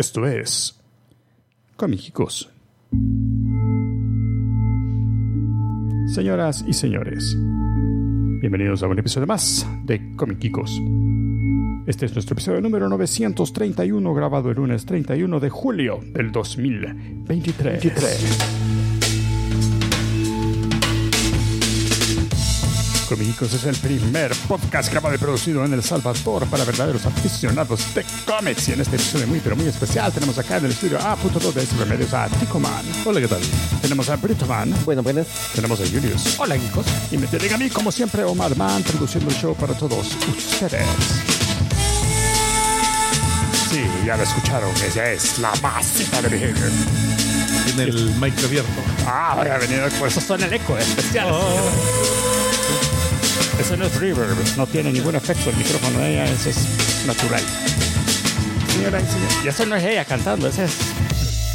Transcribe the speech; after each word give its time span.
Esto 0.00 0.26
es 0.26 0.80
Comígicos. 1.76 2.50
Señoras 6.14 6.64
y 6.66 6.72
señores, 6.72 7.36
bienvenidos 8.40 8.82
a 8.82 8.86
un 8.86 8.98
episodio 8.98 9.26
más 9.26 9.68
de 9.84 10.16
Comígicos. 10.16 10.80
Este 11.86 12.06
es 12.06 12.14
nuestro 12.14 12.32
episodio 12.32 12.62
número 12.62 12.88
931, 12.88 14.14
grabado 14.14 14.48
el 14.48 14.56
lunes 14.56 14.86
31 14.86 15.38
de 15.38 15.50
julio 15.50 16.00
del 16.14 16.32
2023. 16.32 18.79
Comígicos 23.10 23.52
es 23.54 23.64
el 23.64 23.74
primer 23.74 24.30
podcast 24.46 24.88
grabado 24.88 25.16
y 25.16 25.18
producido 25.18 25.64
en 25.64 25.72
El 25.72 25.82
Salvador 25.82 26.46
para 26.46 26.64
verdaderos 26.64 27.04
aficionados 27.06 27.92
de 27.92 28.04
cómics. 28.24 28.68
Y 28.68 28.74
en 28.74 28.82
este 28.82 28.94
episodio 28.94 29.26
muy, 29.26 29.40
pero 29.40 29.56
muy 29.56 29.66
especial 29.66 30.12
tenemos 30.12 30.38
acá 30.38 30.58
en 30.58 30.66
el 30.66 30.70
estudio 30.70 30.96
A.2 31.00 31.52
de 31.52 31.66
Remedios 31.76 32.14
a 32.14 32.28
Ticoman. 32.28 32.84
Hola, 33.04 33.20
¿qué 33.20 33.26
tal? 33.26 33.40
Tenemos 33.82 34.08
a 34.10 34.14
Britoman. 34.14 34.72
Bueno, 34.84 35.02
buenas. 35.02 35.26
Tenemos 35.52 35.80
a 35.80 35.86
Julius. 35.86 36.38
Hola, 36.38 36.56
chicos. 36.56 36.86
Y 37.10 37.18
me 37.18 37.26
tienen 37.26 37.52
a 37.52 37.58
mí, 37.58 37.68
como 37.68 37.90
siempre, 37.90 38.22
Omar 38.22 38.56
Man, 38.56 38.84
produciendo 38.84 39.28
el 39.28 39.34
show 39.34 39.56
para 39.56 39.74
todos 39.74 40.06
ustedes. 40.28 40.86
Sí, 43.70 43.82
ya 44.06 44.16
lo 44.16 44.22
escucharon. 44.22 44.70
Ella 44.88 45.10
es 45.10 45.36
la 45.40 45.52
masita 45.60 46.22
de 46.22 46.28
Behavior. 46.28 46.70
Tiene 47.64 47.90
el 47.90 48.14
mic 48.20 48.38
abierto. 48.44 48.70
Ah, 49.04 49.34
voy 49.36 49.48
a 49.48 49.58
venir, 49.58 49.80
por 49.98 50.06
eso 50.06 50.20
suena 50.20 50.46
el 50.46 50.52
eco 50.52 50.78
especial. 50.78 51.34
Eso 53.60 53.76
no 53.76 53.84
es 53.84 53.94
reverb, 53.96 54.36
no 54.56 54.66
tiene 54.66 54.90
ningún 54.90 55.14
efecto 55.14 55.50
el 55.50 55.56
micrófono 55.56 55.98
de 55.98 56.12
ella, 56.12 56.24
eso 56.24 56.48
es 56.48 57.04
natural. 57.06 57.42
Señora 58.72 59.00
y 59.00 59.04
señor, 59.06 59.44
y 59.44 59.48
eso 59.48 59.66
no 59.66 59.76
es 59.76 59.84
ella 59.84 60.04
cantando, 60.06 60.48
ese 60.48 60.64
es 60.64 60.72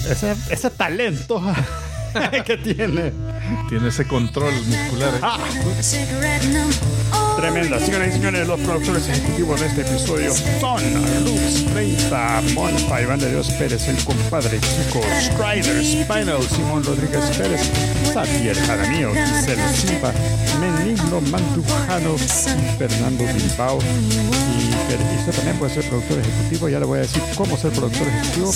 ese, 0.09 0.35
ese 0.49 0.69
talento 0.69 1.41
que 2.45 2.57
tiene. 2.57 3.11
Tiene 3.69 3.89
ese 3.89 4.05
control 4.05 4.53
muscular. 4.53 5.15
¿eh? 5.15 5.19
Ah, 5.21 5.39
tremenda. 7.35 7.79
Señoras 7.79 8.09
y 8.09 8.11
señores, 8.13 8.47
los 8.47 8.59
productores 8.61 9.07
ejecutivos 9.09 9.59
de 9.59 9.67
este 9.67 9.81
episodio 9.81 10.33
son 10.59 10.81
Lux 11.23 11.65
30, 11.73 12.41
Monfa, 12.53 13.01
Iván 13.01 13.19
de 13.19 13.31
Dios 13.31 13.49
Pérez, 13.51 13.87
el 13.87 14.03
compadre 14.03 14.59
Chico, 14.59 15.01
Strider, 15.19 15.83
Spinal, 15.83 16.41
Simón 16.43 16.83
Rodríguez 16.83 17.25
Pérez, 17.37 17.61
Xavier 18.13 18.55
Jaramillo, 18.55 19.11
Giselle 19.13 19.67
Silva, 19.73 20.13
Menigno 20.59 21.21
Mandujano, 21.21 22.17
Fernando 22.77 23.23
Bilbao. 23.33 23.79
Y, 23.79 24.74
usted 24.93 25.33
también 25.33 25.57
puede 25.57 25.73
ser 25.73 25.87
productor 25.89 26.19
ejecutivo. 26.19 26.69
Ya 26.69 26.79
le 26.79 26.85
voy 26.85 26.99
a 26.99 27.01
decir 27.01 27.21
cómo 27.35 27.57
ser 27.57 27.71
productor 27.71 28.07
ejecutivo, 28.07 28.51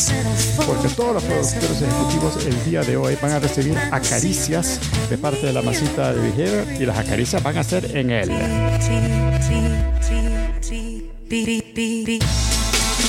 porque 0.66 0.90
todos 0.90 1.14
los 1.16 1.24
productores 1.24 1.82
ejecutivos 1.82 2.46
el 2.46 2.66
día 2.66 2.82
de 2.82 2.98
hoy 2.98 3.18
van 3.22 3.32
a 3.32 3.40
recibir 3.40 3.78
acaricias 3.92 4.80
de 5.10 5.18
parte 5.18 5.48
de 5.48 5.54
la 5.54 5.62
masita 5.62 6.14
de 6.14 6.32
Behavior 6.32 6.66
y 6.80 6.86
las 6.86 6.98
acaricias 6.98 7.42
van 7.42 7.58
a 7.58 7.64
ser 7.64 7.98
en 7.98 8.12
él. 8.12 8.30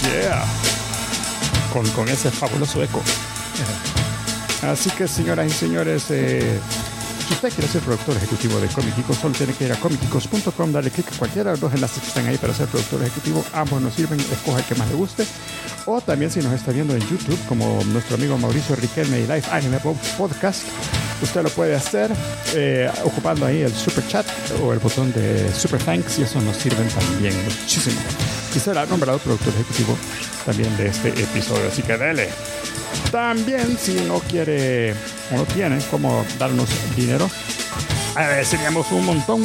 Yeah. 0.02 0.44
Con, 1.72 1.88
con 1.90 2.08
ese 2.08 2.30
fabuloso 2.30 2.82
eco. 2.82 3.02
Así 4.62 4.90
que, 4.90 5.08
señoras 5.08 5.46
y 5.46 5.50
señores, 5.50 6.04
eh, 6.10 6.58
si 7.30 7.34
usted 7.34 7.52
quiere 7.52 7.68
ser 7.68 7.82
productor 7.82 8.16
ejecutivo 8.16 8.58
de 8.58 8.66
Comicicos, 8.66 9.16
solo 9.16 9.34
tiene 9.34 9.52
que 9.52 9.64
ir 9.64 9.72
a 9.72 9.76
comicicos.com, 9.76 10.72
darle 10.72 10.90
clic 10.90 11.06
a 11.12 11.16
cualquiera 11.16 11.52
de 11.52 11.60
los 11.60 11.72
enlaces 11.72 12.00
que 12.00 12.08
están 12.08 12.26
ahí 12.26 12.36
para 12.36 12.52
ser 12.52 12.66
productor 12.66 13.02
ejecutivo. 13.02 13.44
Ambos 13.52 13.80
nos 13.80 13.94
sirven, 13.94 14.18
escoja 14.18 14.58
el 14.58 14.64
que 14.64 14.74
más 14.74 14.88
le 14.88 14.96
guste. 14.96 15.24
O 15.86 16.00
también 16.00 16.32
si 16.32 16.40
nos 16.40 16.52
está 16.52 16.72
viendo 16.72 16.92
en 16.92 17.00
YouTube, 17.02 17.38
como 17.48 17.84
nuestro 17.84 18.16
amigo 18.16 18.36
Mauricio 18.36 18.74
Riquelme 18.74 19.20
y 19.20 19.22
Live 19.22 19.44
Anime 19.52 19.78
Podcast, 20.18 20.64
usted 21.22 21.42
lo 21.44 21.50
puede 21.50 21.76
hacer 21.76 22.10
eh, 22.54 22.90
ocupando 23.04 23.46
ahí 23.46 23.62
el 23.62 23.72
super 23.72 24.04
chat 24.08 24.26
o 24.64 24.72
el 24.72 24.80
botón 24.80 25.12
de 25.12 25.54
super 25.54 25.80
thanks 25.80 26.18
y 26.18 26.22
eso 26.22 26.40
nos 26.40 26.56
sirven 26.56 26.88
también 26.88 27.34
muchísimo. 27.44 28.00
Y 28.54 28.58
será 28.58 28.84
nombrado 28.86 29.18
productor 29.18 29.54
ejecutivo 29.54 29.96
también 30.44 30.76
de 30.76 30.88
este 30.88 31.08
episodio, 31.08 31.68
así 31.68 31.82
que 31.82 31.96
dele. 31.96 32.28
También 33.10 33.78
si 33.78 33.94
no 33.94 34.18
quiere 34.20 34.92
o 35.32 35.36
no 35.36 35.44
tiene 35.44 35.78
cómo 35.90 36.24
darnos 36.38 36.68
dinero, 36.96 37.30
agradeceríamos 38.14 38.90
un 38.92 39.06
montón 39.06 39.42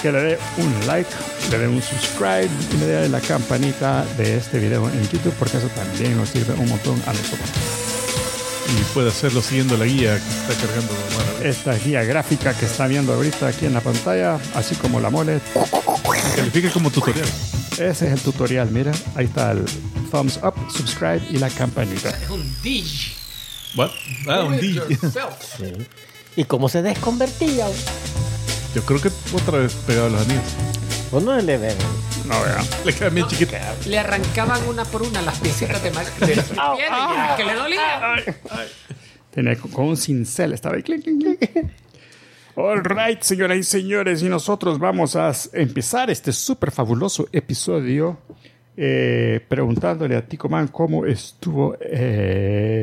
que 0.00 0.12
le 0.12 0.20
dé 0.22 0.38
un 0.58 0.86
like, 0.86 1.10
le 1.50 1.58
dé 1.58 1.68
un 1.68 1.82
subscribe 1.82 2.48
y 2.72 2.76
le 2.78 2.86
dé 2.86 3.08
la 3.08 3.20
campanita 3.20 4.04
de 4.16 4.36
este 4.36 4.58
video 4.58 4.88
en 4.88 5.08
YouTube 5.08 5.34
porque 5.38 5.56
eso 5.56 5.68
también 5.68 6.16
nos 6.16 6.28
sirve 6.28 6.54
un 6.54 6.68
montón 6.68 7.00
a 7.06 7.12
nosotros. 7.12 7.50
Y 8.68 8.94
puede 8.94 9.08
hacerlo 9.08 9.42
siguiendo 9.42 9.76
la 9.76 9.84
guía 9.84 10.18
que 10.18 10.52
está 10.52 10.66
cargando. 10.66 10.92
Esta 11.42 11.74
guía 11.74 12.02
gráfica 12.04 12.52
que 12.54 12.66
está 12.66 12.86
viendo 12.86 13.14
ahorita 13.14 13.48
aquí 13.48 13.66
en 13.66 13.74
la 13.74 13.80
pantalla, 13.80 14.38
así 14.54 14.74
como 14.74 15.00
la 15.00 15.10
mole, 15.10 15.40
Califica 16.36 16.70
como 16.70 16.90
tutorial. 16.90 17.26
Ese 17.78 18.06
es 18.06 18.12
el 18.12 18.20
tutorial, 18.20 18.70
mira, 18.70 18.92
ahí 19.14 19.26
está 19.26 19.52
el 19.52 19.64
thumbs 20.10 20.38
up, 20.42 20.54
subscribe 20.70 21.20
y 21.30 21.38
la 21.38 21.48
campanita. 21.50 22.10
Es 22.10 22.30
un 22.30 22.42
DJ. 22.62 23.12
What? 23.76 23.90
Ah, 24.28 24.42
un 24.44 24.52
Do 24.56 24.56
it 24.56 24.60
D. 24.62 24.72
yourself. 24.74 25.60
¿Y 26.36 26.44
cómo 26.44 26.68
se 26.68 26.82
desconvertía? 26.82 27.66
Yo 28.74 28.82
creo 28.84 29.00
que 29.00 29.10
otra 29.34 29.58
vez 29.58 29.72
pegado 29.86 30.06
a 30.06 30.10
los 30.10 30.20
anillos. 30.22 30.42
Vos 31.10 31.22
no 31.22 31.36
le 31.40 31.56
ven. 31.58 31.76
No 32.26 32.40
vea. 32.42 32.64
Le 32.84 32.92
queda 32.92 33.08
bien 33.10 33.26
chiquito. 33.28 33.54
Le 33.86 33.98
arrancaban 33.98 34.66
una 34.68 34.84
por 34.84 35.02
una 35.02 35.22
las 35.22 35.38
piecitas 35.38 35.82
de, 35.82 35.92
mal- 35.92 36.04
de 36.20 36.34
su 36.34 36.54
piel 36.54 37.36
que 37.36 37.44
le 37.44 37.54
dolía. 37.58 38.16
Tenía 39.32 39.56
con 39.56 39.86
un 39.86 39.96
cincel, 39.96 40.52
estaba 40.52 40.76
ahí. 40.76 40.82
clic, 40.82 41.02
clic, 41.04 41.38
clic. 41.38 41.66
All 42.56 42.82
right, 42.82 43.20
señoras 43.22 43.58
y 43.58 43.62
señores, 43.62 44.22
y 44.22 44.28
nosotros 44.30 44.78
vamos 44.78 45.14
a 45.14 45.30
empezar 45.52 46.08
este 46.10 46.32
súper 46.32 46.70
fabuloso 46.70 47.28
episodio 47.32 48.18
eh, 48.78 49.40
preguntándole 49.46 50.16
a 50.16 50.26
Tico 50.26 50.48
Man 50.48 50.68
cómo 50.68 51.04
estuvo 51.04 51.76
él. 51.80 52.82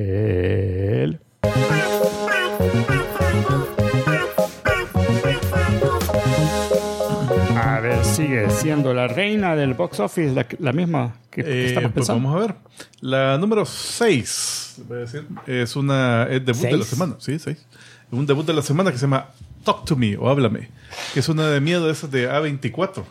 A 7.55 7.79
ver, 7.79 8.03
sigue 8.03 8.49
siendo 8.49 8.93
la 8.93 9.07
reina 9.07 9.55
del 9.55 9.73
box 9.73 9.99
office, 9.99 10.33
la, 10.33 10.45
la 10.59 10.73
misma 10.73 11.15
que, 11.29 11.41
Eh, 11.41 11.65
estamos 11.67 11.91
pues 11.93 12.07
pensando. 12.07 12.27
vamos 12.29 12.35
a 12.43 12.47
ver. 12.47 12.55
La 13.01 13.37
número 13.37 13.65
6, 13.65 14.81
voy 14.87 14.97
a 14.97 15.01
decir, 15.01 15.25
es 15.47 15.75
una 15.75 16.23
es 16.29 16.45
debut 16.45 16.61
de 16.63 16.71
la 16.71 16.77
¿Seis? 16.77 16.87
semana. 16.87 17.15
Sí, 17.19 17.39
6. 17.39 17.65
Un 18.11 18.25
debut 18.25 18.45
de 18.45 18.53
la 18.53 18.61
semana 18.61 18.91
que 18.91 18.97
se 18.97 19.03
llama 19.03 19.29
Talk 19.63 19.85
to 19.85 19.95
Me 19.95 20.15
o 20.17 20.29
Háblame. 20.29 20.69
Que 21.13 21.19
es 21.21 21.29
una 21.29 21.47
de 21.47 21.59
miedo 21.61 21.85
de 21.85 21.91
esas 21.93 22.11
de 22.11 22.29
A24. 22.29 23.03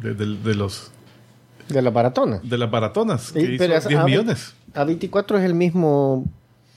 De, 0.00 0.14
de- 0.14 0.36
de 0.36 0.54
los, 0.54 0.90
De 1.68 1.82
la 1.82 1.90
maratona. 1.90 2.40
de 2.42 2.56
las 2.58 2.70
baratonas. 2.70 3.32
Que 3.32 3.40
Sí, 3.46 3.52
hizo 3.54 3.64
es- 3.64 3.88
10 3.88 4.00
A- 4.00 4.04
millones. 4.04 4.54
A24 4.74 5.38
es 5.38 5.44
el 5.44 5.54
mismo 5.54 6.24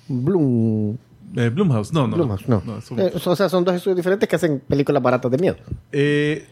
Bloom. 0.08 0.98
Eh, 1.36 1.50
Blumhouse, 1.50 1.94
no, 1.94 2.08
no. 2.08 2.16
Blumhouse, 2.18 2.48
no. 2.48 2.62
un- 2.66 3.00
Eh, 3.00 3.12
o 3.24 3.36
sea, 3.36 3.48
son 3.48 3.64
dos 3.64 3.76
estudios 3.76 3.96
diferentes 3.96 4.28
que 4.28 4.36
hacen 4.36 4.60
películas 4.68 5.02
baratas 5.02 5.32
de 5.32 5.38
miedo. 5.38 5.56
Eh, 5.92 6.46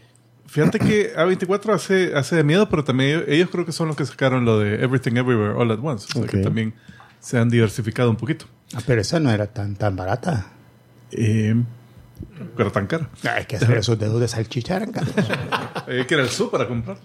fíjate 0.46 0.78
que 0.78 1.12
A24 1.16 1.74
hace, 1.74 2.14
hace 2.14 2.36
de 2.36 2.44
miedo, 2.44 2.68
pero 2.70 2.82
también 2.84 3.10
ellos, 3.10 3.24
ellos 3.28 3.48
creo 3.50 3.66
que 3.66 3.72
son 3.72 3.88
los 3.88 3.96
que 3.96 4.06
sacaron 4.06 4.44
lo 4.44 4.58
de 4.58 4.82
Everything 4.82 5.16
Everywhere 5.16 5.54
All 5.54 5.70
at 5.72 5.78
Once. 5.82 6.06
O 6.14 6.20
sea 6.22 6.26
que 6.30 6.38
también 6.38 6.72
se 7.18 7.36
han 7.38 7.50
diversificado 7.50 8.08
un 8.10 8.16
poquito. 8.16 8.46
Ah, 8.74 8.80
pero 8.86 9.00
esa 9.02 9.18
no 9.20 9.30
era 9.30 9.46
tan, 9.48 9.74
tan 9.76 9.96
barata. 9.96 10.46
Pero 12.56 12.72
tan 12.72 12.86
cara. 12.86 13.08
Ay, 13.22 13.44
que 13.46 13.56
hacer 13.56 13.76
esos 13.76 13.98
dedos 13.98 14.20
de 14.20 14.28
salchicha 14.28 14.76
eran 14.76 14.92
caros. 14.92 15.14
Eh, 15.86 16.04
que 16.06 16.14
era 16.14 16.22
el 16.22 16.28
súper 16.28 16.60
a 16.62 16.68
comprar. 16.68 16.98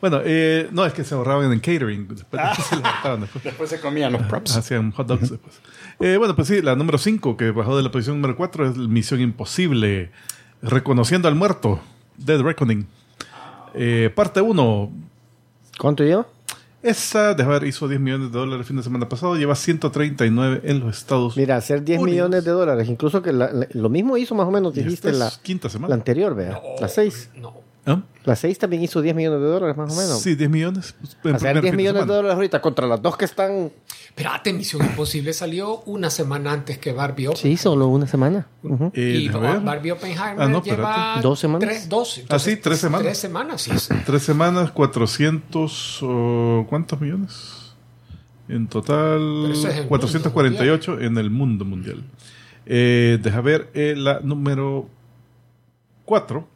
Bueno, 0.00 0.20
eh, 0.24 0.68
no, 0.72 0.84
es 0.86 0.92
que 0.92 1.04
se 1.04 1.14
ahorraban 1.14 1.52
en 1.52 1.60
catering. 1.60 2.08
Después, 2.08 2.42
después 2.70 3.30
se. 3.42 3.48
Después 3.48 3.70
se 3.70 3.80
comían 3.80 4.12
los 4.12 4.22
props. 4.22 4.56
Hacían 4.56 4.90
hot 4.92 5.06
dogs 5.06 5.30
después. 5.30 5.60
Eh, 6.00 6.16
bueno, 6.16 6.34
pues 6.34 6.48
sí, 6.48 6.62
la 6.62 6.74
número 6.74 6.98
5, 6.98 7.36
que 7.36 7.50
bajó 7.50 7.76
de 7.76 7.82
la 7.82 7.90
posición 7.90 8.16
número 8.16 8.36
4, 8.36 8.70
es 8.70 8.76
Misión 8.76 9.20
Imposible. 9.20 10.10
Reconociendo 10.62 11.28
al 11.28 11.34
muerto. 11.34 11.80
Dead 12.16 12.40
Reckoning. 12.40 12.86
Eh, 13.74 14.10
parte 14.14 14.40
1. 14.40 14.90
¿Cuánto 15.78 16.04
lleva? 16.04 16.26
Esa, 16.82 17.34
de 17.34 17.44
ver, 17.44 17.64
hizo 17.64 17.88
10 17.88 18.00
millones 18.00 18.32
de 18.32 18.38
dólares 18.38 18.60
el 18.60 18.64
fin 18.66 18.76
de 18.78 18.82
semana 18.82 19.08
pasado. 19.08 19.36
Lleva 19.36 19.54
139 19.54 20.62
en 20.64 20.80
los 20.80 20.96
Estados 20.96 21.36
Mira, 21.36 21.56
hacer 21.56 21.84
10 21.84 22.00
Unidos. 22.00 22.10
millones 22.28 22.44
de 22.44 22.50
dólares. 22.52 22.88
Incluso 22.88 23.20
que 23.20 23.32
la- 23.32 23.52
la- 23.52 23.68
lo 23.72 23.88
mismo 23.90 24.16
hizo 24.16 24.34
más 24.34 24.46
o 24.46 24.50
menos, 24.50 24.74
dijiste, 24.74 25.12
la, 25.12 25.30
quinta 25.42 25.68
la 25.68 25.72
semana. 25.72 25.94
anterior, 25.94 26.34
vea. 26.34 26.58
La 26.80 26.88
6. 26.88 27.30
No. 27.36 27.54
¿Ah? 27.86 28.02
La 28.24 28.36
6 28.36 28.58
también 28.58 28.82
hizo 28.82 29.00
10 29.00 29.14
millones 29.14 29.40
de 29.40 29.46
dólares, 29.46 29.76
más 29.76 29.90
o 29.92 29.96
menos. 29.98 30.20
Sí, 30.20 30.34
10 30.34 30.50
millones. 30.50 30.94
en 31.24 31.34
Hacer 31.34 31.52
primer 31.52 31.62
10 31.62 31.70
fin 31.72 31.76
millones 31.78 31.94
de 31.94 32.00
semana. 32.02 32.14
dólares 32.16 32.34
ahorita 32.36 32.60
contra 32.60 32.86
las 32.86 33.00
dos 33.00 33.16
que 33.16 33.24
están. 33.24 33.72
Espérate, 34.08 34.52
Misión 34.52 34.84
Imposible 34.84 35.32
salió 35.32 35.80
una 35.86 36.10
semana 36.10 36.52
antes 36.52 36.76
que 36.78 36.92
Barbie 36.92 37.28
Oppen. 37.28 37.40
Sí, 37.40 37.56
solo 37.56 37.88
una 37.88 38.06
semana. 38.06 38.46
Ujú. 38.62 38.92
Eh, 38.94 39.20
y 39.22 39.28
ver. 39.28 39.60
Barbie 39.60 39.92
Oppenheimer 39.92 40.34
Ah, 40.42 40.48
no, 40.48 40.62
lleva 40.62 40.90
espérate. 40.90 41.20
¿Dos 41.22 41.38
semanas? 41.40 41.68
Tres, 41.68 41.88
dos. 41.88 42.20
Ah, 42.28 42.38
sí, 42.38 42.56
tres 42.56 42.78
semanas. 42.80 43.04
Tres 43.06 43.18
semanas, 43.18 43.62
sí. 43.62 43.70
sí. 43.78 43.94
Tres 44.04 44.22
semanas, 44.22 44.70
400. 44.72 46.00
oh, 46.02 46.66
¿Cuántos 46.68 47.00
millones? 47.00 47.74
En 48.48 48.66
total, 48.66 49.52
es 49.52 49.64
el 49.64 49.86
448 49.86 51.00
en 51.00 51.16
el 51.16 51.30
mundo 51.30 51.64
mundial. 51.64 52.02
Eh, 52.66 53.18
deja 53.22 53.40
ver 53.40 53.70
eh, 53.74 53.94
la 53.96 54.20
número 54.20 54.88
4. 56.04 56.46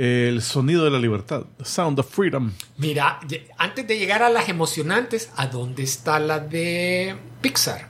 El 0.00 0.42
sonido 0.42 0.84
de 0.84 0.90
la 0.92 0.98
libertad. 1.00 1.42
The 1.58 1.64
Sound 1.64 1.98
of 1.98 2.08
Freedom. 2.08 2.52
Mira, 2.76 3.18
antes 3.56 3.86
de 3.86 3.98
llegar 3.98 4.22
a 4.22 4.30
las 4.30 4.48
emocionantes, 4.48 5.30
¿a 5.36 5.48
dónde 5.48 5.82
está 5.82 6.20
la 6.20 6.38
de 6.38 7.16
Pixar? 7.40 7.88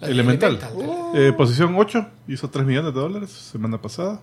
La 0.00 0.06
de 0.08 0.14
Elemental. 0.14 0.56
Elemental. 0.56 1.10
Eh, 1.14 1.32
posición 1.34 1.74
8. 1.76 2.08
Hizo 2.28 2.48
3 2.48 2.64
millones 2.64 2.94
de 2.94 3.00
dólares 3.00 3.30
semana 3.30 3.80
pasada. 3.82 4.22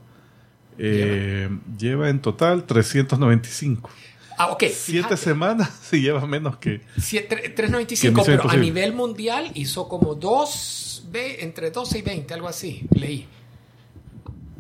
Eh, 0.78 1.50
lleva 1.78 2.10
en 2.10 2.20
total 2.22 2.64
395. 2.66 3.90
Ah, 4.38 4.48
ok. 4.52 4.60
Siete 4.72 4.74
fíjate. 4.76 5.18
semanas 5.18 5.70
y 5.94 6.02
lleva 6.02 6.26
menos 6.26 6.58
que. 6.58 6.82
Siete- 7.00 7.36
Que 7.42 7.50
395, 7.50 8.22
Misión 8.22 8.38
pero 8.38 8.50
a 8.50 8.56
nivel 8.56 8.94
mundial 8.94 9.52
hizo 9.54 9.88
como 9.88 10.16
2, 10.16 11.08
ve- 11.12 11.44
entre 11.44 11.72
12 11.72 12.00
y 12.00 12.02
20, 12.02 12.34
algo 12.34 12.48
así, 12.48 12.88
leí. 12.96 13.28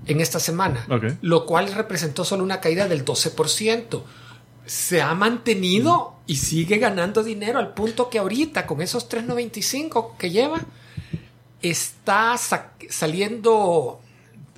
En 0.09 0.21
esta 0.21 0.39
semana. 0.39 0.85
Lo 1.21 1.45
cual 1.45 1.73
representó 1.73 2.25
solo 2.25 2.44
una 2.44 2.59
caída 2.59 2.88
del 2.88 3.06
12%. 3.06 4.03
Se 4.65 5.01
ha 5.01 5.13
mantenido 5.15 6.15
y 6.27 6.35
sigue 6.35 6.77
ganando 6.77 7.23
dinero 7.23 7.57
al 7.59 7.73
punto 7.73 8.09
que 8.09 8.19
ahorita, 8.19 8.67
con 8.67 8.81
esos 8.81 9.07
395 9.09 10.15
que 10.19 10.29
lleva, 10.29 10.59
está 11.61 12.38
sa- 12.38 12.71
saliendo 12.89 14.00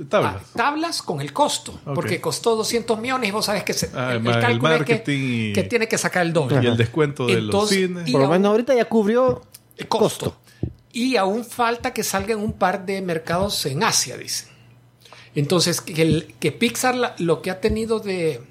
Tablas. 0.10 0.36
a 0.36 0.58
tablas 0.58 1.02
con 1.02 1.22
el 1.22 1.32
costo. 1.34 1.80
Porque 1.96 2.20
costó 2.20 2.56
200 2.56 3.00
millones 3.00 3.30
y 3.30 3.32
vos 3.32 3.46
sabes 3.46 3.64
que 3.64 3.74
se- 3.74 3.90
Ah, 3.94 4.14
el, 4.14 4.26
el 4.28 4.66
es 4.82 4.84
que, 4.84 5.04
y- 5.14 5.54
que 5.54 5.64
tiene 5.64 5.88
que 5.88 5.98
sacar 5.98 6.26
el 6.26 6.34
doble. 6.34 6.60
Y 6.62 6.68
el 6.68 6.78
descuento 6.78 7.28
de 7.28 7.34
Entonces, 7.34 7.80
los 7.82 7.90
cines. 7.90 8.08
y 8.10 8.12
Por 8.12 8.22
lo 8.22 8.28
aún- 8.28 8.34
menos 8.34 8.50
ahorita 8.52 8.76
ya 8.76 8.86
cubrió 8.86 9.42
el 9.78 9.88
costo. 9.88 10.36
Y 10.94 11.16
aún 11.16 11.46
falta 11.46 11.94
que 11.94 12.04
salgan 12.04 12.40
un 12.40 12.54
par 12.54 12.86
de 12.86 13.02
mercados 13.02 13.66
en 13.66 13.84
Asia, 13.84 14.18
dicen. 14.18 14.50
Entonces, 15.36 15.82
que, 15.82 16.02
el- 16.02 16.34
que 16.40 16.52
Pixar 16.52 16.96
la- 16.96 17.16
lo 17.20 17.42
que 17.42 17.52
ha 17.52 17.60
tenido 17.62 18.00
de... 18.00 18.42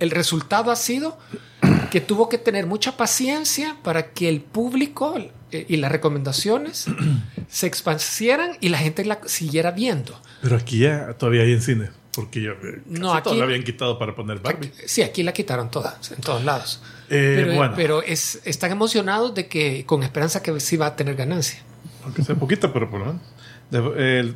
El 0.00 0.10
resultado 0.10 0.70
ha 0.72 0.76
sido 0.76 1.16
que 1.90 2.00
tuvo 2.00 2.28
que 2.28 2.38
tener 2.38 2.66
mucha 2.66 2.96
paciencia 2.96 3.76
para 3.84 4.10
que 4.12 4.28
el 4.28 4.40
público 4.40 5.14
eh, 5.52 5.66
y 5.68 5.76
las 5.76 5.92
recomendaciones 5.92 6.86
se 7.48 7.66
expandieran 7.66 8.56
y 8.60 8.70
la 8.70 8.78
gente 8.78 9.04
la 9.04 9.20
siguiera 9.26 9.70
viendo. 9.70 10.20
Pero 10.42 10.56
aquí 10.56 10.78
ya 10.80 11.12
todavía 11.14 11.42
hay 11.42 11.52
en 11.52 11.62
cine. 11.62 11.90
Porque 12.14 12.42
yo. 12.42 12.52
eh, 12.52 12.82
No, 12.86 13.14
aquí- 13.14 13.24
todo 13.24 13.36
lo 13.36 13.44
habían 13.44 13.62
quitado 13.62 13.98
para 13.98 14.14
poner 14.16 14.40
Barbie. 14.40 14.72
Sí, 14.86 15.02
aquí 15.02 15.22
la 15.22 15.32
quitaron 15.32 15.70
todas, 15.70 16.10
en 16.10 16.20
todos 16.20 16.42
lados. 16.44 16.82
Eh, 17.08 17.34
pero 17.44 17.54
bueno. 17.54 17.72
pero 17.76 18.02
es, 18.02 18.40
están 18.44 18.72
emocionados 18.72 19.34
de 19.34 19.46
que, 19.46 19.86
con 19.86 20.02
esperanza 20.02 20.42
que 20.42 20.58
sí 20.60 20.76
va 20.76 20.86
a 20.88 20.96
tener 20.96 21.14
ganancia. 21.14 21.60
Aunque 22.04 22.22
sea 22.24 22.34
poquito, 22.34 22.72
pero 22.72 22.90
por 22.90 23.00
lo 23.00 23.06
menos. 23.06 23.22
De- 23.70 24.34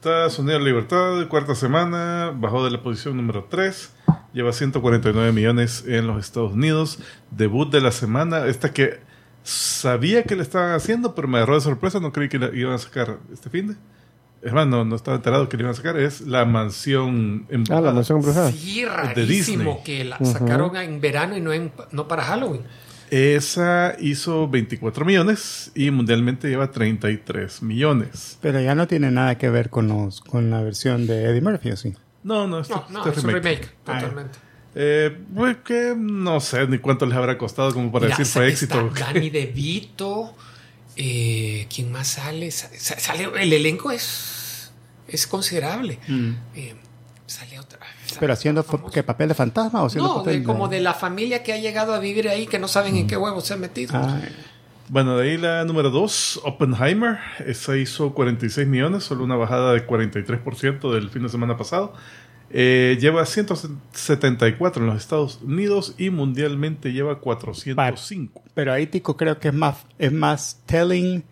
está 0.00 0.30
Sonido 0.30 0.58
de 0.58 0.64
Libertad, 0.64 1.28
cuarta 1.28 1.54
semana, 1.54 2.32
bajó 2.34 2.64
de 2.64 2.70
la 2.70 2.82
posición 2.82 3.18
número 3.18 3.46
3, 3.50 3.92
lleva 4.32 4.50
149 4.50 5.30
millones 5.32 5.84
en 5.86 6.06
los 6.06 6.24
Estados 6.24 6.52
Unidos. 6.54 7.00
Debut 7.30 7.70
de 7.70 7.82
la 7.82 7.92
semana, 7.92 8.46
esta 8.46 8.72
que 8.72 9.00
sabía 9.42 10.22
que 10.22 10.36
le 10.36 10.42
estaban 10.42 10.72
haciendo, 10.72 11.14
pero 11.14 11.28
me 11.28 11.36
agarró 11.36 11.56
de 11.56 11.60
sorpresa, 11.60 12.00
no 12.00 12.12
creí 12.12 12.30
que 12.30 12.38
la 12.38 12.46
iban 12.54 12.72
a 12.72 12.78
sacar 12.78 13.18
este 13.30 13.50
fin 13.50 13.68
de. 13.68 13.74
Es 14.42 14.54
más, 14.54 14.66
no, 14.66 14.86
no 14.86 14.96
estaba 14.96 15.18
enterado 15.18 15.50
que 15.50 15.58
le 15.58 15.64
iban 15.64 15.72
a 15.72 15.76
sacar, 15.76 15.98
es 15.98 16.22
La 16.22 16.46
Mansión 16.46 17.44
en 17.50 17.64
Ah, 17.70 17.82
la 17.82 17.92
mansión 17.92 18.20
embrujada. 18.20 18.50
Sí, 18.52 18.80
de 19.14 19.26
Disney. 19.26 19.66
rarísimo 19.66 19.82
que 19.84 20.04
la 20.04 20.18
sacaron 20.24 20.74
en 20.76 20.98
verano 21.02 21.36
y 21.36 21.42
no, 21.42 21.52
en, 21.52 21.72
no 21.92 22.08
para 22.08 22.22
Halloween. 22.22 22.62
Esa 23.10 23.96
hizo 23.98 24.48
24 24.48 25.04
millones 25.04 25.72
y 25.74 25.90
mundialmente 25.90 26.48
lleva 26.48 26.70
33 26.70 27.62
millones. 27.62 28.38
Pero 28.40 28.60
ya 28.60 28.74
no 28.74 28.86
tiene 28.86 29.10
nada 29.10 29.36
que 29.36 29.50
ver 29.50 29.68
con, 29.70 29.88
los, 29.88 30.20
con 30.20 30.50
la 30.50 30.62
versión 30.62 31.06
de 31.06 31.24
Eddie 31.24 31.40
Murphy, 31.40 31.70
¿o 31.72 31.76
sí? 31.76 31.94
No, 32.22 32.46
no, 32.46 32.60
No, 32.62 32.84
no, 32.90 33.06
este 33.06 33.18
es 33.18 33.24
un 33.24 33.30
remake, 33.32 33.68
totalmente. 33.84 34.38
Eh, 34.76 35.16
pues 35.34 35.56
que 35.64 35.94
no 35.98 36.38
sé 36.40 36.66
ni 36.68 36.78
cuánto 36.78 37.04
les 37.04 37.16
habrá 37.16 37.36
costado 37.36 37.72
como 37.74 37.90
para 37.90 38.04
Mira, 38.06 38.16
decir 38.18 38.32
fue 38.32 38.48
éxito. 38.48 38.90
Danny 38.98 39.28
DeVito, 39.30 40.36
eh, 40.96 41.66
¿quién 41.74 41.90
más 41.90 42.06
sale? 42.08 42.50
Sa- 42.52 42.70
sa- 42.78 43.00
sale? 43.00 43.28
El 43.40 43.52
elenco 43.52 43.90
es, 43.90 44.70
es 45.08 45.26
considerable. 45.26 45.98
Eh, 46.54 46.74
sale 47.30 47.58
otra. 47.58 47.78
¿Pero 48.18 48.32
haciendo 48.32 48.64
qué 48.92 49.02
papel 49.02 49.28
de 49.28 49.34
fantasma 49.34 49.82
o 49.82 49.86
haciendo 49.86 50.08
No, 50.08 50.14
papel 50.18 50.40
de- 50.40 50.44
como 50.44 50.68
de 50.68 50.80
la 50.80 50.94
familia 50.94 51.42
que 51.42 51.52
ha 51.52 51.58
llegado 51.58 51.94
a 51.94 51.98
vivir 51.98 52.28
ahí 52.28 52.46
que 52.46 52.58
no 52.58 52.68
saben 52.68 52.96
en 52.96 53.06
qué 53.06 53.16
huevos 53.16 53.46
se 53.46 53.54
han 53.54 53.60
metido. 53.60 53.92
Ah, 53.96 54.20
Bueno, 54.88 55.16
de 55.16 55.30
ahí 55.30 55.36
la 55.38 55.64
número 55.64 55.90
2, 55.90 56.40
Oppenheimer. 56.44 57.18
Esa 57.46 57.76
hizo 57.76 58.12
46 58.12 58.66
millones, 58.66 59.04
solo 59.04 59.22
una 59.22 59.36
bajada 59.36 59.72
de 59.72 59.86
43% 59.86 60.92
del 60.92 61.10
fin 61.10 61.22
de 61.22 61.28
semana 61.28 61.56
pasado. 61.56 61.94
Eh, 62.52 62.98
lleva 63.00 63.24
174 63.24 64.82
en 64.82 64.88
los 64.88 64.96
Estados 64.98 65.38
Unidos 65.42 65.94
y 65.98 66.10
mundialmente 66.10 66.92
lleva 66.92 67.20
405. 67.20 68.42
pero 68.54 68.72
ahí 68.72 68.86
Tico 68.88 69.16
creo 69.16 69.38
que 69.38 69.48
es 69.48 69.54
más, 69.54 69.76
es 69.98 70.12
más 70.12 70.60
telling 70.66 71.22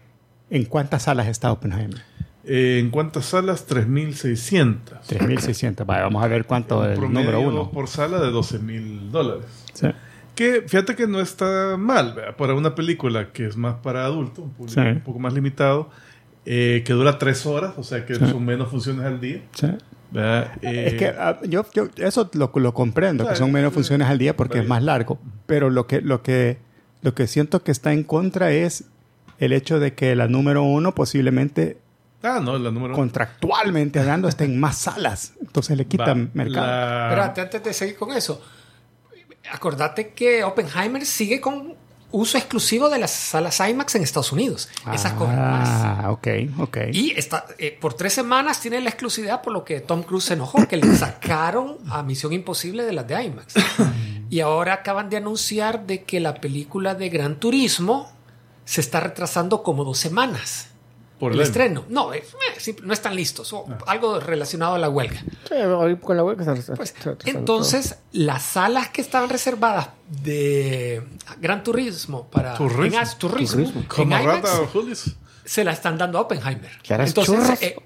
en 0.51 0.65
cuántas 0.67 1.03
salas 1.03 1.27
está 1.27 1.51
Oppenheimer. 1.51 2.03
Eh, 2.51 2.79
¿En 2.81 2.89
cuántas 2.91 3.27
salas? 3.27 3.67
3.600. 3.69 4.79
3.600. 5.07 5.85
Vale, 5.85 6.03
vamos 6.03 6.25
a 6.25 6.29
ver 6.29 6.47
cuánto 6.47 6.85
es 6.89 6.99
el 6.99 7.13
número 7.13 7.41
uno. 7.41 7.71
por 7.71 7.89
sala 7.89 8.19
de 8.21 8.31
12 8.31 8.59
mil 8.61 9.11
dólares. 9.13 9.45
Sí. 9.75 9.89
Que 10.35 10.63
fíjate 10.67 10.95
que 10.95 11.07
no 11.07 11.21
está 11.21 11.77
mal 11.77 12.15
¿verdad? 12.15 12.37
para 12.37 12.55
una 12.55 12.75
película 12.75 13.33
que 13.33 13.47
es 13.47 13.57
más 13.57 13.75
para 13.83 14.05
adultos, 14.05 14.45
un, 14.45 14.51
público 14.53 14.81
Sí. 14.81 14.87
un 14.89 15.01
poco 15.01 15.19
más 15.19 15.33
limitado, 15.35 15.91
eh, 16.47 16.83
que 16.87 16.93
dura 16.95 17.19
tres 17.19 17.45
horas, 17.45 17.75
o 17.77 17.83
sea 17.83 18.07
que 18.07 18.15
Sí. 18.15 18.21
son 18.27 18.45
menos 18.45 18.69
funciones 18.71 19.05
al 19.05 19.21
día. 19.21 19.43
Eh, 20.15 20.85
Es 20.87 20.95
que 20.95 21.09
ah, 21.09 21.39
yo, 21.47 21.67
yo 21.75 21.89
eso 21.97 22.31
lo, 22.33 22.51
lo 22.55 22.73
comprendo, 22.73 23.29
que 23.29 23.37
son 23.37 23.53
menos 23.53 23.75
funciones 23.75 24.09
al 24.09 24.17
día 24.19 24.35
porque 24.37 24.61
es 24.61 24.67
más 24.67 24.83
largo. 24.83 25.19
Pero 25.47 25.69
lo 25.71 25.87
que, 25.87 26.01
lo 26.01 26.23
que, 26.23 26.57
lo 27.03 27.15
que 27.15 27.27
siento 27.27 27.63
que 27.63 27.73
está 27.73 27.93
en 27.93 28.05
contra 28.05 28.53
es 28.53 28.85
el 29.39 29.53
hecho 29.53 29.79
de 29.81 29.93
que 29.95 30.15
la 30.17 30.29
número 30.29 30.63
uno 30.63 30.95
posiblemente 30.95 31.79
ah, 32.23 32.41
no, 32.43 32.59
la 32.59 32.71
número 32.71 32.95
contractualmente 32.95 33.99
hablando 34.01 34.29
esté 34.29 34.45
en 34.45 34.59
más 34.59 34.79
salas. 34.79 35.33
Entonces 35.41 35.77
le 35.77 35.87
quitan 35.87 36.27
va, 36.27 36.31
mercado. 36.35 36.67
la- 36.67 37.09
Espérate, 37.09 37.41
antes 37.43 37.65
de 37.65 37.73
seguir 37.73 37.97
con 37.97 38.13
eso, 38.13 38.41
acordate 39.53 40.11
que 40.13 40.45
Oppenheimer 40.45 41.05
sigue 41.07 41.41
con 41.41 41.75
uso 42.11 42.39
exclusivo 42.39 42.89
de 42.89 42.99
las 42.99 43.11
salas 43.11 43.61
IMAX 43.61 43.95
en 43.95 44.03
Estados 44.03 44.33
Unidos. 44.33 44.71
Esas 44.95 45.13
cobran 45.13 45.39
más. 45.39 45.69
Ah, 45.69 46.11
ok, 46.11 46.27
ok. 46.59 46.77
Y 46.93 47.11
está, 47.19 47.45
eh, 47.59 47.77
por 47.79 47.93
tres 47.95 48.15
semanas 48.15 48.61
tiene 48.61 48.81
la 48.81 48.89
exclusividad 48.89 49.43
por 49.43 49.53
lo 49.53 49.63
que 49.65 49.81
Tom 49.81 50.03
Cruise 50.03 50.25
se 50.25 50.35
enojó, 50.35 50.67
que 50.67 50.79
le 50.79 50.87
sacaron 50.97 51.77
a 51.91 52.03
Misión 52.03 52.33
Imposible 52.33 52.85
de 52.85 52.93
las 52.95 53.07
de 53.07 53.23
IMAX. 53.25 53.55
y 54.31 54.41
ahora 54.41 54.73
acaban 54.75 55.11
de 55.11 55.19
anunciar 55.19 55.87
de 55.87 56.05
que 56.05 56.19
la 56.21 56.35
película 56.41 56.95
de 56.95 57.11
Gran 57.11 57.37
Turismo 57.37 58.11
se 58.65 58.81
está 58.81 59.01
retrasando 59.01 59.63
como 59.63 59.85
dos 59.85 59.99
semanas. 59.99 60.69
Por 61.19 61.33
el 61.33 61.39
el 61.39 61.45
estreno. 61.45 61.85
No, 61.89 62.13
eh, 62.13 62.23
eh, 62.67 62.77
no 62.83 62.93
están 62.93 63.15
listos. 63.17 63.53
o 63.53 63.67
Algo 63.87 64.21
relacionado 64.21 64.75
a 64.75 64.79
la 64.79 64.89
huelga. 64.89 65.21
Sí, 65.49 65.55
con 66.01 66.17
la 66.17 66.55
se- 66.63 66.73
Pues, 66.77 66.95
entonces, 67.25 67.97
las 68.13 68.43
salas 68.43 68.89
que 68.91 69.01
estaban 69.01 69.29
reservadas 69.29 69.89
de 70.09 71.03
Gran 71.41 71.63
Turismo 71.63 72.29
para 72.31 72.55
Turismo. 72.55 72.85
en 72.85 72.95
as- 72.97 73.19
turismo, 73.19 73.57
Turismo. 73.63 73.81
en 73.81 73.87
Como 73.87 74.03
IMAX, 74.19 74.25
Rata 74.25 74.67
Julius. 74.73 75.17
se 75.45 75.65
la 75.65 75.73
están 75.73 75.99
dando 75.99 76.19
a 76.19 76.23
Oppenheimer. 76.23 76.71
¿Quieres 76.83 77.09
Entonces, 77.09 77.63
eh, 77.63 77.77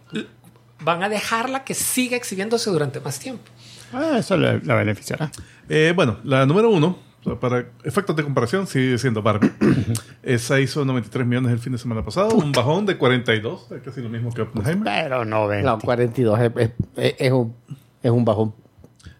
van 0.80 1.02
a 1.02 1.08
dejarla 1.08 1.64
que 1.64 1.74
siga 1.74 2.16
exhibiéndose 2.16 2.70
durante 2.70 3.00
más 3.00 3.18
tiempo. 3.18 3.44
Ah, 3.92 4.16
eso 4.18 4.36
le, 4.36 4.58
le 4.60 4.74
beneficiará. 4.74 5.30
Eh, 5.68 5.92
bueno, 5.94 6.18
la 6.24 6.44
número 6.46 6.70
uno, 6.70 6.98
o 7.24 7.30
sea, 7.30 7.40
para 7.40 7.66
efectos 7.84 8.16
de 8.16 8.22
comparación, 8.24 8.66
sigue 8.66 8.98
siendo 8.98 9.22
Barbie. 9.22 9.50
Esa 10.22 10.58
hizo 10.60 10.84
93 10.84 11.26
millones 11.26 11.52
el 11.52 11.58
fin 11.58 11.72
de 11.72 11.78
semana 11.78 12.04
pasado, 12.04 12.34
un 12.34 12.52
bajón 12.52 12.84
de 12.86 12.96
42, 12.96 13.68
eh, 13.72 13.80
casi 13.84 14.00
lo 14.00 14.08
mismo 14.08 14.32
que 14.32 14.42
Oppenheimer. 14.42 14.84
Pero 14.84 15.24
no. 15.24 15.48
No, 15.62 15.78
42 15.78 16.40
es, 16.40 16.52
es, 16.56 16.70
es- 16.96 17.14
es 17.18 17.32
un, 17.32 17.54
es 18.02 18.10
un 18.10 18.24
bajón 18.24 18.54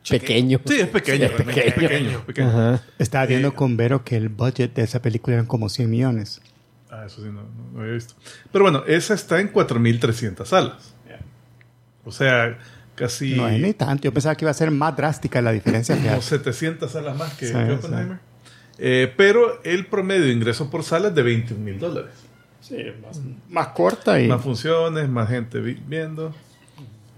pequeño. 0.09 0.61
Sí, 0.65 0.81
es 0.81 0.89
pequeño, 0.89 1.25
es 1.27 1.31
realmente, 1.33 1.69
es 1.69 1.75
pequeño. 1.75 1.89
pequeño, 1.99 2.21
pequeño. 2.27 2.49
Ajá. 2.49 2.83
Estaba 2.99 3.27
viendo 3.27 3.55
con 3.55 3.77
Vero 3.77 4.05
que 4.05 4.17
el 4.17 4.29
budget 4.29 4.75
de 4.75 4.83
esa 4.83 5.01
película 5.01 5.35
eran 5.35 5.47
como 5.47 5.69
100 5.69 5.89
millones. 5.91 6.41
Ah, 6.91 7.05
eso 7.07 7.23
sí, 7.23 7.29
no, 7.29 7.43
no- 7.43 7.71
no 7.73 7.81
había 7.81 7.93
visto. 7.95 8.15
Pero 8.51 8.65
bueno, 8.65 8.83
esa 8.87 9.15
está 9.15 9.41
en 9.41 9.53
4.300 9.53 10.45
salas. 10.47 10.95
O 12.05 12.11
sea, 12.11 12.59
casi 13.03 13.35
No 13.35 13.49
es 13.49 13.61
ni 13.61 13.73
tanto. 13.75 14.05
Yo 14.05 14.13
pensaba 14.13 14.35
que 14.35 14.45
iba 14.45 14.51
a 14.51 14.55
ser 14.55 14.71
más 14.71 14.97
drástica 14.97 15.41
la 15.43 15.53
diferencia. 15.53 15.95
como 15.97 16.07
fíjate. 16.21 16.23
700 16.53 16.91
salas 16.93 17.17
más 17.17 17.35
que, 17.35 17.47
Sí, 17.47 17.55
Oppenheimer. 17.55 18.19
Eh, 18.79 19.13
pero 19.17 19.63
el 19.65 19.87
promedio 19.87 20.23
de 20.25 20.33
ingresos 20.33 20.69
por 20.69 20.83
sala 20.83 21.09
es 21.09 21.15
de 21.15 21.23
21 21.23 21.63
mil 21.65 21.79
dólares. 21.79 22.13
Más 23.51 23.69
corta 23.69 24.21
y... 24.21 24.29
Más 24.29 24.41
funciones, 24.43 25.09
más 25.09 25.29
gente 25.29 25.61
vi- 25.61 25.81
viendo. 25.87 26.35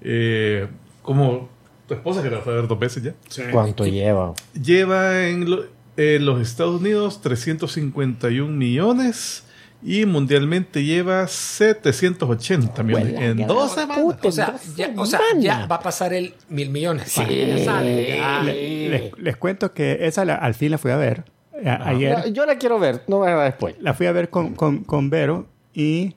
Eh, 0.01 0.67
como 1.03 1.49
tu 1.87 1.95
esposa 1.95 2.23
que 2.23 2.31
la 2.31 2.39
fue 2.41 2.53
a 2.55 2.57
ver 2.57 2.67
dos 2.69 2.79
veces 2.79 3.03
ya. 3.03 3.15
¿Cuánto 3.53 3.87
lleva? 3.87 4.35
Lleva 4.61 5.27
en 5.29 5.49
lo- 5.51 5.67
En 5.97 6.27
los 6.27 6.41
Estados 6.41 6.81
Unidos, 6.81 7.21
351 7.23 8.51
millones. 8.53 9.45
Y 9.87 10.07
mundialmente 10.07 10.83
lleva 10.83 11.27
780 11.29 12.83
millones. 12.83 13.13
Huela, 13.15 13.27
en 13.27 13.47
dos 13.47 13.73
semanas. 13.73 13.99
puta. 14.03 14.29
O 14.29 14.33
sea, 14.33 14.55
ya, 14.77 14.91
o 14.97 15.05
sea, 15.05 15.19
semanas. 15.21 15.45
ya 15.45 15.67
va 15.67 15.77
a 15.77 15.81
pasar 15.81 16.15
el 16.15 16.35
mil 16.49 16.71
millones. 16.71 17.13
Sí. 17.13 17.21
Ya 17.27 17.65
sale, 17.65 18.17
ya. 18.17 18.43
Les, 18.43 19.19
les 19.19 19.37
cuento 19.37 19.75
que 19.75 20.07
esa 20.07 20.25
la- 20.25 20.37
al 20.37 20.55
fin 20.55 20.71
la 20.71 20.79
fui 20.79 20.91
a 20.91 20.97
ver. 20.97 21.25
A- 21.67 21.89
ayer 21.91 22.19
No, 22.19 22.27
yo 22.29 22.47
la 22.47 22.57
quiero 22.57 22.79
ver, 22.79 23.03
no 23.09 23.21
me 23.21 23.29
haga 23.31 23.45
después. 23.45 23.77
la 23.81 23.93
fui 23.95 24.07
a 24.07 24.13
ver 24.13 24.29
con, 24.31 24.55
con, 24.55 24.85
con 24.85 25.09
Vero 25.11 25.47
y 25.75 26.15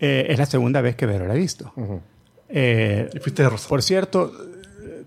eh, 0.00 0.26
es 0.28 0.38
la 0.38 0.46
segunda 0.46 0.80
vez 0.80 0.96
que 0.96 1.06
Vero 1.06 1.26
la 1.26 1.32
ha 1.34 1.36
visto. 1.36 1.72
Eh, 2.48 3.08
Y 3.14 3.18
fuiste 3.20 3.42
de 3.44 3.48
rosa. 3.50 3.68
por 3.68 3.82
cierto, 3.82 4.32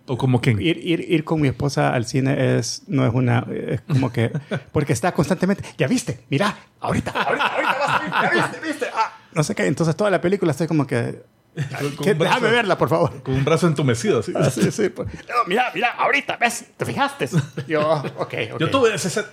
O 0.05 0.17
como 0.17 0.41
Ken. 0.41 0.61
ir, 0.61 0.77
ir, 0.85 0.99
ir 1.09 1.23
con 1.23 1.39
mi 1.39 1.47
esposa 1.47 1.93
al 1.93 2.05
cine 2.05 2.57
es 2.57 2.83
no 2.87 3.05
es 3.07 3.13
una 3.13 3.45
es 3.55 3.79
como 3.81 4.11
que 4.11 4.31
porque 4.73 4.91
está 4.91 5.13
constantemente 5.13 5.63
ya 5.77 5.87
viste 5.87 6.19
mira 6.29 6.53
ahorita 6.81 7.11
ahorita 7.11 7.45
ahorita 7.45 7.77
vas 7.79 7.89
a 7.89 7.99
ver, 7.99 8.11
ya 8.35 8.47
viste 8.47 8.67
viste 8.67 8.85
ah, 8.93 9.13
no 9.33 9.43
sé 9.43 9.55
qué 9.55 9.65
entonces 9.65 9.95
toda 9.95 10.09
la 10.09 10.19
película 10.19 10.51
estoy 10.51 10.67
como 10.67 10.85
que 10.85 11.23
un 11.55 11.95
brazo- 11.95 12.13
déjame 12.17 12.49
verla 12.51 12.77
por 12.77 12.89
favor 12.89 13.23
Con 13.23 13.35
un 13.35 13.45
brazo 13.45 13.67
entumecido. 13.67 14.19
así. 14.19 14.33
Ah, 14.35 14.49
sí, 14.49 14.71
sí, 14.71 14.89
pues. 14.89 15.07
No, 15.29 15.35
mira 15.47 15.71
mira 15.73 15.91
ahorita 15.91 16.35
ves 16.35 16.65
te 16.75 16.83
fijaste 16.85 17.29
yo 17.67 17.89
ok, 18.17 18.33
ok. 18.53 18.59
Yo 18.59 18.69
tuve 18.69 18.95
ese 18.95 19.09
set. 19.09 19.27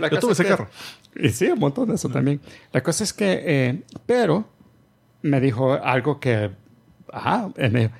Yo 0.00 0.18
tuve 0.18 0.32
es 0.32 0.40
ese 0.40 0.42
que- 0.44 0.48
carro. 0.48 0.68
Y 1.14 1.28
sí, 1.30 1.46
un 1.46 1.58
montón 1.60 1.88
de 1.88 1.94
eso 1.94 2.08
también. 2.08 2.40
La 2.72 2.82
cosa 2.82 3.04
es 3.04 3.12
que, 3.12 3.42
eh, 3.44 3.82
pero 4.06 4.48
me 5.22 5.40
dijo 5.40 5.72
algo 5.74 6.18
que, 6.18 6.50
ajá, 7.12 7.48
me 7.56 7.68
dijo, 7.68 7.92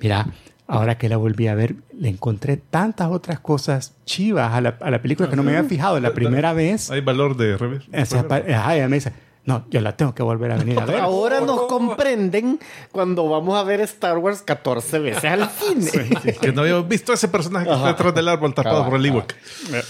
mira, 0.00 0.26
ahora 0.68 0.98
que 0.98 1.08
la 1.08 1.16
volví 1.16 1.46
a 1.48 1.54
ver, 1.54 1.76
le 1.98 2.08
encontré 2.08 2.56
tantas 2.56 3.08
otras 3.10 3.40
cosas 3.40 3.94
chivas 4.04 4.52
a 4.52 4.60
la, 4.60 4.76
a 4.80 4.90
la 4.90 5.00
película 5.02 5.28
que 5.30 5.36
no 5.36 5.42
me 5.42 5.56
había 5.56 5.68
fijado 5.68 5.98
la 6.00 6.12
primera 6.12 6.52
vez. 6.52 6.90
Hay 6.90 7.00
valor 7.00 7.36
de 7.36 7.56
revés. 7.56 7.84
O 7.92 8.04
sea, 8.06 8.26
pa- 8.26 8.36
ajá, 8.48 8.74
ella 8.76 8.88
me 8.88 8.96
dice, 8.96 9.12
no, 9.44 9.64
yo 9.70 9.80
la 9.80 9.96
tengo 9.96 10.12
que 10.12 10.24
volver 10.24 10.50
a 10.50 10.56
venir 10.56 10.78
a 10.80 10.84
ver. 10.84 10.96
Ahora 10.98 11.40
nos 11.40 11.62
comprenden 11.68 12.58
cuando 12.90 13.28
vamos 13.28 13.56
a 13.56 13.62
ver 13.62 13.80
Star 13.82 14.18
Wars 14.18 14.42
14 14.42 14.98
veces 14.98 15.24
al 15.24 15.48
cine. 15.50 16.10
Que 16.40 16.50
no 16.52 16.62
habíamos 16.62 16.88
visto 16.88 17.12
ese 17.12 17.28
personaje 17.28 17.66
que 17.66 17.72
está 17.72 17.86
detrás 17.86 18.14
del 18.14 18.28
árbol 18.28 18.52
tapado 18.54 18.84
por 18.86 18.96
el. 18.98 19.06
Ewok. 19.06 19.32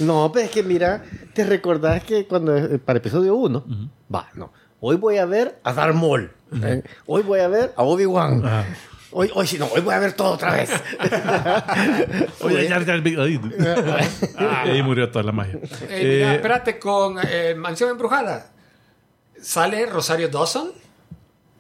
No, 0.01 0.31
pero 0.31 0.45
es 0.45 0.51
que 0.51 0.63
mira, 0.63 1.03
¿te 1.33 1.45
recordás 1.47 2.05
que 2.05 2.27
cuando 2.27 2.55
eh, 2.55 2.79
para 2.79 2.99
episodio 2.99 3.35
1, 3.37 3.65
va, 4.15 4.29
no, 4.35 4.53
hoy 4.81 4.97
voy 4.97 5.17
a 5.17 5.25
ver 5.25 5.59
a 5.65 5.73
Darth 5.73 5.95
Maul, 5.95 6.31
¿eh? 6.63 6.83
hoy 7.07 7.23
voy 7.23 7.41
a 7.41 7.49
ver 7.49 7.73
a 7.77 7.83
Obi-Wan, 7.83 8.43
hoy, 9.11 9.31
hoy 9.35 9.47
sí, 9.47 9.59
no, 9.59 9.67
hoy 9.67 9.81
voy 9.81 9.95
a 9.95 9.99
ver 9.99 10.13
todo 10.15 10.33
otra 10.33 10.53
vez. 10.55 10.71
Oye, 12.41 12.69
ya, 12.69 12.81
ya, 12.81 12.95
ahí, 14.39 14.83
murió 14.83 15.11
toda 15.11 15.25
la 15.25 15.33
magia. 15.33 15.59
Eh, 15.89 16.17
mira, 16.19 16.33
Eh, 16.33 16.35
espérate, 16.37 16.79
con 16.79 17.19
eh, 17.23 17.55
Mansión 17.57 17.91
Embrujada 17.91 18.51
sale 19.41 19.87
Rosario 19.87 20.29
Dawson, 20.29 20.73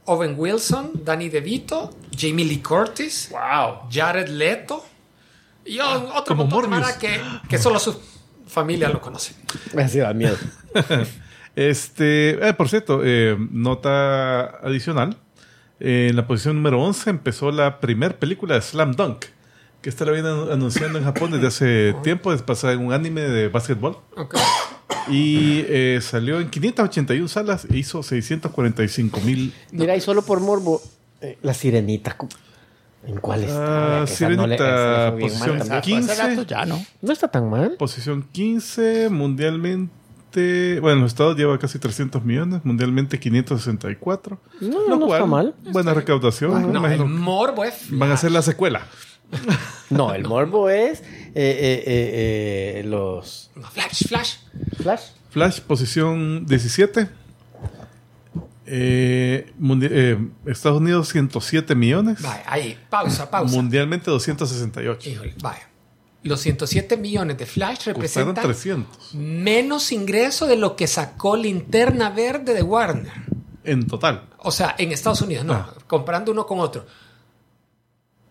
Owen 0.07 0.35
Wilson, 0.37 0.93
Danny 1.05 1.29
DeVito, 1.29 1.95
Jamie 2.17 2.45
Lee 2.45 2.61
Curtis, 2.63 3.29
Wow. 3.31 3.89
Jared 3.91 4.29
Leto 4.29 4.85
y 5.65 5.79
o- 5.81 6.15
otro 6.15 6.37
como 6.37 6.45
que, 6.99 7.21
que 7.49 7.59
solo 7.59 7.79
su 7.79 8.01
familia 8.47 8.89
lo 8.89 9.01
conoce. 9.01 9.35
Me 9.75 9.83
hacía 9.85 10.05
da 10.05 10.15
miedo. 10.15 10.37
Este, 11.57 12.33
eh, 12.49 12.53
por 12.53 12.69
cierto, 12.69 13.01
eh, 13.03 13.35
nota 13.51 14.59
adicional. 14.63 15.17
Eh, 15.81 16.09
en 16.11 16.17
la 16.17 16.27
posición 16.27 16.57
número 16.57 16.81
11 16.83 17.11
empezó 17.11 17.51
la 17.51 17.81
primera 17.81 18.17
película 18.19 18.55
de 18.55 18.63
Slam 18.63 18.93
Dunk, 18.93 19.27
que 19.83 19.89
esta 19.91 20.05
la 20.05 20.13
vienen 20.13 20.33
anunciando 20.51 20.99
en 20.99 21.05
Japón 21.05 21.31
desde 21.33 21.47
hace 21.49 21.95
tiempo, 22.03 22.33
es 22.33 22.45
basada 22.45 22.73
en 22.73 22.81
un 22.85 22.93
anime 22.93 23.21
de 23.23 23.49
básquetbol. 23.49 23.99
Ok. 24.17 24.37
Y 25.09 25.65
eh, 25.69 26.01
salió 26.03 26.41
en 26.41 26.49
581 26.51 27.29
salas 27.29 27.67
e 27.71 27.77
hizo 27.77 28.03
645 28.03 29.21
mil. 29.21 29.53
Mira, 29.71 29.95
y 29.97 30.01
solo 30.01 30.23
por 30.23 30.41
morbo, 30.41 30.83
eh, 31.21 31.39
la 31.43 31.55
sirenita, 31.55 32.17
¿cu- 32.17 32.29
¿en 33.07 33.19
cuál 33.19 33.45
está? 33.45 34.01
Ah, 34.01 34.05
esa 34.05 34.29
no 34.31 34.47
le- 34.47 34.57
Sirenita, 34.59 35.11
mal 35.13 35.19
posición 35.21 35.59
también. 35.59 35.81
15. 35.83 36.13
Ese 36.13 36.23
dato 36.23 36.43
ya 36.43 36.65
no. 36.67 36.85
No 37.03 37.13
está 37.13 37.29
tan 37.29 37.49
mal. 37.51 37.77
Posición 37.79 38.27
15, 38.33 39.09
mundialmente. 39.11 39.93
Bueno, 40.81 40.97
en 40.97 41.03
los 41.03 41.13
Estados 41.13 41.37
lleva 41.37 41.59
casi 41.59 41.79
300 41.79 42.25
millones, 42.25 42.61
mundialmente 42.65 43.19
564. 43.19 44.41
No, 44.61 44.81
lo 44.89 44.97
no 44.97 45.07
cual, 45.07 45.13
está 45.21 45.27
mal. 45.27 45.55
Buena 45.73 45.95
recaudación. 45.95 46.53
No, 46.63 46.69
el 46.71 46.77
imagino. 46.77 47.07
morbo 47.07 47.65
es 47.65 47.75
Van 47.91 48.11
a 48.11 48.15
hacer 48.15 48.31
la 48.33 48.43
secuela. 48.43 48.87
No, 49.91 50.13
el 50.15 50.25
morbo 50.25 50.69
es 50.69 51.01
eh, 51.01 51.05
eh, 51.37 51.85
eh, 51.87 52.81
eh, 52.81 52.85
los 52.87 53.51
Flash, 53.73 54.09
Flash. 54.09 54.35
Flash. 54.83 55.03
Flash, 55.31 55.61
posición 55.61 56.45
17. 56.47 57.09
Eh, 58.67 59.53
mundi- 59.61 59.89
eh, 59.91 60.19
Estados 60.47 60.79
Unidos 60.81 61.09
107 61.11 61.75
millones. 61.77 62.21
Vaya, 62.21 62.43
ahí, 62.47 62.77
pausa, 62.91 63.31
pausa. 63.31 63.55
Mundialmente 63.55 64.11
268. 64.11 65.09
Híjole, 65.09 65.35
vaya. 65.41 65.69
Los 66.27 66.41
107 66.41 66.97
millones 66.97 67.39
de 67.39 67.47
Flash 67.47 67.85
representan 67.87 68.43
300 68.45 69.15
menos 69.15 69.93
ingreso 69.93 70.47
de 70.47 70.57
lo 70.57 70.77
que 70.77 70.87
sacó 70.87 71.37
Linterna 71.37 72.11
Verde 72.11 72.53
de 72.55 72.63
Warner. 72.63 73.13
en 73.65 73.87
total. 73.87 74.29
O 74.39 74.51
sea, 74.53 74.75
en 74.79 74.93
Estados 74.93 75.23
Unidos, 75.23 75.45
no, 75.45 75.55
Ah. 75.55 75.75
comparando 75.89 76.31
uno 76.33 76.47
con 76.47 76.61
otro. 76.61 76.87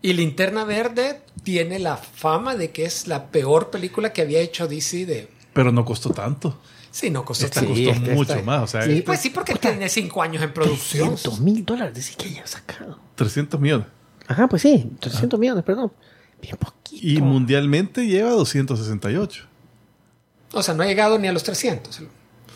Y 0.02 0.12
Linterna 0.12 0.64
Verde 0.64 1.22
tiene 1.42 1.78
la 1.78 1.96
fama 1.96 2.54
de 2.54 2.70
que 2.70 2.84
es 2.84 3.06
la 3.06 3.26
peor 3.26 3.70
película 3.70 4.12
que 4.12 4.22
había 4.22 4.40
hecho 4.40 4.66
DC 4.68 5.04
de... 5.06 5.28
Pero 5.52 5.72
no 5.72 5.84
costó 5.84 6.10
tanto. 6.10 6.60
Sí, 6.90 7.10
no 7.10 7.24
costó 7.24 7.44
Esta 7.46 7.60
tanto. 7.60 7.74
Sí, 7.76 7.86
costó 7.86 8.10
mucho 8.12 8.42
más. 8.44 8.62
O 8.62 8.66
sea, 8.66 8.82
sí, 8.82 8.90
este- 8.92 9.02
Pues 9.02 9.20
sí, 9.20 9.30
porque 9.30 9.54
tiene 9.56 9.88
cinco 9.88 10.22
años 10.22 10.42
en 10.42 10.52
producción. 10.54 11.08
300 11.10 11.40
mil 11.40 11.64
dólares, 11.64 11.94
dice 11.94 12.14
que 12.16 12.28
haya 12.28 12.46
sacado. 12.46 12.98
300 13.16 13.60
millones. 13.60 13.86
Ajá, 14.28 14.48
pues 14.48 14.62
sí, 14.62 14.90
300 15.00 15.38
millones, 15.38 15.64
perdón. 15.64 15.92
Bien 16.40 16.56
poquito. 16.56 17.06
Y 17.06 17.20
mundialmente 17.20 18.06
lleva 18.06 18.30
268. 18.30 19.44
O 20.52 20.62
sea, 20.62 20.74
no 20.74 20.82
ha 20.82 20.86
llegado 20.86 21.18
ni 21.18 21.28
a 21.28 21.32
los 21.32 21.42
300. 21.42 22.02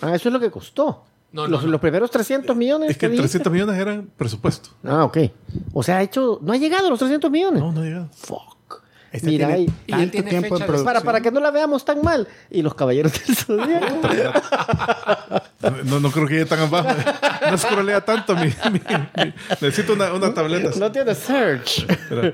Ah, 0.03 0.15
eso 0.15 0.29
es 0.29 0.33
lo 0.33 0.41
que 0.41 0.51
costó. 0.51 1.05
No, 1.33 1.47
los, 1.47 1.63
no. 1.65 1.69
los 1.71 1.81
primeros 1.81 2.11
300 2.11 2.57
millones. 2.57 2.91
Es 2.91 2.97
que 2.99 3.07
dijiste? 3.09 3.29
300 3.29 3.53
millones 3.53 3.79
eran 3.79 4.11
presupuesto. 4.17 4.71
Ah, 4.85 5.05
ok. 5.05 5.19
O 5.73 5.83
sea, 5.83 5.99
ha 5.99 6.03
hecho. 6.03 6.39
No 6.43 6.53
ha 6.53 6.57
llegado 6.57 6.87
a 6.87 6.91
los 6.91 6.99
300 6.99 7.31
millones. 7.31 7.61
No, 7.63 7.71
no 7.73 7.81
ha 7.81 7.85
llegado. 7.85 8.09
Fuck. 8.17 8.51
Este 9.13 9.27
Mira, 9.29 9.49
tiene 9.49 9.73
y 9.89 9.93
él 9.93 10.11
tiene 10.13 10.31
tiempo 10.31 10.47
en 10.47 10.53
fecha 10.53 10.55
de- 10.59 10.67
producción. 10.67 10.85
Para, 10.85 11.01
para 11.01 11.21
que 11.21 11.31
no 11.33 11.41
la 11.41 11.51
veamos 11.51 11.85
tan 11.85 12.01
mal. 12.03 12.29
Y 12.49 12.63
los 12.63 12.75
caballeros 12.75 13.13
del 13.13 13.37
zodiaco. 13.37 14.09
No, 15.85 16.01
no 16.01 16.11
creo 16.11 16.27
que 16.27 16.35
llegue 16.35 16.47
tan 16.47 16.61
abajo. 16.61 16.89
No 17.51 17.59
scrollea 17.59 18.01
tanto. 18.05 18.35
Mi, 18.35 18.47
mi- 18.47 18.81
mi- 18.81 19.35
necesito 19.61 19.93
una, 19.93 20.13
una 20.15 20.33
tableta. 20.35 20.71
no 20.79 20.91
tiene 20.91 21.15
search. 21.15 21.85
Espera. 21.89 22.33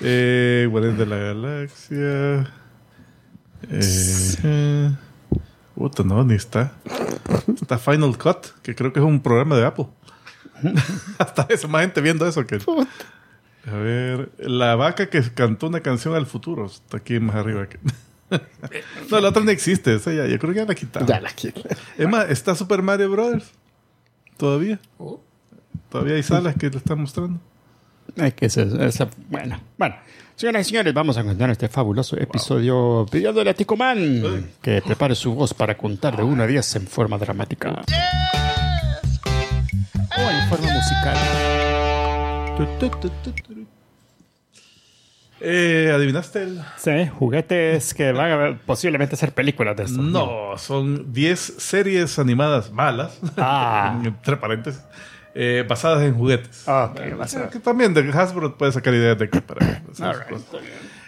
Eh, 0.00 0.66
Guardián 0.70 0.96
de 0.98 1.06
la 1.06 1.16
Galaxia. 1.16 2.52
Eh, 3.70 4.90
puta, 5.74 6.02
no, 6.02 6.24
ni 6.24 6.34
está. 6.34 6.72
Está 7.60 7.78
Final 7.78 8.16
Cut, 8.18 8.46
que 8.62 8.74
creo 8.74 8.92
que 8.92 9.00
es 9.00 9.06
un 9.06 9.20
programa 9.20 9.56
de 9.56 9.66
Apple. 9.66 9.86
Hasta 11.18 11.46
eso, 11.48 11.68
más 11.68 11.82
gente 11.82 12.00
viendo 12.00 12.26
eso 12.26 12.46
que. 12.46 12.58
A 13.66 13.76
ver, 13.76 14.32
la 14.38 14.74
vaca 14.74 15.08
que 15.08 15.22
cantó 15.32 15.68
una 15.68 15.80
canción 15.80 16.14
al 16.14 16.26
futuro. 16.26 16.66
Está 16.66 16.96
aquí 16.98 17.20
más 17.20 17.36
arriba. 17.36 17.68
que- 17.68 17.78
no, 19.10 19.20
la 19.20 19.28
otra 19.28 19.42
no 19.44 19.50
existe. 19.50 19.94
Esa 19.94 20.12
ya, 20.12 20.26
yo 20.26 20.38
creo 20.38 20.52
que 20.52 20.58
ya 20.60 20.64
la 20.66 20.74
quitaron. 20.74 21.06
Ya 21.06 21.20
la 21.20 21.30
quiero. 21.30 21.62
Es 21.96 22.08
más, 22.08 22.28
está 22.30 22.54
Super 22.54 22.82
Mario 22.82 23.10
Brothers. 23.10 23.50
Todavía. 24.36 24.80
Uh, 24.98 25.18
Todavía 25.90 26.14
hay 26.14 26.22
salas 26.22 26.56
que 26.56 26.70
lo 26.70 26.78
están 26.78 26.98
mostrando. 27.00 27.38
Es 28.16 28.34
que 28.34 28.46
esa- 28.46 29.08
bueno, 29.28 29.60
bueno. 29.78 29.94
Señoras 30.34 30.66
y 30.66 30.70
señores, 30.70 30.92
vamos 30.94 31.16
a 31.18 31.22
contar 31.24 31.50
este 31.50 31.68
fabuloso 31.68 32.16
episodio 32.18 33.06
pidiéndole 33.10 33.50
a 33.50 33.54
Ticoman 33.54 34.50
que 34.60 34.82
prepare 34.82 35.14
su 35.14 35.34
voz 35.34 35.54
para 35.54 35.76
contar 35.76 36.16
de 36.16 36.22
1 36.22 36.42
a 36.42 36.46
10 36.46 36.76
en 36.76 36.86
forma 36.86 37.16
dramática. 37.18 37.82
O 40.18 40.20
en 40.30 40.48
forma 40.48 40.72
musical. 40.72 41.16
Tu, 42.56 42.98
tu. 43.08 43.10
Eh, 45.44 45.90
¿Adivinaste 45.92 46.42
el...? 46.44 46.62
Sí, 46.76 47.08
juguetes 47.18 47.94
que 47.94 48.12
van 48.12 48.30
a 48.30 48.58
posiblemente 48.64 49.16
ser 49.16 49.32
películas 49.32 49.76
de 49.76 49.84
esto. 49.84 50.00
No, 50.00 50.56
son 50.56 51.12
10 51.12 51.40
series 51.58 52.18
animadas 52.20 52.70
malas, 52.70 53.18
Ah. 53.36 54.00
entre 54.04 54.36
paréntesis, 54.36 54.80
eh, 55.34 55.64
basadas 55.68 56.02
en 56.02 56.14
juguetes. 56.14 56.62
Ok, 56.68 57.00
va 57.18 57.24
a 57.24 57.28
ser. 57.28 57.48
Que 57.48 57.58
también 57.58 57.94
de 57.94 58.08
Hasbro 58.10 58.56
puede 58.56 58.72
sacar 58.72 58.94
ideas 58.94 59.18
de 59.18 59.24
aquí 59.24 59.40
para 59.40 59.82
cosas. 59.82 60.16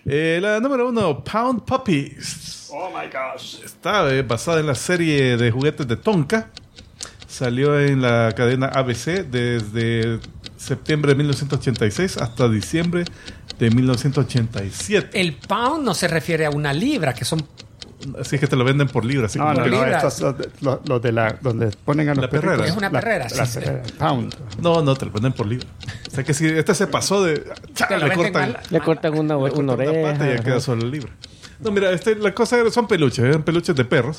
Eh, 0.06 0.38
la 0.40 0.60
número 0.60 0.88
uno, 0.88 1.22
Pound 1.22 1.64
Puppies. 1.64 2.68
Oh 2.70 2.90
my 2.90 3.06
gosh. 3.06 3.62
Está 3.64 4.12
eh, 4.14 4.22
basada 4.22 4.60
en 4.60 4.66
la 4.66 4.74
serie 4.74 5.36
de 5.36 5.50
juguetes 5.50 5.86
de 5.86 5.96
Tonka. 5.96 6.50
Salió 7.26 7.80
en 7.80 8.00
la 8.00 8.32
cadena 8.36 8.66
ABC 8.66 9.26
desde 9.26 10.20
septiembre 10.56 11.12
de 11.12 11.16
1986 11.16 12.16
hasta 12.18 12.48
diciembre 12.48 13.04
de 13.58 13.70
1987. 13.70 15.20
el 15.20 15.34
pound 15.34 15.84
no 15.84 15.94
se 15.94 16.08
refiere 16.08 16.46
a 16.46 16.50
una 16.50 16.72
libra, 16.72 17.12
que 17.12 17.24
son 17.24 17.46
Así 18.20 18.36
es 18.36 18.40
que 18.40 18.46
te 18.46 18.56
lo 18.56 18.64
venden 18.64 18.88
por 18.88 19.04
libra. 19.04 19.26
Así 19.26 19.38
No, 19.38 19.46
como 19.52 19.66
no, 19.66 19.84
estos 19.86 20.20
los 20.20 20.38
de, 20.38 20.48
los- 20.60 20.88
los 20.88 21.00
de 21.02 21.12
la, 21.12 21.36
donde 21.40 21.68
ponen 21.84 22.08
a 22.08 22.14
los 22.14 22.22
La 22.24 22.30
perrera. 22.30 22.66
Es 22.66 22.72
una 22.76 22.90
La- 22.90 23.00
perrera, 23.00 23.26
la 23.34 23.46
sí, 23.46 23.52
sí. 23.52 23.60
perrera, 23.60 23.82
pound. 23.98 24.34
no, 24.60 24.82
no, 24.82 24.94
te 24.94 25.06
lo 25.06 25.12
venden 25.12 25.32
por 25.32 25.46
libra. 25.46 25.66
O 26.06 26.10
sea 26.10 26.22
que 26.24 26.34
si 26.34 26.46
este 26.46 26.74
se 26.74 26.86
pasó 26.86 27.22
de. 27.24 27.44
¡cha! 27.74 27.88
Le 27.96 28.12
cortan, 28.14 28.32
mal. 28.52 28.60
Le 28.70 28.80
cortan 28.80 29.18
una, 29.18 29.34
le 29.34 29.40
cortan 29.40 29.58
una 29.64 29.72
una 29.74 29.82
oreja. 29.84 30.12
pata 30.12 30.26
y 30.32 30.36
ya 30.36 30.42
queda 30.42 30.60
solo 30.60 30.82
el 30.82 30.90
libro. 30.90 31.08
No, 31.60 31.70
mira, 31.70 31.90
este, 31.92 32.14
la 32.16 32.34
cosa 32.34 32.58
era- 32.58 32.70
son 32.70 32.86
peluches, 32.86 33.24
eran 33.24 33.42
peluches 33.42 33.74
de 33.74 33.84
perros 33.84 34.18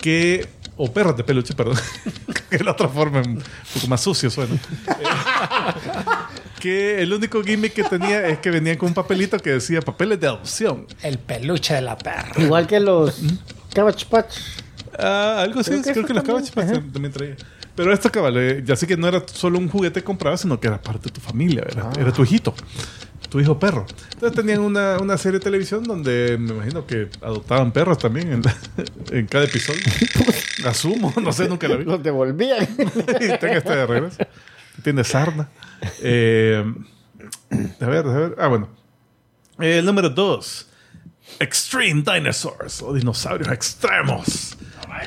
que. 0.00 0.48
O 0.82 0.90
perros 0.90 1.14
de 1.14 1.24
peluche, 1.24 1.52
perdón. 1.54 1.76
que 2.50 2.58
la 2.64 2.70
otra 2.72 2.88
forma 2.88 3.20
un 3.20 3.42
poco 3.74 3.86
más 3.86 4.00
sucio 4.00 4.30
suena. 4.30 4.56
Que 6.60 7.02
el 7.02 7.12
único 7.12 7.42
gimmick 7.42 7.72
que 7.72 7.84
tenía 7.84 8.26
es 8.28 8.38
que 8.38 8.50
venían 8.50 8.76
con 8.76 8.88
un 8.88 8.94
papelito 8.94 9.38
que 9.38 9.50
decía 9.50 9.80
papeles 9.80 10.20
de 10.20 10.26
adopción. 10.28 10.86
El 11.02 11.18
peluche 11.18 11.74
de 11.74 11.80
la 11.82 11.96
perra. 11.96 12.32
Igual 12.36 12.66
que 12.66 12.78
los 12.80 13.20
Cabbage 13.74 14.06
Patch. 14.06 14.36
Ah, 14.98 15.40
algo 15.42 15.60
así, 15.60 15.70
Creo 15.82 16.04
creo 16.04 16.22
que 16.22 16.32
los 16.32 16.56
ajá. 16.56 16.72
también 16.92 17.12
traía. 17.12 17.36
Pero 17.74 17.92
esto, 17.92 18.10
cabal, 18.12 18.36
eh, 18.36 18.62
ya 18.64 18.76
sé 18.76 18.86
que 18.86 18.96
no 18.96 19.08
era 19.08 19.22
solo 19.26 19.58
un 19.58 19.68
juguete 19.68 20.00
que 20.00 20.04
comprabas, 20.04 20.42
sino 20.42 20.60
que 20.60 20.66
era 20.68 20.80
parte 20.82 21.04
de 21.08 21.12
tu 21.12 21.20
familia, 21.20 21.64
era, 21.66 21.90
era 21.98 22.12
tu 22.12 22.22
hijito, 22.24 22.54
tu 23.30 23.40
hijo 23.40 23.58
perro. 23.58 23.86
Entonces 24.12 24.36
tenían 24.36 24.60
una, 24.60 24.98
una 24.98 25.16
serie 25.16 25.38
de 25.38 25.44
televisión 25.44 25.84
donde 25.84 26.36
me 26.38 26.52
imagino 26.52 26.86
que 26.86 27.08
adoptaban 27.22 27.72
perros 27.72 27.96
también 27.96 28.32
en, 28.32 28.42
en 29.18 29.26
cada 29.26 29.44
episodio. 29.44 29.80
Asumo, 30.66 31.14
no 31.22 31.32
sé, 31.32 31.48
nunca 31.48 31.68
la 31.68 31.76
vi. 31.76 31.84
Los 31.84 32.02
devolvían. 32.02 32.68
y 33.20 33.38
tengo 33.38 33.54
este 33.54 33.76
de 33.76 33.86
regreso. 33.86 34.18
Tiene 34.82 35.04
sarna. 35.04 35.48
Eh, 36.02 36.64
a 37.80 37.86
ver, 37.86 38.06
a 38.06 38.12
ver. 38.12 38.34
Ah, 38.38 38.48
bueno. 38.48 38.68
El 39.58 39.84
número 39.84 40.10
dos. 40.10 40.66
Extreme 41.38 42.02
Dinosaurs 42.02 42.82
o 42.82 42.92
dinosaurios 42.92 43.50
extremos. 43.52 44.56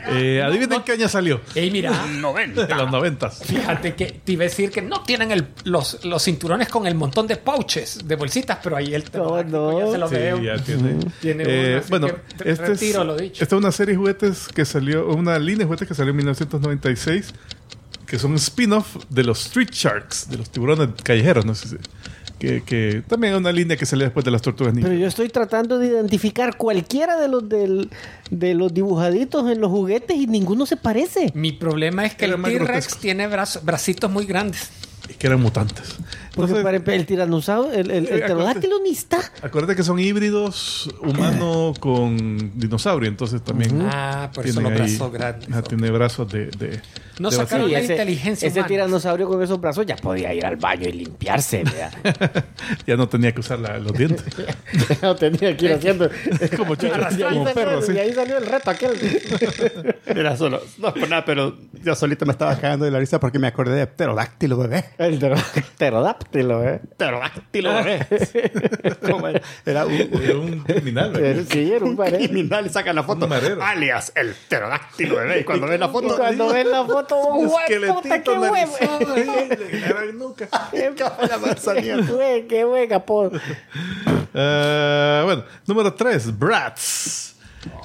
Eh, 0.07 0.41
adivinen 0.41 0.81
qué 0.83 0.93
año 0.93 1.07
salió. 1.09 1.41
Ey, 1.53 1.69
mira, 1.69 1.89
En 2.07 2.21
los 2.21 2.89
noventas. 2.89 3.43
fíjate 3.45 3.93
que 3.93 4.05
te 4.23 4.31
iba 4.31 4.43
a 4.43 4.47
decir 4.47 4.71
que 4.71 4.81
no 4.81 5.03
tienen 5.03 5.31
el- 5.31 5.49
los, 5.65 6.03
los 6.05 6.23
cinturones 6.23 6.69
con 6.69 6.87
el 6.87 6.95
montón 6.95 7.27
de 7.27 7.35
pouches, 7.35 8.07
de 8.07 8.15
bolsitas, 8.15 8.57
pero 8.63 8.77
ahí 8.77 8.93
el 8.95 9.03
pterodáctilo 9.03 9.71
no. 9.73 9.79
ya 9.85 9.91
se 9.91 9.97
lo 9.97 10.07
Sí, 10.07 10.15
veo. 10.15 10.41
ya 10.41 10.55
tiene. 10.63 10.99
Tiene 11.21 11.43
Eh, 11.45 11.81
bueno, 11.89 12.07
este 12.43 12.65
retiro 12.67 13.01
es, 13.01 13.07
lo 13.07 13.17
dicho. 13.17 13.43
esta 13.43 13.55
es 13.55 13.59
una 13.61 13.71
serie 13.71 13.93
de 13.93 13.97
juguetes 13.99 14.47
que 14.47 14.63
salió, 14.65 15.07
una 15.09 15.37
línea 15.37 15.59
de 15.59 15.65
juguetes 15.65 15.87
que 15.89 15.93
salió 15.93 16.11
en 16.11 16.17
1996, 16.17 17.33
que 18.13 18.19
son 18.19 18.29
un 18.29 18.37
spin-off 18.37 18.97
de 19.09 19.23
los 19.23 19.43
Street 19.47 19.69
Sharks, 19.71 20.29
de 20.29 20.37
los 20.37 20.47
tiburones 20.51 20.89
callejeros, 21.01 21.45
no 21.47 21.55
sé 21.55 21.67
si. 21.69 21.75
Que, 22.37 22.61
que 22.61 23.01
también 23.07 23.33
es 23.33 23.39
una 23.39 23.51
línea 23.51 23.75
que 23.75 23.87
salió 23.87 24.05
después 24.05 24.23
de 24.23 24.29
las 24.29 24.39
tortugas 24.43 24.71
ninja. 24.71 24.87
Pero 24.87 24.99
yo 25.01 25.07
estoy 25.07 25.29
tratando 25.29 25.79
de 25.79 25.87
identificar 25.87 26.55
cualquiera 26.55 27.19
de 27.19 27.27
los 27.27 27.49
del, 27.49 27.89
de 28.29 28.53
los 28.53 28.71
dibujaditos 28.71 29.49
en 29.49 29.59
los 29.59 29.71
juguetes 29.71 30.15
y 30.15 30.27
ninguno 30.27 30.67
se 30.67 30.77
parece. 30.77 31.31
Mi 31.33 31.53
problema 31.53 32.05
es 32.05 32.13
que 32.13 32.25
Era 32.25 32.35
el 32.35 32.43
T-Rex 32.43 32.97
tiene 32.99 33.27
brazo- 33.27 33.61
bracitos 33.63 34.11
muy 34.11 34.25
grandes. 34.27 34.69
Y 35.09 35.13
que 35.15 35.27
eran 35.27 35.41
mutantes. 35.41 35.95
Porque 36.33 36.53
Entonces, 36.53 36.63
para 36.81 36.95
el 36.95 37.05
tiranosaurio, 37.05 37.73
el, 37.73 37.91
el, 37.91 38.07
el 38.07 38.19
Eh, 38.19 38.21
pterodáctilo 38.23 38.79
ni 38.81 38.89
está. 38.91 39.19
acuérdate 39.43 39.75
que 39.75 39.83
son 39.83 39.99
híbridos 39.99 40.89
humano 41.01 41.73
con 41.79 42.57
dinosaurio, 42.57 43.07
entonces 43.09 43.43
también. 43.43 43.81
Ah, 43.83 44.31
por 44.33 44.45
eso 44.47 44.55
tienen 44.59 44.71
los 44.79 44.81
ahí- 44.81 44.95
brazos 44.97 45.13
grandes. 45.13 45.49
ajá, 45.49 45.61
tiene 45.61 45.91
brazos 45.91 46.31
de. 46.31 46.45
de 46.47 46.81
No 47.19 47.29
de 47.29 47.35
sacaron 47.35 47.71
la 47.71 47.81
inteligencia 47.81 48.47
ese 48.47 48.59
humana. 48.59 48.67
tiranosaurio 48.67 49.27
con 49.27 49.43
esos 49.43 49.61
brazos 49.61 49.85
ya 49.85 49.95
podía 49.97 50.33
ir 50.33 50.43
al 50.45 50.55
baño 50.55 50.87
y 50.89 50.93
limpiarse. 50.93 51.63
vea. 51.65 51.91
ya 52.87 52.95
no 52.95 53.07
tenía 53.07 53.31
que 53.31 53.41
usar 53.41 53.59
la- 53.59 53.77
los 53.77 53.93
dientes. 53.93 54.25
no 55.03 55.15
tenía 55.15 55.55
que 55.55 55.65
ir 55.65 55.73
haciendo. 55.73 56.05
Es 56.39 56.49
como 56.57 56.73
chico, 56.75 56.93
Y 56.97 57.21
ahí 57.21 57.33
como 57.33 57.45
salió- 57.45 57.53
perro, 57.53 57.81
sí. 57.83 57.91
Y 57.93 57.97
ahí 57.99 58.13
salió 58.13 58.37
el 58.39 58.45
reto 58.47 58.71
aquel. 58.71 58.93
Era 60.07 60.35
solo, 60.35 60.61
no 60.79 60.93
por 60.93 61.07
nada, 61.07 61.25
pero 61.25 61.55
yo 61.83 61.93
solito 61.93 62.25
me 62.25 62.31
estaba 62.31 62.55
cagando 62.57 62.85
de 62.85 62.91
la 62.91 62.97
risa 62.99 63.19
porque 63.19 63.37
me 63.37 63.47
acordé 63.47 63.75
de 63.75 63.85
pterodáctilo, 63.87 64.57
bebé. 64.57 64.85
El 64.97 65.19
ptero- 65.19 65.35
pterodáctilo, 65.77 66.63
¿eh? 66.63 66.79
Pterodáctilo, 66.97 67.73
bebé. 67.73 68.07
¿Cómo 69.09 69.27
era? 69.27 69.41
Era 69.65 69.85
un, 69.85 69.93
Era 69.93 70.37
un 70.37 70.59
criminal. 70.59 71.11
¿verdad? 71.11 71.29
Era- 71.29 71.43
Sí, 71.43 71.71
era 71.71 71.85
un 71.85 71.95
pared. 71.95 72.17
criminal 72.17 72.65
y 72.65 72.69
sacan 72.69 72.95
la 72.95 73.03
foto. 73.03 73.27
Alias, 73.61 74.11
el 74.15 74.33
pterodáctilo, 74.33 75.15
bebé. 75.17 75.39
Y 75.41 75.43
cuando 75.43 75.67
ven 75.67 75.79
la 75.79 75.87
Y 75.87 75.89
foto, 75.89 76.15
cuando 76.17 76.49
ven 76.53 76.69
la 76.71 76.85
foto, 76.85 77.17
Un 77.27 77.47
¡guay, 77.47 77.79
puta, 77.87 78.21
qué 78.21 78.29
huevo! 78.31 78.77
de 79.15 79.79
gran 79.87 80.17
nuca. 80.17 80.47
la 81.29 81.37
manzanilla. 81.37 81.97
Qué 82.47 82.63
buen 82.65 82.87
capón. 82.89 83.39
Ah, 84.33 85.21
bueno, 85.25 85.43
número 85.65 85.93
3, 85.93 86.37
Bratz. 86.37 87.33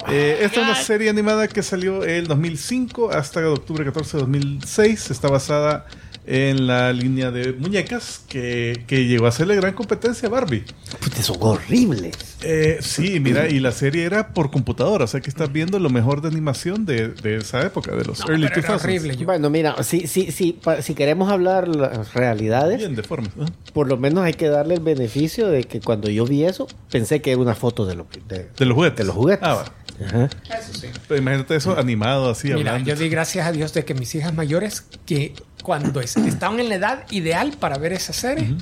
Eh, 0.09 0.39
esta 0.43 0.61
es 0.61 0.67
una 0.67 0.75
serie 0.75 1.09
animada 1.11 1.47
que 1.49 1.63
salió 1.63 2.03
el 2.05 2.27
2005 2.27 3.11
hasta 3.13 3.49
octubre 3.49 3.85
14 3.85 4.17
de 4.17 4.21
2006. 4.23 5.11
Está 5.11 5.29
basada 5.29 5.87
en 6.31 6.67
la 6.67 6.93
línea 6.93 7.31
de 7.31 7.55
muñecas 7.55 8.21
que, 8.29 8.85
que 8.87 9.07
llegó 9.07 9.25
a 9.25 9.31
hacerle 9.31 9.57
gran 9.57 9.73
competencia 9.73 10.29
a 10.29 10.31
Barbie. 10.31 10.63
Puta, 11.01 11.23
son 11.23 11.37
horribles. 11.41 12.15
Eh, 12.43 12.79
sí, 12.83 13.19
mira, 13.19 13.49
y 13.49 13.61
la 13.61 13.73
serie 13.73 14.05
era 14.05 14.35
por 14.35 14.51
computadora, 14.51 15.05
o 15.05 15.09
sea 15.09 15.21
que 15.21 15.31
estás 15.31 15.51
viendo 15.51 15.79
lo 15.79 15.89
mejor 15.91 16.21
de 16.21 16.29
animación 16.29 16.85
de, 16.85 17.09
de 17.09 17.37
esa 17.37 17.63
época, 17.63 17.97
de 17.97 18.05
los 18.05 18.21
No, 18.21 18.27
early 18.31 18.47
pero 18.49 18.61
era 18.61 18.69
2000s. 18.77 18.83
horrible. 18.85 19.17
Yo- 19.17 19.25
Bueno, 19.27 19.49
mira, 19.51 19.83
si, 19.83 20.07
si, 20.07 20.31
si, 20.31 20.53
pa- 20.53 20.83
si 20.83 20.95
queremos 20.95 21.31
hablar 21.33 21.67
las 21.67 22.13
realidades, 22.15 22.79
Bien 22.79 22.95
deformes. 22.95 23.31
¿no? 23.35 23.47
por 23.73 23.89
lo 23.89 23.97
menos 23.97 24.25
hay 24.25 24.35
que 24.35 24.49
darle 24.49 24.75
el 24.75 24.81
beneficio 24.81 25.49
de 25.49 25.65
que 25.65 25.81
cuando 25.81 26.11
yo 26.11 26.27
vi 26.27 26.45
eso, 26.45 26.67
pensé 26.91 27.23
que 27.23 27.33
era 27.33 27.41
una 27.41 27.55
foto 27.55 27.87
de, 27.87 27.95
lo, 27.95 28.07
de, 28.29 28.49
De 28.57 28.67
los 28.67 28.75
juguetes. 28.75 28.99
de 28.99 29.05
los 29.05 29.15
juguetes. 29.17 29.49
Ah, 29.49 29.55
va. 29.55 29.65
Ajá. 30.07 30.29
Eso 30.59 30.75
sí. 30.81 30.87
Pero 31.09 31.21
imagínate 31.21 31.57
eso 31.57 31.77
animado 31.77 32.31
así, 32.31 32.49
Mira, 32.49 32.73
hablando. 32.73 32.91
yo 32.91 32.97
di 32.97 33.09
gracias 33.09 33.47
a 33.47 33.53
Dios 33.53 33.73
de 33.75 33.85
que 33.85 33.95
mis 33.95 34.15
hijas 34.15 34.33
mayores, 34.33 34.85
que 35.07 35.33
cuando 35.69 36.01
es- 36.01 36.17
estaban 36.17 36.59
en 36.61 36.71
la 36.71 36.77
edad 36.77 37.05
ideal 37.11 37.53
para 37.61 37.77
ver 37.77 37.93
esa 37.93 38.15
serie, 38.15 38.55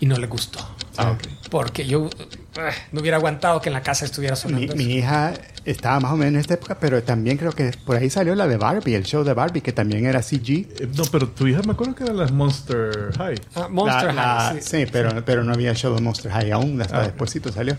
y 0.00 0.06
no 0.06 0.16
les 0.18 0.28
gustó. 0.28 0.58
Ah, 0.96 1.12
ok. 1.12 1.22
Porque 1.50 1.86
yo 1.86 2.10
eh, 2.56 2.70
no 2.90 3.00
hubiera 3.00 3.16
aguantado 3.18 3.60
que 3.60 3.68
en 3.68 3.74
la 3.74 3.82
casa 3.84 4.04
estuviera 4.04 4.34
mi, 4.34 4.40
sonando 4.40 4.74
mi 4.74 4.82
eso. 4.82 4.92
hija 4.98 5.32
estaba 5.64 6.00
más 6.00 6.10
o 6.12 6.16
menos 6.16 6.34
en 6.34 6.40
esta 6.40 6.54
época, 6.54 6.76
pero 6.80 7.00
también 7.04 7.36
creo 7.36 7.52
que 7.52 7.70
por 7.86 7.94
ahí 7.96 8.10
salió 8.10 8.34
la 8.34 8.48
de 8.48 8.56
Barbie, 8.56 8.94
el 8.96 9.04
show 9.04 9.22
de 9.22 9.32
Barbie, 9.34 9.60
que 9.60 9.72
también 9.72 10.04
era 10.04 10.20
CG. 10.20 10.66
Eh, 10.80 10.88
No, 10.96 11.04
pero 11.12 11.28
tu 11.28 11.46
hija 11.46 11.62
me 11.64 11.72
acuerdo 11.74 11.94
que 11.94 12.02
eran 12.02 12.16
las 12.16 12.32
Monster 12.32 13.12
High. 13.16 13.36
Ah, 13.54 13.68
Monster 13.70 14.06
La- 14.06 14.12
la- 14.12 14.40
High, 14.54 14.62
sí. 14.62 14.78
sí, 14.84 14.86
pero, 14.90 15.24
pero 15.24 15.44
no 15.44 15.52
había 15.52 15.72
show 15.74 15.94
de 15.94 16.00
Monster 16.00 16.32
High 16.32 16.50
aún, 16.50 16.82
hasta 16.82 16.98
Ah, 16.98 17.02
despuésito 17.04 17.52
salió. 17.52 17.76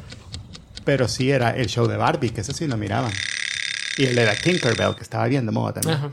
Pero 0.85 1.09
sí 1.09 1.29
era 1.29 1.49
el 1.51 1.67
show 1.67 1.85
de 1.85 1.97
Barbie, 1.97 2.29
que 2.29 2.39
ese 2.41 2.53
sí 2.53 2.65
lo 2.65 2.77
miraban. 2.77 3.11
Y 3.97 4.05
el 4.05 4.15
de 4.15 4.25
la 4.25 4.33
Tinkerbell, 4.35 4.95
que 4.95 5.03
estaba 5.03 5.25
bien 5.27 5.45
de 5.45 5.51
moda 5.51 5.73
también. 5.73 5.97
Ajá. 5.97 6.09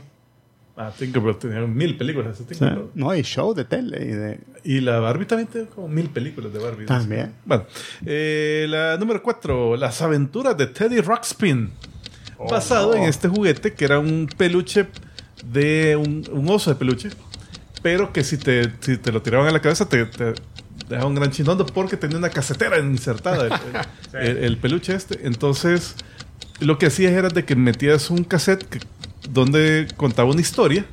Ah, 0.79 0.91
Tinkerbell 0.95 1.35
tenía 1.37 1.61
mil 1.61 1.97
películas. 1.97 2.35
ese 2.39 2.43
O 2.43 2.47
sea, 2.55 2.69
Tinkerbell. 2.69 2.91
no, 2.93 3.15
y 3.15 3.21
show 3.23 3.53
de 3.55 3.65
tele. 3.65 3.97
Y 4.03 4.07
de, 4.09 4.39
Y 4.63 4.79
la 4.81 4.99
Barbie 4.99 5.25
también 5.25 5.47
tiene 5.49 5.67
como 5.67 5.87
mil 5.87 6.09
películas 6.09 6.53
de 6.53 6.59
Barbie. 6.59 6.85
También. 6.85 7.33
Bueno, 7.45 7.65
eh, 8.05 8.67
la 8.69 8.95
número 8.97 9.21
cuatro, 9.23 9.75
Las 9.75 10.01
aventuras 10.01 10.55
de 10.55 10.67
Teddy 10.67 11.01
Ruxpin. 11.01 11.71
basado 12.49 12.93
en 12.95 13.03
este 13.03 13.27
juguete 13.27 13.73
que 13.73 13.85
era 13.85 13.97
un 13.99 14.29
peluche 14.37 14.85
de 15.45 15.95
un, 15.95 16.23
un 16.31 16.49
oso 16.49 16.69
de 16.69 16.75
peluche, 16.75 17.09
pero 17.81 18.13
que 18.13 18.23
si 18.23 18.37
te, 18.37 18.71
si 18.79 18.97
te 18.97 19.11
lo 19.11 19.21
tiraban 19.23 19.47
a 19.47 19.51
la 19.51 19.61
cabeza 19.61 19.87
te, 19.89 20.05
te 20.05 20.33
dejaba 20.87 21.07
un 21.07 21.15
gran 21.15 21.31
chinondo 21.31 21.65
porque 21.65 21.97
tenía 21.97 22.17
una 22.17 22.29
casetera 22.29 22.77
insertada 22.79 23.47
el, 24.13 24.19
el- 24.27 24.37
el 24.43 24.57
peluche 24.57 24.93
este. 24.93 25.25
Entonces, 25.25 25.95
lo 26.59 26.77
que 26.77 26.85
hacías 26.87 27.13
era 27.13 27.29
de 27.29 27.45
que 27.45 27.55
metías 27.55 28.11
un 28.11 28.23
cassette 28.23 28.63
que- 28.67 28.79
donde 29.31 29.87
contaba 29.97 30.29
una 30.31 30.41
historia 30.41 30.85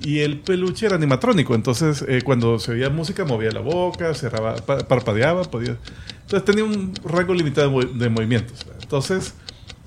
y 0.00 0.20
el 0.20 0.38
peluche 0.40 0.86
era 0.86 0.96
animatrónico. 0.96 1.54
Entonces, 1.54 2.04
eh, 2.08 2.22
cuando 2.24 2.58
se 2.58 2.72
oía 2.72 2.88
música, 2.90 3.24
movía 3.24 3.50
la 3.50 3.60
boca, 3.60 4.14
cerraba, 4.14 4.56
pa- 4.56 4.78
parpadeaba, 4.78 5.42
podía. 5.44 5.76
Entonces, 6.22 6.44
tenía 6.44 6.64
un 6.64 6.94
rango 7.04 7.34
limitado 7.34 7.80
de 7.80 8.08
movimientos. 8.08 8.64
Entonces, 8.82 9.34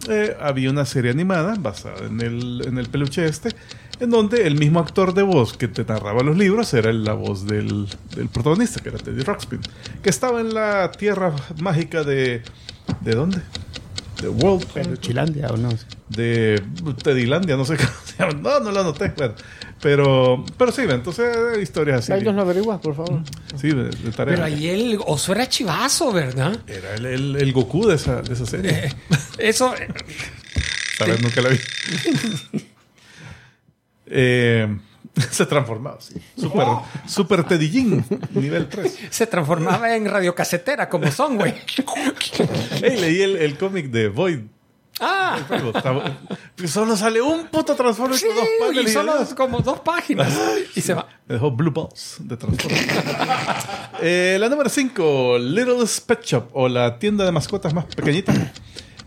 eh, 0.09 0.35
había 0.39 0.69
una 0.71 0.85
serie 0.85 1.11
animada 1.11 1.55
basada 1.59 2.07
en 2.07 2.19
el, 2.21 2.63
en 2.67 2.77
el 2.77 2.87
peluche 2.89 3.23
este, 3.25 3.49
en 3.99 4.09
donde 4.09 4.47
el 4.47 4.57
mismo 4.57 4.79
actor 4.79 5.13
de 5.13 5.21
voz 5.21 5.55
que 5.55 5.67
te 5.67 5.85
narraba 5.85 6.23
los 6.23 6.35
libros 6.35 6.73
era 6.73 6.91
la 6.91 7.13
voz 7.13 7.45
del, 7.45 7.87
del 8.15 8.27
protagonista, 8.29 8.81
que 8.81 8.89
era 8.89 8.97
Teddy 8.97 9.21
Ruxpin, 9.21 9.59
que 10.01 10.09
estaba 10.09 10.41
en 10.41 10.53
la 10.55 10.91
tierra 10.91 11.33
mágica 11.61 12.03
de. 12.03 12.41
¿De 13.01 13.13
dónde? 13.15 13.37
De 14.21 14.29
World. 14.29 14.67
pero 14.73 14.95
Chilandia 14.97 15.47
o 15.47 15.57
no. 15.57 15.69
de 16.09 16.61
Tedilandia, 17.03 17.57
no 17.57 17.65
sé 17.65 17.77
cómo 17.77 17.89
se 18.05 18.17
llama. 18.17 18.33
No, 18.41 18.59
no 18.59 18.71
lo 18.71 18.79
anoté, 18.81 19.11
bueno. 19.17 19.33
Pero, 19.81 20.45
pero 20.57 20.71
sí, 20.71 20.83
entonces 20.87 21.35
eh, 21.35 21.61
historias 21.61 21.99
así. 21.99 22.11
Ahí 22.13 22.21
nos 22.23 22.35
lo 22.35 22.41
averiguas, 22.43 22.79
por 22.79 22.95
favor. 22.95 23.21
Sí, 23.59 23.69
de, 23.69 23.85
de 23.89 24.11
tarea. 24.11 24.35
Pero 24.35 24.45
ahí 24.45 24.69
el 24.69 24.99
oso 25.05 25.31
era 25.31 25.49
chivazo, 25.49 26.11
¿verdad? 26.11 26.59
Era 26.67 26.93
el, 26.95 27.05
el, 27.07 27.35
el 27.35 27.51
Goku 27.51 27.87
de 27.87 27.95
esa, 27.95 28.21
de 28.21 28.33
esa 28.33 28.45
serie. 28.45 28.71
Eh, 28.85 28.93
Eso, 29.39 29.73
eh, 29.79 29.87
Sabes, 30.97 31.19
nunca 31.23 31.41
la 31.41 31.49
vi. 31.49 31.57
eh, 34.07 34.77
se 35.31 35.45
transformaba, 35.45 35.99
sí. 35.99 36.15
Super, 36.37 36.67
super 37.07 37.43
Tedillín, 37.43 38.05
nivel 38.33 38.67
3. 38.69 38.99
se 39.09 39.27
transformaba 39.27 39.95
en 39.95 40.05
radiocasetera 40.05 40.87
como 40.89 41.11
son, 41.11 41.37
güey. 41.37 41.53
Hey, 42.81 42.97
leí 42.99 43.21
el, 43.21 43.35
el 43.37 43.57
cómic 43.57 43.87
de 43.91 44.09
Void. 44.09 44.39
Ah, 45.03 45.39
solo 46.67 46.95
sale 46.95 47.21
un 47.21 47.47
puto 47.47 47.75
Transformer 47.75 48.17
sí, 48.17 48.27
con 48.27 48.35
dos 48.35 48.45
y 48.45 48.59
paneles. 48.63 48.93
solo 48.93 49.35
como 49.35 49.59
dos 49.61 49.79
páginas. 49.79 50.31
y 50.75 50.81
se 50.81 50.93
va. 50.93 51.07
Me 51.27 51.35
dejó 51.35 51.49
Blue 51.49 51.71
Balls 51.71 52.17
de 52.19 52.37
Transformers. 52.37 52.87
Eh, 54.03 54.37
la 54.39 54.49
número 54.49 54.67
5, 54.67 55.37
Little 55.39 55.85
Pet 56.07 56.23
Shop, 56.23 56.49
o 56.53 56.67
la 56.67 56.97
tienda 56.97 57.23
de 57.23 57.31
mascotas 57.31 57.71
más 57.71 57.85
pequeñita. 57.85 58.33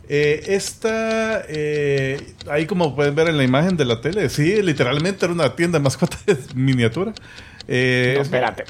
Eh, 0.09 0.43
esta, 0.49 1.45
eh, 1.49 2.35
ahí 2.51 2.67
como 2.67 2.95
pueden 2.95 3.15
ver 3.15 3.29
en 3.29 3.37
la 3.39 3.45
imagen 3.45 3.77
de 3.77 3.85
la 3.85 4.01
tele, 4.01 4.29
sí, 4.29 4.61
literalmente 4.63 5.25
era 5.25 5.33
una 5.33 5.57
tienda 5.57 5.79
de 5.79 5.85
mascotas 5.85 6.19
miniatura. 6.55 7.13
Eh, 7.67 8.19
espérate. 8.21 8.65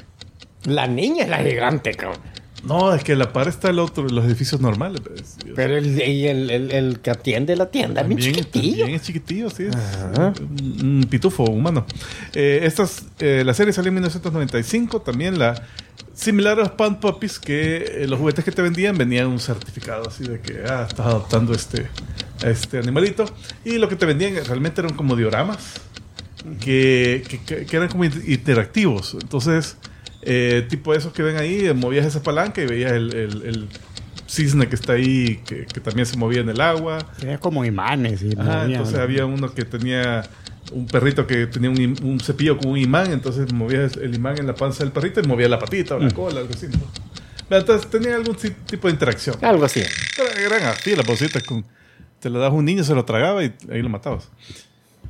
La 0.63 0.87
niña 0.87 1.23
es 1.23 1.29
la 1.29 1.37
gigante, 1.39 1.93
cabrón. 1.93 2.21
No, 2.65 2.93
es 2.93 3.03
que 3.03 3.15
la 3.15 3.31
par 3.31 3.47
está 3.47 3.69
el 3.69 3.79
otro, 3.79 4.07
los 4.07 4.25
edificios 4.25 4.59
normales. 4.61 5.01
pues. 5.01 5.37
Pero 5.55 5.77
el, 5.77 6.01
y 6.01 6.27
el, 6.27 6.49
el, 6.49 6.71
el 6.71 6.99
que 6.99 7.11
atiende 7.11 7.55
la 7.55 7.69
tienda 7.71 8.01
es 8.01 8.07
bien 8.07 8.19
También, 8.19 8.35
chiquitillo. 8.45 8.77
también 8.79 8.99
es 8.99 9.05
chiquitillo, 9.05 9.49
sí. 9.49 9.63
es 9.65 10.39
un, 10.81 11.05
pitufo 11.09 11.43
humano. 11.43 11.85
Eh, 12.33 12.61
estas, 12.63 13.05
eh, 13.19 13.43
la 13.45 13.53
serie 13.53 13.71
salió 13.73 13.89
en 13.89 13.95
1995. 13.95 15.01
También 15.01 15.37
la 15.39 15.61
similar 16.13 16.57
a 16.59 16.63
los 16.63 16.71
Pound 16.71 16.99
Puppies, 16.99 17.39
que 17.39 18.03
eh, 18.03 18.07
los 18.07 18.19
juguetes 18.19 18.43
que 18.45 18.51
te 18.51 18.61
vendían 18.61 18.97
venían 18.97 19.27
un 19.27 19.39
certificado 19.39 20.07
así 20.07 20.23
de 20.23 20.39
que 20.39 20.63
ah, 20.67 20.85
estás 20.89 21.05
adoptando 21.05 21.53
este, 21.53 21.87
este 22.43 22.77
animalito. 22.79 23.25
Y 23.63 23.77
lo 23.77 23.87
que 23.89 23.95
te 23.95 24.05
vendían 24.05 24.33
realmente 24.45 24.81
eran 24.81 24.93
como 24.95 25.15
dioramas 25.15 25.57
que, 26.59 27.23
que- 27.45 27.65
que- 27.65 27.75
eran 27.77 27.89
como 27.89 28.05
inter- 28.05 28.23
interactivos. 28.29 29.15
Entonces, 29.21 29.77
eh, 30.25 30.65
tipo 30.69 30.93
esos 30.93 31.13
que 31.13 31.23
ven 31.23 31.37
ahí, 31.37 31.65
eh, 31.67 31.73
movías 31.73 32.05
esa 32.05 32.21
palanca 32.23 32.61
y 32.61 32.65
veías 32.65 32.91
el, 32.91 33.13
el- 33.15 33.41
el 33.45 33.67
cisne 34.27 34.67
que 34.67 34.75
está 34.75 34.93
ahí, 34.93 35.39
que, 35.45 35.65
que 35.65 35.79
también 35.79 36.05
se 36.07 36.17
movía 36.17 36.41
en 36.41 36.49
el 36.49 36.59
agua. 36.59 36.97
Era 37.21 37.37
como 37.37 37.63
imanes. 37.63 38.21
Y 38.23 38.33
Ajá, 38.37 38.65
entonces 38.65 38.97
había 38.97 39.25
uno 39.25 39.53
que 39.53 39.63
tenía 39.65 40.27
un 40.71 40.87
perrito 40.87 41.27
que 41.27 41.45
tenía 41.45 41.69
un, 41.69 42.19
cepillo 42.19 42.57
con 42.57 42.71
un 42.71 42.77
imán, 42.79 43.11
entonces 43.11 43.53
movía 43.53 43.87
el 44.01 44.15
imán 44.15 44.39
en 44.39 44.47
la 44.47 44.55
panza 44.55 44.83
del 44.83 44.91
perrito 44.91 45.19
y 45.21 45.23
movía 45.27 45.47
la 45.47 45.59
patita 45.59 45.95
o 45.95 45.99
la 45.99 46.09
cola, 46.11 46.39
algo 46.39 46.53
así. 46.55 46.65
¿no? 46.67 47.55
Entonces 47.57 47.87
tenía 47.91 48.15
algún 48.15 48.35
ti- 48.35 48.49
tipo 48.65 48.87
de 48.87 48.93
interacción. 48.93 49.35
Algo 49.43 49.63
así. 49.65 49.83
Eran 50.43 50.63
así 50.63 50.95
las 50.95 51.05
bolsitas 51.05 51.43
con... 51.43 51.63
Te 52.19 52.31
lo 52.31 52.39
das 52.39 52.49
a 52.49 52.53
un 52.53 52.65
niño, 52.65 52.83
se 52.83 52.95
lo 52.95 53.05
tragaba 53.05 53.43
y 53.43 53.53
ahí 53.71 53.83
lo 53.83 53.89
matabas. 53.89 54.27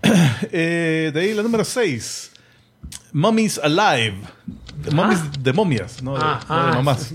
Eh, 0.51 1.11
de 1.13 1.19
ahí 1.21 1.33
la 1.33 1.41
número 1.43 1.63
6. 1.63 2.31
Mummies 3.13 3.59
Alive. 3.63 4.15
Mummies 4.91 5.19
de 5.41 5.53
momias, 5.53 6.03
no 6.03 6.13
de, 6.15 6.19
Ah, 6.21 6.39
no 6.47 6.55
de 6.55 6.61
ah. 6.61 6.73
mamás. 6.75 7.13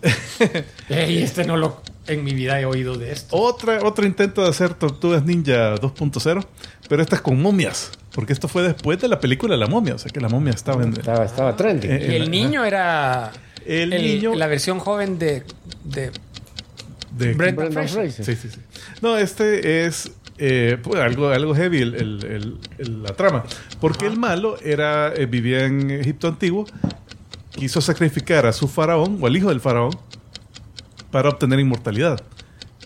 Ey, 0.88 1.22
este 1.22 1.44
no 1.44 1.56
lo. 1.56 1.82
En 2.06 2.22
mi 2.22 2.32
vida 2.34 2.60
he 2.60 2.64
oído 2.64 2.96
de 2.96 3.10
esto. 3.10 3.34
Otra, 3.36 3.80
otro 3.82 4.06
intento 4.06 4.42
de 4.42 4.48
hacer 4.48 4.74
Tortugas 4.74 5.24
Ninja 5.24 5.74
2.0, 5.74 6.46
pero 6.88 7.02
esta 7.02 7.16
es 7.16 7.22
con 7.22 7.42
momias, 7.42 7.90
porque 8.12 8.32
esto 8.32 8.46
fue 8.46 8.62
después 8.62 9.00
de 9.00 9.08
la 9.08 9.18
película 9.18 9.56
La 9.56 9.66
momia, 9.66 9.96
o 9.96 9.98
sea 9.98 10.12
que 10.12 10.20
la 10.20 10.28
momia 10.28 10.52
estaba 10.52 10.84
en... 10.84 10.92
Estaba, 10.92 11.24
estaba 11.24 11.56
trendy. 11.56 11.88
Eh, 11.88 12.08
Y 12.12 12.14
el 12.14 12.30
niño 12.30 12.64
era. 12.64 13.32
El 13.64 13.90
niño- 13.90 14.36
La 14.36 14.46
versión 14.46 14.78
joven 14.78 15.18
de. 15.18 15.42
de 15.82 16.12
de- 17.10 17.34
Brendan. 17.34 17.72
Fraser. 17.72 18.12
Sí, 18.12 18.36
sí, 18.36 18.48
sí. 18.50 18.60
No, 19.02 19.16
este 19.18 19.86
es 19.86 20.12
eh, 20.38 20.78
pues, 20.82 21.00
algo, 21.00 21.28
algo 21.28 21.54
heavy 21.54 21.78
el- 21.82 21.94
el- 21.94 22.24
el- 22.24 22.58
el- 22.78 23.02
la 23.02 23.14
trama, 23.16 23.44
porque 23.80 24.06
el 24.06 24.16
malo 24.18 24.58
era 24.62 25.12
eh, 25.14 25.26
vivía 25.26 25.64
en 25.64 25.90
Egipto 25.90 26.28
antiguo, 26.28 26.66
quiso 27.52 27.80
sacrificar 27.80 28.44
a 28.46 28.52
su 28.52 28.68
faraón 28.68 29.18
o 29.20 29.26
al 29.26 29.36
hijo 29.36 29.48
del 29.48 29.60
faraón 29.60 29.92
para 31.10 31.30
obtener 31.30 31.58
inmortalidad. 31.60 32.20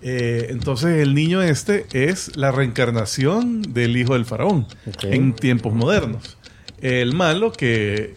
Eh, 0.02 0.46
entonces 0.50 0.98
el 1.02 1.14
niño 1.14 1.42
este 1.42 1.86
es 1.92 2.36
la 2.36 2.52
reencarnación 2.52 3.60
del 3.62 3.96
hijo 3.96 4.14
del 4.14 4.24
faraón 4.24 4.66
en 5.12 5.34
tiempos 5.34 5.74
modernos. 5.74 6.38
El 6.80 7.12
malo 7.14 7.52
que, 7.52 8.14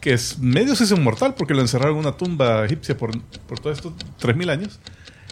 que 0.00 0.12
es 0.12 0.38
medio 0.38 0.74
hizo 0.74 0.94
inmortal 0.94 1.34
porque 1.34 1.54
lo 1.54 1.62
encerraron 1.62 1.94
en 1.94 2.00
una 2.06 2.16
tumba 2.16 2.64
egipcia 2.64 2.96
por, 2.96 3.10
por 3.48 3.58
todos 3.58 3.78
estos 3.78 3.92
3.000 4.20 4.50
años. 4.50 4.78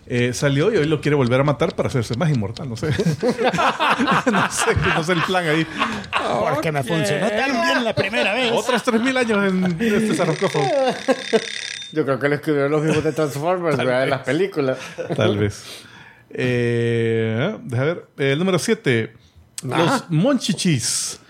Eh, 0.06 0.32
salió 0.34 0.72
y 0.72 0.76
hoy 0.76 0.86
lo 0.86 1.00
quiere 1.00 1.16
volver 1.16 1.40
a 1.40 1.44
matar 1.44 1.74
para 1.74 1.88
hacerse 1.88 2.16
más 2.16 2.30
inmortal. 2.30 2.68
No 2.68 2.76
sé. 2.76 2.88
no 4.30 4.50
sé, 4.50 4.76
no 4.94 5.04
sé 5.04 5.12
el 5.12 5.22
plan 5.22 5.48
ahí. 5.48 5.66
Porque 6.40 6.72
me 6.72 6.82
funcionó 6.82 7.28
tan 7.28 7.52
bien 7.52 7.84
la 7.84 7.94
primera 7.94 8.34
vez. 8.34 8.52
Otros 8.52 8.84
3.000 8.84 9.16
años 9.18 9.52
en 9.52 9.80
este 9.80 10.14
sarcófago. 10.14 10.68
Yo 11.92 12.04
creo 12.04 12.18
que 12.18 12.28
lo 12.28 12.34
escribieron 12.34 12.72
los 12.72 12.82
mismos 12.82 13.04
de 13.04 13.12
Transformers, 13.12 13.76
¿verdad? 13.76 14.04
En 14.04 14.10
las 14.10 14.22
películas. 14.22 14.78
Tal 15.16 15.38
vez. 15.38 15.64
Eh, 16.30 17.56
deja 17.62 17.84
ver. 17.84 18.06
El 18.18 18.38
número 18.38 18.58
7. 18.58 19.12
Ajá. 19.70 19.84
Los 19.84 20.10
Monchichis. 20.10 21.20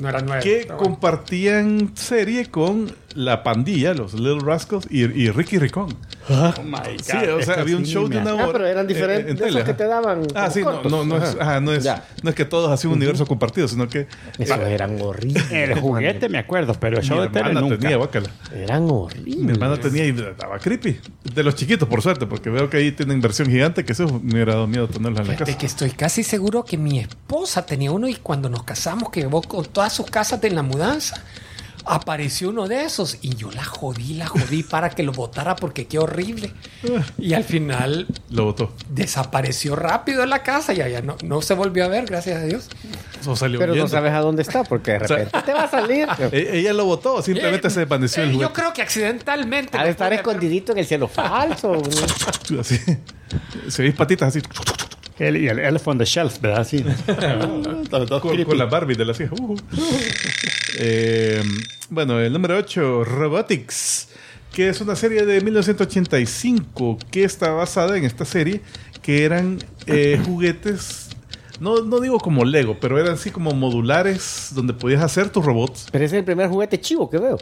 No 0.00 0.08
era 0.08 0.20
nueve. 0.20 0.42
Que 0.42 0.66
compartían 0.66 1.92
serie 1.96 2.46
con 2.50 2.94
la 3.16 3.42
pandilla, 3.42 3.94
los 3.94 4.14
Little 4.14 4.40
Rascals 4.44 4.86
y, 4.90 5.02
y 5.04 5.30
Ricky 5.30 5.58
Ricón. 5.58 5.96
Oh 6.28 6.52
my 6.64 6.70
God. 6.72 7.00
Sí, 7.02 7.16
o 7.16 7.42
sea, 7.42 7.54
había 7.60 7.76
un 7.76 7.84
show 7.84 8.08
de 8.08 8.18
una 8.18 8.32
hace- 8.32 8.40
Ah, 8.40 8.44
hora. 8.44 8.52
pero 8.52 8.66
eran 8.66 8.86
diferentes 8.86 9.26
eh, 9.26 9.30
en 9.30 9.36
de 9.36 9.44
esos 9.44 9.54
tele, 9.54 9.64
que 9.64 9.74
te 9.74 9.84
daban. 9.86 10.22
Ah, 10.34 10.50
sí, 10.50 10.60
no, 10.60 10.66
cortos. 10.66 10.92
no, 10.92 11.04
no, 11.04 11.16
es, 11.16 11.36
Ajá. 11.40 11.60
no, 11.60 11.72
es, 11.72 11.84
no 12.22 12.30
es 12.30 12.36
que 12.36 12.44
todos 12.44 12.70
así 12.70 12.86
un 12.86 12.92
universo 12.94 13.26
compartido, 13.26 13.66
sino 13.68 13.88
que 13.88 14.06
Esos 14.38 14.58
eran 14.60 15.00
horribles. 15.00 15.50
El 15.50 15.80
juguete 15.80 16.28
me 16.28 16.38
acuerdo, 16.38 16.74
pero 16.78 16.96
el 16.98 17.02
mi 17.02 17.08
show 17.08 17.20
de 17.20 17.28
tele 17.28 17.40
hermana 17.48 17.60
nunca. 17.62 17.78
tenía, 17.78 17.96
guácala. 17.96 18.30
Eran 18.54 18.88
horribles. 18.90 19.36
Mi 19.44 19.52
hermana 19.52 19.76
tenía 19.78 20.04
y 20.06 20.10
estaba 20.10 20.58
creepy. 20.58 21.00
De 21.34 21.42
los 21.42 21.54
chiquitos, 21.54 21.88
por 21.88 22.02
suerte, 22.02 22.26
porque 22.26 22.50
veo 22.50 22.68
que 22.68 22.76
ahí 22.76 22.92
tienen 22.92 23.16
inversión 23.16 23.48
gigante, 23.48 23.84
que 23.84 23.92
eso 23.92 24.06
me 24.22 24.34
hubiera 24.34 24.54
dado 24.54 24.66
miedo 24.66 24.88
tenerlos 24.88 25.20
en 25.20 25.28
la 25.28 25.36
casa. 25.36 25.56
que 25.56 25.66
estoy 25.66 25.90
casi 25.90 26.22
seguro 26.22 26.64
que 26.64 26.76
mi 26.76 26.98
esposa 26.98 27.64
tenía 27.64 27.92
uno 27.92 28.08
y 28.08 28.16
cuando 28.16 28.48
nos 28.48 28.62
casamos, 28.64 29.10
que 29.10 29.20
llevó 29.20 29.40
con 29.42 29.64
todas 29.64 29.92
sus 29.92 30.06
casas 30.10 30.40
de 30.40 30.50
la 30.50 30.62
mudanza, 30.62 31.22
apareció 31.88 32.50
uno 32.50 32.66
de 32.68 32.84
esos 32.84 33.18
y 33.22 33.34
yo 33.36 33.50
la 33.52 33.64
jodí, 33.64 34.14
la 34.14 34.26
jodí 34.26 34.62
para 34.62 34.90
que 34.90 35.02
lo 35.02 35.12
botara 35.12 35.54
porque 35.56 35.86
qué 35.86 35.98
horrible. 35.98 36.52
Y 37.18 37.32
al 37.34 37.44
final 37.44 38.06
Lo 38.30 38.44
botó. 38.44 38.72
desapareció 38.90 39.76
rápido 39.76 40.22
en 40.22 40.30
la 40.30 40.42
casa 40.42 40.72
y 40.72 40.76
ya 40.76 41.00
no, 41.02 41.16
no 41.24 41.42
se 41.42 41.54
volvió 41.54 41.84
a 41.84 41.88
ver, 41.88 42.06
gracias 42.06 42.42
a 42.42 42.44
Dios. 42.44 42.68
Salió 43.36 43.58
Pero 43.58 43.74
no 43.74 43.88
sabes 43.88 44.12
a 44.12 44.20
dónde 44.20 44.42
está 44.42 44.62
porque 44.64 44.92
de 44.92 44.98
sea, 45.08 45.16
repente 45.16 45.42
te 45.44 45.52
va 45.52 45.64
a 45.64 45.70
salir. 45.70 46.08
E- 46.32 46.58
Ella 46.58 46.72
lo 46.72 46.84
botó, 46.84 47.22
simplemente 47.22 47.68
Eh, 47.68 47.70
se 47.70 47.80
desvaneció 47.80 48.22
el 48.22 48.30
eh, 48.30 48.32
juguete. 48.34 48.48
Yo 48.50 48.54
creo 48.54 48.72
que 48.72 48.82
accidentalmente. 48.82 49.76
Lo 49.78 49.84
estar 49.84 50.12
escondidito 50.12 50.72
en 50.72 50.78
el 50.78 50.86
cielo 50.86 51.08
falso. 51.08 51.82
Así. 52.60 52.78
Se 53.68 53.82
veis 53.82 53.94
patitas 53.94 54.28
así. 54.36 54.46
El, 55.18 55.36
y 55.38 55.48
el 55.48 55.58
Elf 55.58 55.88
on 55.88 55.98
the 55.98 56.04
Shelf, 56.04 56.40
¿verdad? 56.40 56.66
Sí. 56.66 56.84
Los 57.90 58.08
dos 58.08 58.20
con, 58.22 58.44
con 58.44 58.58
la 58.58 58.66
Barbie 58.66 58.94
de 58.94 59.04
la 59.04 59.12
hijas. 59.12 59.30
Uh. 59.32 59.56
Eh, 60.78 61.42
bueno, 61.90 62.20
el 62.20 62.32
número 62.32 62.56
8, 62.56 63.04
Robotics, 63.04 64.08
que 64.52 64.68
es 64.68 64.80
una 64.80 64.96
serie 64.96 65.24
de 65.24 65.40
1985 65.40 66.98
que 67.10 67.24
está 67.24 67.50
basada 67.50 67.96
en 67.96 68.04
esta 68.04 68.24
serie, 68.24 68.60
que 69.02 69.24
eran 69.24 69.58
eh, 69.86 70.20
juguetes, 70.26 71.10
no, 71.60 71.82
no 71.82 72.00
digo 72.00 72.18
como 72.18 72.44
Lego, 72.44 72.78
pero 72.80 72.98
eran 72.98 73.14
así 73.14 73.30
como 73.30 73.52
modulares 73.52 74.48
donde 74.54 74.74
podías 74.74 75.02
hacer 75.02 75.30
tus 75.30 75.44
robots. 75.44 75.88
Pero 75.92 76.04
ese 76.04 76.16
es 76.16 76.20
el 76.20 76.24
primer 76.24 76.48
juguete 76.48 76.80
chivo 76.80 77.08
que 77.08 77.18
veo. 77.18 77.38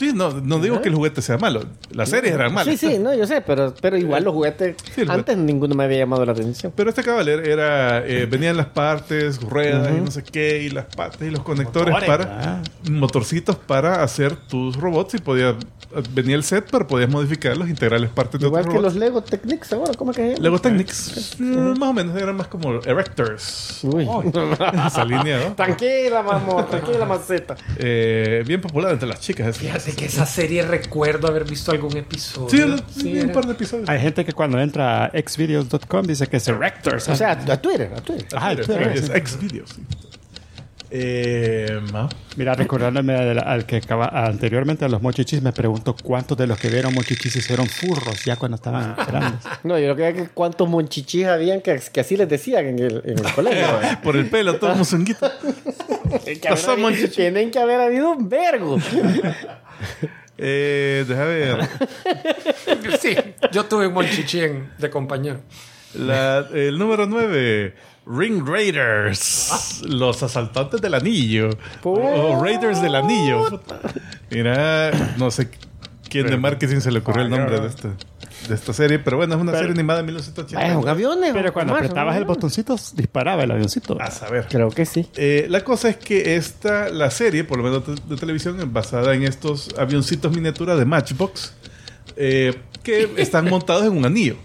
Sí, 0.00 0.12
no, 0.14 0.30
no 0.40 0.60
digo 0.60 0.80
que 0.80 0.88
el 0.88 0.94
juguete 0.94 1.20
sea 1.20 1.36
malo, 1.36 1.62
las 1.90 2.08
series 2.08 2.32
eran 2.32 2.54
malas. 2.54 2.74
Sí, 2.80 2.88
sí, 2.88 2.98
no, 2.98 3.14
yo 3.14 3.26
sé, 3.26 3.42
pero, 3.42 3.74
pero 3.82 3.98
igual 3.98 4.24
los 4.24 4.32
juguetes. 4.32 4.74
Sí, 4.94 5.02
el 5.02 5.10
antes 5.10 5.36
ninguno 5.36 5.74
me 5.74 5.84
había 5.84 5.98
llamado 5.98 6.24
la 6.24 6.32
atención. 6.32 6.72
Pero 6.74 6.88
este 6.88 7.02
cabaler 7.02 7.46
era, 7.46 7.98
eh, 8.06 8.24
venían 8.24 8.56
las 8.56 8.68
partes, 8.68 9.42
ruedas 9.42 9.92
y 9.94 10.00
no 10.00 10.10
sé 10.10 10.22
qué, 10.22 10.62
y 10.62 10.70
las 10.70 10.86
patas 10.86 11.20
y 11.20 11.30
los 11.30 11.42
conectores 11.42 11.92
Motores, 11.92 12.08
para 12.08 12.60
ah. 12.60 12.62
motorcitos 12.90 13.56
para 13.56 14.02
hacer 14.02 14.36
tus 14.36 14.74
robots 14.78 15.12
y 15.16 15.18
podía 15.18 15.54
venía 16.12 16.36
el 16.36 16.44
set, 16.44 16.66
pero 16.70 16.86
podías 16.86 17.10
modificarlos, 17.10 17.68
integrar 17.68 18.00
las 18.00 18.10
partes 18.10 18.40
de 18.40 18.46
Igual 18.46 18.68
que 18.68 18.80
los. 18.80 18.94
Lego 18.94 19.22
Technics 19.22 19.72
ahora, 19.72 19.92
¿cómo 19.94 20.10
es 20.12 20.16
que 20.16 20.28
llama? 20.30 20.42
Lego 20.42 20.58
Technics, 20.60 21.36
eh, 21.40 21.42
más 21.78 21.88
o 21.88 21.92
menos, 21.92 22.16
eran 22.16 22.36
más 22.36 22.46
como 22.48 22.74
Erectors. 22.82 23.80
Uy. 23.82 24.08
Esa 24.86 25.04
línea, 25.04 25.48
¿no? 25.48 25.54
tranquila, 25.54 26.22
mamá, 26.22 26.66
tranquila, 26.66 27.04
maceta. 27.04 27.56
Eh, 27.76 28.44
bien 28.46 28.60
popular 28.60 28.92
entre 28.92 29.08
las 29.08 29.20
chicas. 29.20 29.48
esa. 29.48 29.60
Fíjate 29.60 29.92
que 29.94 30.04
esa 30.06 30.26
serie 30.26 30.62
recuerdo 30.62 31.26
haber 31.28 31.44
visto 31.44 31.72
algún 31.72 31.96
episodio. 31.96 32.76
Sí, 32.94 33.12
un 33.12 33.16
era- 33.18 33.32
par 33.32 33.46
de 33.46 33.52
episodios. 33.52 33.88
Hay 33.88 34.00
gente 34.00 34.24
que 34.24 34.32
cuando 34.32 34.60
entra 34.60 35.06
a 35.06 35.10
xvideos.com 35.10 36.06
dice 36.06 36.26
que 36.26 36.36
es 36.36 36.48
Erectors. 36.48 37.08
O 37.08 37.16
sea, 37.16 37.32
a 37.32 37.56
Twitter, 37.60 37.92
a 37.96 38.00
Twitter. 38.00 38.38
Ajá, 38.38 38.54
Twitter, 38.54 38.66
Twitter, 38.76 38.92
es 38.96 39.06
sí. 39.06 39.12
ex 39.14 39.40
videos. 39.40 39.70
sí. 39.70 39.82
Eh, 40.92 41.80
ma. 41.92 42.08
Mira, 42.36 42.54
recordándome 42.54 43.14
al 43.14 43.64
que 43.64 43.76
acaba, 43.76 44.06
anteriormente 44.26 44.84
a 44.84 44.88
los 44.88 45.00
mochichis, 45.00 45.40
me 45.40 45.52
pregunto 45.52 45.94
cuántos 46.02 46.36
de 46.36 46.46
los 46.48 46.58
que 46.58 46.68
vieron 46.68 46.92
mochichis 46.94 47.36
hicieron 47.36 47.66
furros 47.66 48.24
ya 48.24 48.34
cuando 48.36 48.56
estaban 48.56 48.96
grandes. 48.96 49.40
No, 49.62 49.78
yo 49.78 49.94
creo 49.94 50.14
que 50.14 50.28
cuántos 50.34 50.68
monchichis 50.68 51.26
habían 51.26 51.60
que, 51.60 51.80
que 51.92 52.00
así 52.00 52.16
les 52.16 52.28
decían 52.28 52.66
en 52.66 52.78
el, 52.80 53.02
en 53.04 53.18
el 53.24 53.32
colegio. 53.34 53.66
Por 54.02 54.16
el 54.16 54.26
pelo, 54.28 54.56
todo 54.56 54.74
mozonguito. 54.74 55.30
Tienen 57.14 57.50
que 57.50 57.58
haber 57.58 57.80
habido 57.80 58.10
un 58.10 58.28
vergo. 58.28 58.78
Eh, 60.38 61.04
deja 61.06 61.24
ver. 61.24 61.68
Sí, 63.00 63.14
yo 63.52 63.64
tuve 63.66 63.86
un 63.86 63.94
monchichi 63.94 64.40
en- 64.40 64.70
de 64.78 64.90
compañero. 64.90 65.40
La- 65.94 66.46
el 66.54 66.78
número 66.78 67.06
9, 67.06 67.74
Ring 68.12 68.46
Raiders. 68.46 69.82
Los 69.86 70.22
asaltantes 70.22 70.80
del 70.80 70.94
anillo. 70.94 71.50
O 71.84 72.42
Raiders 72.42 72.82
del 72.82 72.94
anillo. 72.94 73.60
Mira, 74.30 74.90
no 75.16 75.30
sé 75.30 75.48
quién 76.08 76.26
de 76.26 76.36
marketing 76.36 76.80
se 76.80 76.90
le 76.90 76.98
ocurrió 77.00 77.22
el 77.22 77.30
nombre 77.30 77.60
de 77.60 77.68
esta, 77.68 77.88
de 78.48 78.54
esta 78.54 78.72
serie, 78.72 78.98
pero 78.98 79.16
bueno, 79.16 79.34
es 79.36 79.40
una 79.40 79.52
Pero- 79.52 79.62
serie 79.62 79.74
animada 79.74 80.00
de 80.02 80.06
Vaya, 80.06 80.12
1980. 80.22 80.72
son 80.74 80.88
aviones. 80.88 81.30
Pero 81.32 81.52
cuando 81.52 81.74
apretabas 81.76 82.16
el 82.16 82.24
botoncito, 82.24 82.76
disparaba 82.94 83.44
el 83.44 83.50
avioncito. 83.52 83.96
A 84.00 84.10
saber. 84.10 84.46
Creo 84.50 84.70
que 84.70 84.86
sí. 84.86 85.06
Eh, 85.16 85.46
la 85.48 85.62
cosa 85.62 85.88
es 85.88 85.96
que 85.96 86.34
esta, 86.34 86.88
la 86.88 87.10
serie, 87.10 87.44
por 87.44 87.58
lo 87.58 87.64
menos 87.64 87.86
de, 87.86 87.94
de 88.08 88.16
televisión, 88.16 88.58
es 88.60 88.72
basada 88.72 89.14
en 89.14 89.22
estos 89.22 89.68
avioncitos 89.78 90.34
miniatura 90.34 90.74
de 90.74 90.84
Matchbox 90.84 91.52
eh, 92.16 92.54
que 92.82 93.12
están 93.18 93.48
montados 93.48 93.84
en 93.84 93.96
un 93.96 94.04
anillo. 94.04 94.36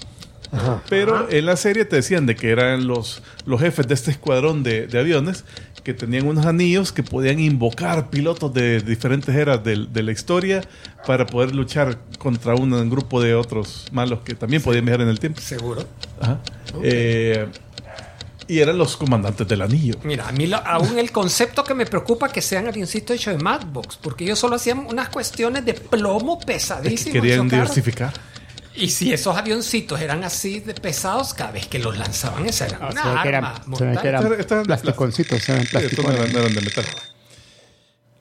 Pero 0.90 1.30
en 1.30 1.46
la 1.46 1.56
serie 1.58 1.86
te 1.86 1.98
decían 1.98 2.26
de 2.26 2.36
que 2.36 2.50
eran 2.52 2.88
los, 2.88 3.22
los 3.46 3.60
jefes 3.62 3.88
de 3.88 3.94
este 3.94 4.12
escuadrón 4.12 4.64
de, 4.64 4.88
de 4.88 5.00
aviones 5.00 5.44
que 5.84 5.94
tenían 5.94 6.26
unos 6.28 6.46
anillos 6.48 6.92
que 6.92 7.04
podían 7.04 7.40
invocar 7.40 8.10
pilotos 8.10 8.54
de 8.54 8.80
diferentes 8.82 9.36
eras 9.36 9.64
del- 9.64 9.94
de, 9.94 10.02
la 10.04 10.12
historia 10.12 10.62
para 11.06 11.28
poder 11.28 11.54
luchar 11.54 12.00
contra 12.18 12.56
un, 12.56 12.74
un 12.74 12.90
grupo 12.90 13.22
de 13.22 13.36
otros 13.36 13.86
malos 13.92 14.20
que 14.26 14.34
también 14.34 14.64
podían 14.64 14.86
viajar 14.86 15.02
en 15.02 15.10
el 15.10 15.20
tiempo. 15.20 15.40
Seguro. 15.42 15.86
Ajá. 16.20 16.40
Eh, 16.82 17.48
y 18.48 18.60
eran 18.60 18.78
los 18.78 18.96
comandantes 18.98 19.48
del 19.48 19.62
anillo. 19.62 19.96
Mira, 20.04 20.28
a 20.28 20.32
mí 20.32 20.46
lo- 20.48 20.58
aún 20.58 20.98
el 21.00 21.12
concepto 21.12 21.64
que 21.64 21.74
me 21.74 21.86
preocupa 21.86 22.30
que 22.30 22.42
sean 22.42 22.68
avioncitos 22.68 23.16
hechos 23.16 23.36
de 23.38 23.44
Madbox, 23.44 23.98
porque 23.98 24.24
ellos 24.24 24.38
solo 24.40 24.56
hacían 24.56 24.86
unas 24.90 25.10
cuestiones 25.10 25.66
de 25.66 25.74
plomo 25.76 26.40
pesadísimas. 26.40 27.14
Querían 27.14 27.48
diversificar. 27.48 28.14
Y 28.78 28.90
si 28.90 29.14
esos 29.14 29.36
avioncitos 29.38 30.00
eran 30.02 30.24
así 30.24 30.60
de 30.60 30.74
pesados, 30.74 31.34
cada 31.34 31.52
vez 31.52 31.68
que 31.68 31.80
los 31.80 31.98
lanzaban, 31.98 32.46
esa 32.46 32.66
era 32.68 32.78
Ah, 32.82 32.90
una 32.92 33.14
ve 33.14 33.20
que 33.24 33.28
eran- 33.30 33.46
arma 33.46 33.64
ve 33.80 33.98
que 34.02 34.08
eran 34.08 34.24
Esta- 34.24 34.36
esta 34.42 34.56
es 34.56 34.60
de 34.62 34.66
plasticoncitos, 34.66 35.50
eran 35.50 35.66
Sí, 35.66 35.78
estos 35.78 36.06
no 36.06 36.12
eran, 36.12 36.54
de 36.54 36.62
metal. 36.62 36.86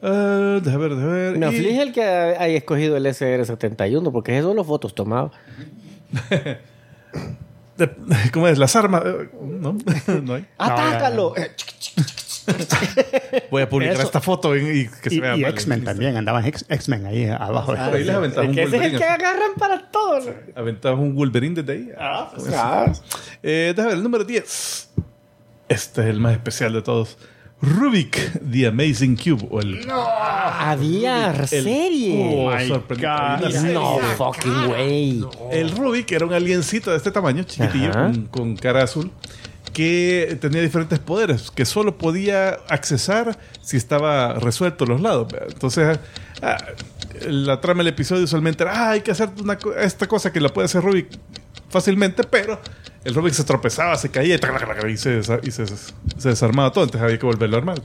Ah, 0.02 0.60
déjame 0.62 0.88
ver, 0.88 0.96
déjame 0.96 1.12
ver. 1.12 1.38
Me 1.38 1.46
Y- 1.46 1.48
aflige 1.48 1.82
el 1.82 1.92
que 1.92 2.02
haya 2.04 2.56
escogido 2.58 2.96
el 2.96 3.06
SR-71, 3.06 4.12
porque 4.12 4.36
es 4.38 4.44
solo 4.44 4.62
fotos 4.64 4.94
tomadas. 4.94 5.32
de- 7.76 7.90
¿Cómo 8.32 8.48
es? 8.48 8.58
Las 8.58 8.74
armas. 8.76 9.02
eh, 9.04 9.28
No, 9.42 9.76
no 10.22 10.34
hay. 10.34 10.46
¡Atácalo! 10.58 11.34
Voy 13.50 13.62
a 13.62 13.68
publicar 13.70 13.94
Eso. 13.94 14.02
esta 14.02 14.20
foto 14.20 14.54
y, 14.56 14.88
que 15.02 15.08
se 15.10 15.16
Y, 15.16 15.20
vea 15.20 15.36
y. 15.36 15.44
X-Men 15.44 15.82
también, 15.84 16.16
andaban 16.16 16.44
X-Men 16.44 17.06
ahí 17.06 17.26
abajo. 17.26 17.74
Por 17.74 17.78
ahí 17.78 18.04
les 18.04 18.14
aventaban 18.14 18.50
un 18.50 18.54
que 18.54 18.62
ese 18.64 18.76
es 18.76 18.82
el 18.82 18.90
Wolverine. 18.92 18.98
que 18.98 19.04
agarran 19.24 19.50
para 19.58 19.90
todo. 19.90 20.20
Aventabas 20.54 21.00
un 21.00 21.14
Wolverine 21.14 21.62
desde 21.62 21.72
ahí. 21.72 21.88
Ah, 21.98 22.30
pues, 22.34 22.52
ah. 22.54 22.92
Eh, 23.42 23.72
déjame 23.74 23.88
ver, 23.88 23.96
el 23.98 24.02
número 24.02 24.24
10. 24.24 24.90
Este 25.68 26.00
es 26.02 26.06
el 26.08 26.20
más 26.20 26.32
especial 26.34 26.72
de 26.74 26.82
todos. 26.82 27.16
Rubik, 27.62 28.18
The 28.50 28.66
Amazing 28.66 29.16
Cube. 29.16 29.46
O 29.50 29.60
el. 29.60 29.80
Había 29.90 31.30
el- 31.30 31.48
serie. 31.48 32.46
Oh, 32.46 32.54
my 32.54 32.68
sorprendente. 32.68 33.06
God. 33.06 33.44
Hay 33.46 33.52
una 33.52 33.60
serie. 33.60 33.74
no 33.74 33.98
fucking 34.16 34.66
way. 34.70 35.12
No. 35.14 35.30
El 35.50 35.70
Rubik 35.76 36.12
era 36.12 36.26
un 36.26 36.32
aliencito 36.32 36.90
de 36.90 36.96
este 36.98 37.10
tamaño, 37.10 37.42
chiquitillo, 37.44 37.90
con, 37.92 38.26
con 38.26 38.56
cara 38.56 38.82
azul, 38.82 39.10
que 39.72 40.36
tenía 40.40 40.60
diferentes 40.60 40.98
poderes, 40.98 41.50
que 41.50 41.64
solo 41.64 41.96
podía 41.96 42.50
accesar 42.68 43.38
si 43.62 43.76
estaba 43.78 44.34
resuelto 44.34 44.84
los 44.84 45.00
lados. 45.00 45.28
Entonces, 45.48 45.98
ah, 46.42 46.58
la 47.26 47.60
trama 47.60 47.78
del 47.78 47.88
episodio 47.88 48.24
usualmente 48.24 48.62
era, 48.64 48.72
ah, 48.88 48.90
hay 48.90 49.00
que 49.00 49.10
hacer 49.10 49.30
una 49.42 49.56
esta 49.80 50.06
cosa 50.06 50.32
que 50.32 50.40
la 50.40 50.50
puede 50.50 50.66
hacer 50.66 50.82
Rubik 50.82 51.08
fácilmente, 51.74 52.22
pero 52.24 52.60
el 53.04 53.14
Rubik 53.14 53.34
se 53.34 53.42
tropezaba, 53.44 53.96
se 53.96 54.08
caía 54.10 54.36
y, 54.36 54.96
se, 54.96 55.20
desa- 55.20 55.40
y 55.42 55.50
se, 55.50 55.66
se 55.66 56.28
desarmaba 56.28 56.72
todo, 56.72 56.84
entonces 56.84 57.04
había 57.04 57.18
que 57.18 57.26
volverlo 57.26 57.56
a 57.56 57.58
armar. 57.58 57.80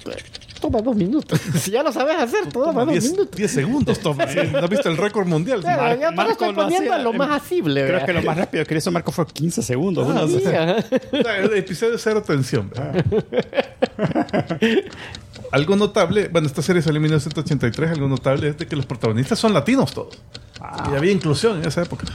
Toma 0.61 0.81
dos 0.81 0.95
minutos. 0.95 1.39
Si 1.59 1.71
ya 1.71 1.81
lo 1.83 1.91
sabes 1.91 2.17
hacer, 2.17 2.47
toma 2.53 2.83
dos 2.85 2.91
10 2.93 3.11
minutos. 3.11 3.35
10 3.35 3.51
segundos, 3.51 3.99
toma. 3.99 4.25
¿No 4.25 4.59
has 4.59 4.69
visto 4.69 4.89
el 4.89 4.97
récord 4.97 5.25
mundial? 5.27 5.61
Claro, 5.61 5.81
Mar- 5.81 5.99
ya 5.99 6.05
te 6.09 6.11
lo 6.11 6.15
Marco 6.17 6.31
estoy 6.33 6.47
lo 6.49 6.55
poniendo 6.55 6.91
hacía 6.93 7.03
lo 7.03 7.11
en- 7.11 7.17
más 7.17 7.41
asible. 7.41 7.81
Creo 7.81 7.93
¿verdad? 7.93 8.05
que 8.05 8.13
lo 8.13 8.21
más 8.23 8.37
rápido 8.37 8.65
que 8.65 8.77
hizo 8.77 8.91
Marco 8.91 9.11
fue 9.11 9.25
15 9.25 9.61
segundos. 9.63 10.07
uno. 10.07 10.27
Sí. 10.27 10.43
El 11.11 11.53
episodio 11.57 11.97
cero 11.97 12.21
tensión. 12.21 12.71
algo 15.51 15.75
notable, 15.75 16.27
bueno, 16.27 16.47
esta 16.47 16.61
serie 16.61 16.81
salió 16.81 16.97
en 16.97 17.03
1983, 17.03 17.91
algo 17.91 18.07
notable 18.07 18.49
es 18.49 18.57
de 18.57 18.67
que 18.67 18.75
los 18.75 18.85
protagonistas 18.85 19.39
son 19.39 19.53
latinos 19.53 19.93
todos. 19.93 20.17
Y 20.91 20.95
había 20.95 21.11
inclusión 21.11 21.61
en 21.61 21.67
esa 21.67 21.81
época. 21.83 22.05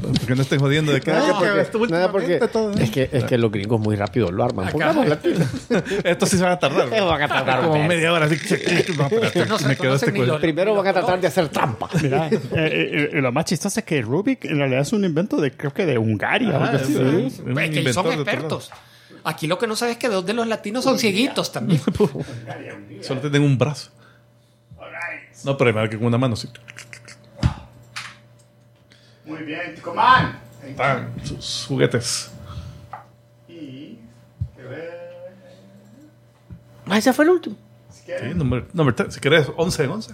Porque 0.00 0.34
no 0.34 0.42
estén 0.42 0.60
jodiendo 0.60 0.92
de 0.92 1.00
que, 1.00 1.10
Nada, 1.10 1.30
"Ah, 1.34 1.38
porque, 1.38 1.60
esto 1.60 1.86
nada, 1.86 2.12
porque 2.12 2.26
últimamente 2.34 2.48
todo, 2.52 2.72
¿eh?". 2.78 2.84
es, 2.84 2.90
que, 2.90 3.08
es 3.12 3.24
que 3.24 3.38
los 3.38 3.50
gringos 3.50 3.80
muy 3.80 3.96
rápido 3.96 4.30
lo 4.30 4.44
arman. 4.44 4.68
Esto 6.04 6.26
sí 6.26 6.36
se 6.36 6.42
van 6.42 6.52
a 6.52 6.58
tardar. 6.58 6.88
Eh, 6.92 7.00
van 7.02 7.22
a 7.22 7.28
tardar 7.28 7.62
Como 7.62 7.84
media 7.86 8.12
hora 8.12 8.26
así. 8.26 8.36
No, 8.96 9.04
espérate, 9.06 9.46
No 9.46 9.58
se 9.58 9.68
me 9.68 9.76
conocen 9.76 10.08
este 10.10 10.26
los- 10.26 10.40
Primero 10.40 10.74
van 10.74 10.86
a 10.86 10.92
tratar 10.92 11.20
de 11.20 11.26
hacer 11.26 11.48
trampa. 11.48 11.88
Mira, 12.02 12.28
eh, 12.30 12.38
eh, 12.54 13.10
eh, 13.12 13.20
lo 13.20 13.32
más 13.32 13.44
chistoso 13.44 13.80
es 13.80 13.84
que 13.86 14.00
Rubik 14.02 14.44
en 14.44 14.58
realidad 14.58 14.82
es 14.82 14.92
un 14.92 15.04
invento 15.04 15.40
de, 15.40 15.52
creo 15.52 15.72
que 15.72 15.86
de 15.86 15.98
Hungaria. 15.98 16.56
Ah, 16.56 16.78
son 17.92 18.12
expertos. 18.12 18.70
Aquí 19.24 19.46
lo 19.46 19.58
que 19.58 19.66
no 19.66 19.76
sabes 19.76 19.92
es 19.94 19.98
que 19.98 20.08
dos 20.08 20.24
de 20.24 20.32
los 20.32 20.46
latinos 20.46 20.84
son 20.84 20.98
cieguitos 20.98 21.52
también. 21.52 21.80
Solo 23.02 23.20
tienen 23.20 23.42
un 23.42 23.58
brazo. 23.58 23.90
No, 25.44 25.56
pero 25.56 25.88
que 25.88 25.96
con 25.98 26.06
una 26.06 26.18
mano 26.18 26.34
sí. 26.36 26.48
Muy 29.28 29.42
bien, 29.44 29.74
Ticomán. 29.74 30.40
Tan, 30.76 31.14
sus 31.24 31.66
juguetes. 31.68 32.30
Ah, 36.86 36.98
ese 36.98 37.12
fue 37.12 37.24
el 37.26 37.30
último. 37.32 37.56
Sí, 37.90 38.12
número, 38.34 38.66
número 38.72 38.94
tres. 38.96 39.14
si 39.14 39.20
querés, 39.20 39.46
11 39.56 39.84
en 39.84 39.90
11. 39.90 40.12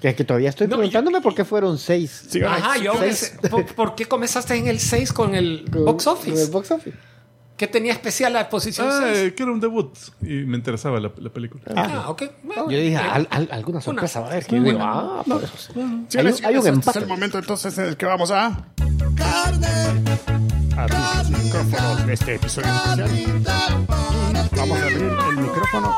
Que 0.00 0.08
es 0.10 0.14
que 0.16 0.24
todavía 0.24 0.50
estoy 0.50 0.66
No, 0.66 0.76
preguntándome 0.76 1.20
por 1.20 1.34
qué 1.34 1.44
fueron 1.44 1.78
seis. 1.78 2.26
Sí, 2.28 2.42
Ajá, 2.42 2.76
yo 2.78 2.94
Seis. 2.98 3.34
¿por, 3.50 3.64
por 3.74 3.94
qué 3.94 4.04
comenzaste 4.06 4.54
en 4.54 4.66
el 4.66 4.78
6 4.78 5.12
con 5.12 5.34
el 5.34 5.64
box 5.70 6.04
Con 6.04 6.14
office? 6.14 6.42
el 6.44 6.50
box 6.50 6.70
office. 6.72 6.96
¿Qué 7.56 7.66
tenía 7.66 7.92
especial 7.92 8.32
la 8.34 8.48
posición 8.50 8.86
Ah, 8.90 9.00
6? 9.14 9.32
que 9.32 9.42
era 9.42 9.50
un 9.52 9.60
debut. 9.60 9.96
Y 10.20 10.44
me 10.44 10.58
interesaba 10.58 11.00
la, 11.00 11.10
la 11.16 11.30
película. 11.30 11.62
Ah, 11.74 12.04
ok. 12.08 12.22
Bueno, 12.42 12.70
Yo 12.70 12.78
dije, 12.78 12.96
al- 12.96 13.26
al- 13.30 13.48
alguna 13.50 13.80
sorpresa 13.80 14.20
va 14.20 14.26
a 14.26 14.30
haber. 14.32 14.44
Que 14.46 14.56
yo 14.56 14.62
digo, 14.62 14.78
ah, 14.82 15.22
eso. 15.42 15.56
sí. 15.56 16.18
Hay 16.18 16.26
hay 16.44 16.56
un 16.58 16.66
empate. 16.66 16.98
es 16.98 17.02
el 17.04 17.08
momento 17.08 17.38
entonces 17.38 17.76
en 17.78 17.86
el 17.86 17.96
que 17.96 18.04
vamos 18.06 18.30
a 18.30 18.66
abrir 20.76 20.98
el 21.20 21.44
micrófono 21.44 22.06
de 22.06 22.12
este 22.12 22.34
episodio 22.34 22.68
especial. 22.74 23.10
Y 23.18 24.56
vamos 24.56 24.78
a 24.78 24.82
abrir 24.82 25.02
el 25.02 25.36
micrófono. 25.36 25.96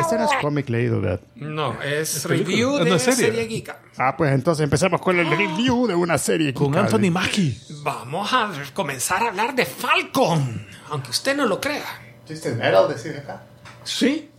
Este 0.00 0.16
no 0.16 0.24
es 0.24 0.30
cómic 0.40 0.68
leído, 0.68 1.00
¿verdad? 1.00 1.20
No, 1.34 1.82
es 1.82 2.24
película. 2.26 2.48
review 2.50 2.76
Ah, 2.76 2.84
de 2.84 2.90
no, 2.90 2.96
es 2.96 3.02
serie. 3.02 3.26
serie 3.26 3.46
geek. 3.46 3.74
Ah, 3.98 4.14
pues 4.16 4.32
entonces 4.32 4.62
empecemos 4.64 5.00
con 5.00 5.18
el 5.18 5.28
review 5.28 5.86
de 5.86 5.94
una 5.94 6.16
serie. 6.18 6.54
Con 6.54 6.68
Kika. 6.68 6.80
Anthony 6.80 7.10
Mackie. 7.10 7.58
Vamos 7.82 8.32
a 8.32 8.52
comenzar 8.74 9.22
a 9.24 9.28
hablar 9.28 9.54
de 9.54 9.66
Falcon, 9.66 10.66
aunque 10.90 11.10
usted 11.10 11.36
no 11.36 11.46
lo 11.46 11.60
crea. 11.60 11.84
Sí. 13.84 14.30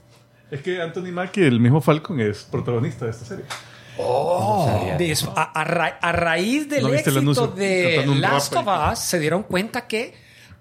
Es 0.50 0.62
que 0.62 0.82
Anthony 0.82 1.12
Mackie, 1.12 1.44
el 1.46 1.60
mismo 1.60 1.82
Falcon, 1.82 2.20
es 2.20 2.44
protagonista 2.44 3.06
de 3.06 3.12
esta 3.12 3.26
serie. 3.26 3.46
De 4.98 5.12
eso, 5.12 5.34
a, 5.36 5.44
a 5.60 5.64
ra- 5.64 6.00
a 6.02 6.12
raíz 6.12 6.70
del 6.70 6.84
¿No 6.84 6.90
viste 6.92 7.10
el 7.10 7.18
éxito 7.18 7.44
anuncio? 7.44 7.48
de 7.56 8.04
Last 8.18 8.56
of 8.56 8.66
Us, 8.92 9.00
se 9.00 9.20
dieron 9.20 9.44
cuenta 9.44 9.88
que 9.88 10.14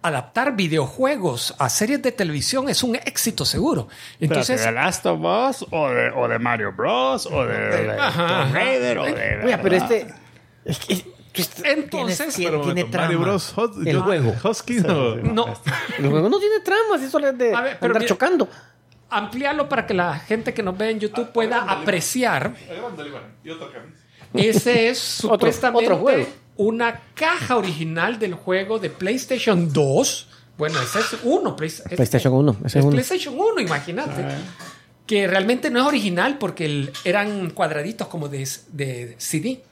adaptar 0.03 0.55
videojuegos 0.55 1.55
a 1.59 1.69
series 1.69 2.01
de 2.03 2.13
televisión 2.13 2.69
es 2.69 2.83
un 2.83 2.97
éxito 2.97 3.45
seguro. 3.45 3.89
Entonces, 4.21 4.65
¿De 4.65 4.73
Last 4.73 5.07
of 5.07 5.21
Us 5.21 5.67
o 5.71 5.89
de, 5.89 6.11
o 6.11 6.29
de 6.29 6.39
Mario 6.39 6.73
Bros 6.73 7.27
o 7.27 7.45
de, 7.45 7.57
de 7.59 7.87
Tomb. 7.97 8.53
Raider 8.55 8.99
o 8.99 9.05
de... 9.05 9.41
Oye, 9.45 9.59
pero 9.59 9.77
este. 9.77 10.07
Es 10.65 10.79
que. 10.79 11.05
Entonces, 11.65 12.35
tiene, 12.35 12.51
Pero 12.51 12.63
tiene 12.65 12.85
trama. 12.85 13.07
Mario 13.07 13.21
Bros. 13.21 13.55
Hus- 13.57 13.87
el 13.87 14.01
juego. 14.01 14.35
Husky 14.43 14.75
no. 14.81 15.15
no, 15.17 15.47
El 15.99 16.09
juego 16.11 16.29
no 16.29 16.39
tiene 16.41 16.61
tramas, 16.65 17.01
eso 17.01 17.19
es 17.21 17.39
de 17.39 17.49
ver, 17.51 17.55
andar 17.81 17.93
mira- 17.95 18.07
chocando. 18.07 18.49
Ampliarlo 19.11 19.69
para 19.69 19.87
que 19.87 19.95
la 19.95 20.19
gente 20.19 20.53
que 20.55 20.63
nos 20.63 20.77
ve 20.77 20.91
en 20.91 21.01
YouTube 21.01 21.31
pueda 21.33 21.63
apreciar. 21.63 22.55
Y 23.45 23.51
otra 23.51 23.67
camisa. 23.73 23.99
Ese 24.35 24.89
es 24.91 24.99
supuestamente 25.23 25.87
otro 25.87 25.99
juego. 25.99 26.27
una 26.57 27.01
caja 27.15 27.57
original 27.57 28.19
del 28.19 28.35
juego 28.35 28.79
de 28.79 28.91
PlayStation 28.91 29.73
2. 29.73 30.29
Bueno, 30.59 30.81
ese 30.83 30.99
es 31.01 31.07
uno. 31.23 31.55
Play- 31.57 31.69
es- 31.69 31.83
PlayStation 31.83 32.33
1, 32.35 32.57
ese 32.65 32.79
Es 32.81 32.85
uno. 32.85 32.93
PlayStation 32.93 33.35
1, 33.39 33.61
imagínate. 33.61 34.25
Que 35.07 35.27
realmente 35.27 35.71
no 35.71 35.81
es 35.81 35.87
original 35.87 36.37
porque 36.39 36.67
el- 36.67 36.93
eran 37.05 37.51
cuadraditos 37.51 38.09
como 38.09 38.29
de, 38.29 38.47
de 38.73 39.15
CD. 39.19 39.63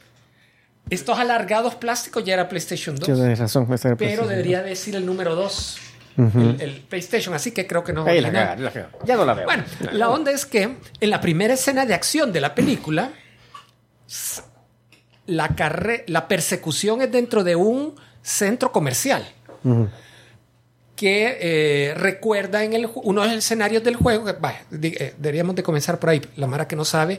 Estos 0.88 1.18
alargados 1.18 1.74
plásticos 1.74 2.24
ya 2.24 2.34
era 2.34 2.48
PlayStation 2.48 2.94
2. 2.96 3.04
Tienes 3.04 3.38
razón, 3.40 3.66
ese 3.74 3.88
era 3.88 3.96
pero 3.96 4.26
debería 4.26 4.62
decir 4.62 4.94
el 4.94 5.04
número 5.04 5.34
2. 5.34 5.78
El, 6.16 6.60
el 6.60 6.80
PlayStation, 6.88 7.34
así 7.34 7.52
que 7.52 7.66
creo 7.66 7.84
que 7.84 7.92
no 7.92 8.04
la 8.20 8.30
la. 8.30 8.56
Ya 9.04 9.16
no 9.16 9.24
la 9.24 9.34
veo. 9.34 9.44
Bueno, 9.44 9.64
la 9.92 10.08
onda 10.10 10.30
es 10.32 10.46
que 10.46 10.76
en 11.00 11.10
la 11.10 11.20
primera 11.20 11.54
escena 11.54 11.84
de 11.86 11.94
acción 11.94 12.32
de 12.32 12.40
la 12.40 12.54
película, 12.54 13.10
la, 15.26 15.48
carre- 15.56 16.04
la 16.06 16.28
persecución 16.28 17.02
es 17.02 17.10
dentro 17.10 17.44
de 17.44 17.56
un 17.56 17.94
centro 18.22 18.72
comercial. 18.72 19.26
que 20.94 21.36
eh, 21.40 21.94
recuerda 21.94 22.64
en 22.64 22.72
el, 22.72 22.88
uno 22.94 23.20
de 23.22 23.28
los 23.28 23.36
escenarios 23.36 23.84
del 23.84 23.96
juego, 23.96 24.24
que, 24.24 24.32
eh, 24.82 25.14
deberíamos 25.18 25.54
de 25.54 25.62
comenzar 25.62 25.98
por 25.98 26.08
ahí, 26.08 26.22
la 26.36 26.46
Mara 26.46 26.66
que 26.66 26.74
no 26.74 26.86
sabe, 26.86 27.18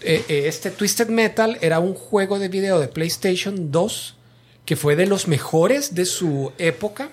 eh, 0.00 0.24
este 0.48 0.72
Twisted 0.72 1.08
Metal 1.08 1.58
era 1.60 1.78
un 1.78 1.94
juego 1.94 2.40
de 2.40 2.48
video 2.48 2.80
de 2.80 2.88
PlayStation 2.88 3.70
2 3.70 4.16
que 4.64 4.74
fue 4.74 4.96
de 4.96 5.06
los 5.06 5.28
mejores 5.28 5.94
de 5.94 6.06
su 6.06 6.52
época, 6.58 7.10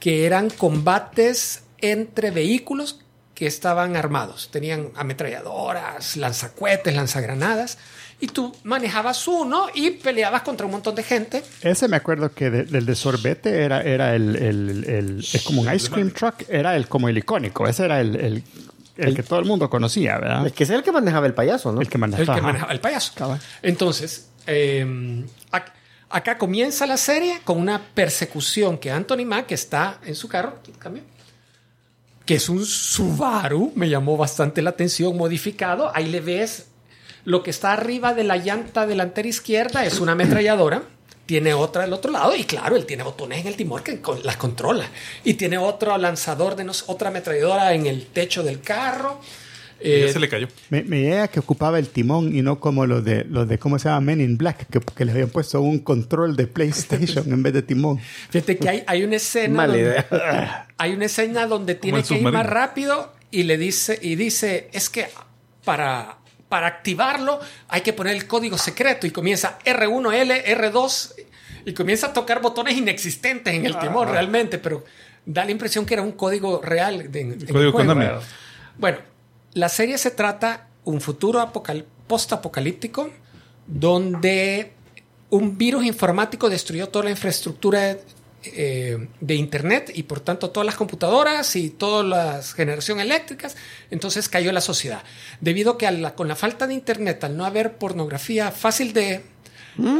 que 0.00 0.26
eran 0.26 0.50
combates 0.50 1.62
entre 1.78 2.30
vehículos 2.32 3.00
que 3.34 3.46
estaban 3.46 3.96
armados. 3.96 4.50
Tenían 4.50 4.88
ametralladoras, 4.96 6.16
lanzacuetes, 6.16 6.94
lanzagranadas, 6.94 7.78
y 8.22 8.26
tú 8.26 8.54
manejabas 8.64 9.26
uno 9.28 9.68
y 9.74 9.92
peleabas 9.92 10.42
contra 10.42 10.66
un 10.66 10.72
montón 10.72 10.94
de 10.94 11.02
gente. 11.02 11.42
Ese 11.62 11.88
me 11.88 11.96
acuerdo 11.96 12.32
que 12.34 12.50
de- 12.50 12.64
del 12.64 12.84
de 12.84 12.94
sorbete 12.94 13.62
era, 13.62 13.80
era 13.82 14.14
el, 14.14 14.36
el- 14.36 14.84
el- 14.84 15.18
es 15.20 15.42
como 15.42 15.62
un 15.62 15.72
ice 15.74 15.88
cream 15.90 16.10
truck, 16.10 16.42
era 16.50 16.76
el 16.76 16.86
como 16.86 17.08
el 17.08 17.16
icónico, 17.16 17.66
ese 17.66 17.86
era 17.86 18.00
el, 18.02 18.16
el, 18.16 18.44
el 18.98 19.16
que 19.16 19.22
todo 19.22 19.38
el 19.38 19.46
mundo 19.46 19.70
conocía, 19.70 20.18
¿verdad? 20.18 20.46
Es 20.46 20.52
que 20.52 20.64
ese 20.64 20.74
es 20.74 20.78
el 20.80 20.84
que 20.84 20.92
manejaba 20.92 21.26
el 21.26 21.32
payaso, 21.32 21.72
¿no? 21.72 21.80
El 21.80 21.88
que 21.88 21.94
El 21.96 22.00
manejaba. 22.00 22.34
que 22.34 22.42
manejaba 22.42 22.72
el 22.72 22.80
payaso. 22.80 23.38
Entonces, 23.62 24.28
eh, 24.46 24.84
ac- 25.52 25.72
acá 26.10 26.36
comienza 26.38 26.86
la 26.86 26.96
serie 26.96 27.40
con 27.44 27.58
una 27.58 27.80
persecución 27.94 28.78
que 28.78 28.90
Anthony 28.90 29.24
Mack 29.24 29.52
está 29.52 30.00
en 30.04 30.14
su 30.14 30.28
carro, 30.28 30.58
cambio, 30.78 31.02
que 32.26 32.34
es 32.34 32.48
un 32.48 32.64
Subaru, 32.64 33.72
me 33.74 33.88
llamó 33.88 34.16
bastante 34.16 34.62
la 34.62 34.70
atención, 34.70 35.16
modificado. 35.16 35.90
Ahí 35.94 36.06
le 36.06 36.20
ves 36.20 36.66
lo 37.24 37.42
que 37.42 37.50
está 37.50 37.72
arriba 37.72 38.14
de 38.14 38.24
la 38.24 38.36
llanta 38.36 38.86
delantera 38.86 39.28
izquierda, 39.28 39.84
es 39.84 40.00
una 40.00 40.12
ametralladora. 40.12 40.82
Tiene 41.26 41.54
otra 41.54 41.82
del 41.82 41.92
otro 41.92 42.10
lado 42.10 42.34
y 42.34 42.42
claro, 42.44 42.74
él 42.76 42.86
tiene 42.86 43.04
botones 43.04 43.40
en 43.40 43.46
el 43.46 43.54
timón 43.56 43.84
que 43.84 44.00
las 44.24 44.36
controla. 44.36 44.86
Y 45.22 45.34
tiene 45.34 45.58
otro 45.58 45.96
lanzador 45.96 46.56
de 46.56 46.64
nos- 46.64 46.84
otra 46.88 47.08
ametralladora 47.10 47.72
en 47.72 47.86
el 47.86 48.06
techo 48.06 48.42
del 48.42 48.60
carro. 48.60 49.20
Y 49.82 49.88
ya 49.88 50.06
Eh, 50.06 50.12
se 50.12 50.20
le 50.20 50.28
cayó. 50.28 50.48
Me, 50.68 50.82
me 50.82 51.00
llega 51.00 51.28
que 51.28 51.40
ocupaba 51.40 51.78
el 51.78 51.88
timón 51.88 52.34
y 52.36 52.42
no 52.42 52.60
como 52.60 52.86
los 52.86 53.04
de, 53.04 53.24
los 53.24 53.48
de 53.48 53.58
¿cómo 53.58 53.78
se 53.78 53.88
llama? 53.88 54.00
Men 54.02 54.20
in 54.20 54.36
Black, 54.36 54.66
que, 54.70 54.80
que 54.80 55.04
les 55.04 55.14
habían 55.14 55.30
puesto 55.30 55.60
un 55.60 55.78
control 55.80 56.36
de 56.36 56.46
PlayStation 56.46 57.32
en 57.32 57.42
vez 57.42 57.52
de 57.54 57.62
timón. 57.62 57.98
Fíjate 58.30 58.56
que 58.58 58.68
hay, 58.68 58.82
hay 58.86 59.04
una 59.04 59.16
escena. 59.16 59.54
Mala 59.56 59.72
donde- 59.72 59.88
idea. 59.90 60.66
Hay 60.78 60.92
una 60.92 61.04
escena 61.06 61.46
donde 61.46 61.74
tiene 61.74 61.98
el 62.00 62.04
que 62.04 62.14
ir 62.14 62.18
submarino. 62.20 62.42
más 62.42 62.50
rápido 62.50 63.12
y 63.30 63.44
le 63.44 63.56
dice, 63.58 63.98
y 64.02 64.16
dice, 64.16 64.68
es 64.72 64.90
que 64.90 65.06
para, 65.64 66.16
para 66.48 66.66
activarlo 66.66 67.38
hay 67.68 67.80
que 67.82 67.92
poner 67.92 68.16
el 68.16 68.26
código 68.26 68.58
secreto 68.58 69.06
y 69.06 69.10
comienza 69.10 69.58
R1L, 69.64 70.44
R2 70.44 71.12
y 71.66 71.74
comienza 71.74 72.08
a 72.08 72.12
tocar 72.12 72.40
botones 72.40 72.76
inexistentes 72.76 73.52
en 73.54 73.66
el 73.66 73.78
timón 73.78 74.08
realmente, 74.08 74.58
pero 74.58 74.84
da 75.26 75.44
la 75.44 75.50
impresión 75.50 75.84
que 75.86 75.94
era 75.94 76.02
un 76.02 76.12
código 76.12 76.60
real 76.62 77.10
de, 77.12 77.20
el 77.20 77.36
código 77.46 77.72
juego. 77.72 77.72
Konami. 77.72 78.06
Bueno, 78.78 78.98
la 79.54 79.68
serie 79.68 79.98
se 79.98 80.10
trata 80.10 80.68
un 80.84 81.00
futuro 81.00 81.40
apocal- 81.40 81.84
post-apocalíptico 82.06 83.10
donde 83.66 84.72
un 85.30 85.56
virus 85.56 85.84
informático 85.84 86.48
destruyó 86.50 86.88
toda 86.88 87.04
la 87.06 87.10
infraestructura 87.12 87.96
eh, 88.42 89.08
de 89.20 89.34
Internet 89.34 89.92
y 89.94 90.04
por 90.04 90.20
tanto 90.20 90.50
todas 90.50 90.64
las 90.66 90.74
computadoras 90.74 91.54
y 91.56 91.70
todas 91.70 92.06
las 92.06 92.54
generaciones 92.54 93.04
eléctricas. 93.04 93.56
Entonces 93.90 94.28
cayó 94.28 94.50
la 94.50 94.60
sociedad. 94.62 95.02
Debido 95.40 95.72
a 95.72 95.78
que 95.78 95.86
a 95.86 95.90
la- 95.92 96.14
con 96.14 96.26
la 96.26 96.36
falta 96.36 96.66
de 96.66 96.74
Internet, 96.74 97.22
al 97.24 97.36
no 97.36 97.44
haber 97.44 97.76
pornografía 97.76 98.50
fácil 98.50 98.92
de 98.92 99.22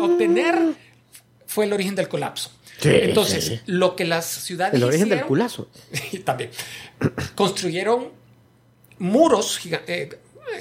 obtener, 0.02 0.58
fue 1.46 1.64
el 1.66 1.72
origen 1.72 1.94
del 1.94 2.08
colapso. 2.08 2.50
Sí, 2.80 2.88
Entonces, 2.92 3.44
sí. 3.44 3.60
lo 3.66 3.94
que 3.94 4.06
las 4.06 4.24
ciudades 4.24 4.74
El 4.74 4.84
origen 4.84 5.10
del 5.10 5.22
culazo. 5.26 5.68
también 6.24 6.50
construyeron 7.34 8.08
muros 9.00 9.58
eh, 9.64 10.10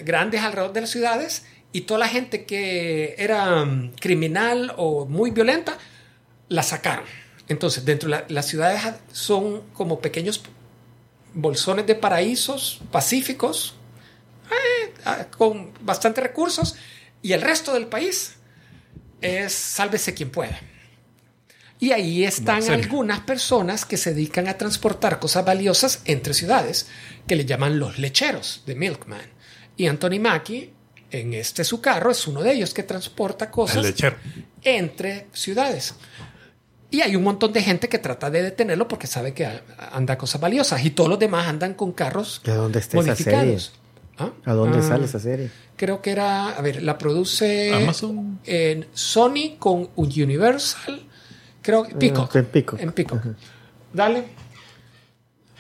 grandes 0.04 0.42
alrededor 0.42 0.74
de 0.74 0.82
las 0.82 0.90
ciudades 0.90 1.46
y 1.72 1.82
toda 1.82 2.00
la 2.00 2.08
gente 2.08 2.46
que 2.46 3.14
era 3.20 3.64
mm, 3.66 3.92
criminal 4.00 4.74
o 4.78 5.06
muy 5.06 5.30
violenta 5.30 5.78
la 6.48 6.64
sacaron. 6.64 7.06
Entonces, 7.48 7.86
dentro 7.86 8.10
de 8.10 8.16
la- 8.16 8.26
las 8.28 8.48
ciudades 8.48 8.82
son 9.12 9.62
como 9.74 10.00
pequeños 10.00 10.42
bolsones 11.36 11.86
de 11.86 11.94
paraísos 11.96 12.82
pacíficos 12.92 13.76
eh, 14.52 14.94
ah, 15.06 15.28
con 15.38 15.72
bastantes 15.82 16.24
recursos 16.24 16.76
y 17.22 17.34
el 17.34 17.42
resto 17.42 17.72
del 17.74 17.86
país 17.86 18.36
es 19.22 19.54
sálvese 19.54 20.14
quien 20.16 20.32
pueda. 20.32 20.60
Y 21.82 21.92
ahí 21.94 22.26
están 22.26 22.70
algunas 22.70 23.22
personas 23.22 23.86
que 23.86 23.96
se 23.96 24.14
dedican 24.14 24.48
a 24.50 24.58
transportar 24.58 25.20
cosas 25.20 25.46
valiosas 25.46 26.02
entre 26.06 26.34
ciudades, 26.34 26.88
que 27.26 27.36
le 27.38 27.46
llaman 27.46 27.80
los 27.80 28.00
lecheros 28.00 28.64
de 28.66 28.76
Milkman. 28.76 29.22
Y 29.78 29.88
Anthony 29.88 30.20
Mackie, 30.20 30.74
en 31.10 31.34
este 31.34 31.64
su 31.64 31.80
carro, 31.80 32.12
es 32.12 32.28
uno 32.28 32.42
de 32.42 32.52
ellos 32.52 32.74
que 32.74 32.84
transporta 32.84 33.50
cosas 33.50 33.94
entre 34.64 35.28
ciudades. 35.32 35.96
Y 36.92 37.02
hay 37.02 37.16
un 37.16 37.24
montón 37.24 37.54
de 37.54 37.62
gente 37.62 37.88
que 37.88 38.00
trata 38.00 38.30
de 38.30 38.42
detenerlo 38.44 38.88
porque 38.88 39.08
sabe 39.08 39.34
que 39.34 39.48
anda 39.92 40.18
cosas 40.18 40.42
valiosas. 40.42 40.84
Y 40.84 40.90
todos 40.90 41.10
los 41.10 41.20
demás 41.20 41.48
andan 41.48 41.76
con 41.76 41.92
carros 41.94 42.42
¿De 42.44 42.54
dónde 42.56 42.80
está 42.80 42.98
esa 43.00 43.08
modificados. 43.12 43.72
¿Ah? 44.18 44.32
¿A 44.44 44.54
dónde 44.54 44.80
Ah, 44.80 44.82
sale 44.82 45.06
esa 45.06 45.20
serie? 45.20 45.50
Creo 45.78 46.02
que 46.02 46.10
era, 46.12 46.50
a 46.50 46.62
ver, 46.62 46.84
la 46.84 46.98
produce 46.98 47.74
Amazon. 47.74 48.40
en 48.44 48.88
Sony 48.94 49.56
con 49.60 49.90
Universal, 49.96 51.06
creo 51.70 51.84
que 51.84 51.96
Pico. 51.96 52.30
en 52.34 52.46
Pico. 52.46 52.78
En 52.80 52.92
Pico. 52.92 53.20
Dale. 53.94 54.24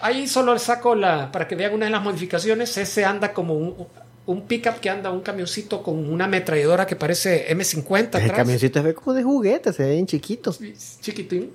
Ahí 0.01 0.27
solo 0.27 0.57
saco 0.59 0.95
la, 0.95 1.31
para 1.31 1.47
que 1.47 1.55
vean 1.55 1.73
una 1.73 1.85
de 1.85 1.91
las 1.91 2.01
modificaciones, 2.01 2.77
ese 2.77 3.03
anda 3.03 3.33
como 3.33 3.53
un, 3.53 3.87
un 4.27 4.47
pickup 4.47 4.79
que 4.79 4.89
anda 4.89 5.11
un 5.11 5.21
camioncito 5.21 5.83
con 5.83 6.09
una 6.09 6.25
ametralladora 6.25 6.85
que 6.87 6.95
parece 6.95 7.53
M50 7.53 7.97
El 7.97 8.23
atrás. 8.23 8.31
camioncito 8.37 8.79
se 8.79 8.85
ve 8.85 8.93
como 8.93 9.13
de 9.13 9.23
juguete, 9.23 9.73
se 9.73 9.83
ve 9.83 9.91
bien 9.93 10.05
chiquito. 10.07 10.55
chiquitín. 11.01 11.51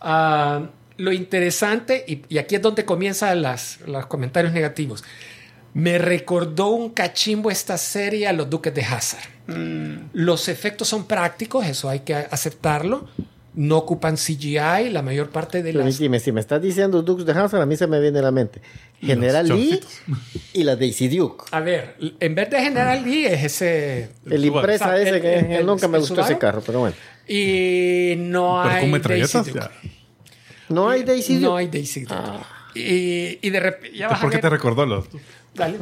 Ah, 0.00 0.62
lo 0.98 1.12
interesante, 1.12 2.04
y, 2.06 2.22
y 2.28 2.36
aquí 2.36 2.56
es 2.56 2.62
donde 2.62 2.84
comienzan 2.84 3.40
las, 3.40 3.80
los 3.86 4.04
comentarios 4.06 4.52
negativos. 4.52 5.02
Me 5.72 5.96
recordó 5.96 6.68
un 6.70 6.90
cachimbo 6.90 7.50
esta 7.50 7.78
serie 7.78 8.26
a 8.26 8.32
los 8.34 8.50
Duques 8.50 8.74
de 8.74 8.82
Hazard. 8.82 9.22
Los 10.12 10.48
efectos 10.48 10.88
son 10.88 11.06
prácticos, 11.06 11.64
eso 11.66 11.88
hay 11.88 12.00
que 12.00 12.14
aceptarlo. 12.14 13.08
No 13.54 13.78
ocupan 13.78 14.16
CGI, 14.16 14.90
la 14.90 15.02
mayor 15.02 15.30
parte 15.30 15.62
de 15.62 15.72
Pero 15.72 15.84
las. 15.84 15.98
dime, 15.98 16.20
si 16.20 16.30
me 16.30 16.38
estás 16.40 16.62
diciendo 16.62 17.02
Dukes 17.02 17.26
de 17.26 17.32
Hazzard, 17.32 17.60
a 17.62 17.66
mí 17.66 17.76
se 17.76 17.86
me 17.88 18.00
viene 18.00 18.20
a 18.20 18.22
la 18.22 18.30
mente. 18.30 18.60
General 19.00 19.48
Lee 19.48 19.80
y 20.52 20.62
la 20.62 20.76
Daisy 20.76 21.08
Duke. 21.08 21.44
A 21.50 21.58
ver, 21.60 21.96
en 22.20 22.34
vez 22.36 22.48
de 22.48 22.60
General 22.62 23.02
Lee 23.04 23.24
es 23.26 23.42
ese. 23.44 24.10
El 24.30 24.44
impresa 24.44 24.84
O 24.86 24.88
sea, 24.90 24.98
ese 25.00 25.16
el- 25.16 25.20
que 25.22 25.34
el- 25.40 25.52
el- 25.52 25.66
nunca 25.66 25.88
me 25.88 25.98
gustó 25.98 26.20
ese 26.20 26.38
carro, 26.38 26.62
pero 26.64 26.78
bueno. 26.80 26.94
Y 27.26 28.14
no 28.18 28.60
Pero 28.62 28.74
hay. 28.76 28.80
con 28.82 28.90
metralletas. 28.92 29.32
Daisy 29.32 29.50
Duke. 29.52 29.70
No 30.68 30.88
hay 30.88 31.02
Daisy 31.02 31.34
Duke. 31.34 31.46
No 31.46 31.56
hay 31.56 31.66
Daisy 31.68 32.00
Duke. 32.04 32.14
Y, 32.76 33.38
y 33.42 33.50
de 33.50 33.58
repente. 33.60 34.04
¿Por 34.20 34.30
qué 34.30 34.38
te 34.38 34.48
recordó 34.48 34.86
los? 34.86 35.06
Dale. 35.54 35.78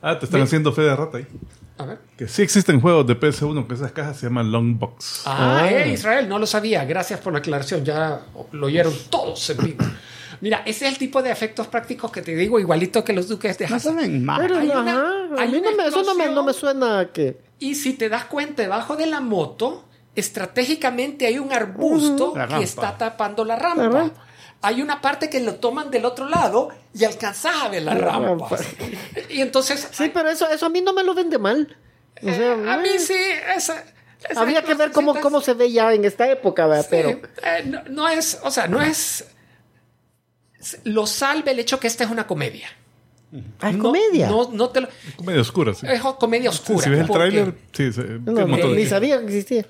Ah, 0.00 0.16
te 0.18 0.26
están 0.26 0.40
Ve- 0.40 0.44
haciendo 0.44 0.72
fe 0.72 0.82
de 0.82 0.94
rata 0.94 1.18
ahí. 1.18 1.26
A 1.82 1.86
ver. 1.86 1.98
Que 2.16 2.28
sí 2.28 2.42
existen 2.42 2.80
juegos 2.80 3.06
de 3.06 3.18
PS1 3.18 3.66
que 3.66 3.74
esas 3.74 3.92
cajas 3.92 4.16
se 4.18 4.26
llaman 4.26 4.50
Long 4.52 4.78
Box. 4.78 5.22
Ah, 5.26 5.60
Ah. 5.62 5.70
eh, 5.70 5.92
Israel, 5.92 6.28
no 6.28 6.38
lo 6.38 6.46
sabía. 6.46 6.84
Gracias 6.84 7.20
por 7.20 7.32
la 7.32 7.40
aclaración. 7.40 7.84
Ya 7.84 8.20
lo 8.52 8.66
oyeron 8.66 8.92
todos 9.10 9.50
en 9.50 9.56
vivo. 9.58 9.84
Mira, 10.40 10.62
ese 10.66 10.86
es 10.86 10.92
el 10.92 10.98
tipo 10.98 11.22
de 11.22 11.30
efectos 11.30 11.68
prácticos 11.68 12.10
que 12.10 12.20
te 12.22 12.34
digo, 12.34 12.58
igualito 12.58 13.04
que 13.04 13.12
los 13.12 13.28
duques 13.28 13.56
de 13.58 13.68
No 13.68 13.76
Hazard. 13.76 13.94
saben 13.94 14.24
más. 14.24 14.40
Pero 14.40 14.56
Hay 14.58 14.66
no, 14.68 14.80
una- 14.80 15.42
a 15.42 15.46
mí 15.46 15.60
no 15.60 15.76
me, 15.76 15.86
eso 15.86 16.02
no 16.02 16.14
me, 16.16 16.28
no 16.30 16.42
me 16.42 16.52
suena 16.52 16.98
a 17.00 17.12
que... 17.12 17.38
Y 17.60 17.76
si 17.76 17.92
te 17.92 18.08
das 18.08 18.24
cuenta, 18.24 18.62
debajo 18.62 18.96
de 18.96 19.06
la 19.06 19.20
moto, 19.20 19.84
estratégicamente 20.16 21.26
hay 21.26 21.38
un 21.38 21.52
arbusto 21.52 22.32
La 22.36 22.46
que 22.46 22.52
rampa. 22.52 22.64
está 22.64 22.98
tapando 22.98 23.44
la 23.44 23.56
rampa. 23.56 23.82
La 23.84 23.88
rampa. 23.90 24.26
Hay 24.62 24.80
una 24.80 25.00
parte 25.00 25.28
que 25.28 25.40
lo 25.40 25.56
toman 25.56 25.90
del 25.90 26.04
otro 26.04 26.28
lado 26.28 26.68
y 26.94 27.04
alcanzas 27.04 27.54
a 27.62 27.68
ver 27.68 27.82
la, 27.82 27.94
La 27.94 28.00
rampa. 28.00 28.48
rampa. 28.56 28.58
Y 29.28 29.40
entonces, 29.40 29.88
Sí, 29.90 30.10
pero 30.14 30.28
eso, 30.30 30.48
eso 30.48 30.66
a 30.66 30.68
mí 30.68 30.80
no 30.80 30.92
me 30.92 31.02
lo 31.02 31.14
vende 31.14 31.38
mal. 31.38 31.76
O 32.22 32.26
sea, 32.26 32.36
eh, 32.54 32.70
a 32.70 32.76
mí 32.76 32.88
eh, 32.90 32.98
sí, 33.00 33.14
esa, 33.56 33.82
esa 34.28 34.40
Habría 34.40 34.62
que 34.62 34.74
ver 34.74 34.92
cómo, 34.92 35.18
cómo 35.20 35.40
se 35.40 35.54
ve 35.54 35.72
ya 35.72 35.92
en 35.92 36.04
esta 36.04 36.30
época, 36.30 36.66
¿verdad? 36.68 36.82
Sí, 36.84 36.88
pero... 36.90 37.08
eh, 37.10 37.64
no, 37.66 37.82
no 37.90 38.08
es, 38.08 38.38
o 38.44 38.50
sea, 38.52 38.68
no 38.68 38.80
es. 38.80 39.26
Lo 40.84 41.06
salve 41.06 41.50
el 41.50 41.58
hecho 41.58 41.80
que 41.80 41.88
esta 41.88 42.04
es 42.04 42.10
una 42.10 42.26
comedia. 42.26 42.68
Ah, 43.60 43.70
es 43.70 43.76
No- 43.76 43.84
comedia. 43.84 44.28
No, 44.28 44.50
no 44.52 44.68
te 44.70 44.82
lo- 44.82 44.88
Medio 45.24 45.40
oscura, 45.40 45.74
sí. 45.74 45.86
es 45.88 46.00
comedia 46.20 46.50
oscura. 46.50 46.84
si 46.84 46.90
ves 46.90 47.00
el 47.00 47.08
tráiler, 47.10 47.54
sí, 47.72 47.92
se- 47.92 48.02
No, 48.02 48.24
tiene 48.26 48.44
un 48.44 48.50
montón 48.50 48.70
de- 48.70 48.76
ni 48.76 48.86
sabía 48.86 49.18
que 49.18 49.24
existía. 49.24 49.66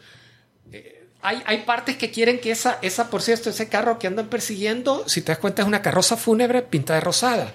Hay, 1.23 1.43
hay 1.47 1.59
partes 1.63 1.97
que 1.97 2.11
quieren 2.11 2.41
que 2.41 2.51
esa, 2.51 2.79
esa, 2.83 3.09
por 3.09 3.23
cierto, 3.23 3.51
ese 3.51 3.69
carro 3.69 3.99
que 3.99 4.09
andan 4.09 4.27
persiguiendo, 4.27 5.05
si 5.09 5.23
te 5.23 5.31
das 5.33 5.39
cuenta, 5.39 5.63
es 5.63 5.69
una 5.69 5.81
carroza 5.83 6.17
fúnebre 6.17 6.63
pintada 6.63 6.99
de 6.99 7.05
rosada. 7.05 7.53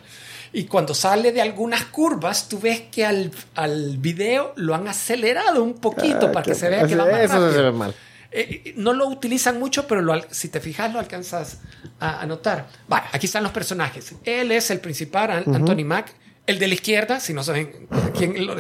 Y 0.54 0.64
cuando 0.66 0.94
sale 0.96 1.34
de 1.34 1.42
algunas 1.42 1.84
curvas, 1.86 2.48
tú 2.48 2.60
ves 2.60 2.84
que 2.90 3.06
al, 3.06 3.32
al 3.56 3.98
video 3.98 4.54
lo 4.56 4.74
han 4.74 4.88
acelerado 4.88 5.62
un 5.64 5.74
poquito 5.76 6.28
Ah, 6.28 6.32
para 6.32 6.46
que 6.46 6.56
se 6.56 6.70
vea 6.70 6.88
que 6.88 6.96
va 6.96 7.06
más 7.06 7.20
Eso 7.22 7.34
se 7.34 7.40
rápido. 7.58 7.64
ve 7.64 7.72
mal. 7.74 7.96
Eh, 8.32 8.74
no 8.78 8.94
lo 8.94 9.08
utilizan 9.08 9.60
mucho, 9.60 9.86
pero 9.88 10.02
lo 10.02 10.14
si 10.32 10.48
te 10.48 10.60
fijas 10.62 10.92
lo 10.94 11.00
alcanzas 11.00 11.60
a, 12.00 12.22
a 12.22 12.26
notar. 12.26 12.68
Vale, 12.88 13.08
aquí 13.12 13.26
están 13.26 13.44
los 13.44 13.52
personajes. 13.52 14.16
Él 14.24 14.52
es 14.54 14.72
el 14.72 14.80
principal, 14.80 15.32
An- 15.32 15.56
Anthony 15.56 15.84
Mack. 15.84 16.14
El 16.46 16.60
de 16.60 16.68
la 16.70 16.74
izquierda, 16.76 17.20
si 17.20 17.34
no 17.34 17.44
saben 17.44 17.88
quién, 18.18 18.46
lo- 18.48 18.56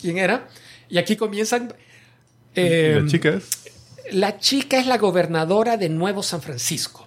quién 0.00 0.18
era. 0.18 0.48
Y 0.88 0.98
aquí 0.98 1.14
comienzan... 1.16 1.72
eh. 2.56 3.04
La 4.12 4.38
chica 4.38 4.78
es 4.78 4.86
la 4.86 4.98
gobernadora 4.98 5.76
de 5.76 5.88
Nuevo 5.88 6.22
San 6.22 6.40
Francisco, 6.42 7.06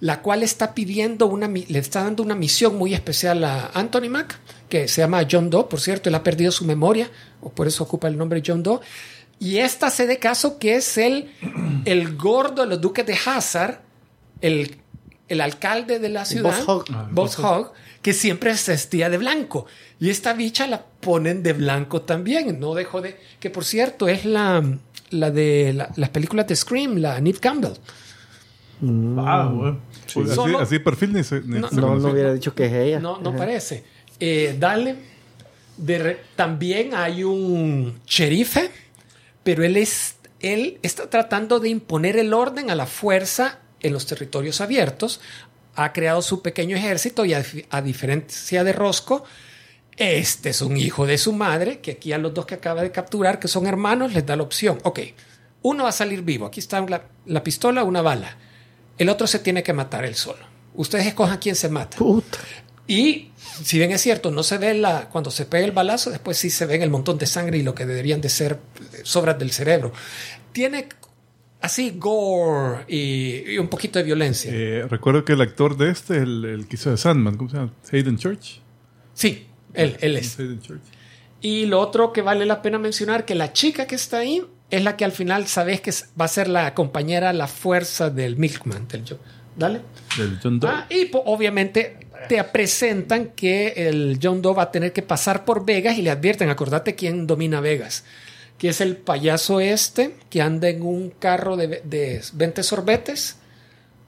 la 0.00 0.22
cual 0.22 0.42
está 0.42 0.74
pidiendo 0.74 1.26
una, 1.26 1.48
le 1.48 1.78
está 1.78 2.02
dando 2.02 2.22
una 2.22 2.34
misión 2.34 2.76
muy 2.76 2.94
especial 2.94 3.44
a 3.44 3.70
Anthony 3.74 4.08
Mack, 4.10 4.38
que 4.68 4.88
se 4.88 5.02
llama 5.02 5.26
John 5.30 5.50
Doe, 5.50 5.64
por 5.64 5.80
cierto, 5.80 6.08
él 6.08 6.14
ha 6.14 6.22
perdido 6.22 6.50
su 6.52 6.64
memoria, 6.64 7.10
o 7.40 7.50
por 7.50 7.66
eso 7.66 7.84
ocupa 7.84 8.08
el 8.08 8.16
nombre 8.16 8.42
John 8.44 8.62
Doe. 8.62 8.80
Y 9.38 9.58
esta 9.58 9.90
se 9.90 10.06
de 10.06 10.18
caso 10.18 10.58
que 10.58 10.76
es 10.76 10.98
el, 10.98 11.32
el 11.84 12.16
gordo 12.16 12.62
de 12.62 12.68
los 12.68 12.80
duques 12.80 13.04
de 13.06 13.18
Hazard, 13.26 13.80
el, 14.40 14.76
el 15.28 15.40
alcalde 15.40 15.98
de 15.98 16.08
la 16.08 16.24
ciudad, 16.24 16.62
Hogg. 16.66 16.84
Ah, 16.92 17.08
Boss 17.10 17.38
Hogg, 17.38 17.72
que 18.02 18.12
siempre 18.12 18.56
se 18.56 18.72
vestía 18.72 19.10
de 19.10 19.18
blanco. 19.18 19.66
Y 19.98 20.10
esta 20.10 20.32
bicha 20.32 20.66
la 20.66 20.82
ponen 20.82 21.42
de 21.42 21.52
blanco 21.52 22.02
también. 22.02 22.58
No 22.58 22.74
dejó 22.74 23.00
de. 23.00 23.18
Que 23.40 23.50
por 23.50 23.64
cierto 23.64 24.08
es 24.08 24.24
la, 24.24 24.62
la 25.12 25.30
de 25.30 25.72
la- 25.74 25.90
las 25.96 26.10
películas 26.10 26.46
de 26.46 26.56
Scream, 26.56 26.96
la 26.98 27.20
Neve 27.20 27.38
Campbell. 27.38 27.72
Ah, 29.18 29.50
bueno. 29.54 29.80
Pues 30.12 30.36
así, 30.60 30.78
perfil 30.80 31.12
ni 31.12 31.22
se, 31.22 31.40
ni 31.42 31.60
No, 31.60 31.68
se 31.68 31.76
No, 31.76 31.92
hubiera 31.94 32.34
dicho 32.34 32.54
que 32.54 32.66
es 32.66 32.72
ella. 32.72 32.98
No, 33.00 33.18
no 33.20 33.30
Ajá. 33.30 33.38
parece. 33.38 33.84
Eh, 34.18 34.56
dale. 34.58 34.96
De 35.76 35.98
re- 35.98 36.20
también 36.36 36.94
hay 36.94 37.24
un 37.24 38.00
sherife, 38.06 38.70
pero 39.42 39.64
él, 39.64 39.76
es, 39.76 40.16
él 40.40 40.78
está 40.82 41.08
tratando 41.08 41.60
de 41.60 41.68
imponer 41.70 42.16
el 42.16 42.34
orden 42.34 42.70
a 42.70 42.74
la 42.74 42.86
fuerza 42.86 43.60
en 43.80 43.92
los 43.92 44.06
territorios 44.06 44.60
abiertos. 44.60 45.20
Ha 45.74 45.92
creado 45.92 46.20
su 46.20 46.42
pequeño 46.42 46.76
ejército 46.76 47.24
y 47.24 47.32
a, 47.34 47.42
a 47.70 47.80
diferencia 47.82 48.64
de 48.64 48.72
Rosco, 48.72 49.24
este 49.96 50.50
es 50.50 50.62
un 50.62 50.76
hijo 50.76 51.06
de 51.06 51.18
su 51.18 51.32
madre, 51.32 51.80
que 51.80 51.92
aquí 51.92 52.12
a 52.12 52.18
los 52.18 52.32
dos 52.32 52.46
que 52.46 52.54
acaba 52.54 52.82
de 52.82 52.90
capturar, 52.90 53.38
que 53.38 53.48
son 53.48 53.66
hermanos, 53.66 54.12
les 54.14 54.24
da 54.24 54.36
la 54.36 54.42
opción. 54.42 54.78
Ok, 54.84 55.00
uno 55.62 55.84
va 55.84 55.90
a 55.90 55.92
salir 55.92 56.22
vivo. 56.22 56.46
Aquí 56.46 56.60
está 56.60 56.80
la, 56.80 57.04
la 57.26 57.42
pistola, 57.42 57.84
una 57.84 58.02
bala. 58.02 58.36
El 58.98 59.08
otro 59.08 59.26
se 59.26 59.38
tiene 59.38 59.62
que 59.62 59.72
matar 59.72 60.04
él 60.04 60.14
solo. 60.14 60.44
Ustedes 60.74 61.06
escojan 61.06 61.38
quién 61.38 61.54
se 61.54 61.68
mata. 61.68 61.96
Puta. 61.98 62.38
Y 62.86 63.30
si 63.62 63.78
bien 63.78 63.92
es 63.92 64.00
cierto, 64.00 64.30
no 64.30 64.42
se 64.42 64.58
ve 64.58 64.74
la 64.74 65.08
cuando 65.08 65.30
se 65.30 65.46
pega 65.46 65.64
el 65.64 65.72
balazo, 65.72 66.10
después 66.10 66.36
sí 66.36 66.50
se 66.50 66.66
ven 66.66 66.82
el 66.82 66.90
montón 66.90 67.18
de 67.18 67.26
sangre 67.26 67.58
y 67.58 67.62
lo 67.62 67.74
que 67.74 67.86
deberían 67.86 68.20
de 68.20 68.28
ser 68.28 68.58
eh, 68.94 69.00
sobras 69.04 69.38
del 69.38 69.52
cerebro. 69.52 69.92
Tiene 70.52 70.88
así 71.60 71.94
gore 71.96 72.84
y, 72.88 73.52
y 73.52 73.58
un 73.58 73.68
poquito 73.68 73.98
de 73.98 74.04
violencia. 74.04 74.50
Eh, 74.52 74.86
recuerdo 74.88 75.24
que 75.24 75.34
el 75.34 75.40
actor 75.40 75.76
de 75.76 75.90
este, 75.90 76.16
el, 76.16 76.44
el 76.44 76.66
que 76.66 76.76
hizo 76.76 76.90
de 76.90 76.96
Sandman, 76.96 77.36
¿cómo 77.36 77.50
se 77.50 77.56
llama? 77.56 77.72
Hayden 77.92 78.18
Church. 78.18 78.60
Sí, 79.14 79.46
él, 79.74 79.96
él 80.00 80.16
es. 80.16 80.36
Y 81.40 81.66
lo 81.66 81.80
otro 81.80 82.12
que 82.12 82.22
vale 82.22 82.46
la 82.46 82.62
pena 82.62 82.78
mencionar, 82.78 83.24
que 83.24 83.34
la 83.34 83.52
chica 83.52 83.86
que 83.86 83.96
está 83.96 84.18
ahí 84.18 84.44
es 84.70 84.82
la 84.82 84.96
que 84.96 85.04
al 85.04 85.12
final 85.12 85.46
sabes 85.48 85.80
que 85.80 85.92
va 86.18 86.24
a 86.24 86.28
ser 86.28 86.48
la 86.48 86.72
compañera, 86.74 87.32
la 87.32 87.48
fuerza 87.48 88.10
del 88.10 88.36
Milkman. 88.36 88.88
Del 88.88 89.04
Joe. 89.06 89.18
Dale. 89.56 89.80
Del 90.16 90.38
John 90.42 90.60
Doe. 90.60 90.70
Ah, 90.70 90.86
y 90.88 91.10
obviamente 91.12 92.06
te 92.28 92.42
presentan 92.44 93.32
que 93.36 93.74
el 93.76 94.18
John 94.22 94.40
Doe 94.40 94.54
va 94.54 94.62
a 94.62 94.70
tener 94.70 94.92
que 94.92 95.02
pasar 95.02 95.44
por 95.44 95.66
Vegas 95.66 95.98
y 95.98 96.02
le 96.02 96.10
advierten, 96.10 96.48
acordate 96.48 96.94
quién 96.94 97.26
domina 97.26 97.60
Vegas, 97.60 98.04
que 98.56 98.68
es 98.68 98.80
el 98.80 98.96
payaso 98.96 99.60
este 99.60 100.14
que 100.30 100.40
anda 100.40 100.68
en 100.68 100.82
un 100.82 101.10
carro 101.10 101.56
de, 101.56 101.82
de 101.84 102.22
20 102.32 102.62
sorbetes 102.62 103.36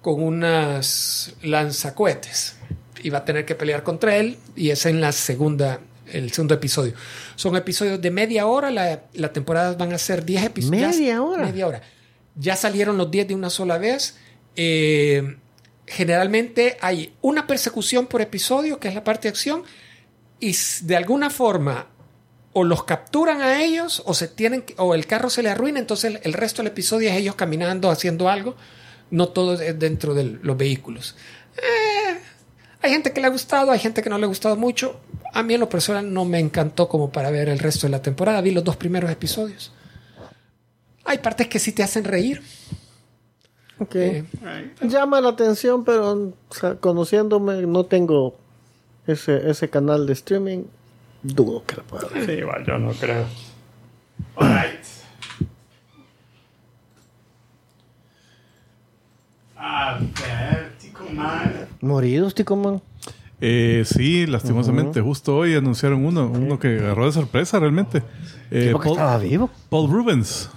con 0.01 0.23
unas 0.23 1.35
lanzacohetes 1.43 2.57
y 3.05 3.11
va 3.11 3.19
a 3.19 3.25
tener 3.25 3.45
que 3.45 3.55
pelear 3.55 3.83
contra 3.83 4.17
él 4.17 4.39
y 4.57 4.71
es 4.71 4.87
en 4.87 5.01
la 5.01 5.13
segunda 5.13 5.79
el 6.11 6.33
segundo 6.33 6.55
episodio. 6.55 6.95
Son 7.37 7.55
episodios 7.55 8.01
de 8.01 8.11
media 8.11 8.47
hora, 8.47 8.71
la, 8.71 9.03
la 9.13 9.33
temporada 9.33 9.75
van 9.75 9.93
a 9.93 9.99
ser 9.99 10.25
10 10.25 10.45
episodios. 10.45 10.97
¿Media 10.97 11.23
hora? 11.23 11.45
Media 11.45 11.67
hora. 11.67 11.83
Ya 12.35 12.57
salieron 12.57 12.97
los 12.97 13.11
10 13.11 13.29
de 13.29 13.35
una 13.35 13.51
sola 13.51 13.79
vez. 13.79 14.17
Eh, 14.57 15.37
generalmente 15.87 16.77
hay 16.81 17.15
una 17.21 17.47
persecución 17.47 18.07
por 18.07 18.21
episodio, 18.23 18.81
que 18.81 18.89
es 18.89 18.95
la 18.95 19.05
parte 19.05 19.23
de 19.23 19.31
acción, 19.31 19.65
y 20.41 20.57
de 20.83 20.97
alguna 20.97 21.31
forma 21.31 21.89
o 22.53 22.65
los 22.65 22.85
capturan 22.85 23.43
a 23.43 23.63
ellos 23.63 24.03
o 24.07 24.15
se 24.15 24.29
tienen 24.29 24.65
o 24.77 24.95
el 24.95 25.07
carro 25.07 25.29
se 25.29 25.43
le 25.43 25.51
arruina, 25.51 25.79
entonces 25.79 26.15
el, 26.15 26.21
el 26.23 26.33
resto 26.33 26.63
del 26.63 26.71
episodio 26.71 27.11
es 27.11 27.17
ellos 27.17 27.35
caminando, 27.35 27.91
haciendo 27.91 28.29
algo, 28.29 28.57
no 29.11 29.29
todo 29.29 29.61
es 29.61 29.79
dentro 29.79 30.15
de 30.15 30.39
los 30.43 30.57
vehículos. 30.57 31.17
Eh, 31.57 32.21
hay 32.85 32.91
gente 32.91 33.13
que 33.15 33.21
le 33.23 33.27
ha 33.29 33.31
gustado, 33.31 33.71
hay 33.73 33.79
gente 33.79 34.03
que 34.03 34.11
no 34.11 34.19
le 34.19 34.25
ha 34.25 34.29
gustado 34.29 34.57
mucho. 34.57 35.01
A 35.33 35.43
mí 35.43 35.55
en 35.55 35.61
lo 35.61 35.69
personal 35.71 36.13
no 36.13 36.27
me 36.27 36.39
encantó 36.39 36.87
como 36.87 37.11
para 37.11 37.31
ver 37.31 37.49
el 37.49 37.59
resto 37.59 37.87
de 37.87 37.91
la 37.91 38.03
temporada. 38.03 38.43
Vi 38.43 38.51
los 38.51 38.63
dos 38.63 38.77
primeros 38.77 39.11
episodios. 39.11 39.73
Hay 41.07 41.19
partes 41.19 41.49
que 41.49 41.59
sí 41.59 41.73
te 41.73 41.83
hacen 41.83 42.05
reír. 42.05 42.43
Ok. 43.79 43.95
Eh, 43.95 44.25
Llama 44.83 45.21
la 45.23 45.31
atención, 45.31 45.83
pero 45.83 46.13
o 46.13 46.55
sea, 46.55 46.75
conociéndome, 46.77 47.63
no 47.63 47.87
tengo 47.87 48.37
ese, 49.07 49.51
ese 49.51 49.71
canal 49.71 50.07
de 50.07 50.13
streaming. 50.13 50.65
Dudo 51.23 51.65
que 51.65 51.77
lo 51.77 51.85
pueda 51.85 52.09
ver. 52.09 52.27
Sí, 52.27 52.33
igual, 52.33 52.67
yo 52.67 52.79
no 52.79 52.93
creo. 52.93 53.25
A 59.57 59.99
ver, 59.99 60.74
Tico 60.74 60.74
Man. 60.74 60.74
Moridos, 61.81 62.35
Tico 62.35 62.57
Man. 62.57 62.81
Eh, 63.41 63.83
sí, 63.85 64.27
lastimosamente, 64.27 65.01
justo 65.01 65.37
hoy 65.37 65.55
anunciaron 65.55 66.05
uno, 66.05 66.27
uno 66.29 66.59
que 66.59 66.79
agarró 66.79 67.07
de 67.07 67.13
sorpresa 67.13 67.59
realmente. 67.59 68.03
Eh, 68.51 68.71
Paul, 68.73 68.87
estaba 68.93 69.19
vivo. 69.19 69.51
Paul 69.69 69.91
Rubens. 69.91 70.49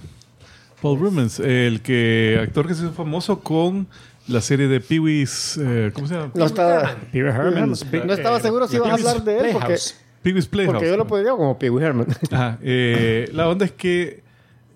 Paul 0.82 1.00
Rubens, 1.00 1.39
el 1.39 1.82
que 1.82 2.39
actor 2.41 2.68
que 2.68 2.76
se 2.76 2.84
hizo 2.84 2.93
famoso 2.93 3.39
con 3.39 3.88
la 4.28 4.41
serie 4.41 4.68
de 4.68 4.80
Pee 4.80 5.00
Wee's, 5.00 5.58
eh, 5.62 5.91
¿cómo 5.93 6.08
se 6.08 6.14
llama? 6.16 6.32
No 6.36 6.45
estaba, 6.45 6.95
Pee 7.12 7.24
Wee 7.24 7.30
Herman. 7.30 7.70
no 8.06 8.14
estaba 8.14 8.39
seguro 8.39 8.68
si 8.68 8.76
ibas 8.76 8.89
a 8.91 8.93
hablar 8.93 9.24
de 9.24 9.38
él 9.39 9.45
porque, 9.54 9.66
Playhouse. 9.68 9.95
Pee 10.22 10.34
Wee's 10.34 10.48
Playhouse. 10.48 10.74
porque 10.76 10.88
yo 10.89 10.98
lo 10.98 11.08
podría 11.08 11.32
como 11.32 11.58
Pee 11.58 11.70
Wee 11.70 11.84
Herman. 11.84 12.08
Ajá, 12.32 12.60
eh, 12.62 13.30
la 13.34 13.50
onda 13.50 13.66
es 13.66 13.72
que 13.72 14.22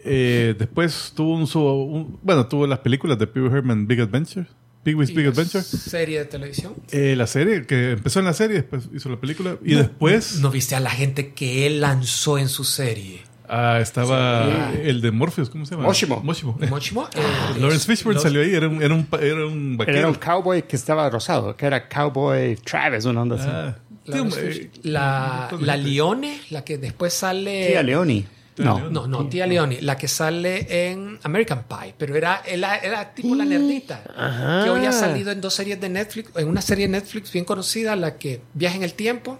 eh, 0.04 0.56
después 0.58 1.14
tuvo 1.16 1.36
un, 1.36 1.46
su- 1.48 1.62
un- 1.62 2.18
bueno, 2.24 2.48
tuvo 2.48 2.66
las 2.66 2.80
películas 2.80 3.20
de 3.20 3.28
Pee 3.28 3.42
Wee 3.44 3.52
Herman 3.56 3.86
Big 3.86 4.02
Adventure, 4.02 4.48
Wee's 4.86 5.10
y 5.12 5.14
Big 5.14 5.26
la 5.26 5.32
Adventure. 5.32 5.64
Serie 5.64 6.20
de 6.20 6.26
televisión. 6.26 6.74
Eh, 6.92 7.16
la 7.16 7.28
serie, 7.28 7.66
que 7.66 7.92
empezó 7.92 8.20
en 8.20 8.26
la 8.26 8.34
serie, 8.34 8.58
después 8.58 8.90
hizo 8.94 9.10
la 9.10 9.20
película 9.20 9.58
y 9.64 9.76
después 9.76 10.40
¿No 10.40 10.50
viste 10.52 10.76
a 10.76 10.80
la 10.80 10.90
gente 10.90 11.34
que 11.34 11.68
él 11.68 11.82
lanzó 11.82 12.38
en 12.38 12.50
su 12.50 12.64
serie? 12.64 13.22
ah, 13.48 13.80
estaba 13.82 14.72
Sí. 14.74 14.80
el 14.86 15.02
de 15.02 15.12
Morpheus, 15.12 15.50
¿cómo 15.50 15.66
se 15.66 15.76
llama? 15.76 15.84
Moshimo. 15.86 16.22
Moshimo. 16.24 16.58
Mochimo. 16.70 17.08
eh, 17.14 17.20
Lawrence 17.60 17.76
es- 17.78 17.86
Fishburne 17.86 18.16
los- 18.16 18.24
salió 18.24 18.42
ahí, 18.42 18.54
era 18.56 18.68
un, 18.70 18.82
era 18.82 18.94
un, 18.96 19.08
era 19.20 19.46
un 19.46 19.78
vaquero. 19.78 19.98
Era 20.00 20.08
un 20.08 20.16
cowboy 20.16 20.64
que 20.64 20.76
estaba 20.78 21.10
rosado, 21.10 21.56
que 21.56 21.66
era 21.66 21.88
Cowboy 21.90 22.56
Travis, 22.56 23.06
una 23.06 23.22
onda 23.22 23.36
así. 23.36 23.48
Ah, 23.52 23.76
Lawrence 24.06 24.40
eh, 24.64 24.72
la, 24.84 25.50
la 25.60 25.74
gente. 25.74 25.90
Leone, 25.90 26.42
la 26.50 26.64
que 26.64 26.78
después 26.80 27.14
sale. 27.14 27.68
Tía 27.68 27.84
Leoni. 27.84 28.26
No. 28.58 28.90
No, 28.90 29.08
no, 29.08 29.28
tía 29.30 29.48
Leone, 29.48 29.82
la 29.82 29.96
que 29.98 30.08
sale 30.08 30.92
en 30.92 31.18
American 31.24 31.64
Pie, 31.64 31.96
pero 31.98 32.16
era, 32.16 32.42
era, 32.46 32.78
era 32.78 33.14
tipo 33.14 33.34
la 33.34 33.46
nerdita, 33.46 34.04
Ajá. 34.16 34.64
que 34.66 34.70
hoy 34.70 34.86
ha 34.86 34.92
salido 34.92 35.32
en 35.32 35.40
dos 35.42 35.54
series 35.54 35.80
de 35.80 35.90
Netflix, 35.90 36.30
en 36.36 36.48
una 36.48 36.62
serie 36.62 36.86
de 36.88 36.92
Netflix 36.92 37.32
bien 37.32 37.46
conocida, 37.46 37.96
la 37.96 38.18
que 38.18 38.42
viaja 38.54 38.76
en 38.76 38.84
el 38.84 38.94
tiempo, 38.94 39.40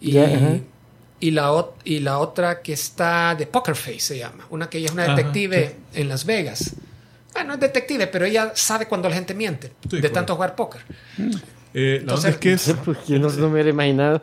y, 0.00 0.18
y, 1.20 1.30
la, 1.30 1.66
y 1.84 2.00
la 2.00 2.18
otra 2.18 2.60
que 2.60 2.74
está 2.74 3.34
de 3.34 3.46
Poker 3.46 3.74
Face 3.74 4.00
se 4.00 4.18
llama, 4.18 4.46
una 4.50 4.68
que 4.68 4.78
ella 4.78 4.86
es 4.86 4.92
una 4.92 5.04
Ajá, 5.04 5.14
detective 5.16 5.76
en 5.94 6.08
Las 6.08 6.24
Vegas. 6.26 6.74
Ah, 7.34 7.44
no 7.44 7.54
es 7.54 7.60
detective, 7.60 8.06
pero 8.08 8.26
ella 8.26 8.52
sabe 8.54 8.86
cuando 8.86 9.08
la 9.08 9.14
gente 9.14 9.32
miente, 9.34 9.68
Sí, 9.68 9.72
de 9.82 9.88
correcto. 9.88 10.12
tanto 10.12 10.34
jugar 10.34 10.54
póker. 10.54 10.82
eh, 11.74 11.98
Entonces- 12.00 12.32
es 12.32 12.36
que 12.36 12.52
es- 12.52 12.74
Pues, 12.84 12.98
yo 13.06 13.18
no, 13.18 13.30
no 13.30 13.46
me 13.48 13.54
hubiera 13.54 13.70
imaginado. 13.70 14.22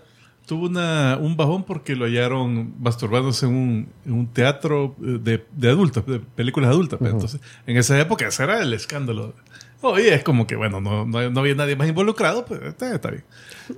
Tuvo 0.49 0.65
una, 0.65 1.17
un 1.21 1.37
bajón 1.37 1.63
porque 1.63 1.95
lo 1.95 2.05
hallaron 2.05 2.73
masturbándose 2.79 3.45
en 3.45 3.53
un, 3.53 3.89
en 4.05 4.13
un 4.13 4.27
teatro 4.27 4.95
eh, 5.01 5.19
de, 5.21 5.45
de 5.55 5.69
adultos, 5.69 6.03
de 6.07 6.19
películas 6.19 6.71
adultas. 6.71 6.97
pues. 6.99 7.13
Entonces, 7.13 7.39
en 7.67 7.77
esa 7.77 7.99
época 7.99 8.27
ese 8.27 8.43
era 8.43 8.59
el 8.61 8.73
escándalo. 8.73 9.35
Hoy 9.81 10.07
es 10.07 10.23
como 10.23 10.45
que, 10.47 10.55
bueno, 10.57 10.81
no, 10.81 11.05
no, 11.05 11.29
no 11.29 11.39
había 11.39 11.53
nadie 11.55 11.75
más 11.77 11.87
involucrado, 11.87 12.43
pues 12.45 12.61
está, 12.63 12.93
está 12.95 13.11
bien. 13.11 13.23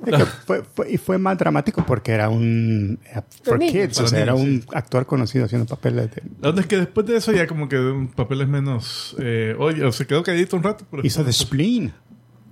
Es 0.07 0.17
que 0.17 0.25
fue, 0.47 0.63
fue- 0.63 0.91
y 0.93 0.97
fue 0.97 1.17
más 1.17 1.37
dramático 1.37 1.83
porque 1.85 2.13
era 2.13 2.29
un. 2.29 2.97
eh, 3.05 3.21
For 3.43 3.59
kids, 3.59 3.99
o 3.99 4.07
sea, 4.07 4.19
era 4.21 4.33
niños, 4.33 4.65
un 4.69 4.75
actor 4.75 5.05
conocido 5.05 5.45
haciendo 5.45 5.67
papeles 5.67 6.09
de. 6.15 6.23
La 6.41 6.49
es 6.59 6.65
que 6.65 6.77
después 6.77 7.05
de 7.05 7.17
eso 7.17 7.31
ya 7.33 7.45
como 7.47 7.67
que 7.69 7.77
un 7.77 8.07
papeles 8.07 8.47
menos... 8.47 9.15
Eh, 9.19 9.55
oye, 9.59 9.91
se 9.91 10.07
quedó 10.07 10.23
calladito 10.23 10.55
un 10.55 10.63
rato. 10.63 10.85
pero- 10.89 11.05
Hizo 11.05 11.23
de 11.23 11.33
Spleen. 11.33 11.93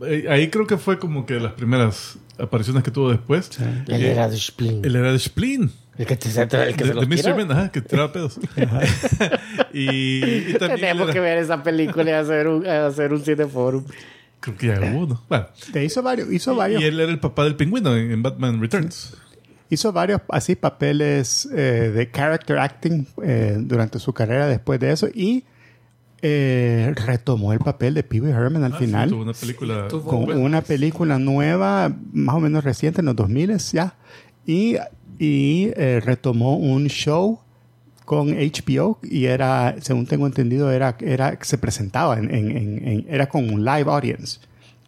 Eh, 0.06 0.26
Ahí 0.30 0.50
creo 0.50 0.68
que 0.68 0.78
fue 0.78 1.00
como 1.00 1.26
que 1.26 1.40
las 1.40 1.54
primeras 1.54 2.20
apariciones 2.40 2.84
que 2.84 2.92
tuvo 2.92 3.10
después. 3.12 3.50
Él 3.60 3.84
Eh, 4.04 4.12
era 4.12 4.28
de 4.30 4.38
Spleen. 4.38 4.84
Él 4.86 4.96
era 4.96 5.12
de 5.12 5.20
Spleen. 5.20 5.72
El 5.98 6.06
que, 6.06 6.16
te, 6.16 6.30
el 6.30 6.48
que 6.76 6.84
de, 6.86 6.90
se 6.90 6.94
los 6.94 7.10
de 7.10 7.16
Mr. 7.16 7.36
Men, 7.36 7.52
ajá, 7.52 7.70
que 7.72 7.82
tiraba 7.82 8.12
pedos. 8.14 8.40
y, 9.74 10.24
y 10.52 10.54
también 10.54 10.80
Tenemos 10.80 11.04
era- 11.06 11.14
que 11.14 11.20
ver 11.20 11.38
esa 11.40 11.62
película 11.64 12.10
y 12.10 12.14
hacer 12.14 12.48
un, 12.48 12.66
hacer 12.66 13.14
un 13.14 13.22
cineforum. 13.22 13.84
creo 14.40 14.58
que 14.58 14.68
ya 14.68 14.80
hubo 14.80 15.00
uno. 15.06 15.24
Bueno, 15.28 15.48
Te 15.74 15.84
hizo 15.84 16.02
varios, 16.02 16.32
hizo 16.32 16.56
varios, 16.56 16.82
y 16.82 16.86
él 16.86 17.00
era 17.00 17.12
el 17.12 17.20
papá 17.20 17.44
del 17.44 17.56
pingüino 17.56 17.96
en, 17.96 18.12
en 18.12 18.24
Batman 18.24 18.62
Returns. 18.62 19.16
hizo 19.70 19.92
varios 19.92 20.22
así 20.30 20.56
papeles 20.56 21.48
eh, 21.54 21.92
de 21.94 22.10
character 22.12 22.60
acting 22.60 23.06
eh, 23.24 23.56
durante 23.60 24.00
su 24.00 24.14
carrera 24.14 24.48
después 24.48 24.80
de 24.80 24.92
eso 24.92 25.08
y 25.14 25.44
eh, 26.22 26.94
retomó 27.06 27.54
el 27.54 27.60
papel 27.60 27.94
de 27.94 28.04
Pee 28.04 28.20
Wee 28.22 28.32
Herman 28.32 28.64
al 28.64 28.74
Ah, 28.74 28.78
sí, 28.80 28.86
final. 28.86 29.10
tuvo 29.10 29.22
una 29.24 29.34
película. 29.34 29.88
tuvo- 29.88 30.04
con 30.06 30.38
una 30.42 30.62
película 30.62 31.18
nueva, 31.20 31.94
más 32.12 32.36
o 32.36 32.40
menos 32.40 32.64
reciente, 32.64 33.02
en 33.02 33.06
los 33.06 33.16
2000 33.16 33.58
ya. 33.72 33.96
Y, 34.46 34.76
y 35.18 35.72
eh, 35.76 36.02
retomó 36.04 36.58
un 36.58 36.88
show 36.88 37.40
con 38.06 38.30
HBO 38.30 38.98
y 39.04 39.26
era, 39.26 39.76
según 39.82 40.08
tengo 40.08 40.26
entendido, 40.26 40.72
era, 40.72 40.98
era 41.00 41.38
se 41.42 41.58
presentaba 41.58 42.18
en, 42.18 42.34
en- 42.34 42.52
en- 42.58 42.88
en- 42.88 43.06
era 43.08 43.30
con 43.30 43.50
un 43.54 43.64
live 43.64 43.90
audience. 43.92 44.40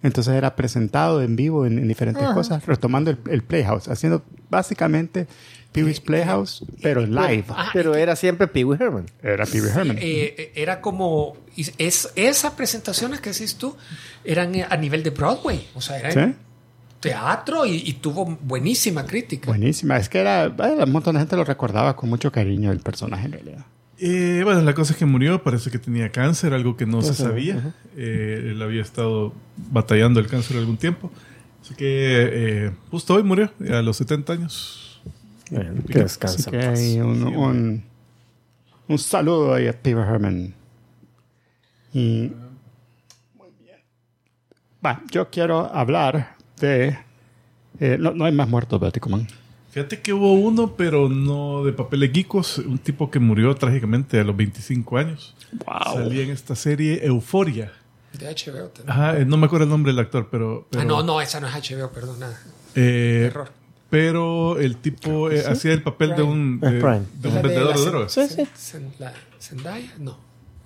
Entonces 0.04 0.34
era 0.34 0.56
presentado 0.56 1.22
en 1.22 1.36
vivo 1.36 1.66
en, 1.68 1.78
en 1.78 1.88
diferentes 1.88 2.28
cosas, 2.30 2.66
retomando 2.66 3.12
el, 3.12 3.20
el 3.30 3.44
Playhouse, 3.44 3.88
haciendo 3.88 4.24
básicamente 4.52 5.26
Pee 5.72 5.84
Wee's 5.84 6.02
Playhouse, 6.02 6.64
pero 6.82 7.06
live. 7.06 7.46
Ah, 7.50 7.70
Pero 7.74 7.96
era 7.96 8.16
siempre 8.16 8.48
Pee 8.48 8.66
Wee 8.66 8.78
Herman. 8.80 9.06
Era 9.24 9.46
Pee 9.46 9.62
Wee 9.62 9.70
Herman. 9.70 9.98
Eh, 9.98 10.36
eh, 10.38 10.52
era 10.56 10.82
como 10.82 11.38
es, 11.56 12.12
esas 12.16 12.52
presentaciones 12.54 13.22
que 13.22 13.32
decís 13.32 13.56
tú 13.56 13.76
eran 14.24 14.54
eh, 14.54 14.68
a 14.70 14.76
nivel 14.78 15.02
de 15.02 15.12
Broadway, 15.12 15.68
o 15.74 15.82
sea, 15.82 15.98
era 15.98 16.12
en 16.12 16.34
¿Sí? 16.34 16.38
teatro 17.00 17.66
y, 17.66 17.78
y 17.86 17.94
tuvo 17.94 18.26
buenísima 18.42 19.06
crítica. 19.06 19.48
Buenísima. 19.48 19.98
Es 19.98 20.10
que 20.10 20.20
era, 20.20 20.50
bueno, 20.50 20.84
un 20.84 20.92
montón 20.92 21.16
de 21.16 21.22
gente 21.22 21.36
lo 21.38 21.46
recordaba 21.46 21.96
con 21.96 22.10
mucho 22.10 22.32
cariño 22.32 22.72
el 22.72 22.80
personaje 22.80 23.26
en 23.26 23.32
realidad. 23.32 23.66
Eh, 24.04 24.42
bueno, 24.44 24.62
la 24.62 24.74
cosa 24.74 24.94
es 24.94 25.00
que 25.00 25.06
murió, 25.06 25.44
parece 25.44 25.70
que 25.70 25.78
tenía 25.78 26.12
cáncer, 26.12 26.54
algo 26.54 26.76
que 26.76 26.88
no 26.88 27.04
se 27.04 27.14
sabía. 27.14 27.76
Eh, 27.96 28.50
él 28.52 28.62
había 28.62 28.82
estado 28.82 29.32
batallando 29.72 30.20
el 30.20 30.26
cáncer 30.28 30.58
algún 30.58 30.78
tiempo. 30.78 31.12
Así 31.62 31.76
que 31.76 31.86
eh, 32.66 32.72
justo 32.90 33.14
hoy 33.14 33.24
murió, 33.24 33.52
a 33.70 33.82
los 33.82 33.98
70 33.98 34.34
años. 34.34 35.02
Bueno, 35.50 35.82
que 35.88 36.00
descansa. 36.00 36.50
Así 36.50 36.52
que 36.52 36.58
hay 36.58 37.00
un, 37.00 37.24
un, 37.24 37.84
un 38.88 38.98
saludo 38.98 39.54
ahí 39.54 39.68
a 39.68 39.74
Peter 39.74 39.98
Herman. 40.00 40.54
Y. 41.94 42.32
Muy 43.38 43.50
bien. 43.60 43.78
Va, 44.86 45.02
yo 45.12 45.30
quiero 45.30 45.66
hablar 45.74 46.36
de. 46.60 46.98
eh, 47.80 47.98
no, 48.00 48.12
no 48.12 48.26
hay 48.26 48.32
más 48.32 48.48
muertos, 48.48 48.80
Bético 48.80 49.10
Man. 49.10 49.28
Fíjate 49.72 50.02
que 50.02 50.12
hubo 50.14 50.34
uno, 50.34 50.76
pero 50.76 51.08
no 51.08 51.64
de 51.64 51.72
papeles 51.72 52.12
geekos, 52.12 52.58
un 52.58 52.78
tipo 52.78 53.10
que 53.10 53.20
murió 53.20 53.56
trágicamente 53.56 54.20
a 54.20 54.24
los 54.26 54.36
25 54.36 54.98
años. 54.98 55.34
Salía 55.94 56.24
en 56.24 56.32
esta 56.32 56.56
serie 56.56 57.06
Euforia. 57.06 57.72
De 58.14 58.26
HBO 58.28 58.68
también. 58.70 58.90
Ajá, 58.90 59.18
eh, 59.20 59.26
no 59.26 59.38
me 59.38 59.46
acuerdo 59.46 59.64
el 59.66 59.70
nombre 59.70 59.92
del 59.92 60.00
actor, 60.00 60.28
pero... 60.30 60.68
pero 60.70 60.82
Ah, 60.82 60.86
no, 60.86 61.02
no, 61.04 61.22
esa 61.22 61.40
no 61.40 61.48
es 61.48 61.54
HBO, 61.54 61.90
perdón, 61.92 62.20
nada. 62.20 62.40
eh, 62.76 63.26
Error. 63.32 63.50
pero 63.90 64.58
el 64.60 64.78
tipo 64.78 65.30
eh, 65.32 65.44
hacía 65.48 65.72
el 65.74 65.82
papel 65.82 66.16
de 66.16 66.22
un, 66.24 66.60
de, 66.60 66.72
Prime. 66.72 67.04
de 67.14 67.28
un 67.30 67.36
de 67.36 67.42
vendedor 67.42 67.74
de 67.74 67.80
Zen- 67.82 67.86
drogas. 67.92 68.12
Sí, 68.12 68.28
sí. 68.28 68.48
Zendaya, 69.40 69.94
no. 70.00 70.18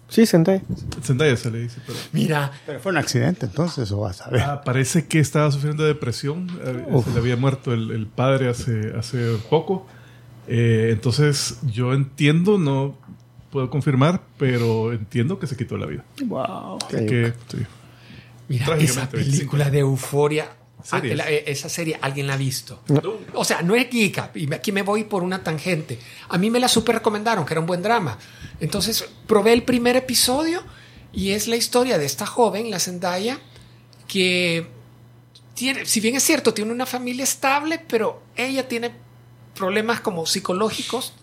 Sí, 0.07 0.25
senté. 0.27 0.61
Zendaya 1.03 1.35
se 1.35 1.49
le 1.49 1.59
dice, 1.59 1.79
pero... 1.85 1.97
Mira, 2.11 2.51
Pero 2.65 2.79
fue 2.79 2.91
un 2.91 2.97
accidente, 2.99 3.47
entonces, 3.47 3.91
o 3.91 3.97
vas 4.01 4.21
a 4.21 4.29
ver. 4.29 4.41
Ah, 4.41 4.61
parece 4.63 5.07
que 5.07 5.19
estaba 5.19 5.51
sufriendo 5.51 5.81
de 5.83 5.89
depresión. 5.89 6.47
Eh, 6.63 6.85
Se 7.03 7.11
le 7.11 7.17
había 7.17 7.35
muerto 7.37 7.73
el, 7.73 7.89
el 7.91 8.05
padre 8.05 8.47
hace, 8.49 8.93
hace 8.97 9.35
poco. 9.49 9.87
Eh, 10.47 10.89
entonces, 10.91 11.57
yo 11.63 11.93
entiendo, 11.93 12.59
no 12.59 12.95
puedo 13.55 13.69
confirmar, 13.69 14.21
pero 14.37 14.91
entiendo 14.91 15.39
que 15.39 15.47
se 15.47 15.55
quitó 15.55 15.77
la 15.77 15.85
vida. 15.85 16.03
wow. 16.25 16.77
Así 16.85 17.05
que, 17.05 17.33
sí. 17.47 17.59
Mira, 18.49 18.65
Trágicamente, 18.65 18.83
esa 18.85 19.15
25. 19.15 19.37
película 19.37 19.69
de 19.69 19.79
Euforia. 19.79 20.49
Ah, 20.91 20.99
eh, 21.01 21.45
esa 21.47 21.69
serie, 21.69 21.97
¿alguien 22.01 22.27
la 22.27 22.33
ha 22.33 22.37
visto? 22.37 22.83
O 23.33 23.45
sea, 23.45 23.61
no 23.61 23.73
es 23.73 23.89
geeka. 23.89 24.31
Y 24.35 24.53
aquí 24.53 24.73
me 24.73 24.81
voy 24.81 25.05
por 25.05 25.23
una 25.23 25.41
tangente. 25.41 25.97
A 26.27 26.37
mí 26.37 26.49
me 26.49 26.59
la 26.59 26.67
super 26.67 26.95
recomendaron, 26.95 27.45
que 27.45 27.53
era 27.53 27.61
un 27.61 27.65
buen 27.65 27.81
drama. 27.81 28.17
Entonces, 28.59 29.05
probé 29.25 29.53
el 29.53 29.63
primer 29.63 29.95
episodio 29.95 30.61
y 31.13 31.29
es 31.29 31.47
la 31.47 31.55
historia 31.55 31.97
de 31.97 32.05
esta 32.05 32.25
joven, 32.25 32.69
la 32.69 32.79
Zendaya, 32.81 33.39
que 34.05 34.67
tiene, 35.53 35.85
si 35.85 36.01
bien 36.01 36.17
es 36.17 36.23
cierto, 36.23 36.53
tiene 36.53 36.73
una 36.73 36.85
familia 36.85 37.23
estable, 37.23 37.79
pero 37.87 38.21
ella 38.35 38.67
tiene 38.67 38.91
problemas 39.55 40.01
como 40.01 40.25
psicológicos, 40.25 41.13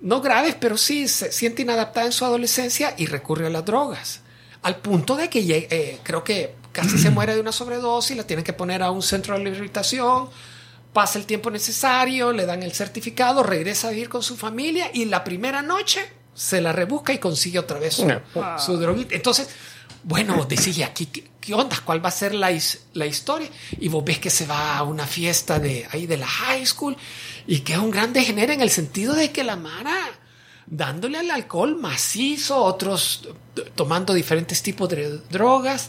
no 0.00 0.20
graves, 0.20 0.56
pero 0.58 0.76
sí 0.76 1.08
se 1.08 1.32
siente 1.32 1.62
inadaptada 1.62 2.06
en 2.06 2.12
su 2.12 2.24
adolescencia 2.24 2.94
y 2.96 3.06
recurre 3.06 3.46
a 3.46 3.50
las 3.50 3.64
drogas. 3.64 4.20
Al 4.62 4.76
punto 4.76 5.16
de 5.16 5.28
que 5.28 5.40
eh, 5.70 5.98
creo 6.02 6.24
que 6.24 6.54
casi 6.72 6.98
se 6.98 7.10
muere 7.10 7.34
de 7.34 7.40
una 7.40 7.52
sobredosis, 7.52 8.16
la 8.16 8.26
tienen 8.26 8.44
que 8.44 8.52
poner 8.52 8.82
a 8.82 8.90
un 8.90 9.02
centro 9.02 9.36
de 9.36 9.44
rehabilitación, 9.44 10.28
pasa 10.92 11.18
el 11.18 11.26
tiempo 11.26 11.50
necesario, 11.50 12.32
le 12.32 12.46
dan 12.46 12.62
el 12.62 12.72
certificado, 12.72 13.42
regresa 13.42 13.88
a 13.88 13.90
vivir 13.90 14.08
con 14.08 14.22
su 14.22 14.36
familia 14.36 14.90
y 14.92 15.04
la 15.04 15.24
primera 15.24 15.62
noche 15.62 16.00
se 16.34 16.60
la 16.60 16.72
rebusca 16.72 17.12
y 17.12 17.18
consigue 17.18 17.58
otra 17.58 17.78
vez 17.78 17.94
su, 17.94 18.08
su 18.58 18.76
droguita. 18.76 19.14
Entonces, 19.14 19.48
bueno, 20.04 20.36
vos 20.36 20.48
decís, 20.48 20.76
¿y 20.78 20.82
aquí 20.82 21.06
qué, 21.06 21.30
qué 21.40 21.54
onda? 21.54 21.76
¿Cuál 21.84 22.04
va 22.04 22.08
a 22.08 22.12
ser 22.12 22.34
la, 22.34 22.50
his- 22.52 22.80
la 22.94 23.06
historia? 23.06 23.48
Y 23.78 23.88
vos 23.88 24.04
ves 24.04 24.18
que 24.18 24.30
se 24.30 24.46
va 24.46 24.76
a 24.78 24.82
una 24.82 25.06
fiesta 25.06 25.58
de 25.58 25.86
ahí 25.90 26.06
de 26.06 26.16
la 26.16 26.26
high 26.26 26.64
school 26.66 26.96
y 27.46 27.60
que 27.60 27.72
es 27.74 27.78
un 27.78 27.90
gran 27.90 28.12
degenere 28.12 28.54
en 28.54 28.60
el 28.60 28.70
sentido 28.70 29.14
de 29.14 29.30
que 29.32 29.44
la 29.44 29.56
Mara 29.56 29.96
dándole 30.66 31.18
al 31.18 31.30
alcohol 31.30 31.76
macizo, 31.80 32.62
otros 32.62 33.28
tomando 33.74 34.12
diferentes 34.12 34.62
tipos 34.62 34.88
de 34.90 35.18
drogas, 35.30 35.88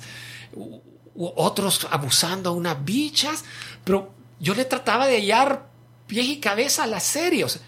u- 0.54 0.78
u- 1.16 1.34
otros 1.36 1.86
abusando 1.92 2.50
a 2.50 2.54
unas 2.54 2.84
bichas, 2.86 3.44
pero 3.84 4.14
yo 4.40 4.56
le 4.56 4.64
trataba 4.66 5.06
de 5.08 5.18
hallar 5.18 5.68
pies 6.08 6.26
y 6.28 6.38
cabeza 6.40 6.84
a 6.84 6.88
la 6.88 7.02
serie. 7.02 7.44
o 7.44 7.50
sea, 7.50 7.62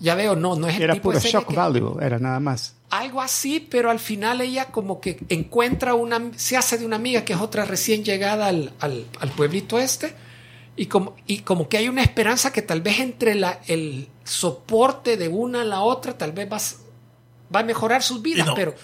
ya 0.00 0.14
veo, 0.16 0.34
no, 0.34 0.56
no 0.56 0.66
es 0.66 0.76
el 0.76 0.82
Era 0.82 0.94
tipo 0.94 1.04
puro 1.04 1.14
de 1.16 1.20
serie 1.20 1.38
shock 1.38 1.48
que- 1.50 1.56
value, 1.56 1.98
era 2.00 2.18
nada 2.18 2.40
más. 2.40 2.74
Algo 2.90 3.22
así, 3.22 3.60
pero 3.70 3.90
al 3.90 4.00
final 4.00 4.40
ella 4.40 4.66
como 4.66 5.00
que 5.00 5.18
encuentra 5.28 5.94
una, 5.94 6.20
se 6.36 6.56
hace 6.56 6.76
de 6.78 6.84
una 6.86 6.96
amiga 6.96 7.24
que 7.24 7.32
es 7.34 7.40
otra 7.40 7.64
recién 7.64 8.04
llegada 8.04 8.46
al, 8.48 8.72
al- 8.80 9.06
al 9.20 9.28
pueblito 9.30 9.78
este, 9.78 10.12
y 10.76 10.86
como, 10.86 11.14
y 11.26 11.38
como 11.40 11.68
que 11.68 11.76
hay 11.78 11.88
una 11.88 12.02
esperanza 12.02 12.52
que 12.52 12.62
tal 12.62 12.80
vez 12.80 12.98
entre 13.00 13.34
la, 13.36 13.60
el 13.68 14.08
soporte 14.24 15.16
de 15.16 15.28
una 15.28 15.62
a 15.62 15.64
la 15.64 15.80
otra, 15.82 16.16
tal 16.18 16.32
vez 16.32 16.48
vas, 16.48 16.78
va 17.54 17.60
a 17.60 17.62
mejorar 17.64 18.02
sus 18.02 18.22
vidas, 18.22 18.46
no. 18.46 18.54
pero, 18.54 18.74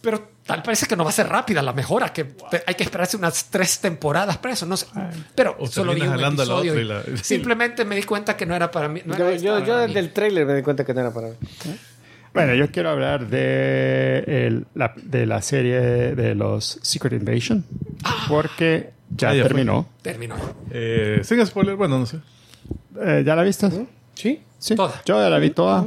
pero 0.00 0.28
tal 0.44 0.62
parece 0.62 0.86
que 0.86 0.94
no 0.96 1.04
va 1.04 1.10
a 1.10 1.12
ser 1.14 1.28
rápida 1.28 1.62
la 1.62 1.72
mejora, 1.72 2.12
que 2.12 2.24
te- 2.24 2.62
hay 2.66 2.74
que 2.74 2.82
esperarse 2.84 3.16
unas 3.16 3.46
tres 3.46 3.78
temporadas 3.80 4.36
para 4.36 4.52
eso, 4.52 4.66
no 4.66 4.76
sé. 4.76 4.86
Pero 5.34 5.56
O 5.58 5.66
solo 5.66 5.94
vi 5.94 6.02
un 6.02 6.20
episodio 6.20 6.78
y 6.78 6.84
la- 6.84 7.02
simplemente 7.22 7.84
me 7.86 7.96
di 7.96 8.02
cuenta 8.02 8.36
que 8.36 8.44
no 8.44 8.54
era 8.54 8.70
para 8.70 8.88
mí. 8.88 9.00
no 9.04 9.14
era 9.14 9.30
Yo, 9.36 9.40
yo, 9.40 9.52
para 9.54 9.66
yo 9.66 9.74
mí. 9.76 9.86
desde 9.86 10.00
el 10.00 10.12
trailer 10.12 10.44
me 10.46 10.54
di 10.54 10.62
cuenta 10.62 10.84
que 10.84 10.92
no 10.92 11.00
era 11.00 11.12
para 11.14 11.28
mí. 11.28 11.34
Bueno, 12.34 12.54
yo 12.54 12.70
quiero 12.72 12.90
hablar 12.90 13.28
de, 13.28 14.24
el- 14.26 14.66
la, 14.74 14.92
de 14.96 15.24
la 15.24 15.40
serie 15.40 15.80
de 15.80 16.34
los 16.34 16.78
Secret 16.82 17.12
Invasion, 17.12 17.64
porque 18.28 18.90
ya 19.16 19.30
Ah, 19.30 19.34
ya 19.34 19.42
fue. 19.42 19.48
terminó. 19.50 19.86
Terminó. 20.02 20.34
Eh, 20.70 21.20
sin 21.22 21.44
spoiler, 21.46 21.76
bueno, 21.76 21.98
no 22.00 22.06
sé. 22.06 22.18
Eh, 23.00 23.22
¿Ya 23.24 23.36
la 23.36 23.42
viste? 23.44 23.70
Sí. 24.14 24.40
Sí, 24.58 24.74
Toda. 24.74 25.00
yo 25.04 25.20
ya 25.20 25.28
la 25.30 25.38
vi 25.38 25.50
toda. 25.50 25.86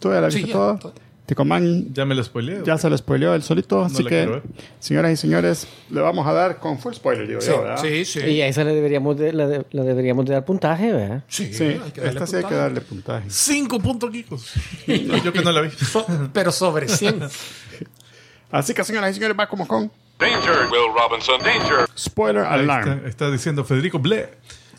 ¿Tú 0.00 0.10
ya 0.10 0.20
la 0.20 0.30
Sí, 0.30 0.38
viste 0.38 0.50
ya, 0.50 0.54
toda? 0.58 0.78
toda. 0.78 0.94
Ticomán 1.26 1.92
Ya 1.94 2.04
me 2.04 2.14
lo 2.14 2.22
spoileé. 2.22 2.62
ya 2.66 2.76
se 2.76 2.90
lo 2.90 2.98
spoileó 2.98 3.34
él 3.34 3.42
solito, 3.42 3.82
así 3.82 4.02
la 4.02 4.10
que, 4.10 4.42
señoras 4.78 5.12
y 5.12 5.16
señores, 5.16 5.66
le 5.90 6.00
vamos 6.02 6.26
a 6.26 6.32
dar 6.34 6.58
con 6.58 6.78
full 6.78 6.92
spoiler, 6.92 7.26
digo 7.26 7.40
Sí, 7.40 7.48
yo, 7.48 7.62
¿verdad? 7.62 7.78
sí, 7.80 8.04
sí. 8.04 8.20
Y 8.20 8.42
a 8.42 8.46
esa 8.46 8.62
le 8.62 8.74
deberíamos 8.74 9.16
de, 9.16 9.32
la, 9.32 9.46
de- 9.46 9.64
la 9.70 9.82
deberíamos 9.84 10.26
de 10.26 10.34
dar 10.34 10.44
puntaje, 10.44 10.92
¿verdad? 10.92 11.24
Sí, 11.28 11.52
Sí, 11.54 11.64
hay 11.64 11.90
que 11.92 12.06
esta 12.06 12.26
sí 12.26 12.36
hay 12.36 12.44
que 12.44 12.54
darle 12.54 12.80
puntaje. 12.82 13.24
Cinco 13.30 13.80
puntos 13.80 14.10
geekos. 14.12 14.52
No, 14.86 15.16
yo 15.24 15.32
que 15.32 15.40
no 15.42 15.50
la 15.50 15.62
vi. 15.62 15.70
So- 15.70 16.06
pero 16.34 16.52
sobre 16.52 16.88
100. 16.88 17.20
Así 18.50 18.74
que, 18.74 18.84
señoras 18.84 19.10
y 19.12 19.14
señores, 19.14 19.36
va 19.38 19.48
como 19.48 19.66
con 19.66 19.90
Danger, 20.18 20.66
Will 20.70 20.92
Robinson. 20.94 21.40
Danger. 21.42 21.88
spoiler 21.98 22.44
alarm. 22.44 22.88
está, 22.98 23.08
está 23.08 23.30
diciendo 23.30 23.64
Federico 23.64 23.98
Ble. 23.98 24.28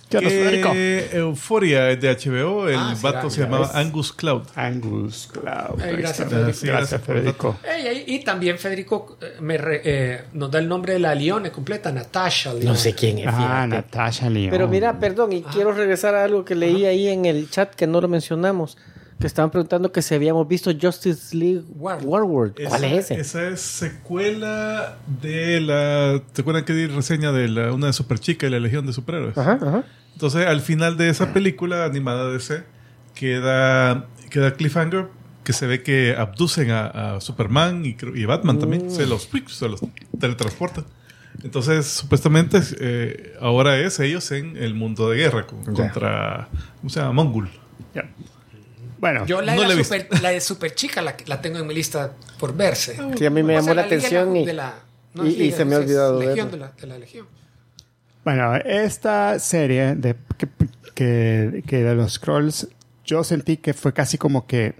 Que 0.09 1.09
Euforia 1.13 1.89
es 1.91 1.99
de 1.99 2.09
HBO. 2.15 2.67
El 2.69 2.75
Ah, 2.75 2.93
sí, 2.95 3.01
vato 3.03 3.27
ah, 3.27 3.29
se 3.29 3.41
llamaba. 3.41 3.71
Angus 3.73 4.13
Cloud. 4.13 4.43
Angus 4.55 5.29
Cloud. 5.31 5.81
Ay, 5.81 5.89
Ahí 5.89 5.95
gracias. 5.97 6.29
Federico. 6.29 6.53
Sí, 6.53 6.67
Gracias, 6.67 7.01
Federico. 7.01 7.57
Ey, 7.63 7.87
ey, 7.87 8.03
y 8.07 8.23
también 8.23 8.57
Federico 8.59 9.17
eh, 9.21 9.33
me 9.41 9.57
re- 9.57 9.81
eh, 9.83 10.21
nos 10.33 10.51
da 10.51 10.59
el 10.59 10.67
nombre 10.67 10.93
de 10.93 10.99
la 10.99 11.15
Lione 11.15 11.51
completa, 11.51 11.91
Natasha 11.91 12.51
Lione. 12.53 12.65
No 12.65 12.75
sé 12.75 12.93
quién 12.93 13.17
es. 13.19 13.27
Ah, 13.27 13.31
fíjate. 13.31 13.67
Natasha 13.67 14.29
León. 14.29 14.49
Pero 14.51 14.67
mira, 14.67 14.99
perdón, 14.99 15.29
Ah. 15.31 15.35
y 15.35 15.41
quiero 15.43 15.71
regresar 15.73 16.15
a 16.15 16.23
algo 16.23 16.45
que 16.45 16.55
leí 16.55 16.85
ahí 16.85 17.07
en 17.07 17.25
el 17.25 17.49
chat 17.49 17.73
que 17.73 17.87
no 17.87 17.99
lo 18.01 18.07
mencionamos. 18.07 18.77
Que 19.19 19.27
estaban 19.27 19.49
preguntando 19.49 19.91
que 19.93 20.01
si 20.01 20.13
habíamos 20.13 20.45
visto 20.47 20.71
Justice 20.79 21.35
League 21.35 21.63
War- 21.77 21.99
Warworld. 22.03 22.55
¿Cuál 22.67 22.83
Esa- 22.83 22.87
es 22.95 23.11
ese? 23.11 23.21
Esa 23.21 23.47
es 23.47 23.61
secuela 23.61 24.97
de 25.21 25.61
la. 25.61 26.21
¿Te 26.33 26.41
acuerdan 26.41 26.65
que 26.65 26.73
di 26.73 26.87
reseña 26.87 27.31
de 27.31 27.47
la, 27.47 27.71
una 27.73 27.87
de 27.87 27.93
Superchica 27.93 28.45
y 28.47 28.49
la 28.49 28.59
Legión 28.59 28.85
de 28.85 28.93
Superhéroes? 28.93 29.37
Ajá, 29.37 29.57
ajá. 29.61 29.83
Entonces, 30.13 30.45
al 30.45 30.61
final 30.61 30.97
de 30.97 31.09
esa 31.09 31.33
película 31.33 31.85
animada 31.85 32.27
de 32.27 32.33
DC, 32.33 32.63
queda, 33.13 34.07
queda 34.29 34.53
Cliffhanger 34.53 35.07
que 35.43 35.53
se 35.53 35.67
ve 35.67 35.83
que 35.83 36.15
abducen 36.17 36.71
a, 36.71 37.15
a 37.15 37.21
Superman 37.21 37.85
y, 37.85 37.95
y 38.15 38.23
a 38.23 38.27
Batman 38.27 38.59
también. 38.59 38.89
Se 38.91 39.05
los, 39.05 39.29
se 39.47 39.69
los 39.69 39.79
teletransportan. 40.19 40.85
Entonces, 41.43 41.85
supuestamente, 41.85 42.59
eh, 42.79 43.33
ahora 43.39 43.77
es 43.77 43.99
ellos 43.99 44.31
en 44.31 44.57
el 44.57 44.73
mundo 44.73 45.09
de 45.09 45.17
guerra 45.17 45.45
con- 45.45 45.63
contra, 45.65 46.47
¿cómo 46.77 46.89
se 46.89 46.99
llama? 46.99 47.13
Mongul. 47.23 47.49
Ya. 47.93 48.09
Bueno, 49.05 49.25
Yo 49.27 49.39
la, 49.41 49.53
No 49.53 49.61
de 49.61 49.67
la 49.67 49.75
la, 49.75 49.83
super, 49.83 50.07
la 50.21 50.29
de 50.31 50.41
Super 50.41 50.73
Chica 50.73 50.99
la, 51.03 51.15
la 51.27 51.39
tengo 51.39 51.59
en 51.59 51.67
mi 51.67 51.75
lista 51.75 52.13
por 52.39 52.55
verse. 52.55 52.97
Sí, 53.15 53.25
a 53.25 53.29
mí 53.29 53.43
me 53.43 53.53
O 53.53 53.57
llamó 53.57 53.65
sea, 53.65 53.73
la 53.75 53.81
atención 53.83 54.35
y, 54.35 54.45
de 54.47 54.53
la- 54.53 54.73
no 55.13 55.27
y- 55.27 55.43
y 55.43 55.51
se 55.51 55.63
me 55.63 55.75
ha 55.75 55.77
olvidado 55.77 56.17
de 56.17 56.35
la, 56.57 56.71
de 56.71 56.87
la 56.87 56.97
Legión. 56.97 57.27
Bueno, 58.23 58.55
esta 58.55 59.37
serie 59.37 59.93
de, 59.93 60.15
que, 60.39 60.47
que- 60.95 61.63
que 61.67 61.83
de 61.83 61.93
los 61.93 62.13
Scrolls, 62.13 62.67
yo 63.05 63.23
sentí 63.23 63.57
que 63.57 63.75
fue 63.75 63.93
casi 63.93 64.17
como 64.17 64.47
que, 64.47 64.73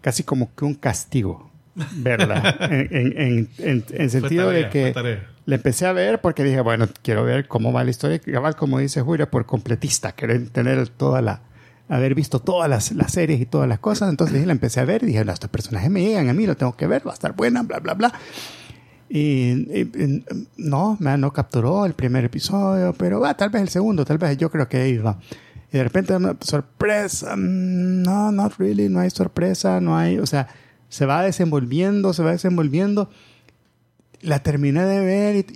casi 0.00 0.24
como 0.24 0.52
que 0.56 0.64
un 0.64 0.74
castigo, 0.74 1.50
¿verdad? 1.76 2.56
en, 2.72 2.88
en, 2.90 3.18
en, 3.20 3.50
en- 3.58 3.84
en 3.90 4.10
sentido 4.10 4.46
tarea, 4.46 4.64
de 4.64 4.70
que 4.70 5.20
le 5.44 5.54
empecé 5.54 5.86
a 5.86 5.92
ver 5.92 6.20
porque 6.20 6.42
dije, 6.42 6.60
bueno, 6.62 6.88
quiero 7.02 7.22
ver 7.22 7.46
cómo 7.46 7.72
va 7.72 7.84
la 7.84 7.90
historia. 7.90 8.16
Y 8.26 8.32
cabal, 8.32 8.56
como 8.56 8.80
dice 8.80 9.00
Julia, 9.02 9.30
por 9.30 9.46
completista, 9.46 10.10
querer 10.10 10.48
tener 10.50 10.88
toda 10.88 11.22
la, 11.22 11.42
haber 11.88 12.14
visto 12.14 12.40
todas 12.40 12.68
las, 12.68 12.92
las 12.92 13.12
series 13.12 13.40
y 13.40 13.46
todas 13.46 13.68
las 13.68 13.78
cosas. 13.78 14.10
Entonces 14.10 14.44
la 14.46 14.52
empecé 14.52 14.80
a 14.80 14.84
ver 14.84 15.02
y 15.02 15.06
dije, 15.06 15.24
no, 15.24 15.32
estos 15.32 15.50
personajes 15.50 15.90
me 15.90 16.02
llegan 16.02 16.28
a 16.28 16.32
mí, 16.32 16.46
lo 16.46 16.56
tengo 16.56 16.76
que 16.76 16.86
ver, 16.86 17.06
va 17.06 17.12
a 17.12 17.14
estar 17.14 17.34
buena, 17.34 17.62
bla, 17.62 17.78
bla, 17.80 17.94
bla. 17.94 18.12
Y, 19.08 19.18
y- 19.20 19.90
y, 19.96 20.24
no, 20.56 20.96
me 20.98 21.16
no 21.16 21.32
capturó 21.32 21.86
el 21.86 21.94
primer 21.94 22.24
episodio, 22.24 22.92
pero 22.92 23.20
va, 23.20 23.36
tal 23.36 23.50
vez 23.50 23.62
el 23.62 23.68
segundo, 23.68 24.04
tal 24.04 24.18
vez 24.18 24.36
yo 24.36 24.50
creo 24.50 24.68
que 24.68 24.78
ahí 24.78 24.98
va. 24.98 25.18
Y 25.72 25.78
de 25.78 25.84
repente 25.84 26.14
sorpresa, 26.40 27.36
mm, 27.36 28.02
no, 28.02 28.32
not 28.32 28.54
really, 28.58 28.88
no 28.88 29.00
hay 29.00 29.10
sorpresa, 29.10 29.80
no 29.80 29.96
hay, 29.96 30.18
o 30.18 30.26
sea, 30.26 30.48
se 30.88 31.06
va 31.06 31.22
desenvolviendo, 31.22 32.12
se 32.12 32.22
va 32.22 32.32
desenvolviendo. 32.32 33.10
La 34.22 34.40
terminé 34.42 34.84
de 34.84 35.00
ver 35.00 35.36
y, 35.36 35.46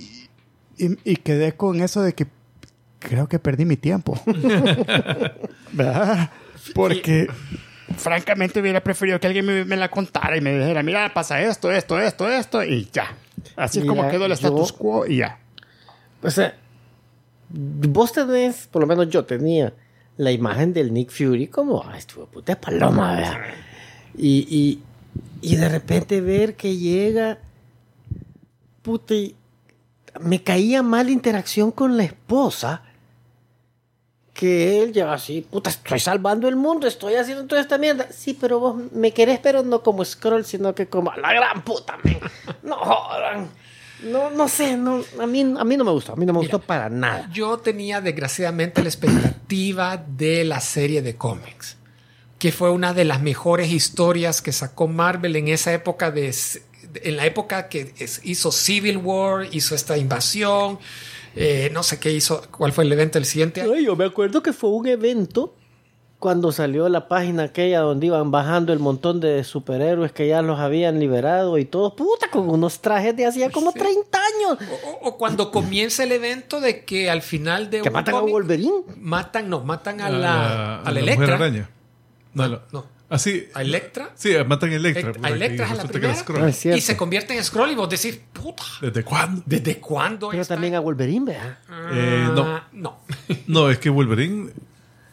y- 0.85 0.99
y 1.05 1.17
quedé 1.17 1.57
con 1.57 1.81
eso 1.81 2.03
de 2.03 2.13
que 2.13 2.27
creo 3.01 3.29
que 3.29 3.41
perdí 3.41 3.65
mi 3.65 3.77
tiempo. 3.77 4.21
¿Verdad? 5.73 6.31
Porque 6.75 7.27
francamente 7.97 8.61
hubiera 8.61 8.81
preferido 8.83 9.19
que 9.19 9.27
alguien 9.27 9.45
me, 9.47 9.65
me 9.65 9.77
la 9.77 9.91
contara 9.91 10.37
y 10.37 10.41
me 10.41 10.57
dijera, 10.57 10.83
mira, 10.83 11.13
pasa 11.13 11.41
esto, 11.43 11.73
esto, 11.73 11.99
esto, 11.99 12.29
esto, 12.29 12.63
y 12.63 12.89
ya. 12.93 13.17
Así 13.57 13.81
es 13.81 13.85
como 13.85 14.09
quedó 14.09 14.27
el 14.27 14.31
yo- 14.31 14.35
status 14.35 14.73
quo 14.73 15.07
y 15.07 15.17
ya. 15.17 15.39
O 16.23 16.31
sea, 16.31 16.55
vos 17.49 18.13
tenés, 18.13 18.67
por 18.69 18.81
lo 18.83 18.87
menos 18.87 19.09
yo 19.09 19.25
tenía, 19.25 19.73
la 20.17 20.31
imagen 20.31 20.73
del 20.75 20.93
Nick 20.93 21.11
Fury 21.11 21.47
como, 21.49 21.83
ah, 21.83 21.97
estuvo 21.97 22.27
puta 22.27 22.61
paloma, 22.61 23.15
¿verdad? 23.17 23.41
Y, 24.17 24.47
y, 24.51 24.83
y 25.41 25.57
de 25.57 25.69
repente 25.69 26.21
ver 26.21 26.55
que 26.57 26.77
llega, 26.77 27.39
puta, 28.83 29.15
y 29.15 29.35
me 30.21 30.43
caía 30.43 30.83
mal 30.83 31.09
interacción 31.09 31.71
con 31.71 31.97
la 31.97 32.05
esposa, 32.05 32.83
que 34.41 34.83
él 34.83 34.95
lleva 34.95 35.13
así, 35.13 35.43
puta, 35.43 35.69
estoy 35.69 36.01
salvando 36.01 36.49
el 36.49 36.57
mundo, 36.57 36.87
estoy 36.87 37.17
haciendo 37.17 37.45
toda 37.45 37.61
esta 37.61 37.77
mierda. 37.77 38.09
Sí, 38.11 38.33
pero 38.41 38.59
vos 38.59 38.91
me 38.93 39.13
querés, 39.13 39.39
pero 39.39 39.63
no 39.63 39.83
como 39.83 40.03
Scroll, 40.03 40.47
sino 40.47 40.75
que 40.75 40.87
como 40.87 41.13
la 41.13 41.35
gran 41.35 41.63
puta, 41.63 41.99
men. 42.03 42.19
No 42.63 42.77
jodan. 42.77 43.51
No, 44.03 44.31
no 44.31 44.49
sé, 44.49 44.79
no, 44.79 45.05
a, 45.21 45.27
mí, 45.27 45.43
a 45.43 45.63
mí 45.63 45.77
no 45.77 45.85
me 45.85 45.91
gustó, 45.91 46.15
a 46.15 46.17
mí 46.17 46.25
no 46.25 46.33
me 46.33 46.39
gustó 46.39 46.59
para 46.59 46.89
nada. 46.89 47.29
Yo 47.31 47.59
tenía 47.59 48.01
desgraciadamente 48.01 48.83
la 48.83 48.89
expectativa 48.89 49.99
de 49.99 50.45
la 50.45 50.61
serie 50.61 51.03
de 51.03 51.17
cómics, 51.17 51.77
que 52.39 52.51
fue 52.51 52.71
una 52.71 52.95
de 52.95 53.05
las 53.05 53.21
mejores 53.21 53.71
historias 53.71 54.41
que 54.41 54.53
sacó 54.53 54.89
Marvel 54.89 55.37
en 55.37 55.49
esa 55.49 55.75
época 55.75 56.11
de 56.11 56.33
en 56.95 57.17
la 57.19 57.27
época 57.27 57.69
que 57.69 57.93
hizo 58.23 58.51
Civil 58.51 58.97
War, 58.97 59.47
hizo 59.53 59.75
esta 59.75 59.99
invasión, 59.99 60.79
eh, 61.37 61.71
no 61.73 61.83
sé 61.83 61.99
qué 61.99 62.13
hizo, 62.13 62.43
cuál 62.51 62.73
fue 62.73 62.85
el 62.85 62.93
evento 62.93 63.19
del 63.19 63.25
siguiente 63.27 63.65
yo 63.83 63.97
me 63.97 64.05
acuerdo 64.05 64.43
que 64.43 64.53
fue 64.53 64.71
un 64.71 64.87
evento 64.87 65.55
cuando 66.21 66.53
salió 66.53 66.89
la 66.91 67.09
página 67.09 67.45
aquella 67.45 67.81
donde 67.81 68.07
iban 68.07 68.31
bajando 68.31 68.75
el 68.75 68.79
montón 68.79 69.21
de 69.21 69.43
superhéroes 69.43 70.13
que 70.13 70.29
ya 70.29 70.43
los 70.43 70.61
habían 70.61 71.01
liberado 71.01 71.57
y 71.57 71.65
todo, 71.65 71.97
puta, 71.97 72.29
con 72.31 72.49
unos 72.51 72.81
trajes 72.81 73.17
de 73.17 73.25
hacía 73.25 73.51
como 73.51 73.73
30 73.73 74.19
años. 74.19 74.59
O, 75.01 75.09
o 75.09 75.17
cuando 75.17 75.51
comienza 75.51 76.05
el 76.05 76.13
evento 76.13 76.61
de 76.61 76.85
que 76.85 77.11
al 77.11 77.23
final 77.23 77.71
de 77.71 77.81
Que 77.81 77.89
un 77.89 77.95
matan 77.95 78.17
a 78.17 78.21
Wolverine. 78.21 78.83
matan, 78.99 79.49
no, 79.49 79.65
matan 79.65 80.03
a 80.03 80.07
A 80.07 80.11
la, 80.11 80.81
a 80.83 80.93
la 80.93 81.01
Mujer 81.01 81.15
Electra. 81.15 81.35
Araña. 81.37 81.71
No, 82.35 82.49
no. 82.49 82.61
No. 82.71 83.00
Ah, 83.13 83.19
sí. 83.19 83.49
A 83.55 83.63
Electra. 83.63 84.11
Sí, 84.15 84.33
matan 84.47 84.71
a 84.71 84.75
Electra. 84.77 85.13
A 85.23 85.29
Electra 85.31 85.67
es 85.67 85.73
a 85.73 85.75
la 85.75 85.85
primera. 85.85 86.15
Ah. 86.39 86.77
Y 86.77 86.81
se 86.81 86.97
convierte 86.97 87.37
en 87.37 87.43
Scroll 87.45 87.73
y 87.73 87.75
vos 87.75 87.89
decís, 87.91 88.19
puta, 88.33 88.63
¿Desde 88.81 89.03
cuándo? 89.03 89.43
¿desde 89.45 89.79
cuándo? 89.79 90.31
Pero 90.31 90.45
también 90.45 90.77
a 90.77 90.81
Wolverine, 90.81 91.27
¿verdad? 91.27 91.59
Eh, 91.93 92.29
no. 92.35 92.43
Ah, 92.47 92.69
no. 92.73 93.01
No, 93.49 93.69
es 93.69 93.79
que 93.79 93.91
Wolverine 93.91 94.51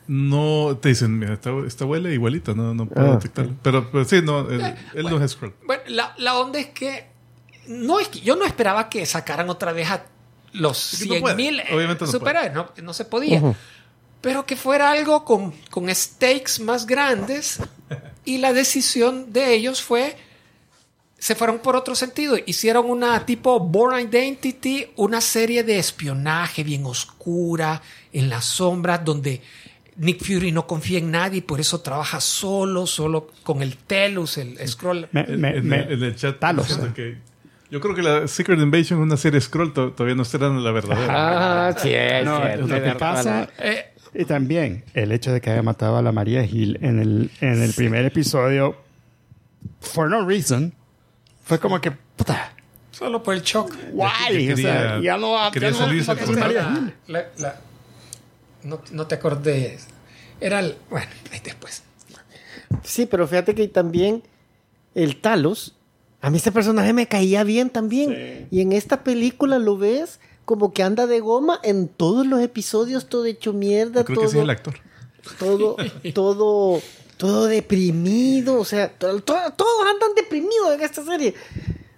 no 0.07 0.77
te 0.81 0.89
dicen, 0.89 1.17
mira, 1.17 1.33
esta, 1.33 1.51
esta 1.65 1.85
huele 1.85 2.13
igualita, 2.13 2.53
no, 2.53 2.73
no 2.73 2.85
puedo 2.85 3.07
Ah, 3.07 3.11
detectarlo. 3.15 3.55
Pero, 3.61 3.91
pero 3.91 4.05
sí, 4.05 4.21
no, 4.21 4.49
él, 4.49 4.61
él 4.93 5.03
no 5.03 5.21
es 5.23 5.31
Skrull. 5.31 5.53
Bueno, 5.65 5.83
la, 5.87 6.13
la 6.17 6.37
onda 6.37 6.59
es 6.59 6.67
que, 6.67 7.07
no 7.67 7.99
es 7.99 8.07
que 8.09 8.19
yo 8.21 8.35
no 8.35 8.45
esperaba 8.45 8.89
que 8.89 9.05
sacaran 9.05 9.49
otra 9.49 9.73
vez 9.73 9.89
a 9.89 10.05
los 10.53 10.93
Es 10.93 10.99
que 10.99 11.05
no 11.07 11.11
100 11.13 11.21
puede. 11.21 11.35
mil 11.35 11.61
Obviamente 11.73 12.05
no 12.05 12.11
superhéroes, 12.11 12.53
no, 12.53 12.71
no 12.81 12.93
se 12.93 13.05
podía. 13.05 13.41
Pero 14.21 14.45
que 14.45 14.55
fuera 14.55 14.91
algo 14.91 15.23
con, 15.23 15.53
con 15.69 15.93
stakes 15.93 16.59
más 16.61 16.85
grandes 16.85 17.59
y 18.25 18.39
la 18.39 18.51
decisión 18.53 19.31
de 19.31 19.53
ellos 19.53 19.81
fue, 19.81 20.15
se 21.19 21.35
fueron 21.35 21.59
por 21.59 21.75
otro 21.75 21.95
sentido, 21.95 22.35
hicieron 22.45 22.89
una 22.89 23.25
tipo 23.25 23.59
Born 23.59 23.99
Identity, 23.99 24.87
una 24.95 25.21
serie 25.21 25.63
de 25.63 25.77
espionaje 25.79 26.63
bien 26.63 26.85
oscura, 26.85 27.81
en 28.11 28.29
las 28.29 28.45
sombras, 28.45 29.03
donde 29.05 29.41
Nick 29.97 30.23
Fury 30.23 30.51
no 30.51 30.67
confía 30.67 30.99
en 30.99 31.09
nadie 31.11 31.39
y 31.39 31.41
por 31.41 31.59
eso 31.59 31.81
trabaja 31.81 32.19
solo, 32.19 32.85
solo 32.87 33.27
con 33.43 33.61
el 33.61 33.77
Telus, 33.77 34.37
el 34.37 34.57
scroll. 34.67 35.07
Me- 35.11 35.21
En, 35.21 35.39
me- 35.41 35.57
en- 35.57 35.67
me- 35.67 35.81
en 35.93 36.03
el 36.03 36.15
chat 36.15 36.39
Talos. 36.39 36.67
que 36.95 37.17
yo 37.69 37.81
creo 37.81 37.95
que 37.95 38.01
la 38.03 38.27
Secret 38.27 38.59
Invasion 38.59 38.99
una 38.99 39.17
serie 39.17 39.41
Skrull, 39.41 39.73
to- 39.73 39.91
todavía 39.91 40.15
no 40.15 40.21
está 40.23 40.37
dando 40.37 40.61
la 40.61 40.71
verdadera. 40.71 41.67
Ah, 41.69 41.75
sí, 41.77 41.89
es 41.93 42.23
No, 42.25 42.37
cierto, 42.41 42.67
lo 42.67 42.83
que 42.83 42.91
pasa, 42.93 43.49
Eh, 43.59 43.93
y 44.17 44.25
también 44.25 44.83
el 44.93 45.11
hecho 45.11 45.31
de 45.31 45.39
que 45.41 45.49
haya 45.51 45.61
matado 45.61 45.97
a 45.97 46.01
la 46.01 46.11
María 46.11 46.43
Gil 46.45 46.77
en 46.81 46.99
el, 46.99 47.31
en 47.41 47.61
el 47.61 47.73
primer 47.73 48.05
episodio, 48.05 48.75
for 49.79 50.09
no 50.09 50.25
reason, 50.25 50.73
fue 51.43 51.59
como 51.59 51.79
que, 51.79 51.91
puta, 51.91 52.53
solo 52.91 53.21
por 53.23 53.35
el 53.35 53.41
shock. 53.43 53.71
guay, 53.93 54.47
que 54.47 54.53
o 54.53 54.57
sea, 54.57 54.73
quería- 54.95 55.01
ya 55.01 55.17
no 55.17 55.31
va 55.31 55.51
no 55.51 55.67
a 55.67 55.73
salirse 55.73 56.15
María 56.39 56.73
Gil. 56.73 56.93
la- 57.07 57.25
la- 57.37 57.59
no, 58.63 58.81
no 58.91 59.07
te 59.07 59.15
acordé. 59.15 59.77
Era 60.41 60.59
el. 60.59 60.75
Bueno, 60.89 61.07
ahí 61.31 61.39
después. 61.43 61.83
Sí, 62.83 63.05
pero 63.05 63.27
fíjate 63.27 63.55
que 63.55 63.67
también 63.67 64.23
el 64.93 65.21
Talos, 65.21 65.75
a 66.21 66.29
mí 66.29 66.37
ese 66.37 66.51
personaje 66.51 66.91
me 66.91 67.07
caía 67.07 67.43
bien 67.43 67.69
también. 67.69 68.47
Y 68.51 68.61
en 68.61 68.71
esta 68.73 69.03
película 69.03 69.57
lo 69.59 69.77
ves 69.77 70.19
como 70.47 70.71
que 70.71 70.81
anda 70.81 71.07
de 71.07 71.19
goma 71.19 71.59
en 71.61 71.89
todos 71.89 72.25
los 72.25 72.39
episodios, 72.41 73.09
todo 73.09 73.25
hecho 73.25 73.51
mierda, 73.51 74.05
Creo 74.05 74.15
todo, 74.15 74.25
que 74.25 74.31
sí 74.31 74.37
es 74.37 74.43
el 74.45 74.49
actor. 74.49 74.75
todo, 75.39 75.75
todo, 76.13 76.81
todo 77.17 77.47
deprimido, 77.47 78.57
o 78.57 78.63
sea, 78.63 78.89
to- 78.97 79.19
to- 79.21 79.35
todos 79.57 79.87
andan 79.93 80.15
deprimidos 80.15 80.73
en 80.73 80.81
esta 80.81 81.03
serie. 81.03 81.35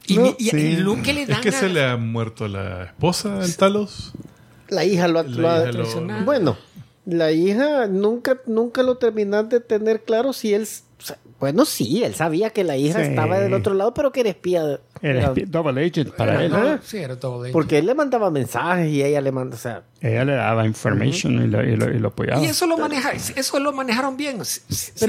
Y, 0.08 0.18
No, 0.18 0.36
y 0.39 0.45
sí. 0.45 0.50
que 1.04 1.14
le 1.14 1.22
Es 1.22 1.28
dan. 1.28 1.41
que 1.41 1.50
a- 1.50 1.52
se 1.52 1.70
le 1.70 1.86
ha 1.86 1.95
muerto 1.95 2.47
la 2.47 2.86
esposa 2.86 3.39
al 3.39 3.56
Talos. 3.56 4.14
La 4.68 4.84
hija 4.84 5.08
lo 5.08 5.20
ha... 5.20 5.24
La 5.24 5.30
lo 5.30 5.50
ha- 5.50 5.58
hija 5.60 5.66
lo- 5.68 5.72
traicionado. 5.72 6.26
Bueno, 6.26 6.58
la 7.06 7.32
hija 7.32 7.86
nunca, 7.86 8.39
nunca 8.47 8.82
lo 8.82 8.97
terminan 8.97 9.47
de 9.50 9.60
tener 9.60 10.02
claro 10.02 10.34
si 10.34 10.56
él... 10.56 10.68
bueno, 11.40 11.66
sí, 11.66 12.04
él 12.04 12.16
sabía 12.16 12.50
que 12.50 12.64
la 12.64 12.76
hija 12.78 13.00
Sí. 13.04 13.10
estaba 13.10 13.40
del 13.40 13.54
otro 13.54 13.74
lado, 13.74 13.94
pero 13.94 14.12
que 14.12 14.20
era 14.22 14.30
espía. 14.30 14.64
de- 14.64 14.80
Era 15.02 15.20
era- 15.20 15.34
espi- 15.34 15.46
double 15.48 15.86
agent 15.86 16.12
para 16.12 16.34
Era 16.34 16.44
él. 16.44 16.52
todo- 16.52 16.80
sí, 16.84 16.98
era 16.98 17.18
todo 17.18 17.42
de- 17.44 17.52
porque 17.52 17.78
él 17.78 17.86
le 17.86 17.96
mandaba 17.96 18.30
mensajes 18.30 18.90
y 18.92 19.02
ella 19.02 19.22
le 19.22 19.32
manda, 19.32 19.56
o 19.56 19.60
sea, 19.60 19.84
Ella 20.02 20.24
le 20.24 20.34
daba 20.34 20.66
information 20.66 21.44
y, 21.44 21.48
lo, 21.48 21.62
y, 21.62 21.76
lo, 21.76 21.90
y 21.94 22.00
lo 22.00 22.08
apoyaba. 22.10 22.42
Y 22.42 22.46
eso 22.46 22.66
lo 22.68 22.78
maneja, 22.78 23.12
eso 23.12 23.60
lo 23.60 23.74
manejaron 23.74 24.16
bien. 24.16 24.38
Pero 24.38 24.46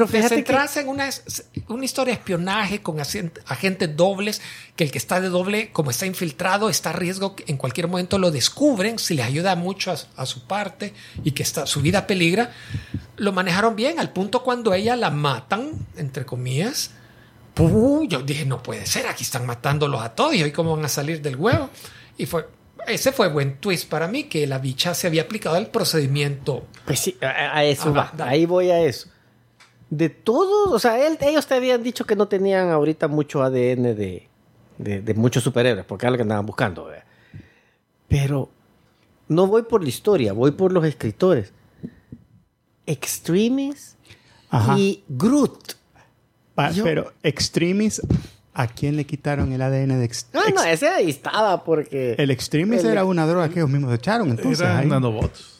si 0.07 0.12
fíjate 0.12 0.35
centras 0.35 0.76
en 0.78 0.89
una, 0.89 1.09
una 1.68 1.85
historia 1.85 2.12
de 2.14 2.18
espionaje 2.18 2.83
con 2.83 2.99
agentes 3.01 3.97
dobles, 3.97 4.41
que 4.76 4.83
el 4.85 4.91
que 4.91 4.99
está 4.99 5.20
de 5.20 5.28
doble, 5.28 5.70
como 5.72 5.91
está 5.91 6.07
infiltrado, 6.07 6.68
está 6.68 6.91
a 6.91 6.93
riesgo 6.95 7.37
que 7.37 7.45
en 7.47 7.57
cualquier 7.57 7.87
momento 7.87 8.18
lo 8.18 8.31
descubren, 8.33 8.99
si 8.99 9.14
le 9.14 9.22
ayuda 9.22 9.55
mucho 9.55 9.93
a, 9.93 9.97
a 10.16 10.26
su 10.26 10.47
parte 10.49 10.93
y 11.22 11.33
que 11.33 11.43
está, 11.45 11.66
su 11.66 11.81
vida 11.83 12.07
peligra, 12.09 12.51
lo 13.21 13.33
manejaron 13.33 13.77
bien, 13.77 13.99
al 14.01 14.12
punto 14.12 14.43
cuando 14.43 14.73
ella 14.75 14.97
la 14.97 15.11
matan, 15.11 15.73
entre 15.97 16.25
comillas. 16.25 16.93
¡pum! 17.55 18.07
Yo 18.09 18.23
dije, 18.23 18.47
no 18.47 18.62
puede 18.62 18.87
ser, 18.87 19.07
aquí 19.07 19.23
están 19.25 19.45
matándolos 19.47 20.01
a 20.03 20.14
todos 20.14 20.35
y 20.35 20.43
hoy 20.43 20.53
cómo 20.53 20.75
van 20.77 20.85
a 20.85 20.89
salir 20.89 21.21
del 21.21 21.37
huevo. 21.37 21.68
Y 22.16 22.27
fue, 22.27 22.47
ese 22.87 23.12
fue 23.12 23.29
buen 23.29 23.59
twist 23.59 23.89
para 23.91 24.09
mí, 24.09 24.25
que 24.25 24.47
la 24.47 24.59
bicha 24.59 24.95
se 24.95 25.07
había 25.07 25.23
aplicado 25.23 25.57
el 25.57 25.66
procedimiento 25.66 26.64
pues 26.87 27.01
sí, 27.01 27.16
a, 27.21 27.59
a 27.59 27.64
eso 27.64 27.91
Ajá, 27.91 27.93
va, 27.93 28.12
dale. 28.16 28.31
ahí 28.31 28.47
voy 28.47 28.71
a 28.71 28.81
eso. 28.81 29.09
de 29.91 30.09
todos, 30.09 30.73
o 30.73 30.79
sea, 30.79 31.05
él- 31.07 31.18
ellos 31.21 31.47
te 31.47 31.55
habían 31.55 31.83
dicho 31.83 32.05
que 32.07 32.16
no 32.16 32.29
tenían 32.29 32.71
ahorita 32.71 33.09
mucho 33.09 33.43
ADN 33.43 33.95
de, 33.97 34.29
de, 34.79 35.03
de 35.03 35.14
muchos 35.14 35.43
superhéroes, 35.43 35.85
porque 35.85 36.07
es 36.07 36.12
lo 36.12 36.16
que 36.16 36.23
andaban 36.23 36.47
buscando. 36.47 36.87
¿verdad? 36.87 37.05
Pero 38.09 38.49
no 39.29 39.47
voy 39.47 39.62
por 39.62 39.83
la 39.83 39.89
historia, 39.89 40.33
voy 40.33 40.53
por 40.53 40.73
los 40.73 40.85
escritores. 40.85 41.53
Extremis 42.87 43.97
Ajá. 44.51 44.76
y 44.78 45.03
Groot. 45.09 45.74
Pa- 46.55 46.70
yo- 46.72 46.85
Pero 46.85 47.12
Extremis, 47.22 48.03
¿a 48.53 48.66
quién 48.66 48.97
le 48.97 49.05
quitaron 49.07 49.53
el 49.53 49.62
ADN 49.62 49.99
de 49.99 50.05
Ex- 50.05 50.26
Ah, 50.35 50.41
no, 50.55 50.62
Ex- 50.62 50.72
ese 50.83 50.89
ahí 50.89 51.11
estaba 51.11 51.62
porque... 51.64 52.14
El 52.18 52.31
Extremis 52.31 52.81
el- 52.85 52.91
era 52.93 53.05
una 53.05 53.26
droga 53.26 53.49
que 53.49 53.61
ellos 53.61 53.70
mismos 53.70 53.95
echaron, 53.95 54.31
entonces. 54.31 54.61
Eran 54.61 54.89
nanobots. 54.89 55.59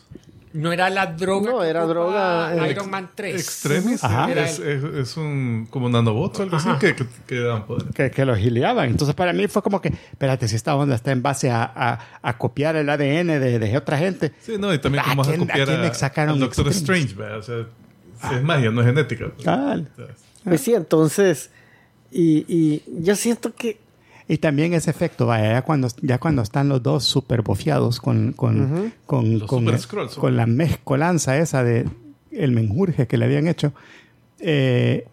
No 0.53 0.73
era 0.73 0.91
la 0.91 1.07
droga. 1.07 1.51
No, 1.51 1.63
era 1.63 1.85
droga, 1.87 2.55
eh, 2.57 2.71
Iron 2.73 2.91
Man 2.91 3.11
3. 3.15 3.41
Extremis 3.41 4.03
Ajá. 4.03 4.33
es, 4.33 4.59
es, 4.59 4.83
es 4.83 5.17
un 5.17 5.69
como 5.71 5.89
nanobots 5.89 6.41
o 6.41 6.43
algo 6.43 6.57
así 6.57 6.69
que, 6.81 6.97
que, 6.97 7.07
que 7.27 7.41
dan 7.41 7.67
poder. 7.67 7.87
que, 7.95 8.11
que 8.11 8.25
los 8.25 8.37
gileaban. 8.37 8.89
Entonces, 8.91 9.15
para 9.15 9.33
mí 9.33 9.47
fue 9.47 9.63
como 9.63 9.81
que, 9.81 9.89
espérate, 10.11 10.49
si 10.49 10.57
esta 10.57 10.75
onda 10.75 10.97
está 10.97 11.13
en 11.13 11.23
base 11.23 11.51
a, 11.51 11.63
a- 11.63 11.99
a 12.21 12.37
copiar 12.37 12.75
el 12.75 12.89
ADN 12.91 13.29
de, 13.39 13.59
de 13.61 13.77
otra 13.77 13.97
gente. 13.99 14.33
Sí, 14.41 14.57
no, 14.59 14.75
y 14.75 14.79
también 14.81 15.05
¿A 15.07 15.11
como 15.11 15.23
quién- 15.23 15.37
a 15.37 15.39
copiar 15.39 15.71
a, 15.71 15.75
al 16.31 16.39
Doctor 16.41 16.67
Extremis? 16.67 16.77
Strange, 16.77 17.15
¿verdad? 17.15 17.39
O 17.39 17.43
sea, 17.43 18.37
es 18.37 18.43
magia, 18.43 18.71
no 18.73 18.81
es 18.81 18.87
genética. 18.89 19.27
Ah, 19.47 19.77
Pues 20.45 20.61
sí, 20.63 20.75
entonces... 20.75 21.51
Y, 22.11 22.45
y 22.49 22.83
yo 23.05 23.15
siento 23.15 23.55
que... 23.55 23.79
Y 24.31 24.39
también 24.39 24.75
ese 24.75 24.91
efecto, 24.91 25.27
vaya, 25.27 25.55
ya 25.55 25.63
cuando, 25.63 25.89
ya 26.03 26.19
cuando 26.19 26.43
están 26.43 26.69
los 26.69 26.81
dos 26.83 27.03
super 27.05 27.43
bofeados 27.43 28.01
con, 28.01 28.33
con, 28.33 28.93
con, 29.05 29.41
con, 29.41 29.65
la 30.37 30.47
mezcolanza 30.47 31.37
esa 31.37 31.65
de 31.65 31.89
el 32.31 32.53
menjurje 32.53 33.09
que 33.09 33.17
le 33.17 33.25
habían 33.25 33.49
hecho. 33.49 33.73
eh, 34.39 35.07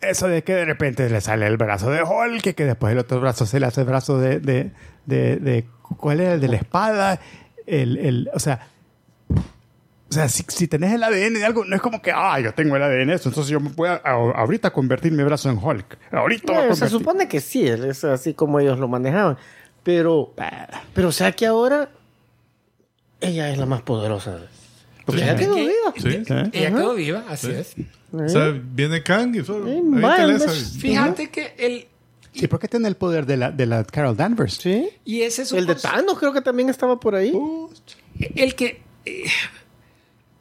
eso 0.00 0.26
de 0.28 0.42
que 0.42 0.54
de 0.54 0.64
repente 0.64 1.10
le 1.10 1.20
sale 1.20 1.46
el 1.46 1.58
brazo 1.58 1.90
de 1.90 2.02
Hulk, 2.02 2.54
que 2.54 2.64
después 2.64 2.92
el 2.92 2.98
otro 3.00 3.20
brazo 3.20 3.44
se 3.44 3.60
le 3.60 3.66
hace 3.66 3.82
el 3.82 3.86
brazo 3.86 4.18
de, 4.18 4.40
de, 4.40 4.70
de, 5.04 5.36
de- 5.36 5.66
¿cuál 5.98 6.20
era? 6.20 6.32
El 6.32 6.40
de 6.40 6.48
la 6.48 6.56
espada. 6.56 7.20
El, 7.66 7.98
el, 7.98 8.30
o 8.32 8.38
sea, 8.38 8.66
o 10.10 10.12
sea, 10.12 10.28
si, 10.28 10.44
si 10.48 10.66
tenés 10.66 10.92
el 10.92 11.02
ADN 11.04 11.34
de 11.34 11.44
algo, 11.44 11.64
no 11.64 11.76
es 11.76 11.80
como 11.82 12.02
que, 12.02 12.10
ah, 12.12 12.40
yo 12.40 12.52
tengo 12.52 12.74
el 12.76 12.82
ADN 12.82 13.06
de 13.08 13.14
eso, 13.14 13.28
entonces 13.28 13.50
yo 13.50 13.60
me 13.60 13.70
puedo 13.70 13.92
a- 13.92 14.00
ahorita 14.04 14.70
convertir 14.72 15.12
mi 15.12 15.22
brazo 15.22 15.48
en 15.50 15.58
Hulk. 15.62 15.98
Ahorita 16.12 16.66
voy 16.66 16.76
se 16.76 16.88
supone 16.88 17.28
que 17.28 17.40
sí, 17.40 17.66
es 17.68 18.02
así 18.04 18.34
como 18.34 18.58
ellos 18.60 18.78
lo 18.78 18.88
manejaban. 18.88 19.36
Pero, 19.82 20.34
pero 20.94 21.08
o 21.08 21.12
sea 21.12 21.32
que 21.32 21.46
ahora 21.46 21.90
ella 23.20 23.50
es 23.50 23.58
la 23.58 23.66
más 23.66 23.82
poderosa. 23.82 24.38
Porque 25.06 25.22
Sí. 25.22 25.28
ella 25.28 25.36
quedó 25.36 25.54
¿Qué? 25.54 25.60
viva. 25.62 25.94
Sí. 25.96 26.32
¿Eh? 26.34 26.50
Ella 26.52 26.70
quedó 26.70 26.94
viva, 26.94 27.24
así 27.28 27.46
Sí. 27.46 27.52
es. 27.52 27.74
O 28.12 28.28
sea, 28.28 28.52
viene 28.62 29.02
Kang 29.02 29.34
y 29.36 29.44
solo. 29.44 29.66
Sí. 29.66 30.78
Fíjate 30.80 31.30
que 31.30 31.54
el. 31.58 31.86
¿Y 32.32 32.46
por 32.46 32.58
qué 32.60 32.68
tiene 32.68 32.86
el 32.88 32.96
poder 32.96 33.26
de 33.26 33.36
la, 33.36 33.50
de 33.50 33.66
la 33.66 33.84
Carol 33.84 34.16
Danvers? 34.16 34.54
Sí. 34.54 34.88
Y 35.04 35.22
ese 35.22 35.42
es 35.42 35.52
El 35.52 35.66
de 35.66 35.74
Thanos 35.76 36.18
creo 36.18 36.32
que 36.32 36.40
también 36.40 36.68
estaba 36.68 36.98
por 37.00 37.14
ahí. 37.14 37.32
El 38.36 38.54
que. 38.54 38.82
eh, 39.04 39.24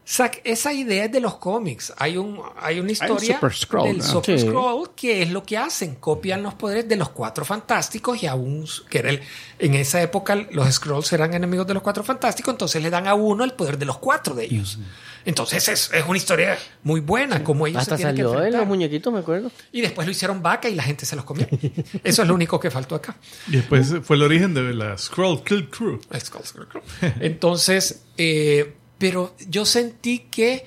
sac- 0.10 0.42
esa 0.44 0.74
idea 0.74 1.06
es 1.06 1.12
de 1.12 1.20
los 1.20 1.36
cómics. 1.38 1.94
Hay, 1.98 2.18
un, 2.18 2.42
hay 2.60 2.80
una 2.80 2.92
historia 2.92 3.36
Super 3.36 3.54
Skrull, 3.54 3.84
del 3.86 3.98
¿no? 4.00 4.04
Super 4.04 4.40
Sí. 4.40 4.46
Skrull 4.48 4.90
que 4.96 5.22
es 5.22 5.30
lo 5.32 5.44
que 5.44 5.58
hacen. 5.58 5.96
Copian 5.96 6.42
los 6.42 6.56
poderes 6.56 6.88
de 6.90 6.96
los 6.96 7.10
cuatro 7.10 7.46
fantásticos 7.46 8.24
y 8.24 8.28
a 8.28 8.34
un. 8.36 8.66
Que 8.90 9.00
era 9.00 9.10
el- 9.12 9.22
en 9.60 9.74
esa 9.76 10.02
época 10.02 10.36
los 10.36 10.74
Skrulls 10.74 11.12
eran 11.14 11.34
enemigos 11.34 11.68
de 11.68 11.74
los 11.76 11.84
cuatro 11.84 12.04
fantásticos, 12.04 12.54
entonces 12.54 12.82
le 12.82 12.90
dan 12.90 13.08
a 13.08 13.14
uno 13.14 13.44
el 13.44 13.52
poder 13.54 13.78
de 13.78 13.86
los 13.86 13.98
cuatro 14.00 14.34
de 14.36 14.46
ellos. 14.46 14.80
Entonces 15.26 15.68
es, 15.68 15.92
es 15.94 16.06
una 16.08 16.18
historia 16.18 16.58
muy 16.82 17.02
buena, 17.02 17.44
como 17.44 17.68
ellos 17.68 17.82
Hasta 17.82 17.98
se 17.98 18.04
tienen 18.04 18.16
que 18.16 18.22
salió 18.24 18.46
en 18.46 18.54
los 18.58 18.66
muñequitos, 18.68 19.12
me 19.14 19.20
acuerdo. 19.20 19.52
Y 19.74 19.82
después 19.82 20.08
lo 20.08 20.12
hicieron 20.12 20.42
vaca 20.42 20.70
y 20.70 20.76
la 20.76 20.84
gente 20.84 21.06
se 21.06 21.16
los 21.18 21.26
comió. 21.26 21.46
Eso 22.04 22.22
es 22.22 22.28
lo 22.28 22.34
único 22.34 22.58
que 22.60 22.72
faltó 22.72 22.96
acá. 22.96 23.18
Y 23.50 23.58
después 23.58 23.94
fue 24.04 24.16
el 24.16 24.24
origen 24.24 24.54
de 24.54 24.74
la 24.74 24.98
Scroll 24.98 25.44
Kill 25.44 25.70
Crew. 25.70 26.00
Entonces, 27.20 28.04
eh, 28.18 28.76
pero 29.00 29.36
yo 29.48 29.66
sentí 29.66 30.20
que 30.30 30.66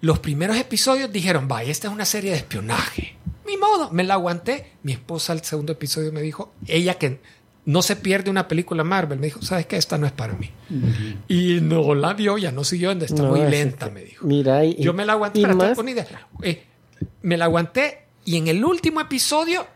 los 0.00 0.20
primeros 0.20 0.56
episodios 0.56 1.10
dijeron, 1.10 1.48
vaya, 1.48 1.70
esta 1.72 1.88
es 1.88 1.92
una 1.94 2.04
serie 2.04 2.30
de 2.30 2.36
espionaje. 2.36 3.16
Ni 3.46 3.56
modo, 3.56 3.90
me 3.90 4.04
la 4.04 4.14
aguanté. 4.14 4.72
Mi 4.84 4.92
esposa 4.92 5.32
al 5.32 5.42
segundo 5.44 5.72
episodio 5.72 6.12
me 6.12 6.22
dijo, 6.22 6.52
ella 6.66 6.94
que 6.98 7.20
no 7.66 7.80
se 7.82 7.96
pierde 7.96 8.30
una 8.30 8.46
película 8.46 8.84
Marvel, 8.84 9.18
me 9.18 9.26
dijo, 9.26 9.40
¿sabes 9.42 9.64
qué? 9.66 9.76
Esta 9.76 9.96
no 9.96 10.06
es 10.06 10.12
para 10.12 10.34
mí. 10.34 10.50
Y 11.28 11.60
no 11.62 11.94
la 11.94 12.12
vio, 12.12 12.36
ya 12.38 12.52
no 12.52 12.62
siguió, 12.64 12.90
está 12.92 13.14
No, 13.22 13.30
muy 13.30 13.40
es 13.40 13.50
lenta, 13.50 13.88
me 13.90 14.02
dijo. 14.04 14.26
Mira, 14.26 14.64
y, 14.64 14.76
Yo 14.76 14.92
me 14.92 15.04
la 15.06 15.14
aguanté, 15.14 15.38
y 15.40 15.42
para 15.42 15.54
más- 15.54 15.78
idea. 15.88 16.28
Eh, 16.42 16.62
me 17.22 17.36
la 17.38 17.46
aguanté 17.46 18.04
y 18.26 18.36
en 18.36 18.48
el 18.48 18.62
último 18.64 19.00
episodio 19.00 19.66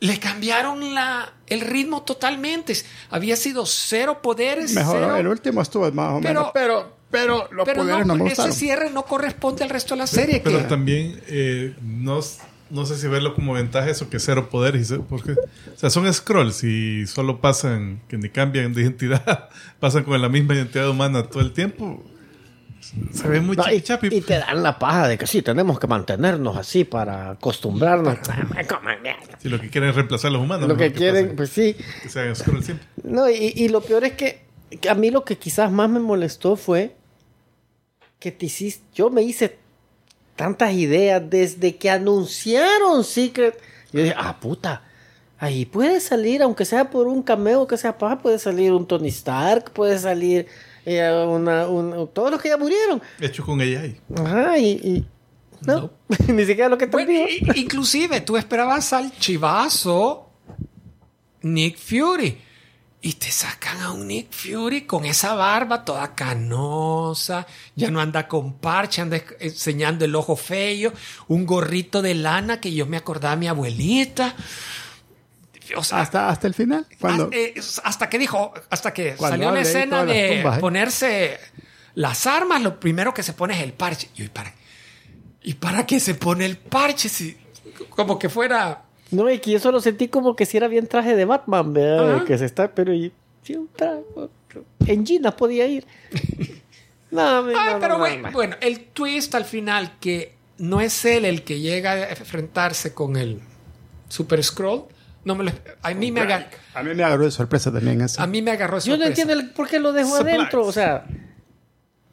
le 0.00 0.18
cambiaron 0.18 0.94
la, 0.94 1.34
el 1.46 1.60
ritmo 1.60 2.02
totalmente. 2.02 2.74
Había 3.10 3.36
sido 3.36 3.66
cero 3.66 4.20
poderes. 4.22 4.72
Mejor, 4.72 4.96
cero- 5.00 5.16
el 5.16 5.28
último 5.28 5.60
estuvo 5.60 5.90
más 5.92 6.14
o 6.14 6.20
Pero- 6.20 6.40
menos. 6.40 6.50
Pero, 6.54 6.96
pero 7.12 7.48
los 7.52 7.64
pero 7.64 7.82
poderes 7.82 8.06
no, 8.06 8.16
no, 8.16 8.24
me 8.24 8.30
ese 8.32 8.42
gustaron. 8.42 8.52
cierre 8.52 8.90
no 8.90 9.04
corresponde 9.04 9.62
al 9.62 9.70
resto 9.70 9.94
de 9.94 9.98
la 9.98 10.06
serie. 10.08 10.40
Pero 10.42 10.58
que- 10.58 10.64
también 10.64 11.20
eh, 11.28 11.74
no, 11.82 12.18
no 12.70 12.86
sé 12.86 12.96
si 12.98 13.06
verlo 13.06 13.34
como 13.34 13.52
ventaja 13.52 13.88
eso 13.88 14.10
que 14.10 14.18
cero 14.18 14.48
poderes. 14.50 14.92
Porque, 15.08 15.32
o 15.32 15.36
sea, 15.78 15.90
son 15.90 16.12
scrolls 16.12 16.64
y 16.64 17.06
solo 17.06 17.40
pasan, 17.40 18.00
que 18.08 18.18
ni 18.18 18.28
cambian 18.30 18.72
de 18.74 18.82
identidad, 18.82 19.50
pasan 19.80 20.02
con 20.02 20.20
la 20.20 20.28
misma 20.28 20.54
identidad 20.54 20.88
humana 20.90 21.22
todo 21.24 21.42
el 21.42 21.52
tiempo. 21.52 22.02
Se 23.12 23.28
ve 23.28 23.40
muy 23.40 23.56
No, 23.56 23.62
y, 23.72 23.80
chapi 23.80 24.08
y 24.10 24.20
te 24.22 24.38
dan 24.38 24.60
la 24.62 24.76
paja 24.78 25.06
de 25.06 25.16
que 25.16 25.26
sí, 25.28 25.40
tenemos 25.40 25.78
que 25.78 25.86
mantenernos 25.86 26.56
así 26.56 26.82
para 26.84 27.30
acostumbrarnos. 27.30 28.18
Si 29.38 29.48
lo 29.48 29.60
que 29.60 29.70
quieren 29.70 29.90
es 29.90 29.96
reemplazar 29.96 30.28
a 30.30 30.32
los 30.32 30.42
humanos. 30.42 30.68
Lo 30.68 30.76
que 30.76 30.92
quieren, 30.92 31.34
pues 31.36 31.50
sí. 31.50 31.76
que 32.02 32.08
sean 32.08 32.34
scrolls 32.34 32.64
siempre. 32.64 32.86
No, 33.04 33.28
y, 33.30 33.52
y 33.56 33.68
lo 33.68 33.80
peor 33.82 34.04
es 34.04 34.12
que, 34.12 34.44
que 34.80 34.88
a 34.90 34.94
mí 34.94 35.10
lo 35.10 35.24
que 35.24 35.36
quizás 35.38 35.70
más 35.70 35.88
me 35.90 36.00
molestó 36.00 36.56
fue 36.56 36.94
que 38.22 38.30
te 38.30 38.46
hiciste, 38.46 38.84
yo 38.94 39.10
me 39.10 39.22
hice 39.22 39.58
tantas 40.36 40.72
ideas 40.72 41.20
desde 41.28 41.76
que 41.76 41.90
anunciaron 41.90 43.02
Secret. 43.04 43.58
Yo 43.92 44.00
dije, 44.02 44.14
ah, 44.16 44.38
puta, 44.38 44.82
ahí 45.38 45.66
puede 45.66 45.98
salir, 46.00 46.40
aunque 46.42 46.64
sea 46.64 46.88
por 46.88 47.08
un 47.08 47.22
cameo 47.22 47.66
que 47.66 47.76
sea 47.76 47.98
paja, 47.98 48.18
puede 48.20 48.38
salir 48.38 48.72
un 48.72 48.86
Tony 48.86 49.08
Stark, 49.08 49.72
puede 49.72 49.98
salir 49.98 50.46
eh, 50.86 51.26
una, 51.28 51.66
un- 51.66 52.08
todos 52.12 52.30
los 52.30 52.40
que 52.40 52.48
ya 52.50 52.56
murieron. 52.56 53.02
Hecho 53.20 53.44
con 53.44 53.60
AI. 53.60 54.00
Ajá, 54.16 54.56
y, 54.58 54.68
y- 54.70 55.06
no, 55.66 55.90
ni 56.28 56.44
siquiera 56.44 56.68
lo 56.68 56.78
que 56.78 56.84
están 56.86 57.04
Bueno, 57.04 57.26
inclusive 57.54 58.20
tú 58.20 58.36
esperabas 58.36 58.92
al 58.92 59.12
chivazo 59.18 60.28
Nick 61.42 61.76
Fury. 61.78 62.38
Y 63.04 63.14
te 63.14 63.32
sacan 63.32 63.80
a 63.80 63.90
un 63.90 64.06
Nick 64.06 64.32
Fury 64.32 64.82
con 64.82 65.04
esa 65.04 65.34
barba 65.34 65.84
toda 65.84 66.14
canosa, 66.14 67.44
ya 67.74 67.90
no 67.90 68.00
anda 68.00 68.28
con 68.28 68.54
parche, 68.54 69.02
anda 69.02 69.20
enseñando 69.40 70.04
el 70.04 70.14
ojo 70.14 70.36
feo, 70.36 70.92
un 71.26 71.44
gorrito 71.44 72.00
de 72.00 72.14
lana 72.14 72.60
que 72.60 72.72
yo 72.72 72.86
me 72.86 72.96
acordaba 72.96 73.34
de 73.34 73.40
mi 73.40 73.48
abuelita. 73.48 74.36
O 75.76 75.82
sea, 75.82 76.00
Hasta, 76.00 76.28
hasta 76.28 76.46
el 76.46 76.54
final. 76.54 76.86
Cuando, 77.00 77.24
hasta, 77.24 77.36
eh, 77.36 77.54
hasta 77.82 78.08
que 78.08 78.18
dijo, 78.20 78.52
hasta 78.70 78.94
que 78.94 79.16
Cuando 79.16 79.36
salió 79.36 79.50
la 79.50 79.60
escena 79.62 80.04
de 80.04 80.36
tumbas, 80.36 80.58
¿eh? 80.58 80.60
ponerse 80.60 81.40
las 81.94 82.26
armas, 82.28 82.62
lo 82.62 82.78
primero 82.78 83.12
que 83.12 83.24
se 83.24 83.32
pone 83.32 83.54
es 83.54 83.62
el 83.62 83.72
parche. 83.72 84.10
¿y 84.14 84.28
para, 84.28 84.54
¿y 85.42 85.54
para 85.54 85.86
qué 85.86 85.98
se 85.98 86.14
pone 86.14 86.46
el 86.46 86.56
parche? 86.56 87.08
Si, 87.08 87.36
como 87.90 88.16
que 88.16 88.28
fuera. 88.28 88.84
No, 89.12 89.30
y 89.30 89.38
que 89.38 89.50
yo 89.52 89.60
solo 89.60 89.80
sentí 89.80 90.08
como 90.08 90.34
que 90.34 90.46
si 90.46 90.56
era 90.56 90.68
bien 90.68 90.86
traje 90.86 91.14
de 91.14 91.24
Batman, 91.24 91.72
¿verdad? 91.72 92.16
Ajá. 92.16 92.24
Que 92.24 92.38
se 92.38 92.46
está, 92.46 92.74
pero 92.74 92.92
y, 92.94 93.12
sí, 93.42 93.54
un 93.56 93.68
traje. 93.68 94.02
En 94.86 95.06
Gina 95.06 95.34
podía 95.36 95.66
ir. 95.66 95.86
no, 97.10 97.42
me- 97.42 97.54
Ay, 97.56 97.74
no, 97.74 97.80
pero 97.80 97.94
no, 97.94 97.98
bueno, 98.00 98.16
no, 98.22 98.28
no. 98.28 98.32
bueno, 98.32 98.56
el 98.60 98.80
twist 98.86 99.34
al 99.34 99.44
final, 99.44 99.92
que 100.00 100.34
no 100.58 100.80
es 100.80 101.04
él 101.04 101.24
el 101.24 101.42
que 101.42 101.60
llega 101.60 101.92
a 101.92 102.10
enfrentarse 102.10 102.94
con 102.94 103.16
el 103.16 103.40
Super 104.08 104.42
Scroll, 104.42 104.84
no 105.24 105.34
me 105.34 105.44
lo, 105.44 105.52
a 105.82 105.90
mí 105.94 106.10
me 106.10 106.20
agarró, 106.20 106.46
a 106.74 106.82
mí 106.82 106.94
me 106.94 107.04
agarró 107.04 107.24
de 107.24 107.30
sorpresa 107.30 107.70
también 107.72 108.00
eso. 108.00 108.20
a 108.20 108.26
mí 108.26 108.42
me 108.42 108.50
agarró 108.50 108.78
de 108.80 108.82
Yo 108.86 108.96
no 108.96 109.04
sorpresa. 109.04 109.22
entiendo 109.22 109.34
el- 109.44 109.50
por 109.52 109.68
qué 109.68 109.78
lo 109.78 109.92
dejó 109.92 110.16
Supplies. 110.16 110.36
adentro. 110.38 110.64
O 110.66 110.72
sea, 110.72 111.06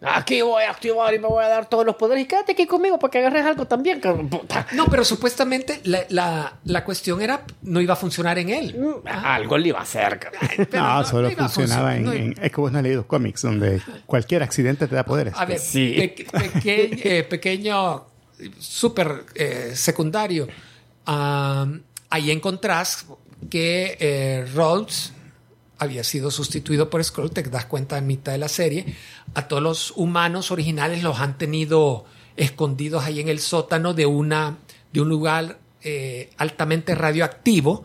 aquí 0.01 0.41
voy 0.41 0.63
a 0.63 0.71
activar 0.71 1.13
y 1.13 1.19
me 1.19 1.27
voy 1.27 1.43
a 1.43 1.47
dar 1.49 1.67
todos 1.69 1.85
los 1.85 1.95
poderes. 1.95 2.23
Y 2.23 2.27
quédate 2.27 2.53
aquí 2.53 2.65
conmigo 2.65 2.97
para 2.99 3.11
que 3.11 3.17
agarres 3.19 3.45
algo 3.45 3.65
también, 3.65 3.99
cabrón. 3.99 4.29
Puta. 4.29 4.65
No, 4.73 4.85
pero 4.87 5.03
supuestamente 5.03 5.81
la, 5.83 6.05
la- 6.09 6.53
la 6.63 6.83
cuestión 6.85 7.21
era 7.21 7.43
no 7.63 7.81
iba 7.81 7.93
a 7.93 7.97
funcionar 7.97 8.37
en 8.39 8.49
él. 8.49 8.75
Mm, 8.79 9.07
Algo 9.07 9.57
le 9.57 9.69
iba 9.69 9.79
a 9.79 9.83
hacer. 9.83 10.19
Pero 10.69 10.83
no, 10.83 11.03
solo 11.03 11.29
funcionaba 11.31 11.95
en, 11.95 12.03
no- 12.05 12.13
en- 12.13 12.35
Es 12.41 12.51
que 12.51 12.61
vos 12.61 12.71
no 12.71 12.77
has 12.79 12.83
leído 12.83 13.05
cómics 13.07 13.41
donde 13.41 13.81
cualquier 14.05 14.43
accidente 14.43 14.87
te 14.87 14.95
da 14.95 15.03
poderes. 15.03 15.33
A 15.37 15.45
ver, 15.45 15.59
Sí. 15.59 15.93
pe- 15.97 16.25
peque- 16.31 16.99
eh, 17.19 17.23
pequeño, 17.23 18.05
súper 18.57 19.25
eh, 19.35 19.71
secundario. 19.75 20.47
Am, 21.05 21.81
ahí 22.09 22.31
encontrás 22.31 23.05
que 23.49 23.97
eh, 23.99 24.45
Rhodes 24.53 25.13
había 25.79 26.03
sido 26.03 26.29
sustituido 26.29 26.89
por 26.89 27.03
Skrull, 27.03 27.31
te 27.31 27.41
das 27.41 27.65
cuenta 27.65 27.97
en 27.97 28.05
mitad 28.05 28.33
de 28.33 28.37
la 28.37 28.49
serie. 28.49 28.95
A 29.33 29.47
todos 29.47 29.63
los 29.63 29.93
humanos 29.95 30.51
originales 30.51 31.01
los 31.01 31.19
han 31.19 31.37
tenido 31.37 32.05
escondidos 32.35 33.05
ahí 33.05 33.19
en 33.19 33.29
el 33.29 33.39
sótano 33.39 33.93
de, 33.93 34.05
una, 34.05 34.57
de 34.93 35.01
un 35.01 35.09
lugar 35.09 35.59
eh, 35.81 36.29
altamente 36.37 36.95
radioactivo. 36.95 37.83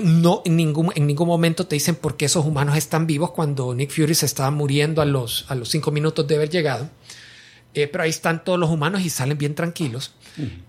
No, 0.00 0.42
en 0.44 0.56
ningún, 0.56 0.92
en 0.94 1.06
ningún 1.06 1.26
momento 1.26 1.66
te 1.66 1.74
dicen 1.74 1.96
por 1.96 2.16
qué 2.16 2.26
esos 2.26 2.44
humanos 2.44 2.76
están 2.76 3.06
vivos 3.06 3.32
cuando 3.32 3.74
Nick 3.74 3.90
Fury 3.90 4.14
se 4.14 4.26
estaba 4.26 4.50
muriendo 4.50 5.02
a 5.02 5.04
los, 5.04 5.46
a 5.48 5.54
los 5.54 5.68
cinco 5.68 5.90
minutos 5.90 6.26
de 6.26 6.36
haber 6.36 6.50
llegado. 6.50 6.88
Eh, 7.74 7.88
pero 7.88 8.04
ahí 8.04 8.10
están 8.10 8.44
todos 8.44 8.58
los 8.58 8.70
humanos 8.70 9.02
y 9.02 9.10
salen 9.10 9.38
bien 9.38 9.54
tranquilos. 9.54 10.14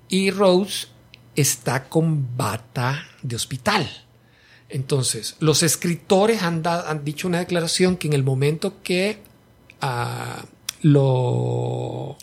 Y 0.09 0.31
Rose 0.31 0.87
está 1.35 1.87
con 1.87 2.35
bata 2.35 3.05
de 3.21 3.35
hospital. 3.35 4.06
Entonces, 4.69 5.35
los 5.39 5.63
escritores 5.63 6.43
han, 6.43 6.61
da- 6.61 6.89
han 6.89 7.05
dicho 7.05 7.27
una 7.27 7.39
declaración 7.39 7.95
que 7.97 8.07
en 8.07 8.13
el 8.13 8.23
momento 8.23 8.73
que 8.83 9.17
ah, 9.81 10.43
lo, 10.81 12.17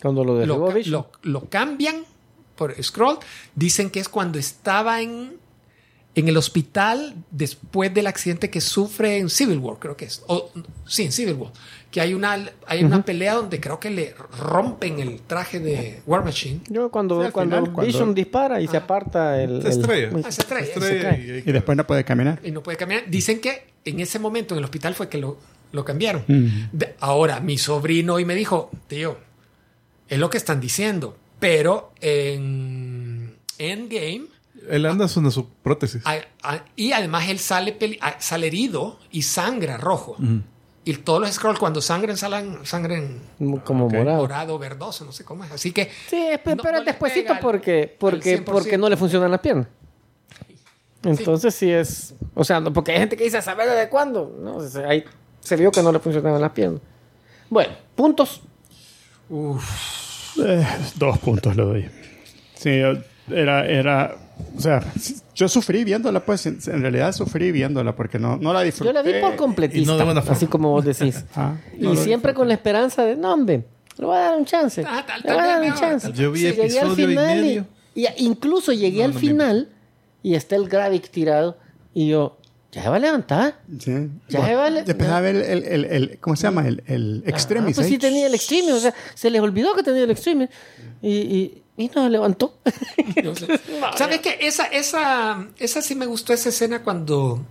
Cuando 0.91 1.13
lo 1.23 1.45
cambian 1.49 2.03
por 2.55 2.73
Scroll, 2.83 3.17
dicen 3.55 3.89
que 3.89 3.99
es 3.99 4.09
cuando 4.09 4.39
estaba 4.39 5.01
en, 5.01 5.33
en 6.15 6.27
el 6.29 6.37
hospital 6.37 7.13
después 7.31 7.93
del 7.93 8.07
accidente 8.07 8.49
que 8.49 8.61
sufre 8.61 9.17
en 9.17 9.29
Civil 9.29 9.57
War, 9.59 9.77
creo 9.79 9.97
que 9.97 10.05
es. 10.05 10.23
O, 10.27 10.49
sí, 10.87 11.03
en 11.03 11.11
Civil 11.11 11.33
War. 11.35 11.51
Que 11.91 12.01
hay 12.01 12.13
una, 12.13 12.49
hay 12.67 12.83
una 12.83 13.03
pelea 13.05 13.35
donde 13.35 13.59
creo 13.61 13.79
que 13.79 13.89
le 13.89 14.13
rompen 14.39 14.99
el 14.99 15.21
traje 15.21 15.59
de 15.59 16.01
War 16.05 16.25
Machine. 16.25 16.59
Yo 16.69 16.89
cuando, 16.91 17.19
Sí, 17.21 17.27
al 17.27 17.31
cuando 17.33 17.55
final, 17.57 17.73
cuando- 17.73 17.87
Vision 17.91 18.13
dispara 18.15 18.59
y 18.61 18.67
se 18.67 18.75
aparta 18.77 19.41
el... 19.41 19.61
Se 19.61 19.67
el- 19.69 19.73
estrella. 19.79 20.09
Ah, 20.25 20.31
se 20.31 20.41
estrella, 20.41 20.65
Se 20.73 20.79
se 20.81 20.95
estrella 20.95 21.17
y 21.45 21.51
después 21.51 21.77
no 21.77 21.87
puede 21.87 22.03
caminar. 22.03 22.39
y 22.43 22.51
no 22.51 22.61
puede 22.63 22.77
caminar. 22.77 23.03
Dicen 23.09 23.39
que 23.39 23.63
en 23.85 23.99
ese 24.01 24.19
momento 24.19 24.55
en 24.55 24.59
el 24.59 24.63
hospital 24.65 24.93
fue 24.95 25.07
que 25.07 25.17
lo, 25.19 25.37
lo 25.71 25.85
cambiaron. 25.85 26.23
De- 26.73 26.95
ahora, 26.99 27.39
mi 27.39 27.57
sobrino 27.57 28.19
y 28.19 28.25
me 28.25 28.35
dijo, 28.35 28.71
tío, 28.87 29.17
es 30.09 30.19
lo 30.19 30.29
que 30.29 30.37
están 30.37 30.59
diciendo, 30.59 31.15
pero 31.39 31.93
en 32.01 33.35
Endgame, 33.57 34.25
Él 34.69 34.85
anda 34.85 35.05
usando 35.05 35.31
su 35.31 35.47
prótesis. 35.49 36.01
a- 36.05 36.19
a- 36.43 36.65
y 36.75 36.91
además 36.91 37.29
él 37.29 37.39
sale, 37.39 37.71
peli- 37.73 37.99
a- 38.01 38.19
sale 38.19 38.47
herido 38.47 38.99
y 39.11 39.21
sangra 39.23 39.77
rojo. 39.77 40.15
Y 40.87 40.93
todos 40.97 41.19
los 41.19 41.31
scrolls 41.31 41.57
cuando 41.59 41.81
sangran, 41.81 42.15
salen, 42.15 42.59
sangran 42.63 43.19
Como 43.63 43.89
morado. 43.89 44.17
morado, 44.17 44.59
verdoso, 44.59 45.03
no 45.03 45.11
sé 45.11 45.23
cómo 45.25 45.43
es. 45.43 45.51
Así 45.51 45.71
que 45.71 45.89
Sí, 46.09 46.27
No- 46.31 46.39
pero 46.61 46.79
no 46.79 46.83
al- 47.33 47.39
porque, 47.39 47.95
porque, 47.99 48.37
100%. 48.37 48.51
porque 48.51 48.77
no 48.77 48.87
le 48.89 48.95
funcionan 48.97 49.31
las 49.31 49.39
piernas. 49.39 49.67
Entonces 51.03 51.53
sí 51.55 51.71
es... 51.71 52.13
O 52.33 52.43
sea, 52.43 52.59
no, 52.59 52.71
porque 52.73 52.91
hay 52.91 52.99
gente 52.99 53.15
que 53.17 53.23
dice, 53.23 53.41
¿saber 53.41 53.69
de 53.69 53.89
cuándo? 53.89 54.35
No, 54.41 54.57
o 54.57 54.67
sea, 54.67 54.87
ahí 54.89 55.03
se 55.39 55.55
vio 55.55 55.71
que 55.71 55.81
no 55.83 55.91
le 55.91 55.99
funcionaban 55.99 56.41
las 56.41 56.51
piernas. 56.51 56.81
Bueno, 57.49 57.73
puntos. 57.95 58.41
Eh, 60.45 60.65
dos 60.95 61.17
puntos 61.19 61.55
le 61.55 61.63
doy. 61.63 61.89
Sí, 62.55 62.79
yo- 62.79 62.97
era, 63.29 63.65
era, 63.67 64.15
o 64.57 64.61
sea, 64.61 64.83
yo 65.33 65.47
sufrí 65.49 65.83
viéndola, 65.83 66.25
pues, 66.25 66.45
en, 66.45 66.59
en 66.67 66.81
realidad 66.81 67.11
sufrí 67.13 67.51
viéndola 67.51 67.95
porque 67.95 68.19
no, 68.19 68.37
no 68.37 68.53
la 68.53 68.61
disfruté. 68.61 68.89
Yo 68.89 68.93
la 68.93 69.01
vi 69.01 69.19
por 69.21 69.35
completista, 69.35 69.83
y 69.83 69.85
no 69.85 69.97
de 69.97 70.03
buena 70.03 70.21
forma. 70.21 70.35
así 70.37 70.47
como 70.47 70.71
vos 70.71 70.85
decís. 70.85 71.23
Ah, 71.35 71.55
y 71.77 71.83
no 71.83 71.93
lo 71.93 72.01
siempre 72.03 72.33
con 72.33 72.47
la 72.47 72.53
esperanza 72.53 73.03
de, 73.03 73.15
no, 73.15 73.33
hombre, 73.33 73.65
le 73.97 74.05
voy 74.05 74.15
a 74.17 74.19
dar 74.21 74.37
un 74.37 74.45
chance. 74.45 74.83
Ah, 74.85 75.03
tal- 75.05 75.21
le 75.23 75.31
voy 75.33 75.41
a 75.41 75.45
dar 75.47 75.61
un 75.63 75.73
chance. 75.73 76.11
Yo 76.13 76.31
vi 76.31 76.41
llegué 76.41 76.61
al 76.63 76.67
episodio 76.69 77.05
y 77.05 77.07
final 77.11 77.35
medio. 77.41 77.65
Y, 77.95 78.05
incluso 78.17 78.73
llegué 78.73 78.99
No, 78.99 79.05
al 79.05 79.13
final 79.13 79.69
y 80.21 80.35
está 80.35 80.55
el 80.57 80.67
Gravik 80.67 81.09
tirado 81.09 81.57
y 81.93 82.09
yo, 82.09 82.37
ya 82.73 82.83
se 82.83 82.89
va 82.89 82.97
a 82.97 82.99
levantar. 82.99 83.55
Sí. 83.79 83.91
Ya 84.27 84.39
Bueno, 84.41 84.79
se 84.79 84.83
Después 84.83 85.09
a 85.09 85.21
ver 85.21 85.35
el, 85.37 85.43
el, 85.43 85.63
el, 85.63 85.85
el- 85.85 86.17
¿cómo 86.19 86.35
se 86.35 86.43
llama? 86.43 86.67
El, 86.67 86.83
el 86.87 87.23
Ah, 87.25 87.29
Extremis. 87.29 87.75
pues 87.75 87.87
ahí. 87.87 87.93
sí 87.93 87.97
tenía 87.99 88.27
el 88.27 88.33
Extreme, 88.35 88.73
o 88.73 88.79
sea, 88.79 88.93
se 89.13 89.29
les 89.29 89.41
olvidó 89.41 89.73
que 89.75 89.83
tenía 89.83 90.03
el 90.03 90.11
Extreme 90.11 90.49
y, 91.01 91.09
y, 91.09 91.63
y 91.77 91.89
no 91.93 92.09
levantó. 92.09 92.57
No 93.23 93.35
sé. 93.35 93.59
¿Sabes 93.97 94.19
qué? 94.19 94.37
Esa, 94.41 94.65
esa, 94.65 95.47
esa 95.57 95.81
sí 95.81 95.95
me 95.95 96.05
gustó 96.05 96.33
esa 96.33 96.49
escena 96.49 96.83
cuando 96.83 97.43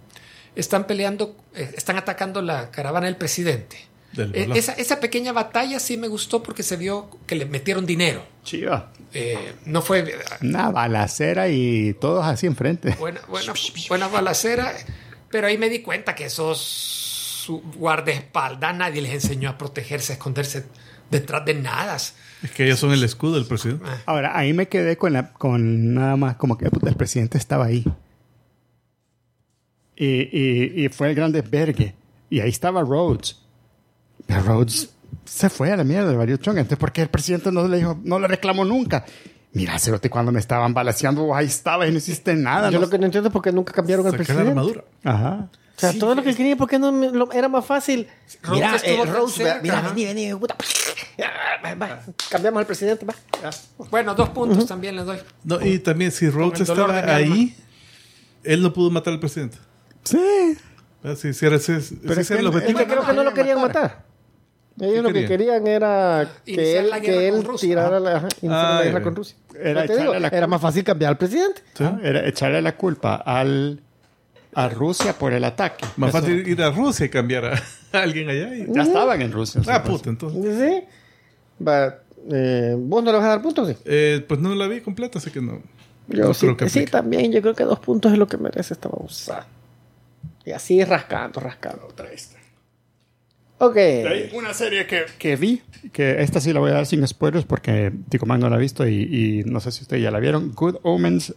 están 0.55 0.87
peleando, 0.87 1.37
eh, 1.55 1.73
están 1.77 1.97
atacando 1.97 2.43
la 2.43 2.71
caravana 2.71 3.07
del 3.07 3.17
presidente. 3.17 3.77
Del 4.13 4.35
Eh, 4.35 4.49
esa, 4.55 4.73
esa 4.73 5.01
pequeña 5.01 5.33
batalla 5.33 5.81
sí 5.81 5.97
me 5.97 6.09
gustó 6.09 6.43
porque 6.43 6.63
se 6.63 6.77
vio 6.77 7.11
que 7.27 7.35
le 7.35 7.47
metieron 7.47 7.87
dinero. 7.87 8.25
Chiva. 8.45 8.93
Eh, 9.13 9.55
no 9.65 9.81
fue 9.83 10.19
Una 10.43 10.71
balacera 10.71 11.49
y 11.49 11.95
todos 11.95 12.25
así 12.25 12.47
enfrente. 12.47 12.95
buena, 12.99 13.21
buena, 13.29 13.53
buena 13.89 14.09
balacera, 14.09 14.73
pero 15.31 15.47
ahí 15.47 15.57
me 15.59 15.69
di 15.69 15.81
cuenta 15.83 16.15
que 16.15 16.27
esos 16.27 17.51
guardaespaldas 17.77 18.77
nadie 18.77 19.03
les 19.03 19.13
enseñó 19.13 19.51
a 19.51 19.59
protegerse, 19.59 20.13
a 20.13 20.17
esconderse 20.17 20.67
detrás 21.11 21.45
de 21.45 21.55
nada. 21.55 21.97
Es 22.45 22.51
que 22.53 22.65
ellos 22.67 22.79
son 22.79 22.93
el 22.93 23.03
escudo 23.03 23.35
del 23.35 23.47
presidente. 23.47 23.85
Ahora, 24.07 24.37
ahí 24.39 24.53
me 24.53 24.69
quedé 24.69 24.97
con, 24.97 25.13
la, 25.15 25.33
con 25.33 25.95
nada 25.95 26.15
más 26.17 26.37
como 26.37 26.57
que 26.59 26.71
puta, 26.71 26.89
el 26.91 26.95
presidente 26.97 27.39
estaba 27.39 27.65
ahí. 27.65 27.85
Y, 29.97 30.07
y, 30.07 30.85
y 30.85 30.89
fue 30.91 31.09
el 31.11 31.15
gran 31.15 31.33
desvergue. 31.33 31.95
Y 32.31 32.41
ahí 32.41 32.51
estaba 32.51 32.83
Rhodes. 32.83 33.39
Pero 34.27 34.43
Rhodes 34.43 34.91
se 35.25 35.49
fue 35.49 35.73
a 35.73 35.77
la 35.77 35.85
mierda 35.85 36.11
de 36.11 36.17
Mario 36.17 36.37
Chong. 36.37 36.59
Entonces, 36.59 36.79
¿por 36.79 36.93
qué 36.93 37.03
el 37.03 37.09
presidente 37.09 37.51
no 37.53 37.67
le 37.69 37.79
dijo, 37.79 37.99
no 38.05 38.19
le 38.19 38.29
reclamó 38.29 38.65
nunca? 38.65 39.05
Mira, 39.53 39.79
Cerote, 39.79 40.11
cuando 40.11 40.33
me 40.33 40.41
estaban 40.41 40.75
balaseando, 40.75 41.33
ahí 41.35 41.47
estaba 41.47 41.87
y 41.87 41.93
no 41.93 41.99
hiciste 41.99 42.35
nada. 42.35 42.71
Yo 42.71 42.79
no- 42.81 42.87
lo 42.87 42.91
que 42.91 42.99
no 42.99 43.07
entiendo 43.07 43.29
es 43.29 43.33
por 43.33 43.41
qué 43.43 43.53
nunca 43.53 43.73
cambiaron 43.73 44.05
al 44.07 44.13
Sacar 44.13 44.27
la 44.29 44.35
presidente. 44.35 44.51
armadura. 44.51 44.85
Ajá. 45.05 45.49
O 45.77 45.81
sea, 45.81 45.93
Sí, 45.93 45.99
todo 45.99 46.15
lo 46.15 46.23
que 46.23 46.35
quería, 46.35 46.57
¿por 46.57 46.69
qué 46.69 46.79
no 46.79 46.93
me- 46.93 47.11
lo- 47.11 47.33
era 47.33 47.49
más 47.49 47.65
fácil? 47.67 48.07
Rhodes 48.43 48.55
mira, 48.55 48.77
eh, 48.77 48.81
cerca, 49.29 49.61
mira, 49.63 49.81
vení, 49.83 50.05
vení, 50.05 50.35
puta. 50.39 50.57
Va, 51.65 51.75
va, 51.75 52.01
Cambiamos 52.31 52.61
al 52.61 52.67
presidente, 52.67 53.05
va. 53.05 53.15
Bueno, 53.91 54.15
dos 54.15 54.29
puntos 54.31 54.67
también 54.67 54.95
les 54.97 55.05
doy. 55.05 55.19
No, 55.43 55.61
y 55.61 55.79
también 55.81 56.13
si 56.13 56.29
Rhodes 56.31 56.61
estaba 56.61 56.99
ahí, 57.15 57.57
él 58.45 58.63
no 58.63 58.73
pudo 58.73 58.91
matar 58.91 59.13
al 59.15 59.21
presidente. 59.21 59.59
Sí. 60.05 60.57
Ah, 61.03 61.15
Sí, 61.17 61.33
sí, 61.35 61.45
era 61.47 61.59
Pero 61.59 62.21
es 62.21 62.29
que 62.29 62.35
el 62.35 62.47
objetivo. 62.47 62.79
Es 62.79 62.85
que 62.87 62.87
Bueno, 62.87 62.87
creo 63.03 63.07
que 63.07 63.13
no 63.13 63.25
lo 63.25 63.35
querían 63.35 63.61
matar. 63.61 64.05
Ellos 64.81 65.03
lo 65.05 65.13
que 65.13 65.27
querían? 65.27 65.67
era 65.67 66.29
que 66.45 66.53
Iniciar 66.53 66.85
él, 66.85 66.91
la 66.91 66.99
guerra 66.99 67.19
que 67.21 67.29
con 67.31 67.39
él 67.39 67.45
Rusia. 67.45 67.69
tirara 67.69 68.01
la, 68.01 68.17
ajá, 68.17 68.29
iniciar 68.43 68.51
la 68.51 68.79
Ah, 68.79 68.83
guerra 68.83 69.03
con 69.03 69.15
Rusia. 69.17 69.37
Era 70.33 70.47
más 70.49 70.61
fácil 70.61 70.83
cambiar 70.83 71.11
al 71.11 71.19
presidente. 71.19 71.63
Ah, 71.79 71.97
Era 72.03 72.27
echarle 72.27 72.61
la 72.61 72.77
culpa 72.77 73.15
al, 73.17 73.81
a 74.55 74.69
Rusia 74.69 75.13
por 75.19 75.33
el 75.33 75.45
ataque. 75.45 75.85
Más 75.97 76.11
Eso- 76.11 76.19
fácil 76.21 76.47
ir 76.49 76.63
a 76.63 76.71
Rusia 76.71 77.07
y 77.07 77.09
cambiar 77.09 77.45
a, 77.47 77.53
a 77.93 78.03
alguien 78.03 78.29
allá. 78.29 78.55
y- 78.55 78.67
Ya 78.73 78.83
estaban 78.83 79.21
en 79.23 79.33
Rusia. 79.33 79.61
Ah, 79.67 79.83
pues. 79.83 79.99
puta, 79.99 80.11
entonces. 80.11 80.59
Sí. 80.59 81.65
Va, 81.67 81.99
eh, 82.33 82.75
¿Vos 82.79 83.03
no 83.05 83.11
le 83.13 83.19
vas 83.19 83.27
a 83.27 83.31
dar 83.31 83.43
puntos? 83.43 83.69
Sí. 83.69 83.77
Eh, 83.85 84.25
pues 84.27 84.41
no 84.41 84.55
la 84.55 84.67
vi 84.69 84.81
completa, 84.81 85.19
así 85.19 85.31
que 85.31 85.41
no. 85.41 85.61
Yo 86.09 86.25
no 86.29 86.35
sí, 86.35 86.41
creo 86.47 86.57
que 86.57 86.69
sí, 86.69 86.85
también. 86.85 87.33
Yo 87.33 87.41
creo 87.43 87.55
que 87.55 87.65
dos 87.65 87.79
puntos 87.81 88.13
es 88.13 88.19
lo 88.19 88.27
que 88.27 88.37
merece 88.37 88.75
esta 88.75 88.89
babosa. 88.89 89.47
Y 90.45 90.51
así 90.51 90.85
rascando, 90.85 91.41
rascando. 91.41 91.89
Ok. 93.59 93.77
Hay 93.77 94.31
una 94.35 94.53
serie 94.53 94.87
que, 94.87 95.05
que 95.19 95.37
vi, 95.37 95.63
que 95.93 96.21
esta 96.23 96.41
sí 96.41 96.53
la 96.53 96.61
voy 96.61 96.71
a 96.71 96.75
dar 96.75 96.87
sin 96.87 97.07
spoilers 97.07 97.45
porque 97.47 97.93
Tico 98.11 98.27
Man 98.27 98.41
no 98.41 98.51
la 98.51 98.57
ha 98.57 98.59
visto 98.59 98.87
y, 98.87 99.03
y 99.03 99.45
no 99.45 99.61
sé 99.61 99.73
si 99.73 99.83
ustedes 99.83 100.03
ya 100.03 100.11
la 100.11 100.19
vieron. 100.19 100.53
Good 100.53 100.77
Omens, 100.83 101.35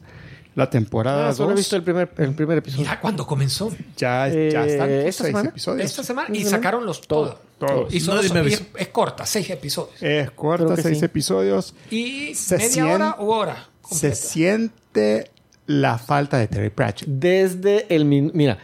la 0.58 0.70
temporada 0.70 1.30
Ah, 1.30 1.34
solo 1.34 1.50
he 1.50 1.54
2. 1.54 1.58
visto 1.60 1.76
el 1.76 1.84
primer, 1.84 2.10
el 2.18 2.34
primer 2.34 2.58
episodio. 2.58 2.82
Mira 2.84 3.00
cuándo 3.00 3.26
comenzó. 3.28 3.72
Ya, 3.96 4.28
Eh, 4.28 4.50
ya 4.52 4.66
están 4.66 4.90
¿esta 4.90 5.12
seis 5.24 5.28
semana? 5.28 5.50
episodios. 5.50 5.86
Esta 5.86 6.04
semana. 6.04 6.36
Y 6.36 6.44
sacaron 6.44 6.86
los 6.86 7.02
todos. 7.02 7.38
Todos. 7.60 7.94
Y, 7.94 8.00
solo 8.00 8.22
son- 8.24 8.44
y 8.50 8.54
es, 8.54 8.64
es 8.76 8.88
corta, 8.90 9.26
seis 9.26 9.50
episodios. 9.52 10.02
Es 10.02 10.32
corta, 10.32 10.76
seis 10.76 11.00
sí. 11.00 11.06
episodios. 11.06 11.74
Y 11.92 12.34
se 12.36 12.58
media 12.58 12.70
sien- 12.70 12.86
hora 12.92 13.16
u 13.20 13.30
hora. 13.32 13.68
Se 13.84 13.90
completa. 13.90 14.16
siente 14.16 15.32
la 15.68 15.98
falta 15.98 16.38
de 16.40 16.48
Terry 16.48 16.70
Pratchett. 16.72 17.08
Desde 17.08 17.86
el... 17.96 18.06
min- 18.06 18.32
Mira, 18.34 18.58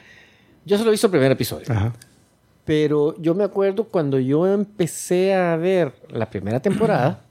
yo 0.66 0.78
solo 0.78 0.90
he 0.90 0.94
visto 0.94 1.08
el 1.08 1.12
primer 1.12 1.32
episodio. 1.32 1.66
Ajá. 1.70 1.94
Pero 2.66 3.16
yo 3.22 3.36
me 3.36 3.44
acuerdo 3.44 3.84
cuando 3.86 4.18
yo 4.20 4.48
empecé 4.48 5.34
a 5.36 5.56
ver 5.58 5.94
la 6.10 6.30
primera 6.30 6.60
temporada, 6.62 7.22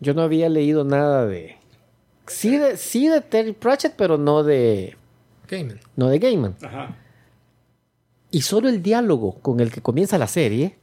yo 0.00 0.12
no 0.12 0.22
había 0.22 0.48
leído 0.48 0.84
nada 0.84 1.24
de... 1.26 1.56
Sí 2.26 2.56
de, 2.56 2.76
sí 2.76 3.08
de 3.08 3.20
Terry 3.20 3.52
Pratchett, 3.52 3.94
pero 3.96 4.16
no 4.18 4.42
de, 4.42 4.96
Gaiman. 5.48 5.78
no 5.96 6.08
de 6.08 6.18
Gaiman. 6.18 6.56
Ajá. 6.62 6.96
Y 8.30 8.42
solo 8.42 8.68
el 8.68 8.82
diálogo 8.82 9.34
con 9.40 9.60
el 9.60 9.70
que 9.70 9.80
comienza 9.80 10.18
la 10.18 10.26
serie... 10.26 10.76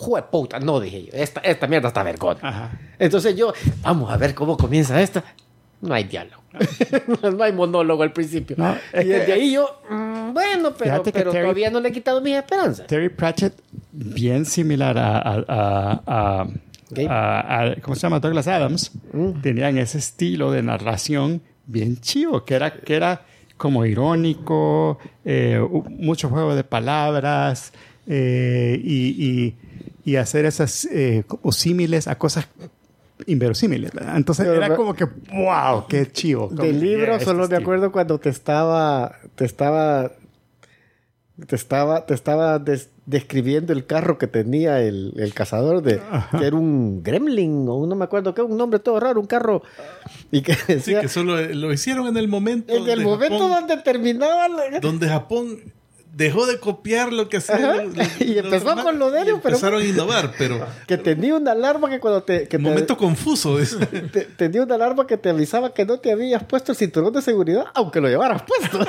Jue 0.00 0.22
puta, 0.22 0.60
no 0.60 0.78
dije 0.78 1.06
yo. 1.06 1.10
Esta, 1.12 1.40
esta 1.40 1.66
mierda 1.66 1.88
está 1.88 2.04
vergona. 2.04 2.38
Ajá. 2.40 2.78
Entonces 3.00 3.34
yo, 3.34 3.52
vamos 3.82 4.08
a 4.12 4.16
ver 4.16 4.32
cómo 4.32 4.56
comienza 4.56 5.02
esta. 5.02 5.24
No 5.80 5.92
hay 5.92 6.04
diálogo. 6.04 6.40
no 7.36 7.42
hay 7.42 7.50
monólogo 7.52 8.04
al 8.04 8.12
principio. 8.12 8.54
No, 8.56 8.76
y 8.94 9.04
desde 9.04 9.26
que- 9.26 9.32
ahí 9.32 9.52
yo, 9.54 9.80
mm, 9.90 10.32
bueno, 10.32 10.72
pero, 10.78 11.02
Terry- 11.02 11.24
todavía 11.24 11.70
no 11.70 11.80
le 11.80 11.88
he 11.88 11.92
quitado 11.92 12.20
mis 12.20 12.36
esperanzas. 12.36 12.86
Terry 12.86 13.08
Pratchett, 13.08 13.54
bien 13.90 14.44
similar 14.46 14.96
a, 14.98 15.18
a, 15.18 15.44
a- 15.48 16.02
a- 16.06 16.44
Gabe. 16.44 16.60
A- 17.08 17.62
a- 17.62 17.74
¿cómo 17.80 17.94
se 17.94 18.02
llama? 18.02 18.20
Douglas 18.20 18.46
Adams, 18.48 18.92
tenían 19.42 19.78
ese 19.78 19.98
estilo 19.98 20.50
de 20.52 20.62
narración 20.62 21.42
bien 21.66 22.00
chivo, 22.00 22.44
que 22.44 22.54
era, 22.54 22.72
que 22.72 22.94
era 22.94 23.22
como 23.56 23.84
irónico, 23.84 24.98
eh, 25.24 25.60
mucho 25.90 26.28
juego 26.28 26.54
de 26.54 26.64
palabras, 26.64 27.72
eh, 28.06 28.80
y, 28.82 29.08
y- 29.22 29.56
y 30.04 30.16
hacer 30.16 30.46
esas 30.46 30.86
eh, 30.86 31.24
como 31.26 31.52
símiles 31.52 32.08
a 32.08 32.16
cosas 32.16 32.48
inverosímiles. 33.26 33.92
¿verdad? 33.92 34.16
Entonces 34.16 34.46
Pero 34.46 34.56
era 34.64 34.74
como 34.76 34.94
que, 34.94 35.04
wow, 35.04 35.86
qué 35.88 36.06
chivo. 36.10 36.48
Del 36.50 36.80
libro 36.80 37.16
yeah, 37.16 37.20
solo 37.24 37.42
este 37.44 37.56
me 37.56 37.62
acuerdo 37.62 37.92
cuando 37.92 38.18
te 38.18 38.30
estaba, 38.30 39.16
te 39.34 39.44
estaba, 39.44 40.12
te 41.46 41.56
estaba, 41.56 42.06
te 42.06 42.14
estaba 42.14 42.58
des- 42.58 42.90
describiendo 43.08 43.72
el 43.72 43.86
carro 43.86 44.18
que 44.18 44.26
tenía 44.26 44.82
el, 44.82 45.14
el 45.16 45.32
cazador 45.32 45.82
de, 45.82 45.98
que 46.38 46.44
era 46.46 46.54
un 46.54 47.02
gremlin 47.02 47.66
o 47.66 47.74
un- 47.76 47.88
no 47.88 47.96
me 47.96 48.04
acuerdo 48.04 48.34
qué, 48.34 48.42
un 48.42 48.58
nombre 48.58 48.80
todo 48.80 49.00
raro, 49.00 49.18
un 49.18 49.26
carro 49.26 49.62
y 50.30 50.42
que 50.42 50.52
Sí, 50.54 50.74
decía 50.74 51.00
que 51.00 51.08
solo 51.08 51.40
lo 51.40 51.72
hicieron 51.72 52.06
en 52.06 52.18
el 52.18 52.28
momento. 52.28 52.74
en 52.74 52.86
el 52.88 53.00
momento 53.00 53.48
donde 53.48 53.78
terminaba 53.78 54.46
la- 54.48 54.78
donde 54.80 55.08
Japón 55.08 55.58
dejó 56.12 56.46
de 56.46 56.58
copiar 56.58 57.12
lo 57.12 57.28
que 57.28 57.36
los- 57.38 57.46
Y 58.20 58.38
empezó 58.38 58.66
demás 58.70 58.84
con 58.84 58.98
lo 58.98 59.10
de 59.10 59.22
ellos, 59.22 59.38
pero- 59.42 59.56
empezaron 59.56 59.82
a 59.82 59.84
innovar, 59.84 60.32
pero 60.36 60.66
que 60.86 60.98
tenía 60.98 61.34
una 61.36 61.52
alarma 61.52 61.88
que 61.88 62.00
cuando 62.00 62.22
te, 62.24 62.40
que 62.42 62.46
te- 62.46 62.58
momento 62.58 62.96
confuso. 62.96 63.58
es- 63.60 63.76
te- 64.12 64.22
tenía 64.24 64.62
una 64.62 64.74
alarma 64.74 65.06
que 65.06 65.16
te 65.16 65.28
avisaba 65.30 65.72
que 65.72 65.84
no 65.84 65.98
te 66.00 66.10
habías 66.12 66.42
puesto 66.44 66.72
el 66.72 66.78
cinturón 66.78 67.12
de 67.12 67.22
seguridad, 67.22 67.66
aunque 67.74 68.00
lo 68.00 68.08
llevaras 68.08 68.42
puesto. 68.42 68.80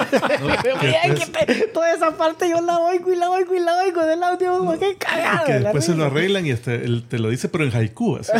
Ay, 1.03 1.13
que 1.13 1.45
te- 1.45 1.67
toda 1.67 1.93
esa 1.93 2.17
parte 2.17 2.49
yo 2.49 2.61
la 2.61 2.79
oigo 2.79 3.11
y 3.11 3.15
la 3.15 3.29
oigo 3.29 3.53
y 3.55 3.59
la 3.59 3.77
oigo 3.83 4.05
del 4.05 4.23
audio, 4.23 4.57
como 4.57 4.77
que 4.79 4.95
cagada. 4.97 5.43
que 5.45 5.53
después 5.59 5.85
se 5.85 5.95
lo 5.95 6.05
arreglan 6.05 6.45
y 6.45 6.51
hasta 6.51 6.73
él 6.73 7.05
te 7.07 7.19
lo 7.19 7.29
dice, 7.29 7.49
pero 7.49 7.63
en 7.63 7.75
haiku. 7.75 8.17
Así, 8.17 8.31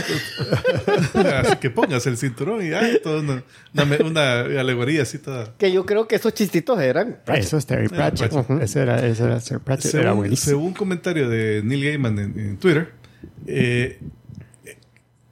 Así 1.14 1.56
que 1.58 1.70
pongas 1.70 2.06
el 2.08 2.18
cinturón 2.18 2.66
y 2.66 2.70
ya, 2.70 2.82
toda 3.02 3.20
una, 3.22 3.44
una, 3.74 3.98
una 4.06 4.40
alegoría 4.62 5.04
así 5.04 5.18
toda. 5.20 5.54
Que 5.58 5.72
yo 5.72 5.86
creo 5.86 6.08
que 6.08 6.16
esos 6.16 6.34
chistitos 6.34 6.80
eran. 6.80 7.20
Eso 7.28 7.58
es 7.58 7.66
Terry 7.66 7.88
Pratchett. 7.88 8.32
Pratchett. 8.32 8.62
Ese 8.70 8.82
era, 8.82 9.06
ese 9.06 9.24
era 9.24 9.40
Terry 9.40 9.60
Pratchett. 9.64 9.94
era 9.96 10.04
Según, 10.04 10.18
buenísimo. 10.18 10.50
según 10.50 10.66
un 10.68 10.74
comentario 10.74 11.28
de 11.30 11.62
Neil 11.64 11.84
Gaiman 11.84 12.20
en, 12.20 12.40
en 12.40 12.58
Twitter, 12.58 12.94
eh, 13.48 14.00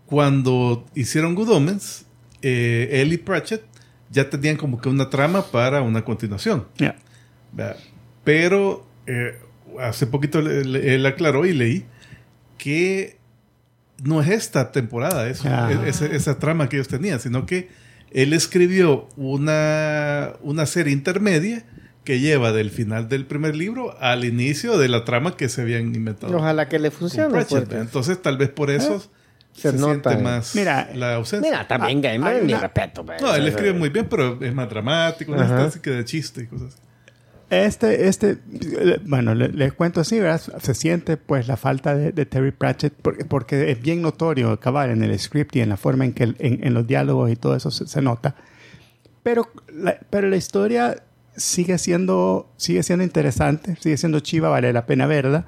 cuando 0.06 0.86
hicieron 0.96 1.36
Good 1.36 1.50
Omens, 1.50 2.06
eh, 2.42 2.90
él 2.94 3.14
y 3.14 3.18
Pratchett 3.18 3.64
ya 4.10 4.30
tenían 4.30 4.56
como 4.56 4.80
que 4.80 4.90
una 4.90 5.10
trama 5.10 5.46
para 5.52 5.82
una 5.82 6.04
continuación. 6.06 6.66
Yeah. 6.78 6.96
Pero 8.24 8.88
eh, 9.06 9.38
hace 9.80 10.08
poquito 10.08 10.40
él 10.40 11.06
aclaró 11.06 11.46
y 11.46 11.54
leí 11.54 11.86
que 12.58 13.18
no 14.04 14.22
es 14.22 14.30
esta 14.30 14.72
temporada 14.72 15.28
eso, 15.30 15.44
Ah. 15.48 15.72
esa, 15.86 16.06
esa 16.06 16.40
trama 16.40 16.70
que 16.70 16.78
ellos 16.78 16.88
tenían, 16.88 17.20
sino 17.20 17.46
que 17.46 17.70
él 18.12 18.32
escribió 18.34 19.10
una, 19.18 20.34
una 20.42 20.66
serie 20.66 20.94
intermedia 20.94 21.66
que 22.08 22.22
lleva 22.22 22.54
del 22.54 22.72
final 22.72 23.10
del 23.10 23.26
primer 23.26 23.54
libro 23.54 23.98
al 24.00 24.24
inicio 24.24 24.78
de 24.78 24.88
la 24.88 25.04
trama 25.04 25.36
que 25.36 25.50
se 25.50 25.62
habían 25.62 25.94
inventado. 25.94 26.38
Ojalá 26.38 26.70
que 26.70 26.80
le 26.80 26.90
funcione. 26.90 27.38
Entonces 27.72 28.22
tal 28.22 28.38
vez 28.38 28.48
por 28.50 28.70
eso 28.72 29.04
Se 29.52 29.72
se, 29.72 29.78
nota, 29.78 30.12
siente 30.12 30.14
eh. 30.14 30.24
más 30.24 30.56
Mira, 30.56 30.90
la 30.96 31.16
ausencia. 31.16 31.52
Mira, 31.52 31.68
también 31.68 31.98
Ah, 31.98 32.02
Gaiman, 32.04 32.36
hay 32.38 32.42
mi 32.44 32.54
respeto. 32.54 33.06
pues. 33.06 33.22
no, 33.22 33.36
él 33.36 33.46
escribe 33.46 33.74
muy 33.74 33.90
bien, 33.90 34.08
pero 34.10 34.42
es 34.42 34.54
más 34.56 34.70
dramático, 34.70 35.34
una 35.34 35.44
Ajá. 35.44 35.66
estética 35.68 35.92
de 35.98 36.06
chiste 36.06 36.44
y 36.44 36.48
cosas 36.48 36.68
así. 36.76 36.82
Este, 37.50 38.08
este, 38.08 38.38
eh, 38.62 39.00
bueno, 39.04 39.34
le- 39.36 39.50
les 39.50 39.74
cuento 39.74 40.00
así, 40.02 40.18
¿verdad? 40.20 40.42
Se 40.62 40.74
siente 40.74 41.18
pues 41.18 41.48
la 41.50 41.58
falta 41.58 41.94
de, 41.96 42.12
de 42.14 42.26
Terry 42.26 42.52
Pratchett 42.52 42.94
porque, 43.02 43.26
porque 43.26 43.70
es 43.72 43.82
bien 43.82 44.02
notorio, 44.02 44.58
cabal, 44.62 44.92
en 44.92 45.04
el 45.04 45.18
script 45.20 45.56
y 45.58 45.62
en 45.62 45.70
la 45.70 45.78
forma 45.78 46.06
en 46.06 46.14
que 46.14 46.24
el- 46.24 46.36
en, 46.40 46.66
en 46.66 46.74
los 46.74 46.88
diálogos 46.88 47.30
y 47.32 47.36
todo 47.36 47.56
eso 47.56 47.70
se, 47.70 47.86
se 47.86 48.02
nota. 48.02 48.36
Pero 49.24 49.50
la, 49.74 49.98
pero 50.10 50.30
la 50.30 50.38
historia 50.38 51.04
sigue 51.38 51.78
siendo, 51.78 52.52
sigue 52.58 52.84
siendo 52.84 53.04
interesante, 53.06 53.78
sigue 53.80 53.96
siendo 53.98 54.20
chiva, 54.20 54.50
vale 54.50 54.74
la 54.74 54.86
pena 54.86 55.08
verla. 55.08 55.46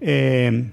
Eh, 0.00 0.72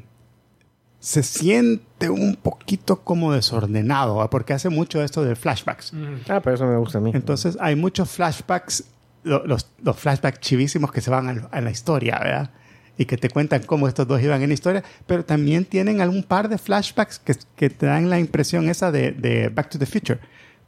se 0.99 1.21
siente 1.21 2.09
un 2.09 2.35
poquito 2.37 3.01
como 3.03 3.33
desordenado, 3.33 4.15
¿va? 4.15 4.29
porque 4.29 4.53
hace 4.53 4.69
mucho 4.69 5.03
esto 5.03 5.23
de 5.23 5.35
flashbacks. 5.35 5.91
Ah, 6.29 6.39
pero 6.41 6.55
eso 6.55 6.65
me 6.65 6.77
gusta 6.77 6.99
a 6.99 7.01
mí. 7.01 7.11
Entonces 7.13 7.57
hay 7.59 7.75
muchos 7.75 8.09
flashbacks, 8.09 8.85
lo- 9.23 9.45
los, 9.45 9.69
los 9.83 9.97
flashbacks 9.97 10.39
chivísimos 10.39 10.91
que 10.93 11.01
se 11.01 11.09
van 11.11 11.27
al- 11.27 11.49
a, 11.51 11.59
la 11.61 11.71
historia, 11.71 12.19
¿verdad? 12.19 12.51
Y 12.97 13.03
que 13.05 13.17
te 13.17 13.29
cuentan 13.29 13.63
cómo 13.63 13.87
estos 13.89 14.07
dos 14.07 14.21
iban 14.21 14.41
en 14.43 14.49
la 14.49 14.53
historia, 14.53 14.83
pero 15.05 15.25
también 15.25 15.65
tienen 15.65 15.99
algún 15.99 16.23
par 16.23 16.47
de 16.47 16.57
flashbacks 16.57 17.19
que, 17.19 17.35
que 17.57 17.69
te 17.69 17.85
dan 17.87 18.09
la 18.09 18.19
impresión 18.19 18.69
esa 18.69 18.91
de, 18.91 19.11
de 19.11 19.49
Back 19.49 19.71
to 19.71 19.79
the 19.79 19.85
Future, 19.85 20.19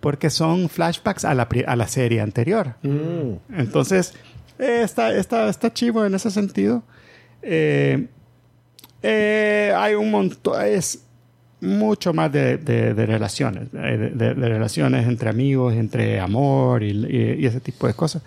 porque 0.06 0.30
son 0.30 0.70
flashbacks 0.70 1.26
a 1.26 1.34
la, 1.34 1.48
a 1.66 1.76
la 1.76 1.88
serie 1.88 2.22
anterior. 2.22 2.76
Mm. 2.84 3.58
Entonces, 3.58 4.14
eh, 4.60 4.82
está, 4.84 5.12
está, 5.16 5.50
está 5.50 5.74
chivo 5.74 6.06
en 6.06 6.14
ese 6.14 6.30
sentido. 6.30 6.84
Eh, 7.42 8.06
eh, 9.02 9.74
hay 9.76 9.96
un 9.96 10.12
montón, 10.12 10.64
es 10.64 11.04
mucho 11.60 12.14
más 12.14 12.32
de, 12.32 12.58
de- 12.58 12.94
de 12.94 13.06
relaciones, 13.08 13.70
eh, 13.74 13.98
de, 13.98 14.10
de- 14.12 14.36
de 14.36 14.48
relaciones 14.50 15.08
entre 15.08 15.28
amigos, 15.28 15.74
entre 15.74 16.20
amor 16.20 16.84
y, 16.84 16.92
y- 16.92 17.38
y 17.40 17.46
ese 17.48 17.60
tipo 17.60 17.88
de 17.88 17.96
cosas. 17.96 18.22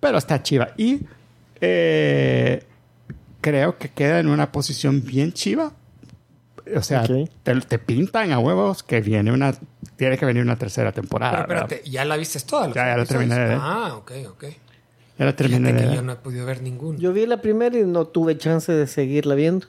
Pero 0.00 0.18
está 0.18 0.42
chiva. 0.42 0.72
Y 0.76 1.00
eh, 1.58 2.62
creo 3.40 3.78
que 3.78 3.88
queda 3.88 4.18
en 4.20 4.28
una 4.28 4.52
posición 4.52 5.02
bien 5.02 5.32
chiva. 5.32 5.72
O 6.76 6.82
sea, 6.82 7.02
Ok. 7.02 7.28
te, 7.42 7.54
te 7.60 7.78
pintan 7.78 8.32
a 8.32 8.38
huevos 8.38 8.82
que 8.82 9.00
viene 9.00 9.32
una, 9.32 9.52
tiene 9.96 10.16
que 10.16 10.24
venir 10.24 10.42
una 10.42 10.56
tercera 10.56 10.92
temporada. 10.92 11.38
Pero 11.46 11.48
¿verdad? 11.48 11.64
espérate, 11.72 11.90
¿ya 11.90 12.04
la 12.04 12.16
viste 12.16 12.40
toda? 12.40 12.68
Ya, 12.68 12.86
ya 12.86 12.96
la 12.96 13.04
terminé 13.04 13.34
de. 13.38 13.54
Ah, 13.60 13.94
ok, 13.96 14.12
ok. 14.30 14.44
Ya 15.18 15.24
la 15.26 15.36
terminé 15.36 15.72
de 15.72 15.88
que 15.88 15.94
yo 15.94 16.02
no 16.02 16.12
he 16.12 16.16
podido 16.16 16.46
ver 16.46 16.62
ninguno. 16.62 16.98
Yo 16.98 17.12
vi 17.12 17.26
la 17.26 17.40
primera 17.40 17.78
y 17.78 17.84
no 17.84 18.06
tuve 18.06 18.36
chance 18.38 18.72
de 18.72 18.86
seguirla 18.86 19.34
viendo. 19.34 19.66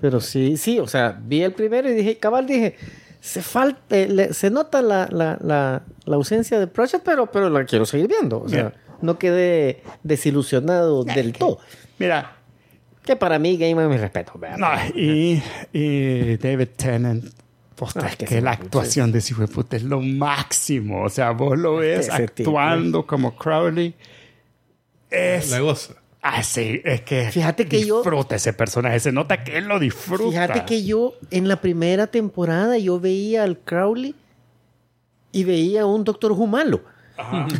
Pero 0.00 0.20
sí, 0.20 0.56
sí, 0.56 0.78
o 0.78 0.86
sea, 0.86 1.18
vi 1.22 1.42
el 1.42 1.52
primero 1.52 1.90
y 1.90 1.94
dije, 1.94 2.18
cabal, 2.18 2.46
dije, 2.46 2.76
se 3.20 3.42
falta, 3.42 3.96
le- 3.96 4.32
se 4.32 4.50
nota 4.50 4.80
la, 4.80 5.08
la, 5.10 5.36
la, 5.42 5.82
la 6.04 6.16
ausencia 6.16 6.58
de 6.58 6.66
Project, 6.66 7.02
pero, 7.04 7.26
pero 7.30 7.50
la 7.50 7.64
quiero 7.64 7.84
seguir 7.84 8.08
viendo. 8.08 8.40
O 8.42 8.48
sea, 8.48 8.62
Bien. 8.68 8.74
no 9.02 9.18
quedé 9.18 9.82
desilusionado 10.02 11.04
del 11.04 11.32
todo. 11.32 11.58
Mira, 11.98 12.36
Que 13.04 13.16
para 13.16 13.38
mí, 13.38 13.56
Game 13.56 13.88
mi 13.88 13.96
respeto. 13.96 14.32
¿verdad? 14.38 14.58
No, 14.58 14.68
y, 14.98 15.42
y 15.72 16.36
David 16.36 16.68
Tennant, 16.76 17.24
pues, 17.74 17.96
Ah, 17.96 18.06
es 18.08 18.16
que 18.16 18.26
que, 18.26 18.34
sí, 18.36 18.40
la 18.42 18.54
sí. 18.54 18.62
actuación 18.62 19.10
de 19.10 19.18
ese 19.20 19.32
hijo 19.32 19.40
de 19.42 19.48
puta 19.48 19.76
es 19.76 19.82
lo 19.82 20.00
máximo. 20.00 21.02
O 21.04 21.08
sea, 21.08 21.30
vos 21.30 21.58
lo 21.58 21.76
ves 21.76 22.08
tipo. 22.34 22.58
actuando 22.60 23.06
como 23.06 23.34
Crowley. 23.36 23.94
Es 25.10 25.50
La 25.50 25.60
goza. 25.60 25.94
así, 26.22 26.80
es 26.84 27.00
que 27.00 27.30
Fíjate 27.32 27.66
que 27.66 27.84
yo- 27.84 27.96
disfruta 28.02 28.36
ese 28.36 28.52
personaje. 28.52 29.00
Se 29.00 29.12
nota 29.12 29.42
que 29.42 29.56
él 29.58 29.64
lo 29.64 29.78
disfruta. 29.78 30.30
Fíjate 30.30 30.64
que 30.66 30.84
yo 30.84 31.14
en 31.30 31.48
la 31.48 31.56
primera 31.60 32.06
temporada 32.06 32.76
yo 32.78 33.00
veía 33.00 33.42
al 33.44 33.58
Crowley 33.58 34.14
y 35.32 35.44
veía 35.44 35.82
a 35.82 35.86
un 35.86 36.04
Doctor 36.04 36.32
Who 36.32 36.46
malo. 36.46 36.82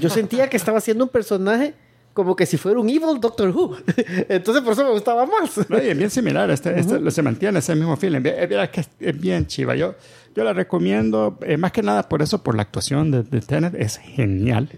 Yo 0.00 0.08
sentía 0.10 0.48
que 0.48 0.56
estaba 0.56 0.78
haciendo 0.78 1.04
un 1.04 1.10
personaje 1.10 1.74
como 2.12 2.34
que 2.36 2.44
si 2.46 2.56
fuera 2.56 2.78
un 2.80 2.88
evil 2.88 3.20
Doctor 3.20 3.50
Who. 3.50 3.76
Entonces 4.28 4.62
por 4.62 4.72
eso 4.72 4.84
me 4.84 4.90
gustaba 4.90 5.26
más. 5.26 5.68
No, 5.68 5.76
y 5.82 5.88
es 5.88 5.96
bien 5.96 6.10
similar, 6.10 6.50
este, 6.50 6.78
este- 6.78 7.10
se 7.10 7.22
mantiene 7.22 7.58
ese 7.60 7.74
mismo 7.74 7.96
feeling. 7.96 8.20
Es, 8.24 8.50
es- 8.78 8.90
es, 8.98 9.20
bien 9.20 9.46
chiva. 9.46 9.74
Yo, 9.76 9.94
yo 10.34 10.44
la 10.44 10.52
recomiendo, 10.52 11.38
eh, 11.42 11.56
más 11.56 11.72
que 11.72 11.82
nada 11.82 12.08
por 12.08 12.22
eso, 12.22 12.42
por 12.42 12.54
la 12.56 12.62
actuación 12.62 13.10
de, 13.10 13.22
de 13.22 13.40
Tennant, 13.40 13.74
es 13.76 13.98
genial. 13.98 14.68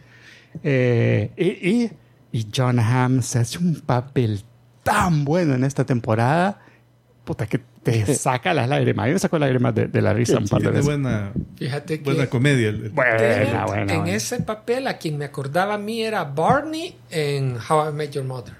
Eh, 0.63 1.31
y, 1.37 1.71
y, 1.71 1.91
y 2.33 2.47
John 2.55 2.79
Hamm 2.79 3.23
se 3.23 3.39
hace 3.39 3.59
un 3.59 3.81
papel 3.81 4.43
tan 4.83 5.25
bueno 5.25 5.55
en 5.55 5.65
esta 5.65 5.85
temporada, 5.85 6.61
puta, 7.25 7.47
que 7.47 7.61
te 7.83 8.15
saca 8.15 8.55
las 8.55 8.69
lágrimas. 8.69 9.07
Yo 9.09 9.13
me 9.15 9.19
saco 9.19 9.39
lágrimas 9.39 9.75
de, 9.75 9.87
de 9.89 10.03
la 10.03 10.13
risa 10.13 10.39
un 10.39 10.47
par 10.49 10.63
de 10.63 10.69
veces. 10.71 10.85
buena, 10.85 11.33
Fíjate 11.57 11.99
que 11.99 12.05
buena 12.05 12.27
comedia. 12.29 12.69
el- 12.69 12.85
el- 12.85 12.91
Buena, 12.91 13.17
Tennant, 13.17 13.67
buena, 13.67 13.93
en 13.93 13.99
buena. 14.01 14.17
ese 14.17 14.41
papel 14.41 14.87
a 14.87 14.99
quien 14.99 15.19
me 15.19 15.25
acordaba 15.25 15.75
a 15.75 15.79
mí 15.79 16.03
era 16.03 16.25
Barney 16.25 16.95
en 17.11 17.57
How 17.69 17.91
I 17.91 17.93
Met 17.93 18.13
Your 18.13 18.25
Mother. 18.25 18.55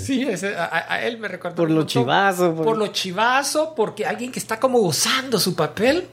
Sí, 0.00 0.22
ese- 0.28 0.56
a, 0.56 0.64
a- 0.64 0.94
a 0.94 1.06
él 1.06 1.18
me 1.18 1.28
recuerda. 1.28 1.54
Por 1.56 1.68
lo 1.68 1.76
montón. 1.76 1.88
chivazo, 1.88 2.54
por- 2.54 2.64
Por... 2.64 2.78
lo 2.78 2.86
chivazo, 2.88 3.74
porque 3.76 4.04
alguien 4.04 4.32
que 4.32 4.38
está 4.38 4.58
como 4.58 4.78
gozando 4.80 5.38
su 5.38 5.54
papel 5.54 6.04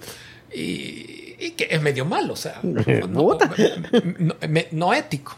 y, 0.53 1.35
y 1.39 1.51
que 1.57 1.67
es 1.71 1.81
medio 1.81 2.05
malo, 2.05 2.33
o 2.33 2.35
sea, 2.35 2.59
no, 2.63 2.81
no- 3.07 3.37
no- 4.19 4.35
no 4.71 4.93
ético. 4.93 5.35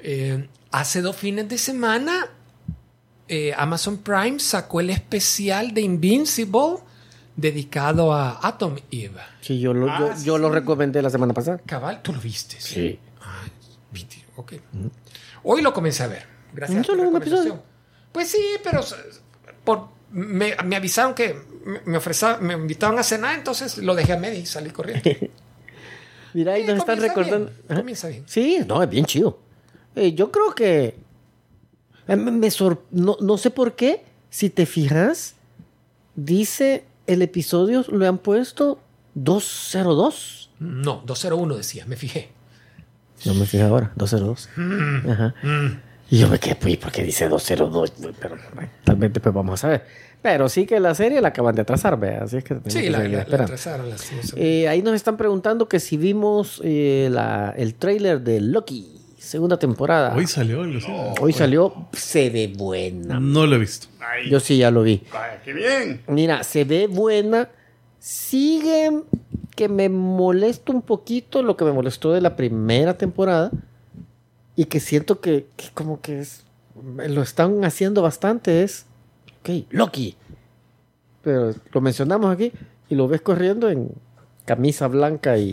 Eh, 0.00 0.46
hace 0.70 1.00
dos 1.00 1.16
fines 1.16 1.48
de 1.48 1.56
semana, 1.56 2.26
eh, 3.28 3.52
Amazon 3.56 3.98
Prime 3.98 4.38
sacó 4.40 4.80
el 4.80 4.90
especial 4.90 5.72
de 5.74 5.80
Invincible 5.80 6.76
dedicado 7.36 8.12
a 8.12 8.46
Atom 8.46 8.76
Eve. 8.90 9.20
Sí, 9.40 9.58
yo 9.60 9.74
lo, 9.74 9.86
yo, 9.98 10.14
yo 10.22 10.38
lo 10.38 10.50
recomendé 10.50 11.02
la 11.02 11.10
semana 11.10 11.32
pasada. 11.34 11.58
Cabal, 11.66 12.00
tú 12.02 12.12
lo 12.12 12.20
viste. 12.20 12.60
Sí. 12.60 12.98
Ay, 13.20 13.50
viste, 13.92 14.24
ok. 14.36 14.52
Hoy 15.42 15.62
lo 15.62 15.72
comencé 15.72 16.02
a 16.04 16.06
ver. 16.08 16.26
Gracias 16.52 16.76
¿Un 16.76 16.82
a 16.82 16.86
tu 16.86 16.92
solo 16.92 17.08
un 17.10 17.16
episodio? 17.16 17.62
Pues 18.12 18.28
sí, 18.30 18.42
pero 18.62 18.80
por, 19.64 19.88
me, 20.12 20.54
me 20.64 20.76
avisaron 20.76 21.14
que 21.14 21.34
me, 21.64 21.80
me 21.84 21.98
ofreza- 21.98 22.38
me 22.38 22.54
invitaron 22.54 22.98
a 22.98 23.02
cenar, 23.02 23.34
entonces 23.36 23.78
lo 23.78 23.94
dejé 23.96 24.12
a 24.12 24.18
media 24.18 24.38
y 24.38 24.46
salí 24.46 24.70
corriendo. 24.70 25.10
Mira, 26.34 26.52
ahí 26.54 26.64
nos 26.64 26.78
están 26.78 27.00
recordando. 27.00 27.50
bien, 27.68 27.78
comienza 27.78 28.08
bien. 28.08 28.24
Sí, 28.26 28.58
no, 28.66 28.82
es 28.82 28.88
bien 28.88 29.04
chido. 29.06 29.38
Eh, 29.96 30.14
yo 30.14 30.30
creo 30.30 30.54
que. 30.54 30.96
Eh, 32.08 32.16
me- 32.16 32.50
sor- 32.50 32.82
no, 32.90 33.16
no 33.20 33.36
sé 33.38 33.50
por 33.50 33.74
qué, 33.74 34.04
si 34.30 34.50
te 34.50 34.66
fijas, 34.66 35.34
dice 36.16 36.84
el 37.06 37.22
episodio 37.22 37.84
lo 37.88 38.06
han 38.08 38.18
puesto 38.18 38.78
202. 39.14 40.50
No, 40.60 41.02
201 41.04 41.56
decía, 41.56 41.84
me 41.86 41.96
fijé. 41.96 42.28
No 43.24 43.34
me 43.34 43.46
fijé 43.46 43.62
ahora, 43.64 43.92
202. 43.96 44.48
Ajá. 45.10 45.34
Y 46.10 46.18
yo 46.18 46.28
me 46.28 46.38
quedé, 46.38 46.54
pues, 46.56 46.76
¿por 46.76 46.92
qué 46.92 47.02
dice 47.02 47.28
202? 47.28 47.92
Pero 48.20 48.36
tal 48.84 48.96
vez 48.96 49.12
después 49.12 49.34
vamos 49.34 49.54
a 49.54 49.56
saber. 49.62 49.86
Pero 50.20 50.48
sí 50.48 50.64
que 50.66 50.80
la 50.80 50.94
serie 50.94 51.20
la 51.20 51.28
acaban 51.28 51.54
de 51.54 51.62
atrasar, 51.62 51.98
vea. 51.98 52.24
Así 52.24 52.38
es 52.38 52.44
que 52.44 52.56
Sí, 52.68 52.82
que 52.82 52.90
la, 52.90 52.98
la, 53.00 53.08
la 53.26 53.42
atrasaron 53.44 53.86
Eh, 54.36 54.68
ahí 54.68 54.82
nos 54.82 54.94
están 54.94 55.16
preguntando 55.16 55.68
que 55.68 55.80
si 55.80 55.96
vimos 55.96 56.60
eh, 56.64 57.08
la- 57.10 57.54
el 57.56 57.74
trailer 57.74 58.20
de 58.22 58.40
Loki, 58.40 59.00
segunda 59.24 59.58
temporada. 59.58 60.14
Hoy 60.14 60.26
salió. 60.26 60.60
Hoy 61.20 61.32
salió, 61.32 61.88
se 61.92 62.30
ve 62.30 62.52
buena. 62.54 63.18
No 63.18 63.46
lo 63.46 63.56
he 63.56 63.58
visto. 63.58 63.88
Yo 64.28 64.38
sí 64.40 64.58
ya 64.58 64.70
lo 64.70 64.82
vi. 64.82 65.02
Qué 65.44 65.52
bien. 65.52 66.02
Mira, 66.06 66.42
se 66.44 66.64
ve 66.64 66.86
buena. 66.86 67.48
Sigue 67.98 69.02
que 69.56 69.68
me 69.68 69.88
molesta 69.88 70.72
un 70.72 70.82
poquito 70.82 71.42
lo 71.42 71.56
que 71.56 71.64
me 71.64 71.72
molestó 71.72 72.12
de 72.12 72.20
la 72.20 72.36
primera 72.36 72.98
temporada. 72.98 73.50
Y 74.56 74.66
que 74.66 74.78
siento 74.78 75.20
que, 75.20 75.46
que 75.56 75.66
como 75.74 76.00
que 76.00 76.20
es, 76.20 76.44
lo 77.08 77.22
están 77.22 77.64
haciendo 77.64 78.02
bastante. 78.02 78.62
Es, 78.62 78.86
ok, 79.40 79.66
Loki. 79.70 80.16
Pero 81.22 81.54
lo 81.72 81.80
mencionamos 81.80 82.32
aquí 82.32 82.52
y 82.88 82.94
lo 82.94 83.08
ves 83.08 83.22
corriendo 83.22 83.70
en 83.70 83.90
camisa 84.44 84.88
blanca 84.88 85.38
y, 85.38 85.52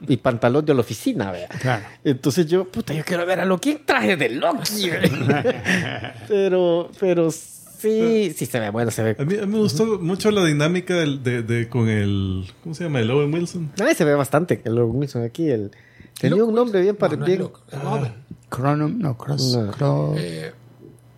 y 0.08 0.16
pantalón 0.16 0.64
de 0.64 0.74
la 0.74 0.80
oficina, 0.80 1.30
vea. 1.30 1.48
Claro. 1.48 1.84
Entonces 2.04 2.46
yo, 2.46 2.64
puta, 2.64 2.92
yo 2.94 3.04
quiero 3.04 3.24
ver 3.26 3.40
a 3.40 3.44
Loki 3.44 3.70
en 3.72 3.86
traje 3.86 4.16
de 4.16 4.28
Loki. 4.30 4.90
pero, 6.28 6.90
pero 6.98 7.30
sí, 7.30 8.32
sí 8.36 8.46
se 8.46 8.60
ve 8.60 8.70
bueno, 8.70 8.90
se 8.90 9.02
ve. 9.02 9.16
A 9.18 9.24
mí, 9.24 9.36
a 9.36 9.46
mí 9.46 9.52
me 9.52 9.58
gustó 9.58 9.98
mucho 10.00 10.30
la 10.30 10.44
dinámica 10.44 10.94
del- 10.94 11.22
de, 11.22 11.42
de- 11.42 11.68
con 11.68 11.88
el. 11.88 12.46
¿Cómo 12.62 12.74
se 12.74 12.84
llama? 12.84 13.00
El 13.00 13.10
Owen 13.10 13.32
Wilson. 13.32 13.72
Ay, 13.80 13.94
se 13.94 14.04
ve 14.04 14.14
bastante 14.14 14.60
el 14.64 14.74
Logan 14.74 14.96
Wilson 14.96 15.22
aquí. 15.24 15.48
El, 15.50 15.70
tenía 16.18 16.44
un 16.44 16.54
nombre 16.54 16.80
bien 16.80 16.94
No, 16.94 16.98
para 16.98 17.16
no 17.16 17.24
bien. 17.26 17.38
loco, 17.40 17.62
es 17.70 17.78
joven. 17.78 18.12
Chronom, 18.50 18.98
no, 18.98 19.16
cross. 19.16 19.54
No. 19.56 19.72
cro- 19.72 20.14
Eh, 20.18 20.52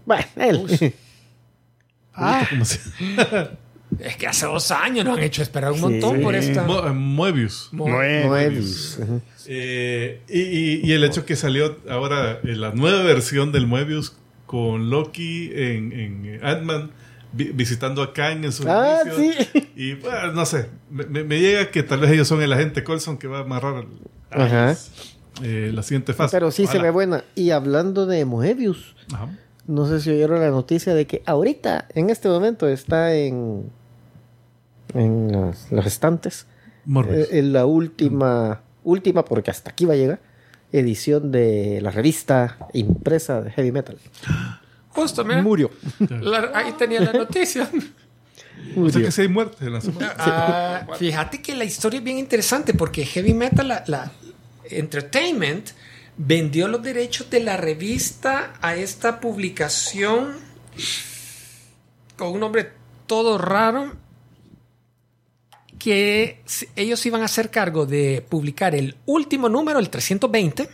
Bueno, 0.04 0.24
él. 0.36 0.94
Ah, 2.18 2.46
¿Cómo 2.48 2.64
se 2.64 2.80
es 4.00 4.16
que 4.16 4.26
hace 4.26 4.46
dos 4.46 4.70
años 4.70 5.04
nos 5.04 5.16
han 5.18 5.24
hecho 5.24 5.42
esperar 5.42 5.70
un 5.72 5.78
Sí. 5.78 5.82
montón 5.84 6.20
por 6.20 6.34
esta. 6.34 6.64
Mo- 6.64 6.86
eh, 6.86 6.92
Moebius. 6.92 7.68
Mo- 7.72 7.86
Moebius. 7.88 8.98
Eh, 9.46 10.20
y, 10.28 10.40
y- 10.40 10.80
y 10.84 10.92
el 10.92 11.04
hecho 11.04 11.24
que 11.24 11.36
salió 11.36 11.76
ahora 11.88 12.40
eh, 12.42 12.56
la 12.56 12.72
nueva 12.72 13.02
versión 13.04 13.52
del 13.52 13.66
Moebius 13.66 14.16
con 14.46 14.90
Loki 14.90 15.50
en, 15.54 15.92
en 15.92 16.40
Ant-Man 16.44 16.90
vi- 17.32 17.52
visitando 17.52 18.02
a 18.02 18.12
Kang 18.12 18.44
en 18.44 18.52
su 18.52 18.64
Ah, 18.68 19.00
inicio. 19.04 19.34
sí. 19.52 19.68
Y 19.76 19.94
bueno, 19.94 20.32
no 20.32 20.46
sé, 20.46 20.68
me, 20.90 21.38
llega 21.38 21.70
que 21.70 21.82
tal 21.82 22.00
vez 22.00 22.10
ellos 22.10 22.26
son 22.28 22.42
el 22.42 22.52
agente 22.52 22.82
Colson 22.82 23.18
que 23.18 23.28
va 23.28 23.38
a 23.38 23.42
amarrar 23.42 23.84
el- 23.84 24.40
Ajá. 24.42 24.76
eh, 25.42 25.70
la 25.72 25.82
siguiente 25.82 26.12
fase. 26.12 26.36
Pero 26.36 26.50
sí 26.50 26.66
se 26.66 26.78
ve 26.78 26.90
buena. 26.90 27.22
Y 27.34 27.50
hablando 27.50 28.06
de 28.06 28.24
Moebius, 28.24 28.96
Ajá. 29.12 29.28
No 29.66 29.86
sé 29.86 30.00
si 30.00 30.10
oyeron 30.10 30.40
la 30.40 30.50
noticia 30.50 30.94
de 30.94 31.06
que 31.06 31.22
ahorita, 31.26 31.86
en 31.94 32.10
este 32.10 32.28
momento, 32.28 32.68
está 32.68 33.14
en, 33.14 33.70
en 34.94 35.32
los, 35.32 35.70
los 35.72 35.86
estantes. 35.86 36.46
Morbius. 36.84 37.28
eh, 37.32 37.38
en 37.40 37.52
la 37.52 37.66
última, 37.66 38.60
última, 38.84 39.24
porque 39.24 39.50
hasta 39.50 39.70
aquí 39.70 39.84
va 39.84 39.94
a 39.94 39.96
llegar, 39.96 40.20
edición 40.72 41.32
de 41.32 41.80
la 41.82 41.90
revista 41.90 42.58
impresa 42.72 43.40
de 43.42 43.50
Heavy 43.50 43.72
Metal. 43.72 43.96
Justo, 44.90 45.24
mira. 45.24 45.42
Murió. 45.42 45.70
La- 46.08 46.50
ahí 46.54 46.72
tenía 46.78 47.00
la 47.00 47.12
noticia. 47.12 47.64
o 47.68 47.68
sea 47.70 47.82
Murió. 48.76 49.00
que 49.06 49.10
sí 49.12 49.22
hay 49.22 49.28
muertes 49.28 49.60
en 49.62 49.72
la 49.72 49.80
semana. 49.80 50.14
Ah, 50.16 50.86
fíjate 50.98 51.42
que 51.42 51.54
la 51.54 51.64
historia 51.64 51.98
es 51.98 52.04
bien 52.04 52.18
interesante 52.18 52.72
porque 52.72 53.04
Heavy 53.04 53.34
Metal, 53.34 53.66
la, 53.66 53.84
la 53.88 54.12
Entertainment, 54.70 55.70
vendió 56.18 56.68
los 56.68 56.82
derechos 56.82 57.30
de 57.30 57.40
la 57.40 57.56
revista 57.56 58.54
a 58.60 58.74
esta 58.74 59.20
publicación 59.20 60.36
con 62.16 62.28
un 62.28 62.40
nombre 62.40 62.72
todo 63.06 63.38
raro 63.38 63.94
que 65.78 66.42
ellos 66.74 67.04
iban 67.06 67.22
a 67.22 67.26
hacer 67.26 67.50
cargo 67.50 67.86
de 67.86 68.24
publicar 68.28 68.74
el 68.74 68.96
último 69.04 69.48
número, 69.48 69.78
el 69.78 69.90
320. 69.90 70.68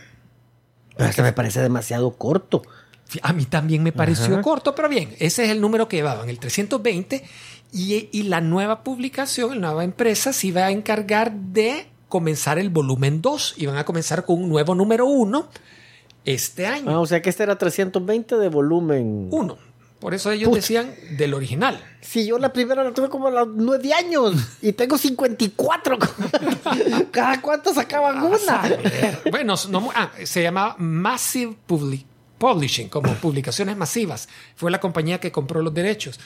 Pero 0.95 1.09
es 1.09 1.15
que 1.15 1.21
me 1.21 1.33
parece 1.33 1.61
demasiado 1.61 2.11
corto. 2.11 2.63
A 3.21 3.33
mí 3.33 3.45
también 3.45 3.83
me 3.83 3.91
pareció 3.91 4.35
Ajá. 4.35 4.41
corto, 4.41 4.73
pero 4.73 4.89
bien, 4.89 5.15
ese 5.19 5.43
es 5.43 5.51
el 5.51 5.61
número 5.61 5.87
que 5.87 5.97
llevaban, 5.97 6.29
el 6.29 6.39
320. 6.39 7.23
Y, 7.73 8.09
y 8.11 8.23
la 8.23 8.39
nueva 8.39 8.83
publicación, 8.83 9.61
la 9.61 9.67
nueva 9.67 9.83
empresa, 9.83 10.31
se 10.31 10.47
iba 10.47 10.65
a 10.65 10.71
encargar 10.71 11.31
de 11.33 11.87
comenzar 12.13 12.59
el 12.59 12.69
volumen 12.69 13.23
2. 13.23 13.55
Iban 13.57 13.77
a 13.77 13.85
comenzar 13.85 14.23
con 14.23 14.43
un 14.43 14.47
nuevo 14.49 14.75
número 14.75 15.07
1 15.07 15.49
este 16.25 16.67
Ah, 16.67 16.75
año. 16.75 17.01
o 17.01 17.07
sea 17.07 17.23
que 17.23 17.31
este 17.31 17.41
era 17.41 17.57
320 17.57 18.37
de 18.37 18.49
volumen. 18.49 19.29
1. 19.31 19.57
Por 19.99 20.13
eso 20.13 20.29
ellos 20.31 20.49
Puta. 20.49 20.57
decían 20.61 20.93
del 21.17 21.33
original. 21.33 21.81
Si 22.01 22.27
yo 22.27 22.37
la 22.37 22.53
primera 22.53 22.83
la 22.83 22.91
tuve 22.93 23.09
como 23.09 23.29
a 23.29 23.31
los 23.31 23.47
9 23.55 23.93
años 23.95 24.35
y 24.61 24.73
tengo 24.73 24.95
54. 24.99 25.97
¿Cada 27.11 27.41
cuánto 27.41 27.73
sacaban 27.73 28.21
una? 28.21 28.61
bueno, 29.31 29.55
no 29.69 29.89
ah, 29.95 30.11
se 30.23 30.43
llamaba 30.43 30.75
Massive 30.77 31.55
Publi- 31.67 32.05
Publishing, 32.37 32.89
como 32.89 33.11
publicaciones 33.15 33.75
masivas. 33.75 34.29
Fue 34.55 34.69
la 34.69 34.79
compañía 34.79 35.19
que 35.19 35.31
compró 35.31 35.61
los 35.63 35.73
derechos. 35.73 36.19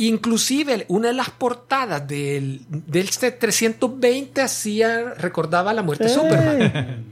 Inclusive 0.00 0.84
una 0.88 1.08
de 1.08 1.14
las 1.14 1.30
portadas 1.30 2.06
del, 2.06 2.60
del 2.68 3.08
este 3.08 3.32
320 3.32 4.40
hacía, 4.40 5.14
recordaba 5.14 5.72
la 5.74 5.82
muerte 5.82 6.04
de 6.04 6.10
Superman. 6.10 7.04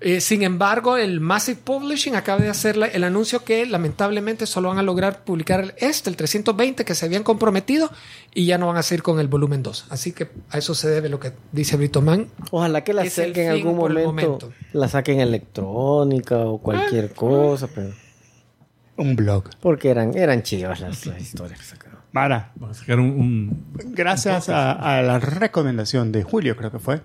Eh, 0.00 0.20
sin 0.20 0.44
embargo, 0.44 0.96
el 0.96 1.18
Massive 1.18 1.58
Publishing 1.62 2.14
acaba 2.14 2.40
de 2.40 2.48
hacer 2.48 2.76
la- 2.76 2.86
el 2.86 3.02
anuncio 3.02 3.42
que 3.42 3.66
lamentablemente 3.66 4.46
solo 4.46 4.68
van 4.68 4.78
a 4.78 4.82
lograr 4.84 5.24
publicar 5.24 5.74
este, 5.76 6.08
el 6.08 6.14
320, 6.16 6.84
que 6.84 6.94
se 6.94 7.04
habían 7.04 7.24
comprometido, 7.24 7.90
y 8.32 8.46
ya 8.46 8.58
no 8.58 8.68
van 8.68 8.76
a 8.76 8.84
seguir 8.84 9.02
con 9.02 9.18
el 9.18 9.26
volumen 9.26 9.62
2. 9.64 9.86
Así 9.90 10.12
que 10.12 10.28
a 10.50 10.58
eso 10.58 10.74
se 10.76 10.88
debe 10.88 11.08
lo 11.08 11.18
que 11.18 11.32
dice 11.50 11.76
Brito 11.76 12.00
Man. 12.00 12.28
Ojalá 12.52 12.84
que 12.84 12.92
la 12.94 13.02
Es 13.02 13.14
saquen 13.14 13.46
en 13.46 13.50
algún 13.50 13.76
momento, 13.76 14.06
momento. 14.06 14.52
La 14.72 14.86
saquen 14.88 15.18
electrónica 15.18 16.38
o 16.38 16.58
cualquier 16.58 17.12
cosa. 17.12 17.66
Pero, 17.66 17.90
un 18.98 19.16
blog. 19.16 19.50
porque 19.60 19.90
eran, 19.90 20.16
eran 20.16 20.42
chivas 20.44 20.78
las, 20.80 21.06
las 21.06 21.20
historias 21.20 21.58
que 21.58 21.64
sacaron. 21.66 21.87
Vamos 22.56 22.76
a 22.76 22.80
sacar 22.80 22.98
un, 23.00 23.10
un- 23.10 23.64
gracias 23.94 24.48
a, 24.48 24.72
a 24.72 25.02
la 25.02 25.18
recomendación 25.18 26.10
de 26.12 26.22
Julio, 26.22 26.56
creo 26.56 26.70
que 26.72 26.78
fue, 26.78 27.00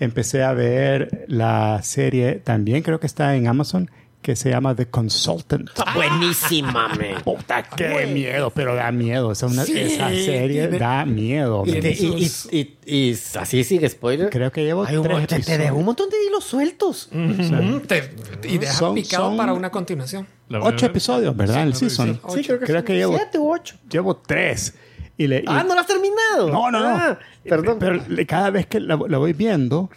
empecé 0.00 0.42
a 0.42 0.52
ver 0.52 1.24
la 1.28 1.80
serie, 1.82 2.34
también 2.36 2.82
creo 2.82 3.00
que 3.00 3.06
está 3.06 3.34
en 3.36 3.46
Amazon, 3.46 3.90
que 4.20 4.36
se 4.36 4.50
llama 4.50 4.76
The 4.76 4.86
Consultant. 4.86 5.68
Buenísima, 5.96 6.88
man. 6.88 6.98
Puta, 7.24 7.64
qué 7.64 8.06
miedo, 8.06 8.50
pero 8.50 8.76
da 8.76 8.92
miedo. 8.92 9.32
Esa, 9.32 9.46
una- 9.46 9.64
Sí, 9.64 9.76
esa 9.76 10.10
serie 10.10 10.68
tiene- 10.68 10.78
da 10.78 11.04
miedo. 11.04 11.64
Y, 11.66 11.70
y- 11.72 12.30
y- 12.52 12.56
y- 12.86 13.10
y 13.10 13.18
así 13.36 13.64
sigue 13.64 13.88
spoiler. 13.88 14.30
Creo 14.30 14.52
que 14.52 14.62
llevo 14.64 14.84
Hay 14.84 14.96
un, 14.96 15.02
tres 15.02 15.26
te- 15.26 15.40
te 15.40 15.58
dejo 15.58 15.74
un 15.76 15.84
montón 15.86 16.08
de 16.08 16.16
hilos 16.24 16.44
sueltos. 16.44 17.08
Ujú, 17.12 17.80
te- 17.80 18.10
y 18.48 18.58
deja 18.58 18.72
Son- 18.74 18.94
picado 18.94 19.28
son- 19.30 19.36
para 19.36 19.54
una 19.54 19.70
continuación. 19.70 20.26
La 20.58 20.64
Ocho 20.64 20.86
episodios, 20.86 21.36
¿verdad? 21.36 21.62
El 21.64 21.74
season. 21.74 22.20
sí, 22.28 22.34
Sí, 22.42 22.44
creo 22.46 22.58
que, 22.60 22.66
Creo 22.66 22.84
que 22.84 22.94
llevo- 22.96 23.16
siete 23.16 23.38
u 23.38 23.52
ocho. 23.52 23.76
Llevo 23.90 24.16
tres. 24.16 24.74
Y 25.18 25.26
le, 25.26 25.40
y- 25.40 25.44
Ah, 25.46 25.62
no 25.66 25.74
lo 25.74 25.80
has 25.80 25.86
terminado. 25.86 26.50
No, 26.50 26.70
no, 26.70 26.80
no. 26.80 26.88
Ah, 26.88 27.18
perdón. 27.48 27.76
Pero 27.78 28.00
cada 28.26 28.50
vez 28.50 28.66
que 28.66 28.80
la, 28.80 28.98
la 29.08 29.18
voy 29.18 29.32
viendo 29.34 29.90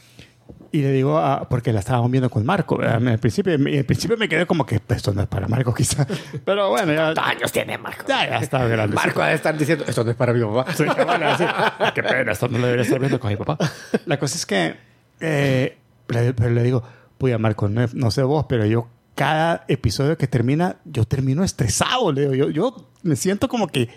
y 0.72 0.82
le 0.82 0.92
digo, 0.92 1.18
ah, 1.18 1.48
porque 1.50 1.72
la 1.72 1.80
estábamos 1.80 2.12
viendo 2.12 2.30
con 2.30 2.46
Marco, 2.46 2.78
¿verdad? 2.78 3.08
al 3.08 3.18
principio, 3.18 3.54
al 3.54 3.86
principio 3.86 4.18
me 4.18 4.28
quedé 4.28 4.46
como 4.46 4.66
que 4.66 4.82
pues, 4.82 4.98
esto 4.98 5.14
no 5.14 5.22
es 5.22 5.28
para 5.28 5.48
Marco 5.48 5.74
quizá. 5.74 6.06
Pero 6.46 6.70
bueno, 6.70 6.92
ya, 6.92 7.14
¿Cuántos 7.14 7.24
años 7.26 7.52
tiene 7.54 7.78
Marco? 7.78 8.04
ya, 8.10 8.28
ya 8.30 8.38
está 8.40 8.68
grande. 8.68 8.94
Marco 8.94 9.22
ha 9.22 9.28
de 9.30 9.36
estar 9.36 9.58
diciendo, 9.58 9.86
esto 9.88 10.04
no 10.04 10.12
es 10.12 10.18
para 10.18 10.34
mi 10.34 10.42
papá. 10.44 10.74
Sí, 10.74 10.84
bueno, 11.06 11.28
así, 11.30 11.46
qué 11.96 12.04
pena, 12.04 12.34
esto 12.34 12.50
no 12.50 12.58
lo 12.58 12.66
debería 12.66 12.84
estar 12.84 13.00
viendo 13.00 13.20
con 13.22 13.30
mi 13.32 13.38
papá. 13.38 13.58
La 14.06 14.20
cosa 14.20 14.36
es 14.36 14.46
que, 14.46 14.76
eh, 15.22 15.78
le- 16.10 16.34
pero 16.34 16.50
le 16.50 16.62
digo, 16.62 16.84
voy 17.20 17.32
a 17.32 17.38
Marco, 17.38 17.70
no, 17.70 17.86
no 17.94 18.12
sé 18.12 18.22
vos, 18.24 18.46
pero 18.50 18.66
yo 18.66 18.90
cada 19.16 19.64
episodio 19.68 20.18
que 20.18 20.28
termina, 20.28 20.78
yo 20.86 21.06
termino 21.06 21.44
estresado, 21.44 22.12
le 22.12 22.22
digo, 22.30 22.34
yo, 22.34 22.50
yo 22.50 22.90
me 23.04 23.16
siento 23.16 23.48
como 23.48 23.68
que 23.68 23.90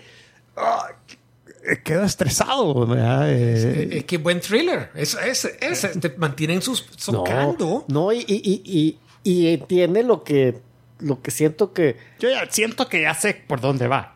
ah, 0.55 0.87
quedo 1.83 2.03
estresado. 2.03 2.85
¿verdad? 2.87 3.29
Eh, 3.31 3.97
Es 3.99 4.03
que 4.05 4.17
buen 4.17 4.39
thriller. 4.39 4.89
Es, 4.95 5.15
es, 5.15 5.45
es- 5.45 5.99
te 5.99 6.09
mantienen 6.17 6.61
sus, 6.61 6.85
socando. 6.95 7.85
No, 7.87 8.11
y, 8.13 8.19
y, 8.27 8.41
y, 8.63 8.97
y, 9.23 9.47
y 9.47 9.57
tiene 9.57 10.03
lo 10.03 10.23
que, 10.23 10.59
lo 10.99 11.21
que 11.21 11.31
siento 11.31 11.73
que... 11.73 11.97
yo 12.19 12.29
ya 12.29 12.49
siento 12.49 12.87
que 12.87 13.01
ya 13.01 13.13
sé 13.13 13.33
por 13.33 13.59
dónde 13.61 13.87
va. 13.87 14.13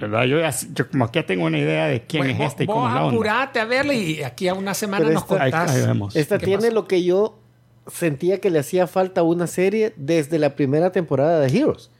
¿verdad? 0.00 0.24
Yo, 0.24 0.40
ya, 0.40 0.52
yo 0.72 0.90
como 0.90 1.10
que 1.10 1.20
ya 1.20 1.26
tengo 1.26 1.44
una 1.44 1.58
idea 1.58 1.86
de 1.86 2.04
quién 2.04 2.24
Bueno, 2.24 2.44
es 2.44 2.50
este 2.50 2.64
y 2.64 2.66
vos 2.66 2.74
cómo 2.74 2.88
es 2.88 2.94
la 2.94 3.04
onda. 3.04 3.14
apurate 3.16 3.60
a 3.60 3.64
verla 3.64 3.94
y 3.94 4.22
aquí 4.24 4.48
a 4.48 4.54
una 4.54 4.74
semana 4.74 5.04
Pero 5.04 5.14
nos 5.14 5.22
esta- 5.22 5.42
Ahí, 5.42 5.50
contás. 5.52 5.70
ahí 5.76 5.86
vemos. 5.86 6.16
Esta 6.16 6.38
¿Qué 6.38 6.46
tiene 6.46 6.62
pasó? 6.62 6.74
lo 6.74 6.88
que 6.88 7.04
yo 7.04 7.38
sentía 7.86 8.40
que 8.40 8.50
le 8.50 8.58
hacía 8.58 8.86
falta 8.86 9.22
una 9.22 9.46
serie 9.46 9.92
desde 9.96 10.38
la 10.38 10.54
primera 10.56 10.90
temporada 10.92 11.40
de 11.40 11.56
Heroes. 11.56 11.90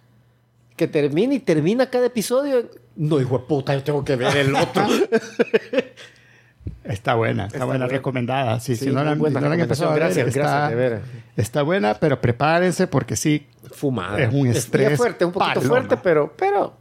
que 0.76 0.88
termina 0.88 1.34
y 1.34 1.38
termina 1.40 1.90
cada 1.90 2.06
episodio. 2.06 2.68
No, 2.96 3.20
hijo 3.20 3.38
de 3.38 3.44
puta, 3.44 3.74
yo 3.74 3.82
tengo 3.84 4.04
que 4.04 4.16
ver 4.16 4.36
el 4.36 4.54
otro. 4.54 4.86
Está 6.84 7.14
buena, 7.14 7.44
está, 7.46 7.56
Está 7.58 7.64
buena, 7.66 7.84
buena. 7.86 7.96
recomendada. 7.98 8.60
Sí, 8.60 8.76
Sí, 8.76 8.86
si 8.86 8.90
no 8.90 9.02
la, 9.04 9.14
buena 9.14 9.38
si 9.38 9.42
no 9.44 9.48
la 9.48 9.54
han 9.54 9.60
empezado 9.60 9.90
a 9.90 9.94
ver. 9.94 10.02
Gracias, 10.04 10.28
está, 10.28 10.70
gracias, 10.70 11.02
de 11.36 11.42
está 11.42 11.62
buena, 11.62 11.94
pero 11.94 12.20
prepárense 12.20 12.86
porque 12.86 13.16
sí, 13.16 13.46
Fumada. 13.72 14.18
Es 14.22 14.32
un 14.32 14.46
estrés 14.48 14.92
Es 14.92 14.96
fuerte, 14.98 15.24
un 15.24 15.32
poquito 15.32 15.54
paloma. 15.60 15.68
fuerte, 15.68 15.96
pero, 16.02 16.32
pero 16.36 16.76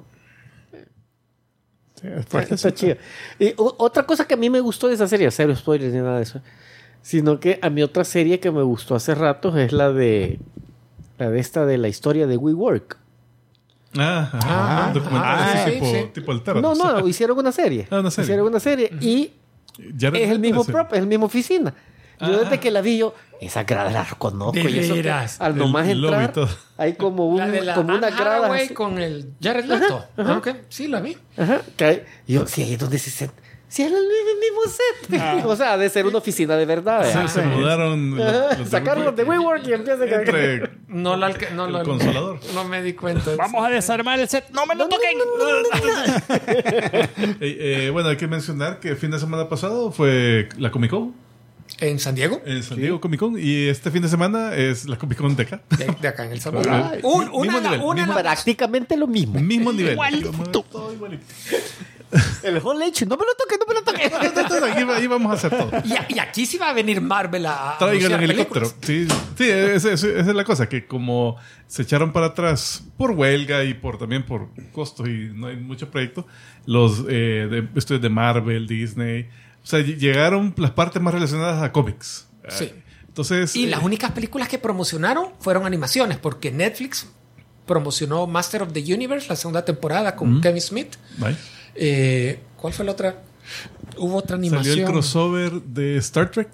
sí, 2.02 2.08
es 2.08 2.26
fuerte. 2.26 2.56
está 2.56 2.74
chido. 2.74 2.96
Y 3.40 3.54
otra 3.58 4.04
cosa 4.06 4.26
que 4.26 4.34
a 4.34 4.38
mí 4.38 4.50
me 4.50 4.60
gustó 4.60 4.88
de 4.90 4.96
esa 4.96 5.08
serie, 5.08 5.32
cero 5.32 5.56
spoilers 5.56 5.94
ni 5.94 6.00
nada 6.00 6.18
de 6.18 6.24
eso, 6.24 6.42
sino 7.04 7.40
que 7.40 7.60
a 7.62 7.70
mí 7.70 7.84
otra 7.84 8.04
serie 8.04 8.40
que 8.40 8.50
me 8.50 8.64
gustó 8.64 8.96
hace 8.96 9.14
rato 9.14 9.56
es 9.58 9.72
la 9.72 9.92
de 9.92 10.40
la 11.20 11.30
de 11.30 11.40
esta 11.40 11.68
de 11.68 11.78
la 11.78 11.88
historia 11.90 12.26
de 12.26 12.38
WeWork. 12.38 12.98
Ah, 13.96 14.30
ajá. 14.34 14.40
Ah, 14.44 14.86
Un 14.88 14.94
documental 14.96 15.36
ah, 15.40 15.64
sí, 15.66 15.72
tipo, 15.74 15.86
sí. 15.86 15.98
tipo 16.14 16.32
altera. 16.32 16.60
No, 16.62 16.74
no, 16.74 17.08
hicieron 17.08 17.38
una 17.38 17.52
serie. 17.52 17.88
Ah, 17.92 18.00
una 18.00 18.10
serie. 18.10 18.26
Hicieron 18.26 18.48
una 18.48 18.60
serie 18.60 18.92
y 19.00 19.34
Ya 19.96 20.10
es 20.10 20.32
el 20.32 20.40
mismo 20.40 20.64
prop, 20.66 20.92
es 20.94 21.02
la 21.02 21.06
misma 21.06 21.26
oficina. 21.26 21.74
Yo 22.20 22.28
Ah. 22.28 22.38
desde 22.44 22.60
que 22.60 22.72
la 22.72 22.82
vi 22.82 22.98
yo, 23.00 23.14
esa 23.42 23.64
grada 23.66 23.92
la 23.92 24.04
reconozco. 24.04 24.54
De 24.54 24.62
y 24.72 24.80
eso 24.80 24.94
que 24.96 25.12
al 25.12 25.56
nomás 25.58 25.88
El 25.90 26.04
entrar, 26.06 26.32
hay 26.78 26.94
como, 26.94 27.28
un, 27.28 27.38
La 27.38 27.48
de 27.48 27.62
la 27.62 27.76
como 27.76 27.94
una 27.96 28.10
grada. 28.10 28.54
Así. 28.54 28.74
con 28.74 28.98
el 29.00 29.34
Jared 29.42 29.66
Leto. 29.66 30.06
Ah, 30.18 30.38
ok. 30.38 30.48
Sí, 30.70 30.88
la 30.88 31.02
vi. 31.02 31.18
Ajá, 31.38 31.62
que 31.76 31.86
hay- 31.86 32.04
y 32.26 32.34
yo, 32.34 32.48
sí, 32.48 32.64
ahí 32.64 32.74
es 32.74 32.80
donde 32.80 32.98
se 32.98 33.10
set. 33.12 33.32
Sí, 33.74 33.82
es 33.82 33.92
el 33.92 33.98
mismo 33.98 34.62
set. 35.40 35.46
o 35.48 35.56
sea, 35.56 35.78
de 35.78 35.90
ser 35.90 36.06
una 36.06 36.20
oficina 36.20 36.56
de 36.56 36.66
verdad. 36.68 37.02
¿verdad? 37.02 37.28
se 37.28 37.42
mudaron. 37.42 38.16
los- 38.16 38.70
Sacaron 38.70 39.04
los 39.04 39.16
de 39.16 39.24
WeWork 39.24 39.66
y 39.68 39.74
empiezan 39.74 40.08
a 40.08 40.16
Entre 40.16 40.70
No, 40.90 41.18
la, 41.18 41.26
alca- 41.26 41.50
no, 41.56 41.66
El 41.66 41.74
lo- 41.74 41.84
consolador. 41.84 42.40
No 42.54 42.66
me 42.66 42.84
di 42.84 42.94
cuenta. 42.94 43.36
Vamos 43.36 43.66
a 43.66 43.70
desarmar 43.70 44.20
el 44.20 44.30
set. 44.30 44.46
¡No 44.52 44.68
me 44.68 44.76
lo 44.76 44.88
toquen! 44.88 45.18
Eh, 47.40 47.86
eh, 47.86 47.90
bueno, 47.92 48.10
hay 48.10 48.18
que 48.18 48.28
mencionar 48.28 48.80
que 48.80 48.90
el 48.90 48.98
fin 48.98 49.10
de 49.12 49.18
semana 49.20 49.50
pasado 49.50 49.92
fue 49.92 50.50
la 50.58 50.70
Comic 50.72 50.92
Con 50.92 51.16
En 51.80 51.98
San 52.00 52.14
Diego. 52.16 52.42
en 52.46 52.62
San 52.64 52.78
Diego 52.78 53.02
Comic 53.02 53.20
Con 53.20 53.40
y 53.40 53.68
este 53.70 53.90
fin 53.92 54.02
de 54.04 54.08
semana 54.10 54.54
es 54.56 54.86
la 54.86 54.98
Comic 54.98 55.18
Con 55.18 55.36
de 55.36 55.44
acá. 55.44 55.62
De, 55.78 55.88
de 56.00 56.08
acá 56.08 56.26
en 56.26 56.32
El 56.34 56.42
Salvador. 56.42 56.70
Ay, 56.72 57.00
Un- 57.04 57.22
mismo 57.26 57.38
una, 57.40 57.60
nivel, 57.60 57.82
una- 57.82 58.06
mismo- 58.06 58.22
Prácticamente 58.22 58.98
lo 58.98 59.08
mismo. 59.08 59.40
Mismo 59.40 59.74
nivel. 59.74 59.94
Igualito. 59.94 60.32
Todo 60.72 60.94
igualito. 60.94 61.24
El 62.44 62.58
Hall 62.60 62.82
H, 62.82 63.06
no 63.06 63.18
me 63.18 63.26
lo 63.26 63.34
toques, 63.36 63.58
no 63.60 63.66
me 63.66 63.74
lo 63.74 63.84
toques. 63.84 64.64
Aquí, 64.74 64.92
ahí 64.92 65.08
vamos 65.08 65.32
a 65.32 65.36
hacer 65.36 65.50
todo. 65.58 65.72
y, 65.84 66.14
y 66.16 66.20
aquí 66.20 66.46
sí 66.46 66.58
va 66.58 66.70
a 66.70 66.74
venir 66.74 67.02
Marvel 67.02 67.46
a. 67.46 67.76
Traigan 67.80 68.14
el 68.24 68.32
helicóptero. 68.32 68.72
Sí, 68.82 69.08
sí 69.38 69.50
esa, 69.50 69.92
es 69.94 70.04
la 70.28 70.44
cosa, 70.44 70.68
que 70.70 70.86
como 70.88 71.36
se 71.68 71.82
echaron 71.84 72.12
para 72.14 72.28
atrás 72.28 72.84
por 72.98 73.12
huelga 73.12 73.64
y 73.64 73.74
por 73.74 73.98
también 73.98 74.24
por 74.26 74.50
costos 74.72 75.08
y 75.08 75.30
no 75.34 75.48
hay 75.48 75.58
mucho 75.58 75.90
proyecto, 75.90 76.28
los 76.66 77.00
eh, 77.10 77.48
de, 77.50 77.68
estudios 77.76 78.02
de 78.02 78.10
Marvel, 78.10 78.68
Disney, 78.68 79.28
o 79.64 79.66
sea, 79.66 79.80
ll- 79.80 79.98
llegaron 79.98 80.54
las 80.58 80.72
partes 80.72 81.02
más 81.02 81.14
relacionadas 81.14 81.64
a 81.64 81.72
cómics. 81.72 82.28
Sí. 82.50 82.66
Eh, 82.66 82.84
Entonces, 83.08 83.56
Y 83.56 83.66
eh, 83.66 83.70
las 83.70 83.82
únicas 83.84 84.12
películas 84.12 84.48
que 84.50 84.58
promocionaron 84.60 85.30
fueron 85.40 85.66
animaciones, 85.66 86.18
porque 86.18 86.52
Netflix 86.52 87.08
promocionó 87.66 88.28
Master 88.28 88.64
of 88.64 88.74
the 88.74 88.82
Universe, 88.94 89.28
la 89.30 89.36
segunda 89.36 89.64
temporada, 89.64 90.16
con 90.16 90.42
Kevin 90.42 90.62
Smith. 90.62 90.96
bye. 91.18 91.36
Eh, 91.76 92.40
¿Cuál 92.58 92.74
fue 92.74 92.86
la 92.86 92.92
otra? 92.92 93.22
Hubo 93.98 94.16
otra 94.18 94.38
salió 94.38 94.50
animación. 94.52 94.80
el 94.80 94.86
crossover 94.86 95.52
de 95.62 95.98
Star 95.98 96.32
Trek, 96.32 96.50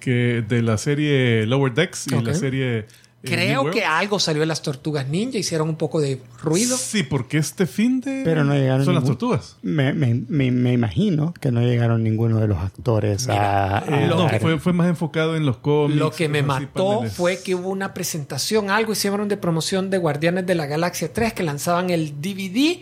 que 0.00 0.44
de 0.46 0.62
la 0.62 0.78
serie 0.78 1.46
Lower 1.46 1.72
Decks 1.74 2.06
y 2.08 2.20
la 2.22 2.34
serie... 2.34 2.78
eh, 2.80 2.86
Creo 3.22 3.70
que 3.70 3.84
algo 3.84 4.18
salió 4.18 4.40
de 4.40 4.46
las 4.46 4.60
tortugas 4.60 5.08
ninja, 5.08 5.38
hicieron 5.38 5.68
un 5.70 5.76
poco 5.76 5.98
de 6.00 6.20
ruido. 6.42 6.76
Sí, 6.76 7.02
porque 7.04 7.38
este 7.38 7.66
fin 7.66 8.00
de... 8.02 8.20
Pero 8.22 8.44
no 8.44 8.52
llegaron 8.54 8.84
Son 8.84 8.94
las 8.94 9.04
tortugas. 9.04 9.56
Me, 9.62 9.94
me, 9.94 10.14
me, 10.28 10.50
me 10.50 10.72
imagino 10.74 11.32
que 11.40 11.50
no 11.50 11.62
llegaron 11.62 12.02
ninguno 12.02 12.38
de 12.38 12.48
los 12.48 12.58
actores 12.58 13.26
a, 13.28 13.78
a- 13.78 13.84
Eh, 14.04 14.06
no, 14.08 14.26
a- 14.26 14.38
fue, 14.40 14.58
fue 14.58 14.72
más 14.74 14.88
enfocado 14.88 15.36
en 15.36 15.46
los 15.46 15.56
cómics. 15.58 15.98
Lo 15.98 16.10
que 16.10 16.28
me 16.28 16.42
mató 16.42 16.96
paneles. 16.96 17.14
fue 17.14 17.38
que 17.42 17.54
hubo 17.54 17.68
una 17.70 17.94
presentación, 17.94 18.68
algo 18.70 18.92
hicieron 18.92 19.26
de 19.28 19.36
promoción 19.38 19.88
de 19.88 19.96
Guardianes 19.98 20.44
de 20.46 20.54
la 20.54 20.66
Galaxia 20.66 21.10
3 21.10 21.32
que 21.32 21.42
lanzaban 21.44 21.88
el 21.90 22.20
DVD 22.20 22.80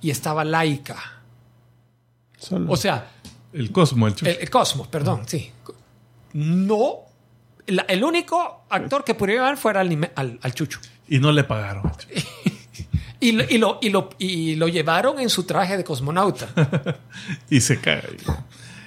y 0.00 0.10
estaba 0.10 0.44
solo- 2.38 2.70
O 2.72 2.76
sea, 2.76 3.10
El 3.52 3.70
Cosmo, 3.72 4.06
el 4.06 4.14
chucho. 4.14 4.30
el, 4.30 4.38
el 4.40 4.50
Cosmos, 4.50 4.88
perdón, 4.88 5.22
sí. 5.26 5.50
No. 6.32 7.00
la- 7.66 7.82
el 7.82 8.02
único 8.04 8.64
actor 8.70 9.04
que 9.04 9.14
pudiera 9.14 9.42
llevar 9.42 9.56
fuera 9.56 9.80
al, 9.80 10.10
al, 10.14 10.38
al 10.42 10.54
Chucho. 10.54 10.80
Y 11.08 11.18
no 11.18 11.32
le 11.32 11.44
pagaron. 11.44 11.90
Y 13.22 13.32
lo, 13.32 13.44
y, 13.50 13.58
lo, 13.58 13.78
y, 13.82 13.90
lo, 13.90 14.08
y 14.16 14.54
lo 14.56 14.66
llevaron 14.66 15.20
en 15.20 15.28
su 15.28 15.42
traje 15.44 15.76
de 15.76 15.84
cosmonauta. 15.84 16.48
y 17.50 17.60
se 17.60 17.78
cae. 17.78 18.02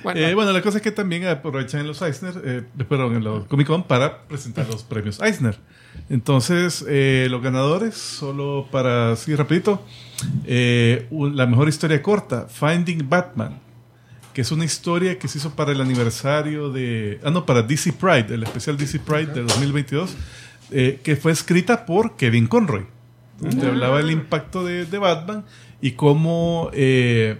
Bueno, 0.02 0.19
Eh, 0.19 0.34
bueno, 0.34 0.52
la 0.52 0.61
cosa 0.64 0.77
es 0.77 0.84
que 0.84 0.91
también 0.91 1.27
aprovechan 1.27 1.81
en 1.81 1.88
los 1.88 2.02
Eisner, 2.02 2.41
eh, 2.44 2.64
perdón, 2.90 3.15
en 3.18 3.23
los 3.23 3.45
Comic 3.45 3.68
Con 3.68 3.84
para 3.84 4.23
presentar 4.23 4.65
los 4.68 4.81
premios 4.81 5.19
Eisner. 5.22 5.60
Entonces, 6.10 6.86
eh, 6.88 7.28
los 7.30 7.41
ganadores, 7.41 7.95
solo 7.95 8.68
para 8.72 9.14
así 9.14 9.36
rapidito, 9.36 9.84
eh, 10.45 11.07
la 11.11 11.45
mejor 11.48 11.70
historia 11.70 12.02
corta, 12.02 12.48
Finding 12.49 13.10
Batman, 13.10 13.60
que 14.34 14.41
es 14.41 14.52
una 14.52 14.65
historia 14.65 15.20
que 15.20 15.28
se 15.28 15.38
hizo 15.38 15.56
para 15.56 15.72
el 15.72 15.82
aniversario 15.82 16.72
de, 16.72 17.20
ah 17.24 17.30
no, 17.30 17.45
para 17.45 17.61
DC 17.61 17.94
Pride, 17.94 18.34
el 18.34 18.44
especial 18.44 18.78
DC 18.78 18.99
Pride 18.99 19.28
de 19.28 19.41
2022, 19.44 20.15
eh, 20.72 20.99
que 21.03 21.15
fue 21.15 21.32
escrita 21.32 21.86
por 21.86 22.15
Kevin 22.15 22.48
Conroy. 22.48 22.86
Te 23.60 23.68
hablaba 23.68 23.98
del 23.98 24.11
impacto 24.11 24.64
de, 24.64 24.86
de 24.86 24.98
Batman 24.98 25.44
y 25.82 25.91
cómo, 25.91 26.70
eh, 26.74 27.38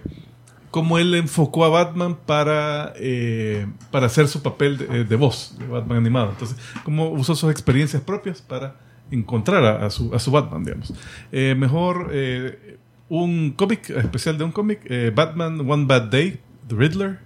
cómo 0.74 0.98
él 0.98 1.14
enfocó 1.14 1.64
a 1.64 1.68
Batman 1.68 2.16
para, 2.26 2.94
eh, 2.96 3.64
para 3.92 4.06
hacer 4.06 4.26
su 4.26 4.42
papel 4.42 4.76
de, 4.76 5.04
de 5.04 5.16
voz 5.16 5.54
de 5.56 5.68
Batman 5.68 5.98
animado. 5.98 6.30
Entonces, 6.30 6.56
cómo 6.82 7.10
usó 7.10 7.36
sus 7.36 7.48
experiencias 7.48 8.02
propias 8.02 8.42
para 8.42 8.74
encontrar 9.12 9.64
a, 9.64 9.86
a 9.86 9.90
su, 9.90 10.12
a 10.12 10.18
su 10.18 10.32
Batman, 10.32 10.64
digamos. 10.64 10.92
Eh, 11.30 11.54
mejor 11.56 12.10
eh, 12.12 12.76
un 13.08 13.52
cómic 13.52 13.88
especial 13.90 14.36
de 14.36 14.42
un 14.42 14.50
cómic, 14.50 14.80
eh, 14.86 15.12
Batman 15.14 15.60
One 15.60 15.84
Bad 15.86 16.10
Day, 16.10 16.40
The 16.66 16.74
Riddler, 16.74 17.20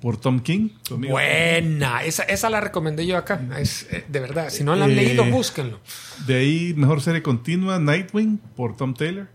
por 0.00 0.16
Tom 0.16 0.40
King. 0.40 0.70
buena. 0.88 2.04
Esa, 2.04 2.22
esa 2.22 2.48
la 2.48 2.62
recomendé 2.62 3.06
yo 3.06 3.18
acá. 3.18 3.38
Es, 3.58 3.86
eh, 3.90 4.06
de 4.08 4.20
verdad. 4.20 4.48
Si 4.48 4.64
no 4.64 4.74
la 4.76 4.86
han 4.86 4.92
Eh, 4.92 4.94
leído, 4.94 5.26
búsquenlo. 5.26 5.78
De 6.26 6.36
ahí, 6.36 6.72
mejor 6.74 7.02
serie 7.02 7.20
continua, 7.22 7.78
Nightwing, 7.78 8.38
por 8.56 8.76
Tom 8.78 8.94
Taylor 8.94 9.26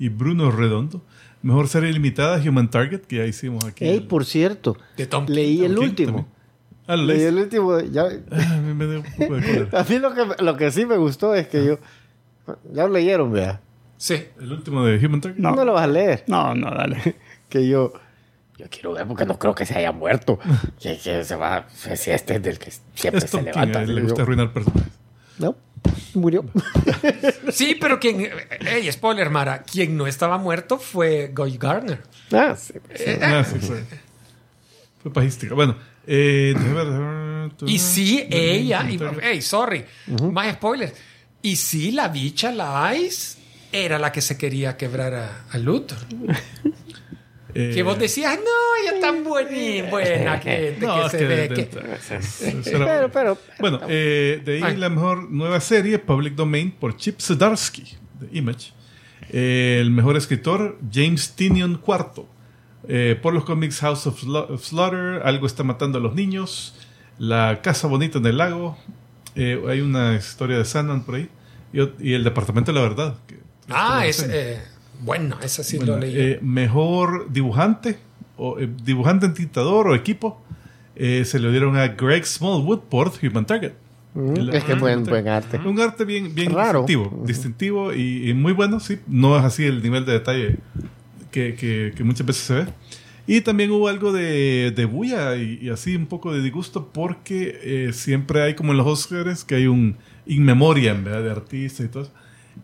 y 0.00 0.08
Bruno 0.08 0.50
Redondo. 0.50 1.04
Mejor 1.46 1.68
serie 1.68 1.92
limitada, 1.92 2.38
Human 2.46 2.68
Target, 2.70 3.02
que 3.02 3.16
ya 3.16 3.24
hicimos 3.26 3.64
aquí. 3.64 3.84
Ey, 3.84 3.98
el- 3.98 4.06
por 4.08 4.24
cierto, 4.24 4.76
De 4.96 5.06
Tom 5.06 5.26
leí 5.28 5.64
el 5.64 5.74
King 5.76 5.82
último. 5.82 6.28
Ah, 6.88 6.96
lo 6.96 7.04
Leí 7.04 7.22
el 7.22 7.36
último. 7.36 7.78
Ya, 7.80 8.02
Ah, 8.32 8.54
a 8.54 8.56
mí 8.58 8.74
me 8.74 8.86
dio 8.86 8.98
un 9.00 9.04
poco 9.04 9.34
de 9.36 9.68
a 9.76 9.84
mí 9.84 9.98
lo 9.98 10.12
que, 10.14 10.42
lo 10.42 10.56
que 10.56 10.70
sí 10.72 10.86
me 10.86 10.96
gustó 10.96 11.34
es 11.34 11.46
que 11.48 11.64
yo. 11.64 11.78
Ya 12.72 12.84
lo 12.86 12.88
leyeron, 12.94 13.32
vea. 13.32 13.60
Sí. 13.96 14.24
El 14.40 14.52
último 14.52 14.84
de 14.84 15.04
Human 15.06 15.20
Target. 15.20 15.38
No. 15.38 15.54
No 15.54 15.64
lo 15.64 15.72
vas 15.74 15.84
a 15.84 15.86
leer. 15.88 16.24
No, 16.26 16.54
no, 16.54 16.70
dale. 16.70 17.16
que 17.48 17.66
yo. 17.68 17.92
Yo 18.58 18.66
quiero 18.70 18.92
ver 18.94 19.06
porque 19.06 19.24
no 19.26 19.38
creo 19.38 19.54
que 19.54 19.66
se 19.66 19.74
haya 19.78 19.92
muerto. 19.92 20.38
que, 20.80 20.98
que 20.98 21.22
se 21.24 21.36
va. 21.36 21.66
Si 21.68 22.10
este 22.10 22.36
es 22.36 22.42
del 22.42 22.58
que 22.58 22.72
siempre 22.94 23.24
Es 23.24 23.30
Tom 23.30 23.40
se 23.44 23.50
King, 23.50 23.52
levanta. 23.54 23.78
a 23.78 23.82
él 23.82 23.94
le 23.94 24.00
gusta 24.02 24.16
yo. 24.18 24.22
arruinar 24.24 24.52
personajes. 24.52 24.92
No, 25.38 25.54
murió. 26.14 26.44
Sí, 27.52 27.76
pero 27.80 27.98
quien. 28.00 28.28
Ey, 28.60 28.90
spoiler, 28.90 29.30
Mara. 29.30 29.62
Quien 29.62 29.96
no 29.96 30.06
estaba 30.06 30.38
muerto 30.38 30.78
fue 30.78 31.30
Guy 31.34 31.56
Gardner. 31.58 32.02
ah, 32.32 32.54
sí. 32.56 32.74
Ah, 33.22 33.44
sí, 33.44 33.58
fue. 33.60 33.84
Fue 35.02 35.12
pajística. 35.12 35.54
Bueno, 35.54 35.76
eh. 36.06 36.54
Y 37.66 37.78
sí, 37.78 38.26
ella. 38.30 38.88
Y, 38.90 38.98
hey, 39.22 39.40
sorry. 39.40 39.84
Más 40.32 40.54
spoilers. 40.54 40.92
Y 41.42 41.56
sí, 41.56 41.92
la 41.92 42.08
bicha, 42.08 42.50
la 42.50 42.94
Ice, 42.96 43.38
era 43.72 43.98
la 43.98 44.10
que 44.10 44.20
se 44.20 44.36
quería 44.36 44.76
quebrar 44.76 45.14
a, 45.14 45.44
a 45.50 45.58
Luthor. 45.58 45.98
Eh, 47.58 47.70
Que 47.74 47.82
vos 47.82 47.98
decías, 47.98 48.36
no, 48.38 48.90
ella 48.90 49.00
tan 49.00 49.24
buena, 49.24 49.50
buena 49.90 50.40
que, 50.40 50.76
no, 50.80 51.00
que 51.00 51.06
es 51.06 51.12
se 51.12 51.24
ve 51.24 51.48
que. 51.48 51.68
Pero, 52.64 53.10
pero. 53.10 53.38
Bueno, 53.58 53.80
eh, 53.88 54.42
de 54.44 54.56
ahí 54.56 54.62
Ay. 54.64 54.76
la 54.76 54.88
mejor 54.90 55.30
nueva 55.30 55.60
serie, 55.60 55.98
Public 55.98 56.34
Domain, 56.34 56.70
por 56.70 56.96
Chip 56.96 57.20
Zdarsky, 57.20 57.84
de 58.20 58.38
Image. 58.38 58.72
Eh, 59.30 59.78
el 59.80 59.90
mejor 59.90 60.16
escritor, 60.16 60.78
James 60.92 61.34
Tinion 61.34 61.80
IV. 61.86 62.24
Eh, 62.88 63.18
por 63.20 63.34
los 63.34 63.44
cómics 63.44 63.80
House 63.80 64.06
of, 64.06 64.22
Sla- 64.22 64.48
of 64.50 64.64
Slaughter, 64.64 65.22
Algo 65.24 65.46
está 65.46 65.64
matando 65.64 65.98
a 65.98 66.00
los 66.00 66.14
niños, 66.14 66.74
La 67.18 67.60
Casa 67.62 67.88
Bonita 67.88 68.18
en 68.18 68.26
el 68.26 68.36
Lago. 68.38 68.76
eh, 69.34 69.60
hay 69.68 69.80
una 69.80 70.14
historia 70.14 70.56
de 70.58 70.64
Sandman 70.64 71.02
por 71.04 71.16
ahí. 71.16 71.28
Y, 71.72 71.80
y 72.10 72.14
El 72.14 72.22
Departamento 72.24 72.72
de 72.72 72.78
la 72.80 72.86
Verdad. 72.88 73.18
que- 73.26 73.38
Ah, 73.68 74.06
es. 74.06 74.24
En 74.98 75.04
bueno, 75.04 75.36
esa 75.42 75.62
sí 75.62 75.76
Bueno, 75.78 75.94
lo 75.94 76.00
leí. 76.00 76.14
eh, 76.16 76.38
mejor 76.42 77.30
dibujante, 77.32 77.98
o 78.36 78.58
eh, 78.58 78.68
dibujante 78.84 79.26
entintador 79.26 79.88
o 79.88 79.94
equipo, 79.94 80.42
eh, 80.94 81.24
se 81.24 81.38
lo 81.38 81.50
dieron 81.50 81.76
a 81.76 81.88
Greg 81.88 82.24
Smallwood 82.24 82.80
por 82.88 83.12
Human 83.22 83.46
Target. 83.46 83.72
Mm, 84.14 84.48
es 84.50 84.64
que 84.64 84.74
buen, 84.74 85.04
buen 85.04 85.28
arte. 85.28 85.58
Un 85.58 85.78
arte 85.78 86.04
bien, 86.06 86.34
bien 86.34 86.52
Raro. 86.52 86.80
distintivo, 86.80 87.22
distintivo 87.26 87.92
y, 87.92 88.30
y 88.30 88.34
muy 88.34 88.52
bueno, 88.52 88.80
sí. 88.80 88.98
No 89.06 89.36
es 89.38 89.44
así 89.44 89.64
el 89.64 89.82
nivel 89.82 90.06
de 90.06 90.12
detalle 90.12 90.56
que, 91.30 91.54
que- 91.54 91.92
que 91.94 92.02
muchas 92.04 92.26
veces 92.26 92.42
se 92.44 92.54
ve. 92.54 92.66
Y 93.28 93.40
también 93.40 93.70
hubo 93.72 93.88
algo 93.88 94.12
de, 94.12 94.72
de 94.74 94.84
bulla 94.84 95.36
y, 95.36 95.58
y 95.60 95.68
así 95.68 95.96
un 95.96 96.06
poco 96.06 96.32
de 96.32 96.40
disgusto 96.40 96.90
porque 96.94 97.58
eh, 97.62 97.92
siempre 97.92 98.40
hay 98.42 98.54
como 98.54 98.70
en 98.72 98.78
los 98.78 98.86
Oscars 98.86 99.44
que 99.44 99.56
hay 99.56 99.66
un 99.66 99.96
in 100.26 100.44
memoriam 100.44 101.02
¿verdad? 101.04 101.22
de 101.24 101.30
artistas 101.32 101.84
y 101.86 101.88
todo. 101.88 102.04
eso. 102.04 102.12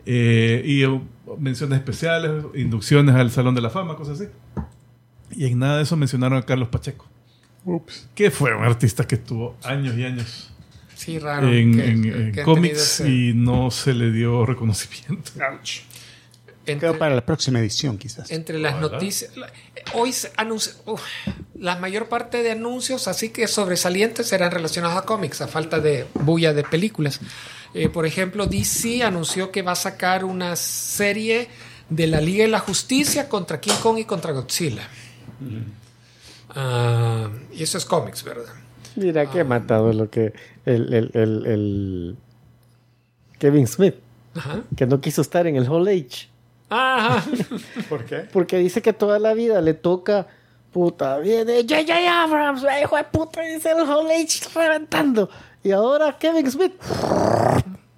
Eh, 0.07 0.63
y 0.65 0.83
eh, 0.85 1.01
menciones 1.39 1.79
especiales, 1.79 2.45
inducciones 2.55 3.15
al 3.15 3.31
Salón 3.31 3.55
de 3.55 3.61
la 3.61 3.71
Fama, 3.71 3.97
cosas 3.97 4.21
así. 4.21 4.31
Y 5.31 5.47
en 5.47 5.59
nada 5.59 5.77
de 5.79 5.85
eso 5.85 5.97
mencionaron 5.97 6.39
a 6.39 6.43
Carlos 6.43 6.69
Pacheco. 6.69 7.07
Ups. 7.65 8.09
Que 8.15 8.31
fue 8.31 8.55
un 8.55 8.65
artista 8.65 9.07
que 9.07 9.15
estuvo 9.15 9.57
años 9.63 9.97
y 9.97 10.05
años 10.05 10.53
Sí, 10.97 11.19
raro. 11.19 11.53
en, 11.53 11.77
que- 11.77 11.87
en- 11.87 12.03
que- 12.03 12.41
en 12.41 12.45
cómics 12.45 13.01
ese- 13.01 13.09
y 13.09 13.33
no 13.35 13.71
se 13.71 13.95
le 13.95 14.11
dio 14.11 14.45
reconocimiento. 14.45 15.31
entre, 16.65 16.79
Quedó 16.89 16.99
para 16.99 17.15
la 17.15 17.25
próxima 17.27 17.59
edición, 17.61 17.99
quizás. 17.99 18.31
entre 18.31 18.59
las 18.59 18.75
Ojalá. 18.75 18.93
noticias. 18.93 19.37
la- 19.37 19.51
Hoy 19.95 20.13
se 20.13 20.31
anuncia. 20.37 20.73
uf, 20.87 21.03
la 21.59 21.77
mayor 21.77 22.09
parte 22.09 22.43
de 22.43 22.53
anuncios, 22.53 23.09
así 23.09 23.31
que 23.31 23.49
sobresalientes, 23.49 24.29
serán 24.29 24.51
relacionados 24.53 24.97
a 24.97 25.03
cómics, 25.03 25.41
a 25.41 25.49
falta 25.49 25.81
de 25.81 26.07
bulla 26.15 26.53
de 26.53 26.63
películas. 26.63 27.21
Eh, 27.75 27.89
por 27.89 28.05
ejemplo, 28.07 28.47
DC 28.47 29.03
anunció 29.03 29.51
que 29.51 29.63
va 29.63 29.73
a 29.73 29.77
sacar 29.77 30.25
una 30.25 30.57
serie 30.57 31.49
de 31.89 32.07
la 32.07 32.21
Liga 32.21 32.45
de 32.45 32.51
la 32.51 32.59
Justicia 32.61 33.29
contra 33.29 33.61
King 33.61 33.75
Kong 33.83 33.99
y 33.99 34.05
contra 34.05 34.33
Godzilla. 34.33 34.83
Ah, 36.51 37.29
y 37.53 37.63
eso 37.63 37.79
es 37.79 37.85
cómics, 37.85 38.23
¿verdad? 38.25 38.53
Mira 38.97 39.31
que 39.31 39.43
matado 39.43 39.93
lo 39.93 40.11
que 40.11 40.35
el, 40.67 40.93
el, 40.93 41.11
el, 41.15 41.47
el 41.47 42.17
Kevin 43.39 43.67
Smith, 43.67 43.95
Ajá. 44.35 44.63
que 44.77 44.87
no 44.87 45.01
quiso 45.01 45.23
estar 45.23 45.47
en 45.47 45.57
el 45.57 45.67
Hall 45.67 45.89
Age. 45.89 46.29
Ajá. 46.69 47.25
¿Por 47.89 48.05
qué? 48.05 48.29
Porque 48.33 48.59
dice 48.59 48.83
que 48.83 48.93
toda 48.93 49.19
la 49.19 49.33
vida 49.33 49.61
le 49.63 49.73
toca, 49.75 50.27
puta, 50.73 51.19
viene 51.19 51.63
J.J. 51.63 52.23
Abrams, 52.23 52.65
hijo 52.83 52.97
de 52.97 53.05
puta, 53.05 53.41
dice 53.41 53.71
el 53.71 53.89
Hall 53.89 54.11
Age 54.11 54.41
reventando. 54.55 55.31
Y 55.65 55.71
ahora 55.73 56.17
Kevin 56.19 56.51
Smith. 56.51 56.73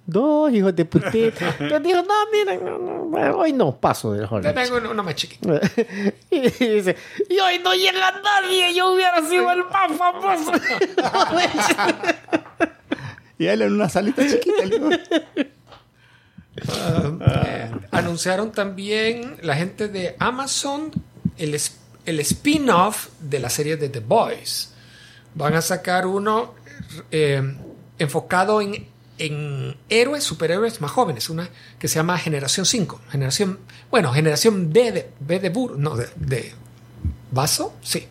Dos 0.07 0.51
hijos 0.53 0.75
de 0.75 0.85
putita. 0.85 1.55
Entonces 1.59 1.83
dijo, 1.83 2.03
no, 2.03 2.13
miren, 2.31 2.63
no, 2.63 2.77
no, 2.77 3.37
hoy 3.37 3.53
no 3.53 3.75
paso 3.75 4.13
del 4.13 4.27
Hall 4.29 4.43
Te 4.43 4.53
tengo 4.53 4.77
uno, 4.77 4.91
uno 4.91 5.03
más 5.03 5.15
chiquito. 5.15 5.49
y 6.29 6.41
dice, 6.41 6.95
y 7.27 7.39
hoy 7.39 7.59
no 7.59 7.73
llega 7.73 8.11
nadie, 8.21 8.73
yo 8.75 8.93
hubiera 8.93 9.19
sido 9.27 9.49
el 9.51 9.63
más 9.65 9.91
famoso. 9.97 10.51
Y 13.37 13.47
él 13.47 13.63
en 13.63 13.73
una 13.73 13.89
salita 13.89 14.25
chiquita. 14.25 14.63
digo, 14.63 14.89
Eh, 17.27 17.71
anunciaron 17.91 18.51
también 18.53 19.35
la 19.41 19.55
gente 19.55 19.89
de 19.89 20.15
Amazon 20.19 20.91
el, 21.37 21.59
el 22.05 22.19
spin-off 22.21 23.09
de 23.19 23.39
la 23.39 23.49
serie 23.49 23.75
de 23.75 23.89
The 23.89 23.99
Boys. 23.99 24.73
Van 25.33 25.53
a 25.53 25.61
sacar 25.61 26.07
uno 26.07 26.53
eh, 27.11 27.41
enfocado 27.99 28.61
en, 28.61 28.85
en 29.17 29.75
héroes, 29.89 30.23
superhéroes 30.23 30.81
más 30.81 30.91
jóvenes, 30.91 31.29
una 31.29 31.49
que 31.79 31.87
se 31.87 31.95
llama 31.95 32.17
Generación 32.17 32.65
5. 32.65 33.01
Generación, 33.11 33.59
bueno, 33.91 34.11
Generación 34.13 34.71
B 34.73 34.91
de, 34.91 35.09
B 35.19 35.39
de 35.39 35.49
burro, 35.49 35.77
no, 35.77 35.95
de, 35.95 36.07
de 36.15 36.51
vaso, 37.31 37.73
sí. 37.81 38.07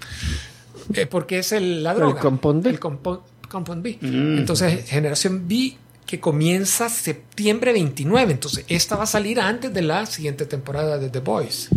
Eh, 0.94 1.06
porque 1.06 1.38
es 1.38 1.52
el, 1.52 1.82
la 1.82 1.94
droga. 1.94 2.20
compound 2.20 2.62
B. 2.62 2.70
El 2.70 2.80
compo- 2.80 3.22
compound 3.48 3.82
B. 3.82 3.98
Entonces, 4.02 4.88
Generación 4.88 5.46
B 5.48 5.76
que 6.06 6.20
comienza 6.20 6.90
septiembre 6.90 7.72
29. 7.72 8.32
Entonces, 8.32 8.64
esta 8.68 8.94
va 8.96 9.04
a 9.04 9.06
salir 9.06 9.40
antes 9.40 9.72
de 9.72 9.80
la 9.80 10.04
siguiente 10.04 10.44
temporada 10.44 10.98
de 10.98 11.08
The 11.08 11.20
Boys. 11.20 11.70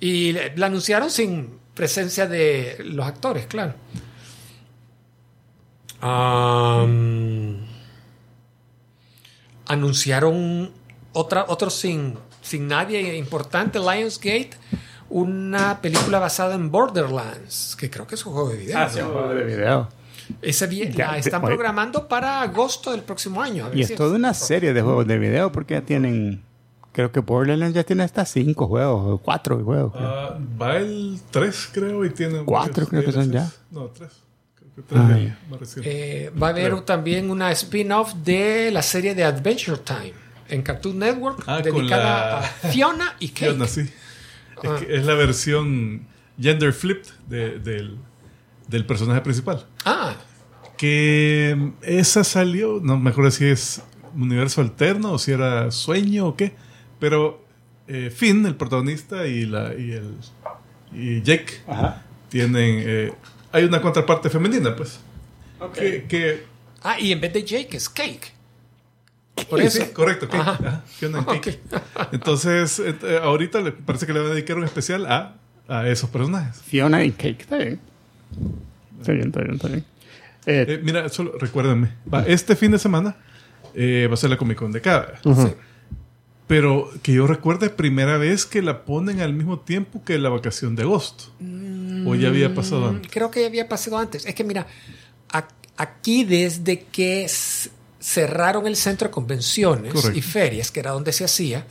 Y 0.00 0.32
la 0.56 0.66
anunciaron 0.66 1.10
sin 1.10 1.50
presencia 1.74 2.26
de 2.26 2.76
los 2.84 3.06
actores, 3.06 3.46
claro. 3.46 3.74
Am, 6.00 7.56
anunciaron 9.66 10.70
otra, 11.12 11.44
otro 11.48 11.70
sin, 11.70 12.14
sin 12.42 12.68
nadie 12.68 13.16
importante, 13.16 13.78
Lionsgate, 13.78 14.50
una 15.10 15.80
película 15.80 16.18
basada 16.18 16.54
en 16.54 16.70
Borderlands, 16.70 17.76
que 17.78 17.90
creo 17.90 18.06
que 18.06 18.14
es 18.14 18.24
un 18.26 18.32
juego 18.32 18.50
de 18.50 18.58
video. 18.58 18.78
Ah, 18.78 18.88
sí, 18.88 19.00
un 19.00 19.12
juego 19.12 19.34
de 19.34 19.44
video. 19.44 19.88
Ese 20.42 20.66
bien, 20.66 20.92
Ya, 20.92 21.12
la 21.12 21.18
están 21.18 21.40
programando 21.42 22.06
para 22.06 22.42
agosto 22.42 22.92
del 22.92 23.02
próximo 23.02 23.40
año. 23.40 23.64
a 23.64 23.68
ver 23.70 23.78
Y 23.78 23.84
si 23.84 23.94
es 23.94 23.98
toda 23.98 24.14
una 24.14 24.34
serie 24.34 24.74
de 24.74 24.82
juegos 24.82 25.06
de 25.06 25.18
video 25.18 25.50
porque 25.50 25.74
ya 25.74 25.80
tienen. 25.82 26.42
Creo 26.92 27.12
que 27.12 27.20
Borderlands 27.20 27.74
ya 27.74 27.84
tiene 27.84 28.02
hasta 28.02 28.24
cinco 28.24 28.66
juegos, 28.66 29.02
o 29.06 29.18
cuatro 29.18 29.62
juegos. 29.64 29.92
Ah, 29.96 30.36
va 30.60 30.76
el 30.76 31.20
3, 31.30 31.70
creo, 31.72 32.04
y 32.04 32.10
tiene. 32.10 32.44
Cuatro, 32.44 32.86
creo 32.86 33.04
que 33.04 33.12
son 33.12 33.30
ya. 33.30 33.48
No, 33.70 33.86
3. 33.86 34.10
Creo 34.86 35.08
que 35.08 35.26
3 35.58 35.76
Ah. 35.78 35.80
Eh, 35.84 36.30
va 36.40 36.48
a 36.48 36.50
haber 36.50 36.80
también 36.82 37.30
una 37.30 37.50
spin-off 37.52 38.14
de 38.24 38.70
la 38.70 38.82
serie 38.82 39.14
de 39.14 39.24
Adventure 39.24 39.78
Time 39.78 40.12
en 40.48 40.62
Cartoon 40.62 40.98
Network 40.98 41.42
Ah, 41.46 41.60
dedicada 41.60 42.04
la- 42.04 42.38
a 42.38 42.42
Fiona 42.42 43.16
y 43.18 43.28
Cake. 43.30 43.46
Fiona, 43.50 43.66
sí. 43.66 43.88
Ah. 44.62 44.76
Es, 44.80 44.84
que 44.86 44.96
es 44.96 45.04
la 45.06 45.14
versión 45.14 46.06
gender 46.40 46.72
flipped 46.72 47.08
de- 47.28 47.58
del, 47.58 47.98
del 48.68 48.86
personaje 48.86 49.20
principal. 49.20 49.66
Ah, 49.84 50.14
Que 50.76 51.54
mm, 51.56 51.68
esa 51.82 52.22
salió, 52.24 52.78
no 52.82 52.98
me 52.98 53.10
acuerdo 53.10 53.30
si 53.32 53.46
es 53.46 53.82
universo 54.14 54.60
alterno 54.60 55.12
o 55.12 55.18
si 55.18 55.32
era 55.32 55.70
sueño 55.70 56.28
o 56.28 56.36
qué, 56.36 56.54
pero 57.00 57.44
eh, 57.88 58.10
Finn, 58.14 58.44
el 58.46 58.54
protagonista, 58.54 59.26
y, 59.26 59.44
la, 59.46 59.74
y, 59.74 59.92
el, 59.92 60.14
y 60.92 61.22
Jake 61.22 61.54
Ajá. 61.66 62.02
tienen. 62.28 62.82
eh, 62.86 63.12
hay 63.52 63.64
una 63.64 63.80
contraparte 63.80 64.30
femenina, 64.30 64.74
pues. 64.76 65.00
Que, 65.74 66.04
que- 66.08 66.44
ah, 66.82 66.98
y 67.00 67.12
en 67.12 67.20
vez 67.20 67.32
de 67.32 67.42
Jake 67.44 67.76
es 67.76 67.88
Cake. 67.88 68.32
Por 69.48 69.60
Sí, 69.60 69.66
eso. 69.66 69.84
sí, 69.84 69.90
correcto, 69.92 70.28
Cake. 70.28 70.40
Ajá. 70.40 70.58
Ajá, 70.60 70.82
Fiona 70.86 71.24
Cake. 71.24 71.60
Entonces, 72.12 72.80
eh, 72.80 72.94
ahorita 73.22 73.60
le 73.60 73.72
parece 73.72 74.06
que 74.06 74.12
le 74.12 74.18
van 74.20 74.30
a 74.30 74.34
dedicar 74.34 74.56
un 74.56 74.64
especial 74.64 75.06
a, 75.06 75.36
a 75.68 75.88
esos 75.88 76.10
personajes. 76.10 76.60
Fiona 76.62 77.04
y 77.04 77.12
Cake. 77.12 77.40
Está 77.42 77.56
bien. 77.58 77.80
Está 79.00 79.12
bien, 79.12 79.26
está 79.28 79.40
bien, 79.40 79.54
está 79.54 79.68
bien. 79.68 79.84
Eh, 80.46 80.64
Eh, 80.68 80.80
mira, 80.82 81.08
solo 81.08 81.32
recuérdenme. 81.38 81.92
Va, 82.12 82.22
este 82.26 82.56
fin 82.56 82.72
de 82.72 82.78
semana 82.78 83.16
eh, 83.74 84.06
va 84.10 84.14
a 84.14 84.16
ser 84.16 84.30
la 84.30 84.36
Comic 84.36 84.58
Con 84.58 84.72
de 84.72 84.80
Cada. 84.80 85.18
Sí. 85.22 85.30
Pero 86.48 86.90
que 87.02 87.12
yo 87.12 87.26
recuerde, 87.26 87.68
primera 87.70 88.16
vez 88.16 88.46
que 88.46 88.62
la 88.62 88.84
ponen 88.84 89.20
al 89.20 89.34
mismo 89.34 89.60
tiempo 89.60 90.02
que 90.04 90.18
la 90.18 90.30
vacación 90.30 90.74
de 90.74 90.82
agosto. 90.82 91.24
O 92.06 92.14
ya 92.14 92.28
había 92.28 92.54
pasado 92.54 92.80
Mm, 92.90 92.96
antes. 92.96 93.12
Creo 93.12 93.30
que 93.30 93.42
ya 93.42 93.46
había 93.46 93.68
pasado 93.68 93.98
antes. 93.98 94.24
Es 94.26 94.34
que 94.34 94.42
mira, 94.44 94.66
aquí 95.76 96.24
desde 96.24 96.80
que 96.84 97.30
cerraron 98.00 98.66
el 98.66 98.76
centro 98.76 99.08
de 99.08 99.12
convenciones 99.12 99.92
Correcto. 99.92 100.18
y 100.18 100.22
ferias, 100.22 100.70
que 100.70 100.80
era 100.80 100.92
donde 100.92 101.12
se 101.12 101.24
hacía, 101.24 101.66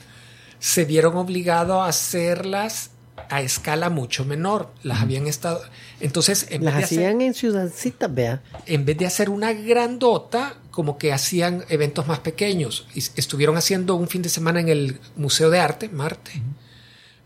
se 0.59 0.85
vieron 0.85 1.15
obligados 1.17 1.77
a 1.83 1.87
hacerlas 1.87 2.91
a 3.29 3.41
escala 3.41 3.89
mucho 3.89 4.25
menor. 4.25 4.69
Las 4.83 5.01
habían 5.01 5.27
estado. 5.27 5.61
Entonces, 5.99 6.47
en 6.51 6.63
Las 6.63 6.75
vez, 6.75 6.81
de 6.81 6.85
hacer, 6.85 6.99
hacían 6.99 7.21
en 7.21 7.33
ciudadcitas, 7.33 8.13
vea. 8.13 8.41
en 8.67 8.85
vez 8.85 8.97
de 8.97 9.05
hacer 9.07 9.29
una 9.29 9.53
grandota, 9.53 10.55
como 10.77 10.99
que 10.99 11.11
hacían 11.11 11.65
eventos 11.69 12.05
más 12.05 12.19
pequeños. 12.19 12.85
Estuvieron 13.15 13.57
haciendo 13.57 13.95
un 13.95 14.07
fin 14.07 14.21
de 14.21 14.29
semana 14.29 14.59
en 14.59 14.69
el 14.69 14.99
Museo 15.15 15.49
de 15.49 15.57
Arte, 15.57 15.89
Marte. 15.89 16.33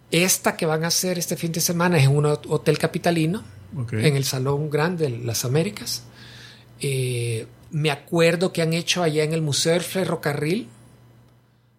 Esta 0.09 0.55
que 0.55 0.65
van 0.65 0.85
a 0.85 0.87
hacer 0.87 1.19
este 1.19 1.35
fin 1.35 1.51
de 1.51 1.59
semana 1.59 1.97
es 1.97 2.05
en 2.05 2.15
un 2.15 2.23
hot- 2.23 2.45
hotel 2.47 2.77
capitalino, 2.77 3.43
en 3.91 4.15
el 4.15 4.23
Salón 4.23 4.69
Grande 4.69 5.09
de 5.09 5.17
las 5.17 5.43
Américas. 5.43 6.03
Eh, 6.79 7.45
me 7.71 7.91
acuerdo 7.91 8.53
que 8.53 8.61
han 8.61 8.71
hecho 8.71 9.03
allá 9.03 9.25
en 9.25 9.33
el 9.33 9.41
Museo 9.41 9.73
del 9.73 9.81
Ferrocarril, 9.81 10.69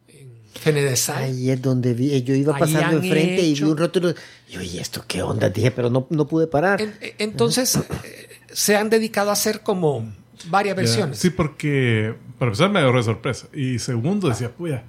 en 0.09 0.29
Fenedesal. 0.53 1.23
Ahí 1.23 1.49
es 1.51 1.63
donde 1.63 1.95
vi, 1.95 2.13
eh, 2.13 2.23
yo 2.23 2.35
iba 2.35 2.55
pasando 2.59 2.99
enfrente 2.99 3.41
y 3.41 3.55
vi 3.55 3.63
un 3.63 3.79
rótulo. 3.79 4.15
Y 4.51 4.59
oye, 4.59 4.79
¿esto 4.79 5.03
qué 5.09 5.23
onda? 5.23 5.49
Dije, 5.49 5.71
pero 5.71 5.89
no, 5.89 6.07
no 6.11 6.27
pude 6.27 6.47
parar. 6.49 6.83
En- 6.83 6.95
entonces, 7.17 7.77
eh, 7.77 8.29
se 8.53 8.77
han 8.77 8.91
dedicado 8.91 9.31
a 9.31 9.33
hacer 9.33 9.61
como 9.63 10.13
varias 10.51 10.75
Ya. 10.75 10.81
versiones. 10.83 11.19
Sí, 11.19 11.31
porque 11.31 12.15
para 12.39 12.51
empezar 12.51 12.71
me 12.71 12.79
agarró 12.81 12.99
de 12.99 13.05
sorpresa. 13.05 13.47
Y 13.53 13.79
segundo 13.79 14.29
decía, 14.29 14.51
puya. 14.51 14.85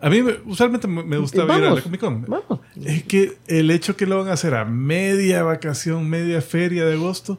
A 0.00 0.10
mí 0.10 0.22
me- 0.22 0.36
usualmente 0.44 0.86
me 0.86 1.16
gusta 1.18 1.42
ir 1.44 1.50
a 1.50 1.58
la 1.74 1.80
Comic 1.80 2.00
Con. 2.00 2.22
vamos. 2.26 2.60
Es 2.84 3.04
que 3.04 3.38
el 3.46 3.70
hecho 3.70 3.96
que 3.96 4.06
lo 4.06 4.18
van 4.18 4.28
a 4.28 4.34
hacer 4.34 4.54
a 4.54 4.64
media 4.66 5.42
vacación, 5.42 6.08
media 6.08 6.42
feria 6.42 6.84
de 6.84 6.92
agosto, 6.94 7.38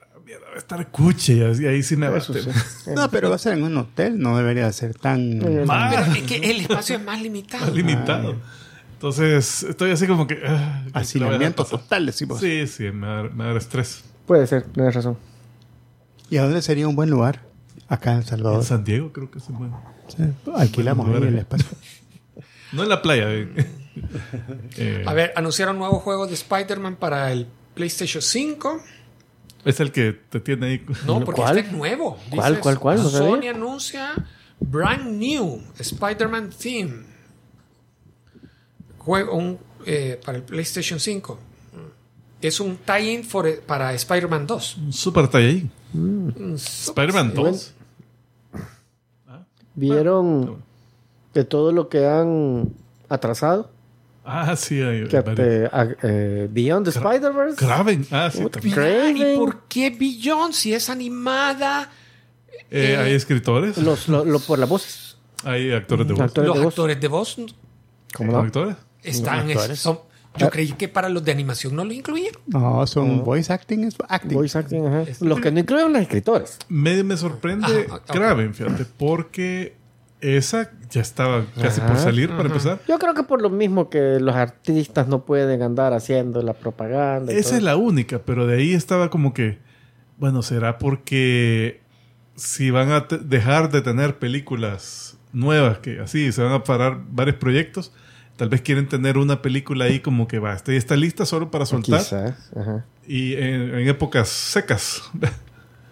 la 0.00 0.20
mierda, 0.24 0.46
va 0.48 0.54
a 0.54 0.58
estar 0.58 0.86
cuche. 0.90 1.34
Y 1.60 1.66
ahí- 1.66 1.82
sí 1.82 1.96
me 1.96 2.06
abate. 2.06 2.40
sí. 2.40 2.48
no, 2.94 3.10
pero 3.10 3.30
va 3.30 3.34
a 3.36 3.38
ser 3.38 3.54
en 3.58 3.64
un 3.64 3.76
hotel, 3.76 4.18
no 4.20 4.36
debería 4.36 4.70
ser 4.72 4.94
tan. 4.94 5.64
Más, 5.66 5.94
Pero 5.94 6.12
es 6.14 6.22
que 6.22 6.36
el 6.36 6.60
espacio 6.60 6.96
es 6.96 7.02
más 7.04 7.20
limitado. 7.20 7.74
limitado. 7.74 8.36
Entonces, 8.94 9.62
estoy 9.64 9.90
así 9.90 10.06
como 10.06 10.26
que. 10.26 10.40
ah, 10.46 10.82
que 10.92 10.98
Hacinamiento 10.98 11.18
la 11.18 11.26
voy 11.26 11.34
a 11.34 11.38
dejar 11.38 11.54
pasar. 11.54 11.80
total, 11.80 12.06
decimos. 12.06 12.40
Sí, 12.40 12.66
sí, 12.66 12.84
me 12.92 13.06
va, 13.06 13.12
a 13.12 13.16
dar- 13.22 13.30
me 13.32 13.38
va 13.38 13.44
a 13.44 13.48
dar 13.48 13.56
estrés. 13.56 14.04
Puede 14.26 14.46
ser, 14.46 14.62
tienes 14.64 14.94
razón. 14.94 15.16
¿Y 16.30 16.36
a 16.36 16.42
dónde 16.44 16.62
sería 16.62 16.86
un 16.88 16.96
buen 16.96 17.10
lugar? 17.10 17.42
Acá 17.88 18.10
en 18.12 18.18
El 18.18 18.22
En 18.24 18.28
Salvador. 18.28 18.64
San 18.64 18.84
Diego 18.84 19.12
creo 19.12 19.30
que 19.30 19.40
se 19.40 19.52
mueve. 19.52 19.74
Sí, 20.08 20.22
Alquilamos 20.54 21.08
ahí 21.08 21.22
el 21.28 21.38
espacio. 21.38 21.66
No 22.72 22.82
en 22.82 22.90
la 22.90 23.00
playa. 23.00 23.32
eh. 23.32 23.48
Eh, 24.76 25.02
A 25.06 25.12
ver, 25.14 25.32
anunciaron 25.34 25.76
nuevos 25.78 26.02
juegos 26.02 26.28
de 26.28 26.34
Spider-Man 26.34 26.96
para 26.96 27.32
el 27.32 27.48
PlayStation 27.74 28.22
5. 28.22 28.80
Es 29.64 29.80
el 29.80 29.90
que 29.90 30.12
te 30.12 30.38
tiene 30.38 30.66
ahí. 30.66 30.86
No, 31.06 31.18
porque 31.24 31.40
¿Cuál? 31.40 31.58
este 31.58 31.70
es 31.70 31.76
nuevo. 31.76 32.16
¿Cuál, 32.30 32.52
Dices, 32.52 32.62
cuál, 32.62 32.78
cuál? 32.78 32.98
No 33.02 33.08
Sony 33.08 33.18
sabía. 33.36 33.50
anuncia 33.52 34.12
Brand 34.60 35.16
New 35.18 35.62
Spider-Man 35.78 36.50
Theme. 36.50 37.04
Juego 38.98 39.34
un, 39.36 39.58
eh, 39.86 40.20
para 40.24 40.38
el 40.38 40.44
PlayStation 40.44 41.00
5. 41.00 41.38
Es 42.40 42.60
un 42.60 42.76
tie-in 42.76 43.26
para 43.66 43.92
Spider-Man 43.94 44.46
2. 44.46 44.76
Un 44.76 44.92
Super 44.92 45.28
Saiyajin. 45.30 45.70
Mm. 45.92 46.54
Spider-Man 46.54 47.34
2. 47.34 47.74
¿Vieron 49.74 50.62
de 51.34 51.44
todo 51.44 51.72
lo 51.72 51.88
que 51.88 52.06
han 52.06 52.72
atrasado? 53.08 53.70
Ah, 54.24 54.56
sí, 54.56 54.80
hay 54.82 55.06
Que, 55.08 55.22
eh, 55.38 55.68
a- 55.72 55.86
eh, 56.02 56.48
Beyond 56.50 56.84
the 56.84 56.90
Spider-Verse. 56.90 57.56
Kraven. 57.56 58.06
Ah, 58.10 58.30
sí. 58.30 58.44
Craven. 58.70 59.16
¿Y 59.16 59.36
por 59.36 59.60
qué 59.68 59.90
Beyond 59.90 60.52
si 60.52 60.74
es 60.74 60.90
animada? 60.90 61.90
Eh, 62.70 62.92
eh, 62.92 62.96
hay 62.98 63.12
escritores. 63.14 63.78
Los, 63.78 64.08
lo, 64.08 64.24
lo- 64.24 64.40
por 64.40 64.58
las 64.58 64.68
voces. 64.68 65.16
Hay 65.44 65.72
actores 65.72 66.06
de 66.06 66.12
voz. 66.12 66.22
Actores 66.22 66.48
Los 66.48 66.56
de 66.58 66.64
voz. 66.64 66.72
actores 66.74 67.00
de 67.00 67.08
voz 67.08 67.34
¿Cómo 68.14 68.32
¿Son 68.32 68.40
no? 68.40 68.46
actores? 68.46 68.76
están. 69.02 69.48
actores. 69.50 69.78
son- 69.78 70.00
yo 70.38 70.50
creí 70.50 70.72
que 70.72 70.88
para 70.88 71.08
los 71.08 71.24
de 71.24 71.32
animación 71.32 71.74
no 71.76 71.84
lo 71.84 71.92
incluyeron. 71.92 72.40
No, 72.46 72.86
son 72.86 73.24
voice 73.24 73.52
acting, 73.52 73.84
es 73.84 73.96
acting. 74.08 74.34
Voice 74.36 74.58
acting, 74.58 74.86
ajá. 74.86 75.04
Los 75.20 75.40
que 75.40 75.50
no 75.50 75.60
incluyen 75.60 75.92
los 75.92 76.02
escritores. 76.02 76.58
Me, 76.68 77.02
me 77.04 77.16
sorprende 77.16 77.66
Ajá, 77.86 77.96
ok. 77.96 78.06
Kraven, 78.10 78.54
fíjate, 78.54 78.84
porque 78.96 79.76
esa 80.20 80.70
ya 80.90 81.00
estaba 81.00 81.44
casi 81.60 81.80
por 81.80 81.96
salir 81.96 82.30
para 82.30 82.44
empezar. 82.46 82.80
Yo 82.88 82.98
creo 82.98 83.14
que 83.14 83.22
por 83.22 83.40
lo 83.42 83.50
mismo 83.50 83.88
que 83.90 84.18
los 84.20 84.34
artistas 84.34 85.06
no 85.08 85.24
pueden 85.24 85.62
andar 85.62 85.92
haciendo 85.92 86.42
la 86.42 86.54
propaganda. 86.54 87.32
y 87.32 87.36
Esa 87.36 87.50
todo. 87.50 87.58
es 87.58 87.62
la 87.64 87.76
única, 87.76 88.18
pero 88.20 88.46
de 88.46 88.56
ahí 88.56 88.72
estaba 88.74 89.10
como 89.10 89.32
que, 89.34 89.58
bueno, 90.16 90.42
será 90.42 90.78
porque 90.78 91.80
si 92.34 92.70
van 92.70 92.90
a 92.90 93.06
dejar 93.20 93.70
de 93.70 93.82
tener 93.82 94.18
películas 94.18 95.16
nuevas, 95.32 95.78
que 95.78 96.00
así 96.00 96.32
se 96.32 96.42
van 96.42 96.52
a 96.52 96.64
parar 96.64 97.00
varios 97.10 97.36
proyectos, 97.36 97.92
tal 98.38 98.48
vez 98.48 98.62
quieren 98.62 98.88
tener 98.88 99.18
una 99.18 99.42
película 99.42 99.84
ahí 99.84 100.00
como 100.00 100.26
que 100.26 100.38
va, 100.38 100.54
está, 100.54 100.72
está 100.72 100.96
lista 100.96 101.26
solo 101.26 101.50
para 101.50 101.66
soltar 101.66 101.98
Quizás, 101.98 102.50
ajá. 102.56 102.86
y 103.06 103.34
en, 103.34 103.74
en 103.74 103.88
épocas 103.88 104.28
secas. 104.30 105.02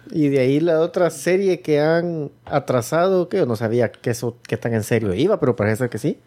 Y 0.09 0.29
de 0.29 0.39
ahí 0.39 0.59
la 0.61 0.79
otra 0.79 1.09
serie 1.09 1.59
que 1.59 1.81
han 1.81 2.31
atrasado, 2.45 3.27
que 3.29 3.37
yo 3.37 3.45
no 3.45 3.55
sabía 3.57 3.91
que 3.91 4.09
eso 4.11 4.37
que 4.47 4.55
tan 4.57 4.73
en 4.73 4.83
serio 4.83 5.13
iba, 5.13 5.39
pero 5.39 5.55
parece 5.55 5.89
que 5.89 5.97
sí. 5.97 6.17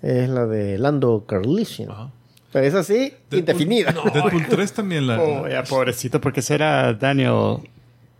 Es 0.00 0.28
la 0.28 0.46
de 0.46 0.78
Lando 0.78 1.24
Calrissian. 1.26 1.90
Ajá. 1.90 2.10
Pero 2.52 2.64
es 2.66 2.74
así, 2.74 3.12
Deadpool- 3.30 3.38
indefinida. 3.40 3.92
Deadpool 4.14 4.46
3 4.48 4.72
también 4.72 5.06
la... 5.08 5.20
Oh, 5.20 5.48
ya, 5.48 5.64
pobrecito, 5.64 6.20
porque 6.20 6.40
ese 6.40 6.54
era 6.54 6.94
Daniel. 6.94 7.58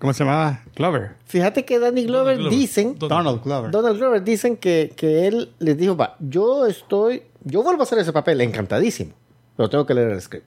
¿Cómo 0.00 0.12
se 0.12 0.22
llamaba? 0.24 0.62
Glover. 0.76 1.12
Fíjate 1.26 1.64
que 1.64 1.78
Danny 1.78 2.04
Glover 2.04 2.36
Glover. 2.36 2.52
dicen, 2.58 2.96
Donald. 2.98 3.08
Donald 3.24 3.42
Glover. 3.44 3.70
Donald 3.70 3.98
Glover 3.98 4.22
dicen 4.22 4.56
que, 4.56 4.92
que 4.96 5.26
él 5.28 5.50
les 5.60 5.76
dijo, 5.78 5.96
va, 5.96 6.16
yo 6.20 6.66
estoy, 6.66 7.22
yo 7.44 7.62
vuelvo 7.62 7.82
a 7.82 7.84
hacer 7.84 7.98
ese 7.98 8.12
papel 8.12 8.40
encantadísimo, 8.40 9.12
pero 9.56 9.68
tengo 9.68 9.86
que 9.86 9.94
leer 9.94 10.10
el 10.10 10.20
script. 10.20 10.46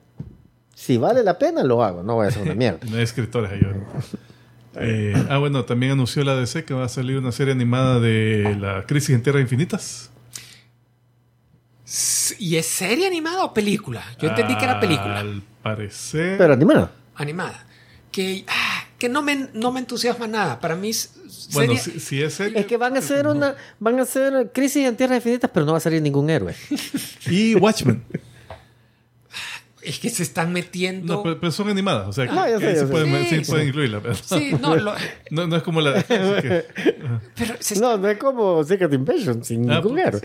Si 0.74 0.96
vale 0.96 1.22
la 1.22 1.38
pena, 1.38 1.62
lo 1.62 1.82
hago, 1.82 2.02
no 2.02 2.14
voy 2.14 2.26
a 2.26 2.28
hacer 2.28 2.42
una 2.42 2.54
mierda. 2.54 2.80
No 2.90 2.96
hay 2.96 3.02
escritores 3.02 3.50
ahí. 3.52 3.60
¿verdad? 3.60 3.82
Eh, 4.76 5.26
ah, 5.28 5.38
bueno, 5.38 5.64
también 5.64 5.92
anunció 5.92 6.24
la 6.24 6.34
DC 6.34 6.64
que 6.64 6.72
va 6.74 6.84
a 6.84 6.88
salir 6.88 7.18
una 7.18 7.32
serie 7.32 7.52
animada 7.52 8.00
de 8.00 8.56
la 8.58 8.86
Crisis 8.86 9.10
en 9.10 9.22
Tierras 9.22 9.42
Infinitas. 9.42 10.10
¿Y 12.38 12.56
es 12.56 12.66
serie 12.66 13.06
animada 13.06 13.44
o 13.44 13.52
película? 13.52 14.02
Yo 14.18 14.28
entendí 14.28 14.56
que 14.56 14.64
era 14.64 14.80
película 14.80 15.20
Al 15.20 15.42
parecer. 15.62 16.38
Pero 16.38 16.54
animado. 16.54 16.90
animada. 17.16 17.66
Que, 18.10 18.44
ah, 18.48 18.71
que 19.02 19.08
no, 19.08 19.20
me, 19.20 19.48
no 19.52 19.72
me 19.72 19.80
entusiasma 19.80 20.28
nada. 20.28 20.60
Para 20.60 20.76
mí, 20.76 20.92
bueno, 21.54 21.76
si, 21.76 21.98
si 21.98 22.22
es 22.22 22.34
serie. 22.34 22.60
Es 22.60 22.66
que 22.66 22.76
van 22.76 22.94
a 22.94 23.00
hacer 23.00 23.26
una, 23.26 23.56
van 23.80 23.98
a 23.98 24.02
hacer 24.02 24.52
crisis 24.54 24.86
en 24.86 24.96
tierras 24.96 25.16
infinitas, 25.16 25.50
pero 25.52 25.66
no 25.66 25.72
va 25.72 25.78
a 25.78 25.80
salir 25.80 26.00
ningún 26.00 26.30
héroe. 26.30 26.54
Y 27.26 27.56
Watchmen. 27.56 28.04
es 29.82 29.98
que 29.98 30.08
se 30.10 30.22
están 30.22 30.52
metiendo. 30.52 31.14
No, 31.16 31.22
pero, 31.24 31.40
pero 31.40 31.50
son 31.50 31.68
animadas. 31.68 32.06
O 32.08 32.12
sea, 32.12 32.26
que 32.28 32.76
sé, 32.76 32.86
pueden, 32.86 33.24
Sí, 33.24 33.38
sí, 33.38 33.44
sí. 33.44 33.50
pueden 33.50 33.68
incluirla. 33.68 34.00
pero- 34.00 34.14
Sí, 34.14 34.52
no, 34.60 34.76
lo- 34.76 34.94
no, 35.30 35.46
no 35.48 35.56
es 35.56 35.62
como 35.64 35.80
la. 35.80 36.00
que- 36.04 36.64
pero 37.34 37.54
se, 37.58 37.80
No, 37.80 37.98
no 37.98 38.08
es 38.08 38.18
como 38.18 38.62
Secret 38.62 38.92
Invasion, 38.92 39.42
sin 39.44 39.68
Ah, 39.68 39.76
ningún 39.80 39.94
pues. 39.94 40.06
héroe. 40.06 40.22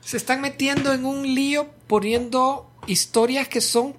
se 0.00 0.16
están 0.16 0.40
metiendo 0.40 0.92
en 0.92 1.04
un 1.04 1.22
lío 1.32 1.68
poniendo 1.86 2.68
historias 2.88 3.46
que 3.46 3.60
son 3.60 3.94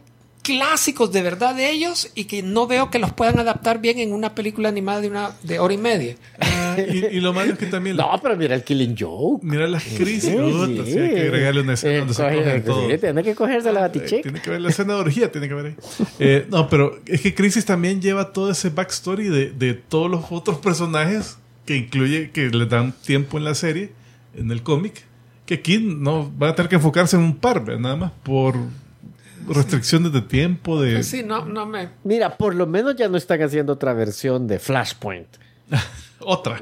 clásicos 0.55 1.11
de 1.11 1.21
verdad 1.21 1.55
de 1.55 1.69
ellos 1.71 2.09
y 2.15 2.25
que 2.25 2.43
no 2.43 2.67
veo 2.67 2.89
que 2.91 2.99
los 2.99 3.13
puedan 3.13 3.39
adaptar 3.39 3.79
bien 3.79 3.99
en 3.99 4.11
una 4.13 4.35
película 4.35 4.69
animada 4.69 5.01
de 5.01 5.07
una 5.09 5.31
de 5.43 5.59
hora 5.59 5.73
y 5.73 5.77
media. 5.77 6.15
Ah, 6.39 6.75
y, 6.77 7.05
y 7.17 7.19
lo 7.21 7.33
malo 7.33 7.53
es 7.53 7.59
que 7.59 7.65
también. 7.67 7.95
No, 7.95 8.09
pero 8.21 8.35
mira 8.35 8.55
el 8.55 8.63
Killing 8.63 8.95
Joke. 8.97 9.43
Mira 9.43 9.67
las 9.67 9.83
crisis. 9.83 10.23
Sí, 10.23 10.81
sí, 10.85 10.99
hay 10.99 11.09
que 11.13 11.21
agregarle 11.21 11.61
una 11.61 11.73
escena 11.73 11.93
Eh, 11.95 11.99
donde 11.99 12.13
se 12.13 12.23
coge- 12.23 12.35
cogen 12.43 12.63
todo. 12.63 12.89
sí, 12.91 12.97
tiene 12.97 13.23
que 13.23 13.35
cogerse 13.35 13.71
la 13.71 13.79
Eh, 13.79 13.83
baticheca. 13.83 14.21
Tiene 14.23 14.41
que 14.41 14.49
ver 14.49 14.61
la 14.61 14.69
escena 14.69 14.93
de 14.95 14.99
orgía, 14.99 15.31
tiene 15.31 15.47
que 15.47 15.53
ver 15.53 15.65
ahí. 15.67 15.75
Eh, 16.19 16.45
no, 16.49 16.67
pero 16.69 16.99
es 17.05 17.21
que 17.21 17.33
Crisis 17.33 17.65
también 17.65 18.01
lleva 18.01 18.33
todo 18.33 18.51
ese 18.51 18.69
backstory 18.69 19.29
de, 19.29 19.51
de 19.51 19.73
todos 19.73 20.09
los 20.11 20.25
otros 20.31 20.57
personajes 20.57 21.37
que 21.65 21.75
incluye, 21.77 22.31
que 22.31 22.49
le 22.49 22.65
dan 22.65 22.91
tiempo 22.91 23.37
en 23.37 23.43
la 23.45 23.55
serie, 23.55 23.91
en 24.35 24.51
el 24.51 24.63
cómic, 24.63 25.03
que 25.45 25.55
aquí 25.55 25.77
no 25.79 26.31
van 26.37 26.51
a 26.51 26.55
tener 26.55 26.69
que 26.69 26.75
enfocarse 26.75 27.15
en 27.15 27.23
un 27.23 27.35
par, 27.35 27.63
¿verdad? 27.63 27.79
nada 27.81 27.95
más 27.95 28.11
por 28.23 28.55
restricciones 29.47 30.11
de 30.13 30.21
tiempo, 30.21 30.81
de... 30.81 31.03
Sí, 31.03 31.23
no, 31.23 31.45
no 31.45 31.65
me. 31.65 31.89
Mira, 32.03 32.37
por 32.37 32.55
lo 32.55 32.67
menos 32.67 32.95
ya 32.95 33.07
no 33.09 33.17
están 33.17 33.41
haciendo 33.41 33.73
otra 33.73 33.93
versión 33.93 34.47
de 34.47 34.59
Flashpoint. 34.59 35.27
Otra. 36.23 36.59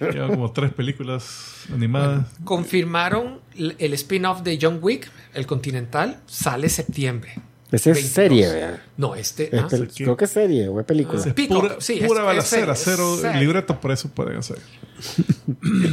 Llevan 0.00 0.30
como 0.30 0.50
tres 0.52 0.72
películas 0.72 1.64
animadas. 1.72 2.26
Confirmaron 2.42 3.38
el 3.56 3.92
spin-off 3.94 4.42
de 4.42 4.58
John 4.60 4.80
Wick, 4.82 5.08
el 5.34 5.46
Continental, 5.46 6.18
sale 6.26 6.68
septiembre. 6.68 7.34
Esa 7.70 7.90
es 7.90 7.96
22. 7.96 8.10
serie, 8.14 8.48
¿verdad? 8.48 8.80
No, 8.96 9.14
este. 9.14 9.54
Es 9.54 9.62
ah, 9.62 9.68
creo 9.94 10.16
que 10.16 10.24
es 10.24 10.30
serie 10.30 10.68
o 10.68 10.80
es 10.80 10.86
película. 10.86 11.20
Es 11.20 11.32
Peacock, 11.34 11.60
pura, 11.60 11.76
sí, 11.80 12.00
pura 12.04 12.20
es- 12.20 12.26
balacera, 12.26 12.72
es- 12.72 12.82
cero 12.82 13.14
es- 13.22 13.36
libreto, 13.36 13.78
por 13.78 13.92
eso 13.92 14.08
pueden 14.08 14.38
hacer. 14.38 14.58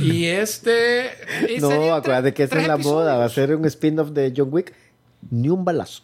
Y 0.02 0.26
este. 0.26 1.12
No, 1.60 1.94
acuérdate 1.94 2.34
que 2.34 2.44
esa 2.44 2.60
es 2.62 2.68
la 2.68 2.78
moda. 2.78 3.18
Va 3.18 3.24
a 3.24 3.26
episodios. 3.28 3.50
ser 3.50 3.56
un 3.58 3.66
spin-off 3.66 4.10
de 4.12 4.34
John 4.36 4.48
Wick. 4.52 4.74
Ni 5.32 5.50
un 5.50 5.64
balazo. 5.66 6.04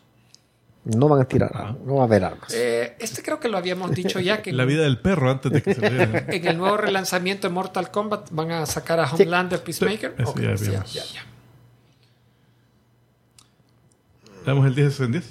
No 0.83 1.07
van 1.07 1.21
a 1.21 1.25
tirar, 1.25 1.51
armas, 1.53 1.75
no 1.85 1.95
va 1.97 2.01
a 2.01 2.05
haber 2.05 2.23
armas. 2.23 2.51
Eh, 2.55 2.95
este 2.99 3.21
creo 3.21 3.39
que 3.39 3.47
lo 3.49 3.57
habíamos 3.59 3.91
dicho 3.91 4.19
ya 4.19 4.41
que 4.41 4.51
La 4.53 4.65
vida 4.65 4.81
del 4.81 4.97
perro 4.99 5.29
antes 5.29 5.51
de 5.51 5.61
que 5.61 5.75
se 5.75 5.81
vea. 5.81 6.25
en 6.29 6.47
el 6.47 6.57
nuevo 6.57 6.75
relanzamiento 6.77 7.47
de 7.47 7.53
Mortal 7.53 7.91
Kombat 7.91 8.29
van 8.31 8.51
a 8.51 8.65
sacar 8.65 8.99
a 8.99 9.05
Homelander 9.11 9.61
Peacemaker. 9.63 10.15
Eso 10.17 10.31
Ok, 10.31 10.39
ya 10.41 10.57
sí, 10.57 10.69
vimos. 10.71 10.91
ya, 10.93 11.03
ya. 11.05 11.21
Damos 14.45 14.65
el 14.65 14.75
10 14.75 14.99
en 15.01 15.11
10. 15.11 15.25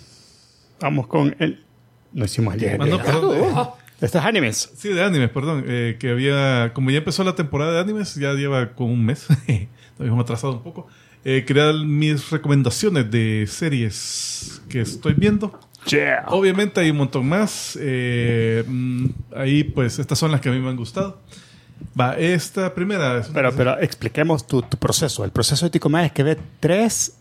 Vamos 0.81 1.07
con 1.09 1.35
el. 1.41 1.65
No 2.13 2.25
hicimos 2.25 2.55
el 2.55 2.61
10. 2.61 2.75
Ah, 2.81 2.87
no, 2.87 3.03
perdón, 3.03 3.31
de- 3.41 3.53
Ah, 3.55 3.75
Estos 4.01 4.25
animes. 4.25 4.71
Sí, 4.77 4.89
de 4.91 5.03
animes, 5.03 5.31
perdón. 5.31 5.65
eh, 5.67 5.97
que 5.99 6.11
había, 6.11 6.73
como 6.75 6.91
ya 6.91 6.99
empezó 6.99 7.25
la 7.25 7.35
temporada 7.35 7.73
de 7.73 7.81
animes, 7.81 8.15
ya 8.15 8.33
lleva 8.35 8.73
como 8.75 8.93
un 8.93 9.05
mes. 9.05 9.27
Nos 9.49 10.01
habíamos 10.01 10.23
atrasado 10.23 10.53
un 10.55 10.63
poco. 10.63 10.87
Eh, 11.25 11.45
dar 11.55 11.75
mis 11.75 12.31
recomendaciones 12.31 13.11
de 13.11 13.47
series 13.49 14.63
que 14.69 14.81
estoy 14.81 15.15
viendo. 15.15 15.59
Yeah. 15.87 16.25
Obviamente 16.29 16.81
hay 16.81 16.91
un 16.91 16.99
montón 16.99 17.29
más. 17.29 17.79
eh, 17.81 18.65
mm, 18.67 19.07
ahí, 19.37 19.65
pues, 19.65 19.99
estas 19.99 20.19
son 20.19 20.31
las 20.31 20.41
que 20.41 20.49
a 20.49 20.53
mí 20.53 20.59
me 20.61 20.69
han 20.69 20.77
gustado. 20.77 21.21
Va, 21.99 22.17
esta 22.17 22.75
primera. 22.75 23.19
es 23.19 23.29
Pero, 23.29 23.55
pero 23.55 23.79
expliquemos 23.81 24.47
tu, 24.47 24.63
tu 24.63 24.77
proceso. 24.77 25.25
El 25.25 25.31
proceso 25.31 25.67
de 25.67 25.71
Ticomás 25.71 26.07
es 26.07 26.13
que 26.13 26.23
ve 26.23 26.39
tres 26.61 27.15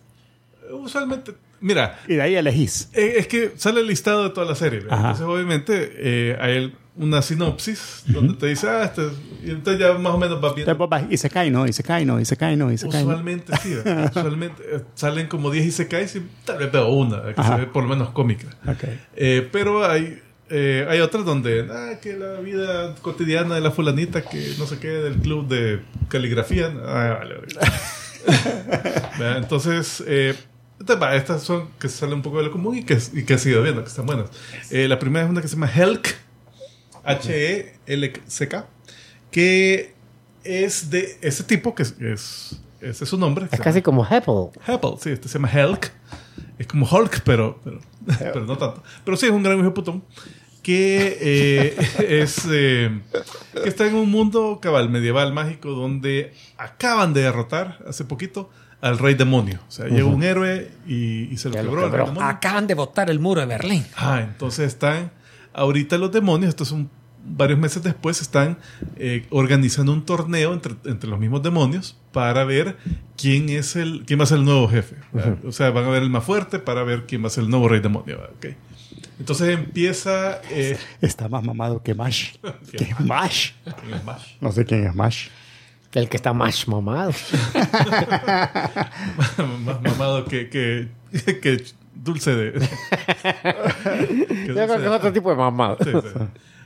Usualmente, 0.71 1.34
mira, 1.59 1.99
y 2.07 2.15
de 2.15 2.21
ahí 2.21 2.35
elegís. 2.35 2.89
Eh, 2.93 3.15
es 3.17 3.27
que 3.27 3.53
sale 3.55 3.81
el 3.81 3.88
listado 3.88 4.23
de 4.23 4.30
toda 4.30 4.45
la 4.45 4.55
serie. 4.55 4.81
Entonces, 4.81 5.26
obviamente, 5.26 5.93
eh, 5.95 6.38
hay 6.39 6.76
una 6.99 7.21
sinopsis 7.21 8.03
donde 8.07 8.35
te 8.35 8.47
dice, 8.47 8.67
ah, 8.67 8.84
este, 8.84 9.09
y 9.43 9.51
entonces 9.51 9.80
ya 9.80 9.97
más 9.97 10.13
o 10.13 10.17
menos 10.17 10.43
va 10.43 10.53
viendo. 10.53 10.71
Entonces 10.71 10.89
vas, 10.89 11.03
y 11.09 11.17
se 11.17 11.30
cae, 11.30 11.49
¿no? 11.49 11.65
Y 11.65 11.73
se 11.73 11.81
cae, 11.81 12.05
¿no? 12.05 12.19
Y 12.19 12.26
se 12.26 12.35
cae, 12.35 12.57
¿no? 12.57 12.71
Y 12.71 12.77
se 12.77 12.89
cae. 12.89 13.03
¿no? 13.03 13.09
Usualmente 13.09 13.53
sí, 13.63 13.73
usualmente 14.09 14.63
eh, 14.69 14.81
salen 14.95 15.27
como 15.27 15.49
10 15.49 15.65
y 15.65 15.71
se 15.71 15.88
cae 15.88 16.03
y 16.03 16.27
tal 16.45 16.57
vez 16.57 16.71
veo 16.71 16.89
una, 16.89 17.34
que 17.34 17.41
Ajá. 17.41 17.55
se 17.55 17.61
ve 17.61 17.67
por 17.67 17.84
lo 17.84 17.89
menos 17.89 18.09
cómica. 18.09 18.47
Ok. 18.67 18.84
Eh, 19.15 19.47
pero 19.51 19.89
hay, 19.89 20.21
eh, 20.49 20.85
hay 20.89 20.99
otras 20.99 21.23
donde, 21.23 21.67
ah, 21.71 21.99
que 22.01 22.17
la 22.17 22.41
vida 22.41 22.93
cotidiana 23.01 23.55
de 23.55 23.61
la 23.61 23.71
fulanita 23.71 24.21
que 24.21 24.55
no 24.59 24.67
sé 24.67 24.77
qué, 24.80 24.89
del 24.89 25.15
club 25.15 25.47
de 25.47 25.81
caligrafía. 26.09 26.67
Ah, 26.85 27.17
vale, 27.19 27.35
vale. 27.35 27.47
Entonces, 29.38 30.03
eh, 30.05 30.35
estas 31.13 31.43
son 31.43 31.69
que 31.80 31.89
salen 31.89 32.15
un 32.15 32.21
poco 32.21 32.38
de 32.38 32.45
lo 32.45 32.51
común 32.51 32.77
y 32.77 32.84
que, 32.84 32.97
y 33.13 33.23
que 33.23 33.35
he 33.35 33.38
sido 33.38 33.61
viendo, 33.61 33.84
que 33.84 33.89
están 33.89 34.05
buenas. 34.05 34.30
Eh, 34.69 34.88
la 34.88 34.99
primera 34.99 35.26
es 35.26 35.31
una 35.31 35.41
que 35.41 35.47
se 35.47 35.55
llama 35.55 35.71
Helk, 35.73 36.15
H-E-L-C-K, 37.03 38.65
que 39.31 39.93
es 40.43 40.89
de 40.89 41.17
ese 41.21 41.43
tipo, 41.43 41.76
que 41.76 41.84
es, 41.84 41.95
es- 41.99 42.59
ese 42.81 43.03
es 43.03 43.09
su 43.09 43.17
nombre. 43.17 43.47
Es 43.51 43.59
casi 43.59 43.81
como 43.81 44.05
Apple. 44.05 44.51
Apple, 44.65 44.91
sí, 45.01 45.09
este 45.09 45.27
se 45.27 45.38
llama 45.38 45.51
Hulk. 45.53 45.91
Es 46.57 46.67
como 46.67 46.85
Hulk, 46.89 47.21
pero, 47.26 47.59
pero, 47.63 47.80
pero 48.17 48.45
no 48.45 48.57
tanto. 48.57 48.81
Pero 49.03 49.17
sí, 49.17 49.26
es 49.26 49.31
un 49.34 49.43
gran 49.43 49.59
hijo 49.59 49.73
putón 49.73 50.03
que 50.63 51.17
eh, 51.21 51.76
es 52.21 52.45
eh, 52.49 53.01
que 53.53 53.67
está 53.69 53.85
en 53.88 53.95
un 53.95 54.09
mundo 54.09 54.59
cabal 54.61 54.89
medieval 54.89 55.34
mágico 55.34 55.71
donde 55.71 56.34
acaban 56.57 57.13
de 57.13 57.21
derrotar 57.23 57.80
hace 57.88 58.05
poquito 58.05 58.49
al 58.81 58.97
rey 58.97 59.15
demonio. 59.15 59.59
O 59.67 59.71
sea, 59.71 59.88
llegó 59.88 60.09
un 60.09 60.23
héroe 60.23 60.71
y, 60.88 61.23
y 61.34 61.38
se 61.38 61.49
lo 61.49 61.55
quebró 61.55 61.84
al 61.85 61.91
rey 61.91 62.05
demonio. 62.05 62.23
Acaban 62.23 62.65
de 62.67 62.76
botar 62.76 63.09
el 63.09 63.19
muro 63.19 63.41
de 63.41 63.47
Berlín. 63.47 63.85
Ah, 63.97 64.21
entonces 64.21 64.67
están 64.67 65.11
ahorita 65.60 65.98
los 65.98 66.11
demonios, 66.11 66.49
estos 66.49 66.68
son 66.68 66.90
varios 67.23 67.60
meses 67.60 67.84
después, 67.84 68.22
están 68.22 68.57
eh, 68.95 69.26
organizando 69.30 69.91
un 69.91 70.06
torneo 70.06 70.53
entre, 70.53 70.76
entre 70.86 71.10
los 71.10 71.19
mismos 71.19 71.44
demonios 71.44 71.98
para 72.11 72.44
ver 72.44 72.77
quién 73.18 73.49
es 73.49 73.76
el 73.76 74.03
quién 74.06 74.19
va 74.19 74.23
a 74.23 74.27
ser 74.27 74.40
el 74.40 74.45
nuevo 74.45 74.68
jefe. 74.68 74.95
O 75.45 75.52
sea, 75.52 75.69
van 75.72 75.86
a 75.86 75.90
ver 75.90 76.03
el 76.03 76.10
más 76.10 76.23
fuerte 76.23 76.60
para 76.60 76.84
ver 76.84 77.06
quién 77.06 77.23
va 77.23 77.27
a 77.27 77.30
ser 77.30 77.44
el 77.44 77.49
nuevo 77.49 77.68
rey 77.68 77.81
demonio. 77.81 78.18
¿verdad? 78.18 78.31
Ok. 78.36 78.48
Entonces 79.19 79.49
empieza 79.49 80.41
eh, 80.49 80.77
Está 81.02 81.27
más 81.27 81.44
mamado 81.44 81.84
que 81.84 81.94
Mash. 81.94 82.36
¿Qué 82.72 82.95
Mash? 82.99 83.52
¿quién 83.64 83.94
es 83.94 84.03
Mash? 84.03 84.36
No 84.40 84.52
sé 84.52 84.65
quién 84.65 84.88
es 84.88 84.95
Mash. 84.95 85.27
El 85.91 86.07
que 86.07 86.18
está 86.18 86.34
más 86.34 86.68
mamado. 86.68 87.11
más 89.65 89.81
mamado 89.81 90.26
que, 90.26 90.48
que, 90.49 90.88
que 91.41 91.64
dulce 92.03 92.35
de. 92.35 92.59
Yo 92.59 94.53
creo 94.53 94.67
que 94.67 94.76
es 94.85 94.88
otro 94.88 95.13
tipo 95.13 95.30
de 95.30 95.35
mamado. 95.35 95.77
Sí, 95.84 95.89
sí. 95.91 96.19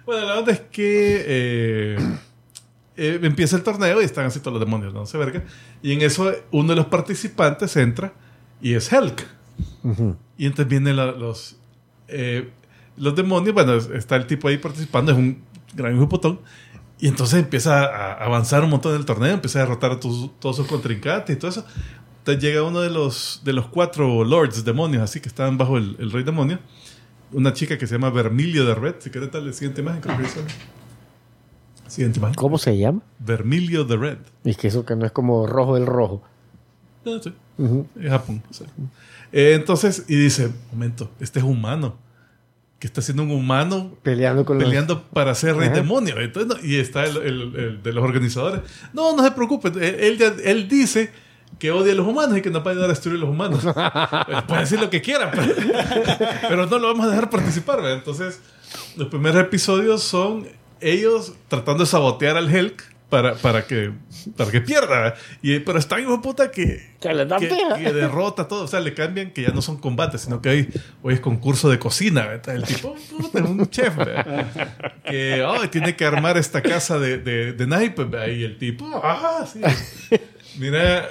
Bueno, 0.05 0.25
la 0.27 0.39
onda 0.39 0.51
es 0.51 0.59
que 0.59 1.23
eh, 1.25 1.97
eh, 2.97 3.19
empieza 3.21 3.55
el 3.55 3.63
torneo 3.63 4.01
y 4.01 4.05
están 4.05 4.25
así 4.25 4.39
todos 4.39 4.53
los 4.53 4.59
demonios, 4.65 4.93
no 4.93 5.05
se 5.05 5.17
verga. 5.17 5.43
Y 5.81 5.93
en 5.93 6.01
eso 6.01 6.31
uno 6.51 6.69
de 6.69 6.75
los 6.75 6.87
participantes 6.87 7.75
entra 7.77 8.13
y 8.61 8.73
es 8.73 8.91
Helk. 8.91 9.25
Y 10.37 10.45
entonces 10.45 10.67
vienen 10.67 10.95
la- 10.97 11.11
los, 11.11 11.57
eh, 12.07 12.49
los 12.97 13.15
demonios. 13.15 13.53
Bueno, 13.53 13.75
es- 13.75 13.89
está 13.89 14.15
el 14.15 14.27
tipo 14.27 14.47
ahí 14.47 14.57
participando, 14.57 15.11
es 15.11 15.17
un 15.17 15.41
gran 15.73 16.07
putón. 16.09 16.39
Y 16.99 17.07
entonces 17.07 17.39
empieza 17.39 17.83
a 17.85 18.13
avanzar 18.25 18.63
un 18.63 18.69
montón 18.69 18.93
en 18.93 18.99
el 18.99 19.05
torneo, 19.05 19.31
empieza 19.33 19.59
a 19.59 19.63
derrotar 19.63 19.91
a 19.91 19.99
tus- 19.99 20.31
todos 20.39 20.55
sus 20.55 20.67
contrincantes 20.67 21.35
y 21.35 21.39
todo 21.39 21.49
eso. 21.51 21.65
Entonces 22.23 22.41
llega 22.41 22.63
uno 22.63 22.79
de 22.79 22.89
los, 22.89 23.41
de 23.43 23.51
los 23.51 23.67
cuatro 23.67 24.23
lords 24.23 24.63
demonios, 24.63 25.03
así 25.03 25.19
que 25.19 25.27
estaban 25.27 25.57
bajo 25.57 25.77
el, 25.77 25.97
el 25.99 26.09
rey 26.11 26.23
demonio. 26.23 26.57
Una 27.33 27.51
chica 27.51 27.77
que 27.77 27.85
se 27.85 27.95
llama 27.95 28.11
Vermilio 28.11 28.65
de 28.65 28.75
Red. 28.75 28.95
Si 28.99 29.09
querés 29.09 29.29
darle 29.31 29.51
siguiente 29.53 29.81
imagen, 29.81 29.99
creo 30.01 30.17
que. 30.17 30.25
Siguiente 31.87 32.19
imagen. 32.19 32.35
¿Cómo 32.35 32.57
se 32.57 32.77
llama? 32.77 33.01
Vermilio 33.19 33.83
de 33.83 33.97
Red. 33.97 34.17
Y 34.43 34.55
que 34.55 34.67
eso 34.67 34.85
que 34.85 34.95
no 34.95 35.05
es 35.05 35.11
como 35.11 35.45
rojo 35.47 35.75
el 35.77 35.85
rojo. 35.85 36.23
No, 37.05 37.21
sí. 37.21 37.33
Es 37.99 38.09
Japón. 38.09 38.41
sí. 38.51 38.63
Eh, 39.31 39.53
entonces, 39.55 40.05
y 40.07 40.15
dice, 40.15 40.49
momento, 40.71 41.11
este 41.19 41.39
es 41.39 41.45
humano. 41.45 41.97
Que 42.79 42.87
está 42.87 43.01
siendo 43.01 43.23
un 43.23 43.31
humano 43.31 43.95
Peleando 44.03 44.45
con 44.45 44.57
los- 44.57 44.65
peleando 44.65 45.03
para 45.03 45.33
ser 45.35 45.55
rey 45.55 45.67
Ajá. 45.67 45.75
demonio. 45.77 46.19
Entonces, 46.19 46.55
no, 46.57 46.65
y 46.67 46.75
está 46.77 47.05
el, 47.05 47.17
el- 47.17 47.55
el 47.55 47.83
de 47.83 47.93
los 47.93 48.03
organizadores. 48.03 48.61
No, 48.93 49.15
no 49.15 49.23
se 49.23 49.31
preocupe. 49.31 49.69
Él, 49.69 49.95
él, 49.99 50.17
ya- 50.17 50.35
él 50.43 50.67
dice 50.67 51.11
que 51.59 51.71
odia 51.71 51.93
a 51.93 51.95
los 51.95 52.07
humanos 52.07 52.37
y 52.37 52.41
que 52.41 52.49
nos 52.49 52.63
va 52.63 52.67
a 52.67 52.71
ayudar 52.71 52.85
a 52.85 52.93
destruir 52.93 53.17
a 53.17 53.21
los 53.21 53.29
humanos. 53.29 53.61
Pues 53.63 54.43
Puede 54.47 54.61
decir 54.61 54.79
lo 54.79 54.89
que 54.89 55.01
quiera, 55.01 55.31
pero, 55.31 55.53
pero 56.47 56.65
no 56.67 56.79
lo 56.79 56.87
vamos 56.87 57.05
a 57.05 57.09
dejar 57.09 57.29
participar. 57.29 57.77
¿verdad? 57.77 57.97
Entonces, 57.97 58.39
los 58.95 59.07
primeros 59.07 59.41
episodios 59.41 60.03
son 60.03 60.47
ellos 60.81 61.33
tratando 61.47 61.83
de 61.83 61.89
sabotear 61.89 62.37
al 62.37 62.53
Hulk 62.53 62.93
para, 63.13 63.35
para, 63.35 63.67
que, 63.67 63.91
para 64.35 64.49
que 64.49 64.59
pierda. 64.59 65.13
Y, 65.43 65.59
pero 65.59 65.77
está 65.77 65.99
hijo 65.99 66.19
puta 66.19 66.49
que, 66.49 66.95
Que 66.99 67.13
le 67.13 67.27
da 67.27 67.37
que, 67.37 67.47
derrota 67.93 68.47
todo. 68.47 68.63
O 68.63 68.67
sea, 68.67 68.79
le 68.79 68.95
cambian 68.95 69.29
que 69.29 69.43
ya 69.43 69.49
no 69.49 69.61
son 69.61 69.77
combates, 69.77 70.21
sino 70.21 70.41
que 70.41 70.49
hoy, 70.49 70.69
hoy 71.03 71.13
es 71.13 71.19
concurso 71.19 71.69
de 71.69 71.77
cocina. 71.77 72.25
¿verdad? 72.25 72.55
El 72.55 72.63
tipo 72.63 72.95
puta, 73.11 73.37
es 73.37 73.45
un 73.45 73.69
chef. 73.69 73.95
¿verdad? 73.95 74.73
Que 75.05 75.43
oh, 75.43 75.69
tiene 75.69 75.95
que 75.95 76.05
armar 76.05 76.37
esta 76.37 76.63
casa 76.63 76.97
de, 76.97 77.19
de, 77.19 77.53
de 77.53 77.67
naipes. 77.67 78.07
Y 78.35 78.43
el 78.43 78.57
tipo, 78.57 78.89
ah, 79.03 79.45
sí. 79.45 79.61
Mira, 80.59 81.09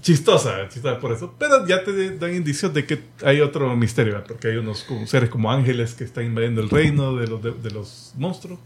chistosa, 0.00 0.68
chistosa 0.68 0.98
por 1.00 1.12
eso. 1.12 1.34
Pero 1.38 1.66
ya 1.66 1.82
te 1.84 2.16
dan 2.18 2.34
indicios 2.34 2.72
de 2.74 2.84
que 2.86 3.00
hay 3.24 3.40
otro 3.40 3.74
misterio, 3.76 4.14
¿verdad? 4.14 4.28
porque 4.28 4.48
hay 4.48 4.56
unos 4.56 4.84
como 4.84 5.06
seres 5.06 5.30
como 5.30 5.50
ángeles 5.50 5.94
que 5.94 6.04
están 6.04 6.24
invadiendo 6.24 6.60
el 6.60 6.70
reino 6.70 7.16
de 7.16 7.26
los, 7.26 7.42
de, 7.42 7.52
de 7.52 7.70
los 7.70 8.12
monstruos. 8.16 8.58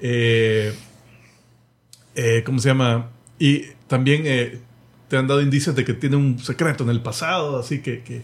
Eh, 0.00 0.72
eh, 2.14 2.42
¿Cómo 2.44 2.58
se 2.58 2.68
llama? 2.68 3.10
Y 3.38 3.64
también 3.88 4.22
eh, 4.26 4.58
te 5.08 5.16
han 5.16 5.26
dado 5.26 5.40
indicios 5.40 5.74
de 5.74 5.84
que 5.84 5.94
tiene 5.94 6.16
un 6.16 6.38
secreto 6.38 6.84
en 6.84 6.90
el 6.90 7.00
pasado, 7.00 7.58
así 7.58 7.80
que... 7.80 8.02
que, 8.02 8.22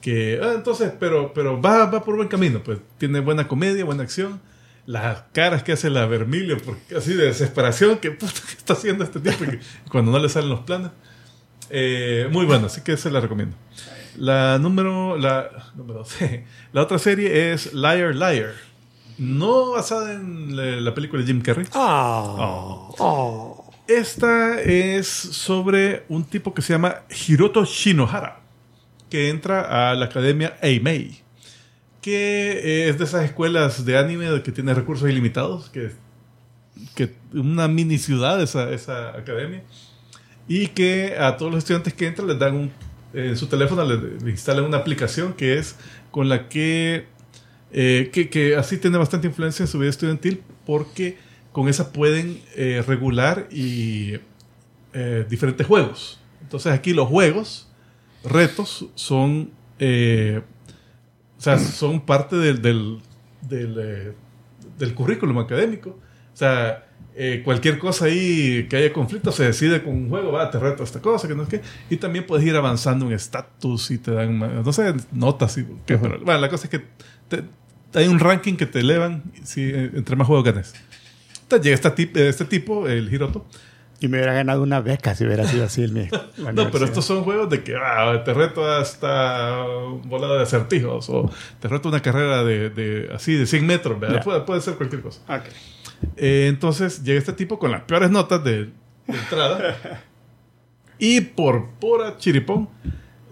que- 0.00 0.40
ah, 0.42 0.52
entonces, 0.54 0.92
pero, 0.98 1.32
pero 1.34 1.60
va, 1.60 1.86
va 1.86 2.04
por 2.04 2.16
buen 2.16 2.28
camino, 2.28 2.62
pues 2.62 2.78
tiene 2.98 3.20
buena 3.20 3.48
comedia, 3.48 3.84
buena 3.84 4.02
acción. 4.04 4.40
Las 4.88 5.24
caras 5.34 5.62
que 5.62 5.72
hace 5.72 5.90
la 5.90 6.06
Vermilio, 6.06 6.56
porque, 6.64 6.96
así 6.96 7.12
de 7.12 7.26
desesperación, 7.26 7.98
que 7.98 8.10
puta, 8.10 8.32
¿qué 8.32 8.54
está 8.56 8.72
haciendo 8.72 9.04
este 9.04 9.20
tipo? 9.20 9.44
Que 9.44 9.60
cuando 9.90 10.10
no 10.10 10.18
le 10.18 10.30
salen 10.30 10.48
los 10.48 10.60
planes. 10.60 10.92
Eh, 11.68 12.26
muy 12.32 12.46
buena, 12.46 12.68
así 12.68 12.80
que 12.80 12.96
se 12.96 13.10
la 13.10 13.20
recomiendo. 13.20 13.54
La 14.16 14.58
número, 14.58 15.18
la, 15.18 15.50
número 15.76 16.06
la 16.72 16.82
otra 16.82 16.98
serie 16.98 17.52
es 17.52 17.74
Liar 17.74 18.14
Liar. 18.14 18.54
No 19.18 19.72
basada 19.72 20.14
en 20.14 20.56
la, 20.56 20.80
la 20.80 20.94
película 20.94 21.20
de 21.20 21.26
Jim 21.26 21.42
Carrey. 21.42 21.66
Oh. 21.74 22.94
Oh. 22.98 23.70
Esta 23.86 24.58
es 24.62 25.06
sobre 25.06 26.06
un 26.08 26.24
tipo 26.24 26.54
que 26.54 26.62
se 26.62 26.72
llama 26.72 27.02
Hiroto 27.10 27.66
Shinohara, 27.66 28.40
que 29.10 29.28
entra 29.28 29.90
a 29.90 29.94
la 29.94 30.06
academia 30.06 30.56
Eimei, 30.62 31.24
que 32.08 32.88
es 32.88 32.98
de 32.98 33.04
esas 33.04 33.24
escuelas 33.24 33.84
de 33.84 33.98
anime 33.98 34.42
que 34.42 34.52
tiene 34.52 34.72
recursos 34.72 35.08
ilimitados, 35.10 35.68
que, 35.68 35.90
que 36.94 37.12
una 37.34 37.68
mini 37.68 37.98
ciudad 37.98 38.40
esa, 38.42 38.70
esa 38.70 39.10
academia, 39.10 39.62
y 40.46 40.68
que 40.68 41.16
a 41.18 41.36
todos 41.36 41.52
los 41.52 41.58
estudiantes 41.58 41.92
que 41.92 42.06
entran 42.06 42.28
les 42.28 42.38
dan 42.38 42.54
un, 42.54 42.72
en 43.12 43.36
su 43.36 43.46
teléfono 43.46 43.84
le, 43.84 44.18
le 44.24 44.30
instalan 44.30 44.64
una 44.64 44.78
aplicación 44.78 45.34
que 45.34 45.58
es 45.58 45.76
con 46.10 46.28
la 46.28 46.48
que, 46.48 47.06
eh, 47.72 48.10
que, 48.12 48.30
que 48.30 48.56
así 48.56 48.78
tiene 48.78 48.96
bastante 48.96 49.26
influencia 49.26 49.64
en 49.64 49.68
su 49.68 49.78
vida 49.78 49.90
estudiantil 49.90 50.42
porque 50.64 51.18
con 51.52 51.68
esa 51.68 51.92
pueden 51.92 52.40
eh, 52.56 52.82
regular 52.86 53.48
y 53.50 54.14
eh, 54.94 55.26
diferentes 55.28 55.66
juegos. 55.66 56.20
Entonces 56.40 56.72
aquí 56.72 56.94
los 56.94 57.08
juegos, 57.08 57.68
retos, 58.24 58.86
son, 58.94 59.50
eh, 59.78 60.40
o 61.38 61.40
sea, 61.40 61.58
son 61.58 62.00
parte 62.00 62.36
del, 62.36 62.60
del, 62.60 62.98
del, 63.42 63.76
eh, 63.80 64.12
del 64.78 64.94
currículum 64.94 65.38
académico. 65.38 65.90
O 65.90 66.36
sea, 66.36 66.84
eh, 67.14 67.42
cualquier 67.44 67.78
cosa 67.78 68.06
ahí 68.06 68.66
que 68.68 68.76
haya 68.76 68.92
conflicto 68.92 69.32
se 69.32 69.44
decide 69.44 69.82
con 69.82 69.94
un 69.94 70.08
juego, 70.08 70.32
va, 70.32 70.50
te 70.50 70.58
reto 70.58 70.82
esta 70.84 71.00
cosa, 71.00 71.26
que 71.28 71.34
no 71.34 71.44
es 71.44 71.48
que. 71.48 71.60
Y 71.90 71.96
también 71.96 72.26
puedes 72.26 72.44
ir 72.46 72.54
avanzando 72.56 73.06
en 73.06 73.12
estatus 73.12 73.90
y 73.90 73.98
te 73.98 74.12
dan, 74.12 74.38
no 74.38 74.72
sé, 74.72 74.94
notas. 75.12 75.58
Y, 75.58 75.64
que, 75.86 75.98
pero, 75.98 76.20
bueno, 76.20 76.40
la 76.40 76.48
cosa 76.48 76.64
es 76.64 76.70
que 76.70 76.84
te- 77.28 77.44
hay 77.94 78.06
un 78.08 78.18
ranking 78.18 78.54
que 78.54 78.66
te 78.66 78.80
elevan 78.80 79.22
si, 79.44 79.62
eh, 79.62 79.90
entre 79.94 80.14
más 80.16 80.26
juegos 80.26 80.44
ganes. 80.44 80.74
Entonces 81.42 81.64
llega 81.64 81.74
este, 81.76 82.28
este 82.28 82.44
tipo, 82.44 82.86
el 82.88 83.12
Hiroto. 83.12 83.46
Y 84.00 84.06
me 84.08 84.18
hubiera 84.18 84.32
ganado 84.32 84.62
una 84.62 84.80
beca 84.80 85.14
si 85.16 85.24
hubiera 85.24 85.44
sido 85.46 85.64
así. 85.64 85.88
mi- 85.88 86.08
la 86.36 86.52
No, 86.52 86.70
pero 86.70 86.84
estos 86.84 87.04
son 87.04 87.24
juegos 87.24 87.50
de 87.50 87.64
que 87.64 87.74
ah, 87.76 88.22
te 88.24 88.32
reto 88.32 88.64
hasta 88.70 89.56
volada 90.04 90.36
de 90.36 90.42
acertijos 90.44 91.08
o 91.10 91.30
te 91.60 91.66
reto 91.68 91.88
una 91.88 92.00
carrera 92.00 92.44
de, 92.44 92.70
de- 92.70 93.10
así 93.12 93.34
de 93.34 93.46
100 93.46 93.66
metros. 93.66 93.98
Ya. 94.00 94.20
Puede, 94.20 94.40
puede 94.42 94.60
ser 94.60 94.74
cualquier 94.76 95.02
cosa. 95.02 95.20
Ok. 95.28 95.44
Eh, 96.16 96.46
entonces 96.48 97.02
llega 97.02 97.18
este 97.18 97.32
tipo 97.32 97.58
con 97.58 97.72
las 97.72 97.82
peores 97.82 98.10
notas 98.10 98.44
de, 98.44 98.66
de 98.66 99.18
entrada 99.18 99.76
y 100.98 101.20
por 101.22 101.70
pura 101.80 102.16
chiripón 102.18 102.68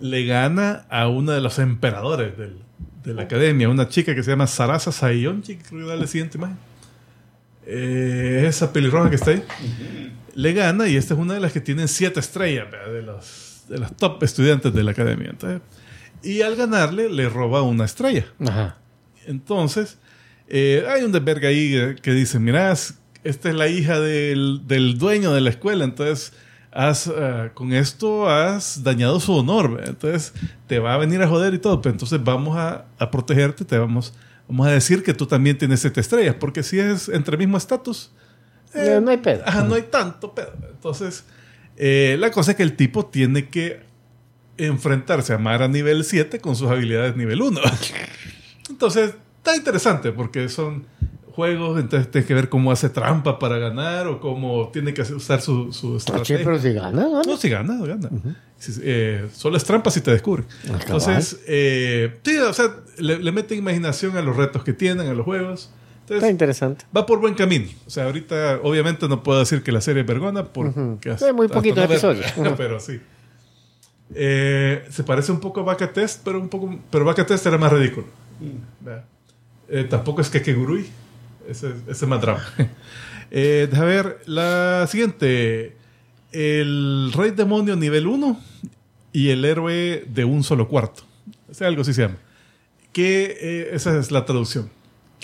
le 0.00 0.24
gana 0.26 0.84
a 0.90 1.06
uno 1.08 1.30
de 1.32 1.40
los 1.40 1.58
emperadores 1.60 2.36
del- 2.36 2.58
de 3.04 3.14
la 3.14 3.22
academia, 3.22 3.68
una 3.68 3.88
chica 3.88 4.16
que 4.16 4.22
se 4.24 4.32
llama 4.32 4.48
Sarasa 4.48 4.90
Sayonji, 4.90 5.58
creo 5.58 5.82
que 5.82 5.86
da 5.90 5.94
la 5.94 6.08
siguiente 6.08 6.38
imagen. 6.38 6.58
Eh, 7.66 8.44
esa 8.48 8.72
pelirroja 8.72 9.08
que 9.10 9.14
está 9.16 9.30
ahí. 9.30 9.44
Le 10.36 10.52
gana 10.52 10.86
y 10.86 10.96
esta 10.96 11.14
es 11.14 11.20
una 11.20 11.34
de 11.34 11.40
las 11.40 11.52
que 11.52 11.62
tienen 11.62 11.88
siete 11.88 12.20
estrellas 12.20 12.70
¿verdad? 12.70 12.92
de 12.92 13.02
los, 13.02 13.64
de 13.68 13.78
los 13.78 13.96
top 13.96 14.22
estudiantes 14.22 14.72
de 14.72 14.84
la 14.84 14.90
academia. 14.90 15.30
Entonces, 15.30 15.62
y 16.22 16.42
al 16.42 16.56
ganarle 16.56 17.08
le 17.08 17.28
roba 17.28 17.62
una 17.62 17.86
estrella. 17.86 18.26
Ajá. 18.40 18.76
Entonces, 19.26 19.98
eh, 20.48 20.84
hay 20.88 21.02
un 21.02 21.12
desverga 21.12 21.48
ahí 21.48 21.96
que 22.02 22.12
dice, 22.12 22.38
mirá, 22.38 22.72
esta 23.24 23.48
es 23.48 23.54
la 23.54 23.68
hija 23.68 23.98
del, 23.98 24.62
del 24.66 24.98
dueño 24.98 25.32
de 25.32 25.40
la 25.40 25.50
escuela, 25.50 25.84
entonces 25.84 26.32
has, 26.70 27.06
eh, 27.08 27.50
con 27.54 27.72
esto 27.72 28.28
has 28.28 28.82
dañado 28.84 29.18
su 29.20 29.32
honor, 29.34 29.72
¿verdad? 29.72 29.88
entonces 29.88 30.34
te 30.66 30.78
va 30.78 30.94
a 30.94 30.98
venir 30.98 31.22
a 31.22 31.28
joder 31.28 31.54
y 31.54 31.58
todo, 31.58 31.80
pero 31.80 31.94
entonces 31.94 32.22
vamos 32.22 32.56
a, 32.56 32.84
a 32.98 33.10
protegerte, 33.10 33.64
te 33.64 33.78
vamos, 33.78 34.12
vamos 34.46 34.66
a 34.66 34.70
decir 34.70 35.02
que 35.02 35.14
tú 35.14 35.26
también 35.26 35.56
tienes 35.56 35.80
siete 35.80 36.00
estrellas, 36.00 36.36
porque 36.38 36.62
si 36.62 36.78
es 36.78 37.08
entre 37.08 37.36
mismo 37.36 37.56
estatus, 37.56 38.12
Eh, 38.74 39.00
no 39.02 39.10
hay 39.10 39.16
pedo. 39.18 39.42
Ajá, 39.46 39.62
no 39.64 39.74
hay 39.74 39.82
tanto 39.82 40.34
pedo. 40.34 40.52
Entonces, 40.70 41.24
eh, 41.76 42.16
la 42.18 42.30
cosa 42.30 42.50
es 42.52 42.56
que 42.56 42.62
el 42.62 42.76
tipo 42.76 43.06
tiene 43.06 43.48
que 43.48 43.80
enfrentarse 44.58 45.32
a 45.34 45.38
Mara 45.38 45.68
nivel 45.68 46.04
7 46.04 46.40
con 46.40 46.56
sus 46.56 46.70
habilidades 46.70 47.16
nivel 47.16 47.42
1. 47.42 47.60
Entonces, 48.70 49.14
está 49.38 49.56
interesante 49.56 50.12
porque 50.12 50.48
son 50.48 50.84
juegos, 51.32 51.78
entonces 51.78 52.10
tienes 52.10 52.26
que 52.26 52.32
ver 52.32 52.48
cómo 52.48 52.72
hace 52.72 52.88
trampa 52.88 53.38
para 53.38 53.58
ganar 53.58 54.06
o 54.06 54.20
cómo 54.20 54.70
tiene 54.72 54.94
que 54.94 55.02
usar 55.02 55.42
su, 55.42 55.70
su 55.70 55.90
Che, 55.90 55.96
estrategia. 55.98 56.38
pero 56.42 56.58
si 56.58 56.72
gana, 56.72 57.02
¿no? 57.02 57.22
No, 57.22 57.36
si 57.36 57.50
gana, 57.50 57.76
gana. 57.84 58.08
Si- 58.56 58.80
eh, 58.82 59.28
solo 59.34 59.58
es 59.58 59.64
trampa 59.64 59.90
si 59.90 60.00
te 60.00 60.10
descubre. 60.10 60.44
Ah, 60.70 60.78
Entonces, 60.80 61.38
eh, 61.46 62.18
sí, 62.24 62.38
o 62.38 62.54
sea, 62.54 62.74
le, 62.96 63.18
le 63.18 63.32
mete 63.32 63.54
imaginación 63.54 64.16
a 64.16 64.22
los 64.22 64.34
retos 64.34 64.64
que 64.64 64.72
tienen, 64.72 65.08
a 65.08 65.12
los 65.12 65.26
juegos. 65.26 65.70
Está 66.06 66.14
Entonces, 66.14 66.30
interesante. 66.30 66.84
va 66.96 67.04
por 67.04 67.20
buen 67.20 67.34
camino. 67.34 67.66
O 67.86 67.90
sea, 67.90 68.04
ahorita, 68.04 68.60
obviamente, 68.62 69.08
no 69.08 69.22
puedo 69.22 69.40
decir 69.40 69.62
que 69.62 69.72
la 69.72 69.80
serie 69.80 70.02
es 70.02 70.06
vergona 70.06 70.44
porque 70.44 70.78
Ujú. 70.80 70.98
hasta- 71.10 71.26
Sí, 71.28 71.32
muy 71.32 71.46
hasta 71.46 71.54
poquitos 71.56 71.76
no 71.78 71.82
ver- 71.88 71.90
episodios. 71.92 72.32
Ujú. 72.36 72.54
pero 72.56 72.78
sí. 72.80 73.00
Eh, 74.14 74.84
se 74.90 75.02
parece 75.02 75.32
un 75.32 75.40
poco 75.40 75.60
a 75.60 75.62
Baka 75.64 75.92
Test, 75.92 76.22
pero 76.24 76.40
un 76.40 76.48
poco, 76.48 76.78
pero 76.90 77.04
Baka 77.04 77.26
Test 77.26 77.44
era 77.46 77.58
más 77.58 77.72
ridículo. 77.72 78.06
¿verdad? 78.80 79.04
Eh, 79.68 79.84
tampoco 79.84 80.20
es 80.20 80.30
que 80.30 80.42
Kegurui. 80.42 80.86
Ese, 81.48 81.68
ese 81.88 82.04
es 82.04 82.06
más 82.06 82.20
drama. 82.20 82.44
Eh, 83.32 83.66
deja 83.68 83.82
ver 83.84 84.20
la 84.26 84.86
siguiente. 84.88 85.74
El 86.30 87.10
Rey 87.12 87.32
Demonio 87.32 87.74
nivel 87.74 88.06
1 88.06 88.40
y 89.12 89.30
el 89.30 89.44
héroe 89.44 90.04
de 90.06 90.24
un 90.24 90.44
solo 90.44 90.68
cuarto. 90.68 91.02
O 91.50 91.52
sea, 91.52 91.66
algo 91.66 91.82
así 91.82 91.92
se 91.92 92.02
llama. 92.02 92.18
Que 92.92 93.36
eh, 93.40 93.70
esa 93.72 93.98
es 93.98 94.12
la 94.12 94.24
traducción. 94.24 94.70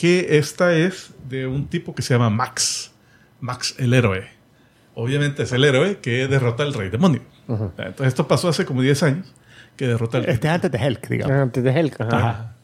Que 0.02 0.36
esta 0.38 0.74
es 0.74 1.12
de 1.28 1.46
un 1.46 1.68
tipo 1.68 1.94
que 1.94 2.02
se 2.02 2.12
llama 2.12 2.28
Max. 2.28 2.90
Max 3.38 3.76
el 3.78 3.94
héroe. 3.94 4.28
Obviamente 4.96 5.44
es 5.44 5.52
el 5.52 5.62
héroe 5.62 5.98
que 6.00 6.26
derrota 6.26 6.64
al 6.64 6.74
Rey 6.74 6.90
Demonio. 6.90 7.22
Entonces 7.46 8.08
esto 8.08 8.26
pasó 8.26 8.48
hace 8.48 8.64
como 8.64 8.82
10 8.82 9.00
años. 9.04 9.32
Que 9.76 9.86
derrota 9.86 10.18
al 10.18 10.28
Este 10.28 10.48
es 10.48 10.54
antes 10.54 10.72
de 10.72 10.84
Hulk, 10.84 11.08
digamos. 11.08 11.36
Antes 11.36 11.62
de 11.62 11.70
Helk. 11.70 12.00
ajá. 12.00 12.18
Ajá. 12.18 12.54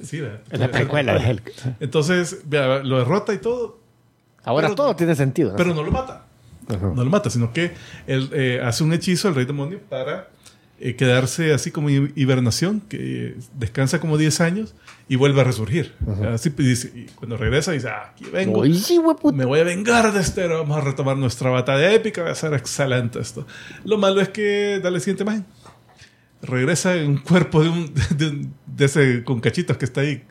Sí, 0.00 0.22
la 0.52 0.70
precuela 0.70 1.18
de 1.18 1.28
Hulk. 1.28 1.52
Entonces, 1.80 2.44
lo 2.48 2.98
derrota 2.98 3.34
y 3.34 3.38
todo, 3.38 3.80
Ahora 4.44 4.68
Pero- 4.68 4.76
todo 4.76 4.94
tiene 4.94 5.16
sentido. 5.16 5.50
¿no? 5.50 5.56
pero 5.56 5.74
no 5.74 5.82
lo 5.82 5.90
mata. 5.90 6.22
No 6.68 7.02
lo 7.02 7.10
mata, 7.10 7.30
sino 7.30 7.52
que 7.52 7.72
él 8.06 8.30
eh, 8.32 8.60
hace 8.64 8.84
un 8.84 8.92
hechizo 8.92 9.26
al 9.26 9.34
rey 9.34 9.44
demonio 9.44 9.80
para 9.88 10.28
eh, 10.80 10.96
quedarse 10.96 11.52
así 11.54 11.70
como 11.70 11.88
hi- 11.90 12.12
hibernación, 12.16 12.80
que 12.80 12.98
eh, 13.28 13.36
descansa 13.58 14.00
como 14.00 14.18
10 14.18 14.40
años 14.40 14.74
y 15.08 15.16
vuelve 15.16 15.40
a 15.40 15.44
resurgir. 15.44 15.92
Así, 16.32 16.50
pues, 16.50 16.66
dice- 16.68 16.92
y 16.94 17.04
cuando 17.14 17.36
regresa 17.36 17.72
dice, 17.72 17.88
ah, 17.88 18.10
aquí 18.12 18.24
vengo. 18.32 18.64
Me 19.36 19.44
voy 19.44 19.60
a 19.60 19.64
vengar 19.64 20.12
de 20.12 20.20
este. 20.20 20.46
Vamos 20.48 20.76
a 20.76 20.80
retomar 20.80 21.16
nuestra 21.16 21.50
batalla 21.50 21.92
épica. 21.92 22.22
Va 22.22 22.30
a 22.30 22.34
ser 22.34 22.54
excelente 22.54 23.20
esto. 23.20 23.46
Lo 23.84 23.98
malo 23.98 24.20
es 24.20 24.28
que, 24.30 24.80
dale 24.82 24.98
siguiente 25.00 25.22
imagen. 25.22 25.44
Regresa 26.42 26.94
en 26.96 27.10
un 27.10 27.16
cuerpo 27.18 27.62
de 27.62 27.68
un, 27.70 27.94
de, 28.16 28.26
un- 28.28 28.54
de 28.66 28.84
ese 28.84 29.24
con 29.24 29.40
cachitos 29.40 29.76
que 29.78 29.84
está 29.86 30.00
ahí. 30.02 30.22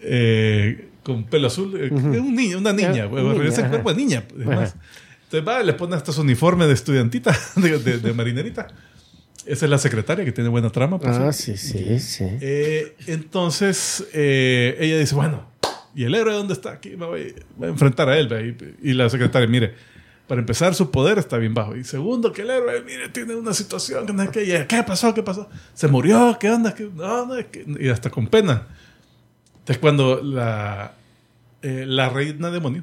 eh, 0.00 0.88
con 1.02 1.24
pelo 1.24 1.46
azul. 1.46 1.72
eh, 1.78 1.88
un 1.92 2.34
niño, 2.34 2.58
una 2.58 2.72
niña. 2.72 3.04
Güey, 3.06 3.22
niña, 3.22 3.34
regresa 3.38 3.60
ajá. 3.62 3.70
cuerpo 3.70 3.90
de 3.92 3.96
niña. 3.96 4.24
además. 4.34 4.74
Entonces 5.24 5.46
va, 5.48 5.62
le 5.62 5.72
pone 5.74 5.94
hasta 5.96 6.12
su 6.12 6.20
uniforme 6.22 6.66
de 6.66 6.72
estudiantita, 6.74 7.36
de, 7.56 7.78
de- 7.78 7.98
de 7.98 8.12
marinerita. 8.12 8.68
Esa 9.46 9.66
es 9.66 9.70
la 9.70 9.78
secretaria 9.78 10.24
que 10.24 10.32
tiene 10.32 10.50
buena 10.50 10.70
trama. 10.70 10.98
por 10.98 11.08
Ah, 11.08 11.32
sí, 11.32 11.56
sí, 11.56 12.00
sí. 12.00 12.24
Eh, 12.40 12.96
entonces 13.06 14.04
eh, 14.12 14.76
ella 14.80 14.98
dice, 14.98 15.14
bueno, 15.14 15.46
¿y 15.94 16.04
el 16.04 16.14
héroe 16.14 16.34
dónde 16.34 16.52
está? 16.52 16.72
Aquí 16.72 16.96
me 16.96 17.06
voy, 17.06 17.34
voy 17.56 17.68
a 17.68 17.70
enfrentar 17.70 18.08
a 18.08 18.18
él. 18.18 18.28
ve". 18.28 18.76
Y, 18.82 18.90
y 18.90 18.92
la 18.94 19.08
secretaria, 19.08 19.46
mire, 19.46 19.74
para 20.26 20.40
empezar, 20.40 20.74
su 20.74 20.90
poder 20.90 21.18
está 21.18 21.38
bien 21.38 21.54
bajo. 21.54 21.76
Y 21.76 21.84
segundo, 21.84 22.32
que 22.32 22.42
el 22.42 22.50
héroe, 22.50 22.82
mire, 22.82 23.08
tiene 23.10 23.36
una 23.36 23.54
situación 23.54 24.04
que 24.04 24.12
no 24.12 24.24
es 24.24 24.30
que... 24.30 24.42
y, 24.42 24.66
¿Qué 24.66 24.82
pasó? 24.82 25.14
¿Qué 25.14 25.22
pasó? 25.22 25.48
¿Se 25.74 25.86
murió? 25.86 26.36
¿Qué 26.40 26.50
onda? 26.50 26.74
¿Qué? 26.74 26.90
No, 26.92 27.26
no, 27.26 27.36
es 27.36 27.46
que... 27.46 27.64
Y 27.78 27.88
hasta 27.88 28.10
con 28.10 28.26
pena. 28.26 28.66
Entonces 29.60 29.78
cuando 29.78 30.20
la, 30.22 30.94
eh, 31.62 31.84
la 31.86 32.08
reina 32.08 32.50
demonio 32.50 32.82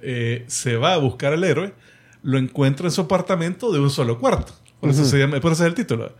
se 0.46 0.76
va 0.76 0.94
a 0.94 0.98
buscar 0.98 1.32
al 1.32 1.42
héroe, 1.42 1.74
lo 2.22 2.38
encuentra 2.38 2.86
en 2.86 2.92
su 2.92 3.00
apartamento 3.00 3.72
de 3.72 3.80
un 3.80 3.90
solo 3.90 4.20
cuarto. 4.20 4.54
Por 4.80 4.90
eso, 4.90 5.04
se 5.04 5.18
llama, 5.18 5.40
por 5.40 5.52
eso 5.52 5.62
es 5.64 5.68
el 5.68 5.74
título. 5.74 6.12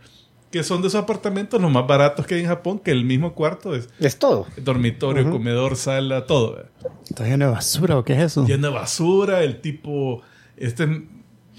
Que 0.51 0.63
son 0.63 0.81
de 0.81 0.87
esos 0.87 1.01
apartamentos 1.03 1.61
los 1.61 1.69
más 1.71 1.85
baratos 1.85 2.25
que 2.25 2.35
hay 2.35 2.41
en 2.41 2.47
Japón, 2.47 2.79
que 2.79 2.91
el 2.91 3.03
mismo 3.03 3.33
cuarto 3.35 3.75
es 3.75 3.89
Es 3.99 4.17
todo. 4.17 4.47
dormitorio, 4.57 5.29
comedor, 5.29 5.75
sala, 5.75 6.25
todo. 6.25 6.63
¿Está 7.09 7.25
lleno 7.25 7.45
de 7.45 7.51
basura 7.51 7.97
o 7.97 8.03
qué 8.05 8.13
es 8.13 8.19
eso? 8.19 8.45
Lleno 8.45 8.69
de 8.69 8.73
basura, 8.73 9.43
el 9.43 9.59
tipo, 9.61 10.21
este 10.55 10.83
es 10.85 10.89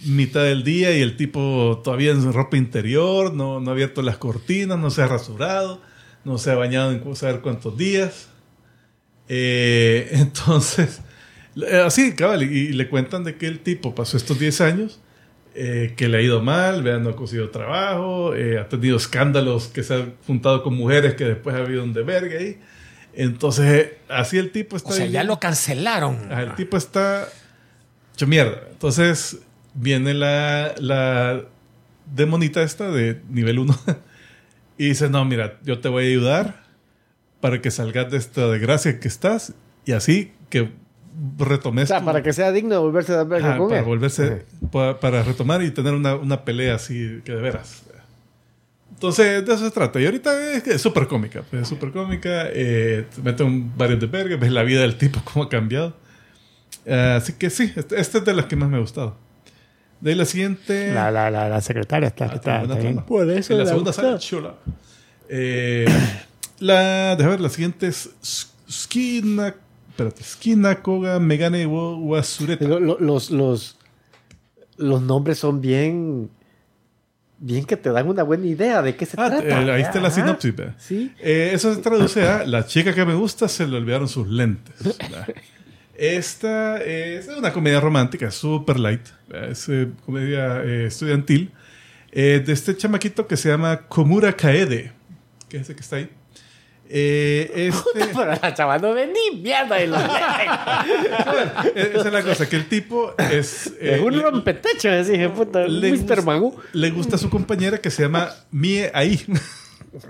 mitad 0.07 0.43
del 0.45 0.63
día 0.65 0.97
y 0.97 1.01
el 1.03 1.17
tipo 1.17 1.81
todavía 1.85 2.13
en 2.13 2.23
su 2.23 2.33
ropa 2.33 2.57
interior, 2.57 3.33
no, 3.35 3.61
no 3.61 3.71
ha 3.71 3.73
abierto 3.75 4.03
las 4.03 4.19
cortinas, 4.19 4.79
no 4.79 4.91
se 4.91 5.03
ha 5.03 5.07
rasurado, 5.09 5.81
no 6.25 6.39
se 6.39 6.51
ha 6.51 6.55
bañado 6.55 6.93
en 6.93 7.17
saber 7.17 7.41
cuántos 7.41 7.77
días. 7.77 8.29
Eh, 9.29 10.09
entonces, 10.13 11.01
así, 11.85 12.15
cabal, 12.15 12.43
y, 12.43 12.47
y 12.47 12.73
le 12.73 12.89
cuentan 12.89 13.25
de 13.25 13.37
que 13.37 13.47
el 13.47 13.61
tipo 13.61 13.95
pasó 13.95 14.17
estos 14.17 14.39
10 14.39 14.61
años, 14.63 15.01
eh, 15.59 15.95
que 15.97 16.09
le 16.09 16.19
ha 16.19 16.21
ido 16.21 16.43
mal, 16.43 16.83
vean, 16.83 17.03
no 17.03 17.11
ha 17.11 17.17
conseguido 17.17 17.49
trabajo, 17.49 18.35
eh, 18.35 18.59
ha 18.59 18.69
tenido 18.69 18.99
escándalos 18.99 19.69
que 19.69 19.83
se 19.83 19.95
ha 19.95 20.07
juntado 20.27 20.63
con 20.63 20.75
mujeres 20.75 21.15
que 21.15 21.25
después 21.25 21.57
ha 21.57 21.61
habido 21.61 21.83
un 21.83 21.95
de 21.95 22.03
verga 22.03 22.39
ahí. 22.39 22.61
Entonces, 23.15 23.93
así 24.11 24.37
el 24.37 24.53
tipo 24.53 24.77
está 24.77 24.91
O 24.91 24.93
sea, 24.93 25.07
ya 25.07 25.25
lo 25.25 25.41
cancelaron. 25.41 26.31
El 26.31 26.55
tipo 26.57 26.77
está 26.77 27.27
hecho 28.13 28.27
mierda. 28.27 28.65
Entonces 28.71 29.39
viene 29.73 30.13
la, 30.13 30.75
la 30.79 31.47
demonita 32.05 32.63
esta 32.63 32.91
de 32.91 33.23
nivel 33.31 33.59
1 33.59 33.79
y 34.77 34.89
dice, 34.89 35.09
no, 35.09 35.25
mira, 35.25 35.59
yo 35.63 35.79
te 35.79 35.89
voy 35.89 36.05
a 36.05 36.09
ayudar 36.09 36.65
para 37.41 37.63
que 37.63 37.71
salgas 37.71 38.11
de 38.11 38.19
esta 38.19 38.47
desgracia 38.49 39.01
que 39.01 39.09
estás 39.09 39.55
y 39.87 39.93
así 39.93 40.33
que 40.51 40.71
O 41.39 41.87
sea, 41.87 42.05
para 42.05 42.23
que 42.23 42.33
sea 42.33 42.53
digno 42.53 42.71
de 42.75 42.79
volverse 42.81 43.13
a 43.13 43.25
dar 43.25 43.41
Ajá, 43.43 43.59
con 43.59 43.69
para 43.69 43.81
él. 43.81 43.87
volverse 43.87 44.45
pa- 44.71 45.01
para 45.01 45.23
retomar 45.23 45.63
y 45.63 45.71
tener 45.71 45.95
una, 45.95 46.15
una 46.15 46.45
pelea 46.45 46.75
así 46.75 47.21
que 47.25 47.33
de 47.33 47.41
veras. 47.41 47.83
Entonces 48.93 49.45
de 49.45 49.53
eso 49.55 49.65
se 49.65 49.71
trata. 49.71 50.01
Y 50.01 50.07
ahorita 50.07 50.53
es 50.59 50.81
súper 50.81 51.07
cómica 51.07 51.43
pues, 51.49 51.63
es 51.63 51.69
súper 51.69 51.91
cómica 51.93 52.47
eh, 52.53 53.07
te 53.15 53.23
mete 53.23 53.43
un 53.43 53.73
varios 53.77 54.01
de 54.01 54.07
verga 54.07 54.37
ves 54.37 54.51
la 54.53 54.63
vida 54.63 54.81
del 54.83 54.97
tipo 54.97 55.21
cómo 55.33 55.45
ha 55.45 55.49
cambiado. 55.49 55.95
Eh, 56.85 57.15
así 57.17 57.33
que 57.35 57.51
sí 57.51 57.73
este, 57.77 58.01
este 58.01 58.19
es 58.19 58.25
de 58.25 58.35
las 58.35 58.47
que 58.47 58.57
más 58.57 58.69
me 58.69 58.77
ha 58.77 58.81
gustado. 58.81 59.17
De 60.01 60.11
ahí 60.11 60.17
la 60.17 60.27
siguiente. 60.27 60.93
La, 60.93 61.11
la, 61.11 61.31
la, 61.31 61.49
la 61.49 61.61
secretaria 61.63 62.09
está, 62.09 62.27
Ah, 62.27 62.35
está, 62.35 62.63
está 62.63 62.75
bien. 62.77 63.03
Por 63.05 63.31
eso 63.31 63.53
en 63.55 63.59
la 63.59 63.65
le 63.65 63.71
segunda 63.71 63.93
sale 63.93 64.19
chula. 64.19 64.55
Eh, 65.29 65.87
la 66.59 67.17
déjame 67.17 67.31
ver 67.37 67.41
la 67.41 67.49
siguiente 67.49 67.87
es 67.89 68.11
Skina 68.71 69.55
espérate 69.97 70.23
Skina 70.23 70.83
Koga 70.83 71.19
Megane 71.19 71.65
wo 71.67 71.97
Wasureta 71.97 72.65
Lo- 72.67 72.81
lo- 72.81 72.99
los, 73.01 73.31
los, 73.31 73.77
los 74.77 75.01
nombres 75.03 75.39
son 75.39 75.61
bien. 75.61 76.31
Bien 77.39 77.65
que 77.67 77.77
te 77.77 77.91
dan 77.91 78.09
una 78.09 78.23
buena 78.23 78.47
idea 78.47 78.81
de 78.81 78.97
qué 78.97 79.05
se 79.05 79.15
Ah, 79.21 79.29
trata. 79.29 79.63
eh, 79.63 79.71
ahí 79.73 79.83
está 79.83 80.01
la 80.01 80.11
sinopsis. 80.11 80.55
Sí. 80.79 81.13
Eh, 81.21 81.51
eso 81.53 81.75
se 81.75 81.83
traduce 81.83 82.27
a 82.27 82.47
la 82.47 82.65
chica 82.67 82.95
que 82.95 83.05
me 83.05 83.15
gusta 83.15 83.47
se 83.49 83.67
le 83.67 83.77
olvidaron 83.77 84.09
sus 84.09 84.27
lentes. 84.29 84.75
¿verdad? 84.99 85.29
Esta 85.95 86.83
es 86.83 87.29
una 87.29 87.53
comedia 87.53 87.79
romántica, 87.81 88.31
super 88.31 88.79
light. 88.79 89.03
¿verdad? 89.29 89.51
Es 89.51 89.69
eh, 89.69 89.89
comedia 90.07 90.63
eh, 90.63 90.87
estudiantil. 90.87 91.53
eh, 92.13 92.43
de 92.45 92.53
este 92.55 92.75
chamaquito 92.77 93.27
que 93.27 93.37
se 93.37 93.51
llama 93.51 93.83
Komura 93.87 94.33
Kaede. 94.35 94.93
Que 95.51 95.59
es 95.59 95.65
ese 95.65 95.75
que 95.75 95.81
está 95.81 95.97
ahí. 95.97 96.09
Eh, 96.89 97.51
este, 97.75 98.07
Pero 98.15 98.27
la 98.41 98.55
chaval 98.55 98.81
no 98.81 98.95
ven 98.95 99.13
ni 99.13 99.41
mierda 99.41 99.81
eh, 99.83 99.89
esa 101.95 102.07
es 102.07 102.13
la 102.13 102.23
cosa, 102.23 102.49
que 102.49 102.57
el 102.57 102.69
tipo 102.69 103.15
es... 103.31 103.69
eh, 103.81 103.97
Es 103.97 104.01
un 104.01 104.21
rompetecho, 104.21 104.89
hijo 104.89 105.05
de 105.05 105.29
puta. 105.31 105.67
le 105.67 105.91
Mr. 105.93 105.97
gusta- 105.99 106.23
Magoo. 106.23 106.57
Le 106.73 106.91
gusta 106.91 107.17
a 107.17 107.19
su 107.19 107.29
compañera 107.31 107.79
que 107.79 107.91
se 107.91 108.03
llama 108.03 108.31
Mie 108.51 108.91
Ahí. 108.95 109.25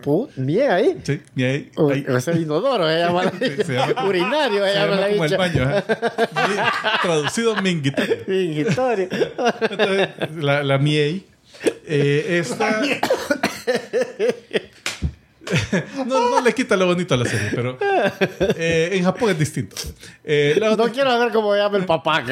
Pu- 0.03 0.28
Bien 0.36 0.70
ahí. 0.73 0.97
sí, 1.05 1.20
Mie 1.36 1.47
Ahí. 1.47 1.70
O- 1.77 1.90
Ahí. 1.90 2.05
Ese 2.09 2.32
inodoro, 2.32 2.89
se 2.89 2.98
llama. 2.98 3.31
Sí, 3.39 3.62
se 3.65 3.73
llama- 3.74 4.05
Urinario, 4.09 4.65
Se 4.66 4.74
llama 4.74 4.97
la 4.97 5.09
como 5.11 5.24
el 5.24 5.36
baño, 5.36 5.82
traducido 7.03 7.57
minguitario. 7.62 8.16
Mingitorio. 8.27 9.09
Entonces, 9.70 10.09
la, 10.36 10.62
la 10.65 10.78
miei. 10.78 11.24
eh, 11.86 12.39
esta. 12.40 12.81
No, 16.06 16.31
no 16.31 16.40
le 16.40 16.52
quita 16.55 16.77
lo 16.77 16.86
bonito 16.86 17.14
a 17.14 17.16
la 17.18 17.24
serie, 17.24 17.51
pero 17.55 17.78
eh, 18.56 18.90
en 18.93 19.05
Japón 19.05 19.31
es 19.31 19.39
distinto. 19.39 19.77
Eh, 20.24 20.56
No 20.60 20.73
otra- 20.73 20.90
quiero 20.90 21.18
ver 21.18 21.32
cómo 21.32 21.55
llama 21.55 21.78
el 21.78 21.85
papá. 21.85 22.23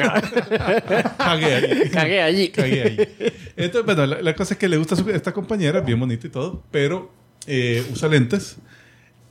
cagué 1.17 1.53
ahí. 1.55 1.89
Cagué 1.91 2.21
allí. 2.21 2.49
Cagué 2.49 2.83
ahí. 2.83 3.33
Entonces, 3.55 3.85
bueno, 3.85 4.05
la, 4.05 4.21
la 4.21 4.35
cosa 4.35 4.53
es 4.53 4.59
que 4.59 4.67
le 4.67 4.77
gusta 4.77 4.95
su- 4.95 5.09
esta 5.09 5.31
compañera, 5.31 5.81
bien 5.81 5.99
bonita 5.99 6.27
y 6.27 6.29
todo, 6.29 6.63
pero 6.71 7.11
eh, 7.47 7.85
usa 7.91 8.07
lentes. 8.09 8.57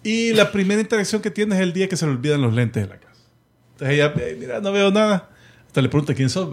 Y 0.02 0.32
la 0.34 0.52
primera 0.52 0.80
interacción 0.80 1.22
que 1.22 1.30
tiene 1.30 1.54
es 1.56 1.60
el 1.62 1.72
día 1.72 1.88
que 1.88 1.96
se 1.96 2.06
le 2.06 2.12
olvidan 2.12 2.42
los 2.42 2.54
lentes 2.54 2.82
de 2.82 2.88
la 2.88 2.98
casa. 3.00 3.20
Entonces 3.72 3.94
ella, 3.96 4.12
"Eh, 4.18 4.36
mira, 4.38 4.60
no 4.60 4.72
veo 4.72 4.90
nada. 4.90 5.30
Te 5.72 5.82
le 5.82 5.88
pregunta 5.88 6.14
quién 6.14 6.30
sos. 6.30 6.48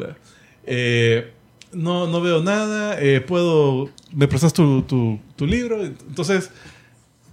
Eh, 0.65 1.31
no, 1.73 2.07
no 2.07 2.21
veo 2.21 2.41
nada, 2.41 2.97
eh, 3.01 3.21
puedo, 3.21 3.89
me 4.13 4.27
prestas 4.27 4.51
tu, 4.53 4.81
tu, 4.83 5.19
tu 5.35 5.45
libro. 5.45 5.83
Entonces, 5.85 6.49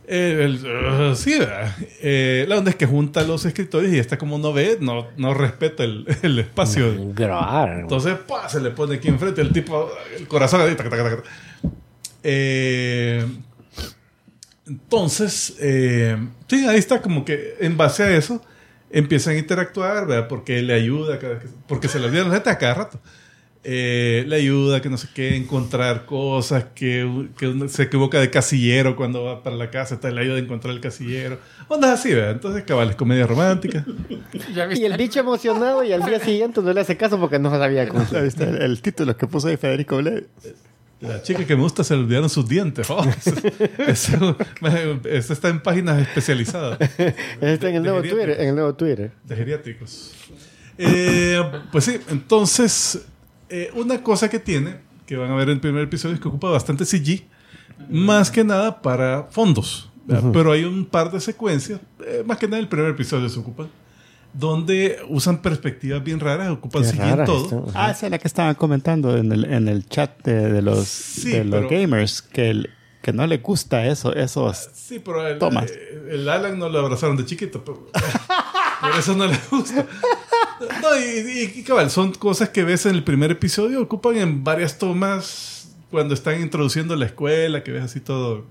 eh, 0.09 0.45
el- 0.45 1.11
uh, 1.11 1.15
sí, 1.15 1.39
¿verdad? 1.39 1.75
Eh, 2.01 2.45
la 2.49 2.57
onda 2.59 2.71
es 2.71 2.77
que 2.77 2.87
junta 2.87 3.21
a 3.21 3.25
los 3.25 3.45
escritores 3.45 3.93
y 3.93 3.99
esta 3.99 4.17
como 4.19 4.39
no 4.39 4.53
ve, 4.53 4.79
no, 4.81 5.07
no 5.17 5.35
respeta 5.35 5.85
el, 5.85 6.07
el 6.23 6.39
espacio. 6.39 6.93
Grabar. 7.15 7.81
Entonces, 7.81 8.17
¡pah! 8.27 8.49
se 8.49 8.61
le 8.61 8.71
pone 8.71 8.97
aquí 8.97 9.09
enfrente 9.09 9.41
el 9.43 9.53
tipo, 9.53 9.91
el 10.17 10.27
corazón. 10.27 10.63
Eh, 12.23 13.25
entonces, 14.67 15.55
eh, 15.61 16.17
sí, 16.49 16.67
ahí 16.67 16.79
está 16.79 17.01
como 17.01 17.25
que 17.25 17.55
en 17.61 17.77
base 17.77 18.03
a 18.03 18.17
eso 18.17 18.43
empiezan 18.91 19.35
a 19.35 19.39
interactuar, 19.39 20.07
¿verdad? 20.07 20.29
Porque 20.29 20.61
le 20.63 20.75
ayuda, 20.75 21.19
cada 21.19 21.35
vez 21.35 21.43
que- 21.45 21.49
porque 21.67 21.89
se 21.89 21.99
le 21.99 22.07
olvida 22.07 22.25
la 22.25 22.35
gente 22.35 22.51
a 22.51 22.59
cada 22.59 22.75
rato. 22.75 23.01
Eh, 23.65 24.25
le 24.29 24.37
ayuda, 24.37 24.81
que 24.81 24.89
no 24.89 24.97
sé 24.97 25.09
qué, 25.15 25.37
encontrar 25.37 26.07
cosas, 26.07 26.67
que, 26.75 27.29
que 27.37 27.49
uno 27.49 27.69
se 27.69 27.83
equivoca 27.83 28.19
de 28.21 28.31
casillero 28.31 28.95
cuando 28.97 29.25
va 29.25 29.43
para 29.43 29.57
la 29.57 29.71
casa, 29.71 29.95
entonces 29.97 30.15
le 30.15 30.23
ayuda 30.23 30.37
a 30.37 30.39
encontrar 30.39 30.73
el 30.75 30.81
casillero. 30.81 31.39
Ondas 31.67 31.99
así, 32.01 32.15
¿verdad? 32.15 32.31
Entonces, 32.33 32.63
cabal, 32.65 32.91
es 32.91 32.97
comedia 32.97 33.27
romántica. 33.27 33.85
Y 34.75 34.85
el 34.85 34.97
bicho 34.97 35.21
emocionado 35.21 35.83
y 35.85 35.93
al 35.93 36.05
día 36.05 36.21
siguiente 36.21 36.63
no 36.63 36.73
le 36.73 36.81
hace 36.81 36.97
caso 36.97 37.19
porque 37.19 37.39
no 37.39 37.51
sabía 37.51 37.89
cómo. 37.89 38.07
¿Ya 38.11 38.21
viste 38.21 38.45
el, 38.45 38.63
el 38.63 38.81
título 38.81 39.17
que 39.17 39.27
puso 39.27 39.49
ahí 39.49 39.57
Federico 39.57 39.97
Bled? 39.99 40.25
La 41.01 41.23
chica 41.23 41.45
que 41.47 41.55
me 41.55 41.63
gusta 41.63 41.85
se 41.85 41.95
le 41.95 42.01
olvidaron 42.01 42.29
sus 42.29 42.49
dientes. 42.49 42.89
Oh, 42.91 43.05
eso, 43.87 44.37
eso- 44.63 45.01
eso 45.05 45.33
está 45.33 45.49
en 45.49 45.61
páginas 45.61 46.01
especializadas 46.03 46.79
Está 47.41 47.69
en 47.69 47.77
el 47.77 47.83
nuevo 47.83 48.03
De- 48.03 48.09
Twitter. 48.09 48.31
En 48.41 48.49
el 48.49 48.55
nuevo 48.55 48.75
Twitter. 48.75 49.11
de 49.25 49.37
geriátricos. 49.37 50.13
Eh, 50.77 51.41
pues 51.73 51.85
sí, 51.85 51.99
entonces, 52.09 53.05
eh, 53.51 53.71
una 53.75 54.03
cosa 54.03 54.29
que 54.31 54.39
tiene, 54.39 54.77
que 55.07 55.17
van 55.17 55.31
a 55.31 55.35
ver 55.37 55.49
en 55.49 55.55
el 55.55 55.61
primer 55.61 55.83
episodio, 55.85 56.15
es 56.15 56.21
que 56.21 56.29
ocupa 56.29 56.51
bastante 56.51 56.85
CG, 56.85 57.25
más 57.89 58.31
que 58.31 58.45
nada 58.45 58.81
para 58.83 59.25
fondos. 59.31 59.91
Pero 60.33 60.53
hay 60.53 60.65
un 60.65 60.87
par 60.87 61.11
de 61.11 61.21
secuencias, 61.21 61.81
eh, 62.07 62.23
más 62.27 62.39
que 62.39 62.47
nada 62.49 62.59
el 62.61 62.69
primer 62.69 62.91
episodio 62.91 63.29
se 63.29 63.39
ocupa, 63.39 63.67
donde 64.33 64.99
usan 65.09 65.43
perspectivas 65.43 66.03
bien 66.03 66.19
raras, 66.21 66.49
ocupan 66.51 66.83
Qué 66.83 66.89
CG 66.91 67.01
en 67.03 67.25
todo. 67.27 67.43
esto. 67.45 67.67
Ah, 67.75 67.91
esa 67.91 68.07
es 68.07 68.11
la 68.13 68.19
que 68.19 68.29
estaban 68.29 68.55
comentando 68.55 69.17
en 69.17 69.31
el, 69.33 69.45
en 69.45 69.69
el 69.69 69.87
chat 69.87 70.23
de, 70.25 70.51
de 70.53 70.63
los, 70.63 70.87
Sí, 70.89 71.31
de 71.31 71.45
los 71.45 71.67
pero- 71.67 71.69
gamers, 71.81 72.23
que, 72.23 72.51
el- 72.51 72.71
que 73.03 73.13
no 73.13 73.27
les 73.27 73.43
gusta 73.43 73.87
eso, 73.87 74.15
esos... 74.15 74.71
Sí, 74.75 74.99
pero 75.03 75.27
el, 75.27 75.39
Tomas. 75.39 75.71
eh, 75.71 76.09
el 76.13 76.29
Alan 76.29 76.59
no 76.59 76.69
lo 76.69 76.79
abrazaron 76.79 77.17
de 77.17 77.25
chiquito. 77.27 77.63
pero- 77.65 77.87
por 78.81 78.99
eso 78.99 79.15
no 79.15 79.27
le 79.27 79.39
gusta. 79.51 79.87
No, 80.83 80.97
y, 80.99 81.03
y- 81.55 81.61
y 81.61 81.63
cabal, 81.63 81.91
son 81.91 82.13
cosas 82.13 82.49
que 82.51 82.65
ves 82.65 82.87
en 82.87 82.95
el 82.95 83.05
primer 83.05 83.31
episodio, 83.31 83.81
ocupan 83.83 84.17
en 84.17 84.45
varias 84.45 84.79
tomas 84.79 85.55
cuando 85.91 86.13
están 86.13 86.41
introduciendo 86.43 86.95
la 86.97 87.07
escuela, 87.07 87.63
que 87.65 87.73
ves 87.73 87.83
así 87.85 88.01
todo, 88.01 88.45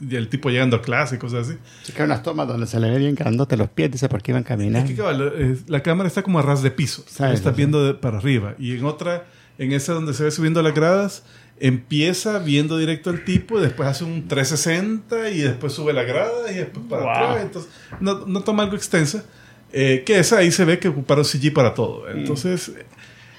y 0.00 0.16
el 0.16 0.28
tipo 0.28 0.50
llegando 0.50 0.76
a 0.76 0.82
clase 0.82 1.14
y 1.14 1.18
cosas 1.18 1.48
así. 1.48 1.58
Que 1.92 2.02
hay 2.02 2.06
unas 2.06 2.22
tomas 2.24 2.48
donde 2.48 2.66
se 2.66 2.80
le 2.80 2.90
ve 2.90 2.98
bien 2.98 3.14
grandote 3.14 3.56
los 3.56 3.68
pies, 3.68 3.92
dice, 3.92 4.08
porque 4.08 4.32
iban 4.32 4.42
Es 4.42 4.48
caminando. 4.48 4.88
que 4.88 4.96
cabal, 4.96 5.58
la 5.68 5.82
cámara 5.82 6.08
está 6.08 6.22
como 6.24 6.38
a 6.40 6.42
ras 6.42 6.62
de 6.62 6.72
piso, 6.72 7.04
Sí, 7.06 7.22
estás 7.32 7.52
sí, 7.54 7.56
viendo 7.56 7.84
de- 7.84 7.94
para 7.94 8.18
arriba. 8.18 8.54
Y 8.58 8.76
en 8.76 8.84
otra, 8.84 9.26
en 9.58 9.72
esa 9.72 9.92
donde 9.92 10.12
se 10.12 10.24
ve 10.24 10.30
subiendo 10.32 10.60
las 10.60 10.74
gradas, 10.74 11.22
empieza 11.60 12.38
viendo 12.40 12.76
directo 12.78 13.10
al 13.10 13.24
tipo, 13.24 13.58
y 13.58 13.62
después 13.62 13.88
hace 13.88 14.02
un 14.04 14.26
360 14.26 15.30
y 15.30 15.38
después 15.42 15.72
sube 15.72 15.92
la 15.92 16.02
grada 16.02 16.50
y 16.50 16.56
después 16.56 16.84
para 16.88 17.02
Wow. 17.02 17.10
atrás. 17.12 17.42
Entonces, 17.42 17.70
no, 18.00 18.26
no 18.26 18.40
toma 18.42 18.64
algo 18.64 18.74
extensa. 18.76 19.24
Eh, 19.72 20.02
que 20.04 20.18
esa 20.18 20.38
ahí 20.38 20.50
se 20.50 20.64
ve 20.64 20.78
que 20.78 20.88
ocuparon 20.88 21.24
CG 21.24 21.52
para 21.52 21.74
todo. 21.74 22.08
Entonces, 22.08 22.72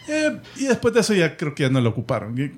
eh, 0.07 0.37
y 0.55 0.65
después 0.65 0.93
de 0.93 1.01
eso 1.01 1.13
ya 1.13 1.35
creo 1.37 1.53
que 1.55 1.63
ya 1.63 1.69
no 1.69 1.81
lo 1.81 1.89
ocuparon. 1.89 2.37
Y 2.37 2.51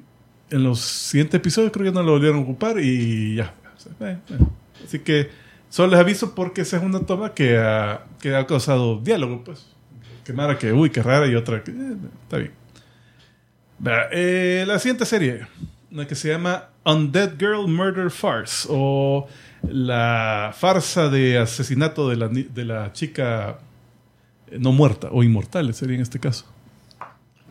en 0.51 0.63
los 0.63 0.81
siguientes 0.81 1.39
episodios 1.39 1.71
creo 1.71 1.85
que 1.85 1.91
ya 1.91 1.95
no 1.95 2.03
lo 2.03 2.13
volvieron 2.13 2.39
a 2.39 2.41
ocupar 2.41 2.79
y 2.79 3.35
ya. 3.35 3.53
Eh, 4.01 4.17
eh. 4.29 4.37
Así 4.85 4.99
que 4.99 5.29
solo 5.69 5.91
les 5.91 5.99
aviso 5.99 6.35
porque 6.35 6.61
esa 6.61 6.77
es 6.77 6.83
una 6.83 7.01
toma 7.01 7.33
que 7.33 7.57
ha, 7.57 8.05
que 8.19 8.35
ha 8.35 8.45
causado 8.45 8.99
diálogo, 8.99 9.43
pues. 9.43 9.67
Que 10.23 10.33
Mara 10.33 10.57
que, 10.57 10.71
uy, 10.73 10.89
qué 10.89 11.01
rara 11.01 11.27
y 11.27 11.35
otra 11.35 11.63
que, 11.63 11.71
eh, 11.71 11.95
está 12.23 12.37
bien. 12.37 12.51
Eh, 14.11 14.65
la 14.67 14.77
siguiente 14.79 15.05
serie, 15.05 15.47
una 15.91 16.05
que 16.05 16.15
se 16.15 16.29
llama 16.29 16.69
Undead 16.85 17.37
Girl 17.39 17.67
Murder 17.67 18.11
Farce 18.11 18.67
o 18.69 19.27
la 19.63 20.51
farsa 20.55 21.09
de 21.09 21.37
asesinato 21.37 22.09
de 22.09 22.15
la, 22.15 22.27
de 22.27 22.65
la 22.65 22.91
chica 22.93 23.59
eh, 24.47 24.57
no 24.59 24.71
muerta 24.71 25.09
o 25.11 25.23
inmortal 25.23 25.73
sería 25.73 25.95
en 25.95 26.01
este 26.01 26.19
caso. 26.19 26.45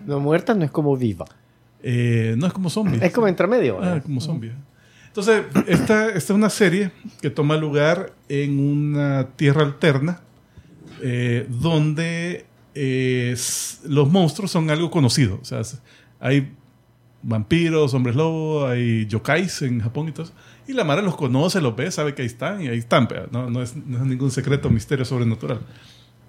No 0.06 0.20
muerta 0.20 0.55
no 0.55 0.64
es 0.64 0.70
como 0.70 0.97
viva. 0.97 1.26
Eh, 1.82 2.35
no 2.39 2.47
es 2.47 2.52
como 2.52 2.70
zombie. 2.70 2.98
Es 3.02 3.12
como 3.12 3.28
entre 3.28 3.47
medio. 3.47 3.78
Ah, 3.82 4.01
como 4.01 4.20
zombie. 4.20 4.52
Entonces, 5.06 5.44
esta, 5.66 6.09
esta 6.10 6.16
es 6.16 6.30
una 6.30 6.51
serie 6.51 6.93
que 7.20 7.30
toma 7.30 7.56
lugar 7.56 8.12
en 8.28 8.60
una 8.60 9.28
tierra 9.36 9.62
alterna 9.62 10.20
eh, 11.02 11.47
donde 11.48 12.47
eh, 12.74 13.36
los 13.85 14.10
monstruos 14.10 14.51
son 14.51 14.70
algo 14.70 14.90
conocido. 14.90 15.39
O 15.40 15.44
sea, 15.44 15.62
hay 16.20 16.52
vampiros, 17.22 17.94
hombres 17.94 18.16
lobo, 18.16 18.66
hay 18.66 19.06
yokais 19.06 19.62
en 19.62 19.80
Japón 19.80 20.09
y 20.09 20.12
todo 20.12 20.24
eso. 20.24 20.35
Y 20.68 20.74
la 20.74 20.84
Mara 20.84 21.02
los 21.02 21.16
conoce, 21.16 21.60
los 21.60 21.74
ve, 21.74 21.90
sabe 21.90 22.14
que 22.14 22.22
ahí 22.22 22.26
están 22.26 22.62
y 22.62 22.68
ahí 22.68 22.78
están. 22.78 23.08
No, 23.32 23.50
no, 23.50 23.62
es, 23.62 23.74
no 23.74 23.96
es 23.98 24.04
ningún 24.04 24.30
secreto, 24.30 24.70
misterio 24.70 25.04
sobrenatural. 25.04 25.58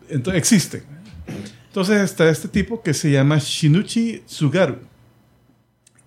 Entonces, 0.10 0.40
existen. 0.40 0.84
Entonces 1.68 2.02
está 2.02 2.28
este 2.30 2.48
tipo 2.48 2.82
que 2.82 2.96
se 2.96 3.12
llama 3.12 3.38
Shinichi 3.38 4.24
Tsugaru 4.26 4.78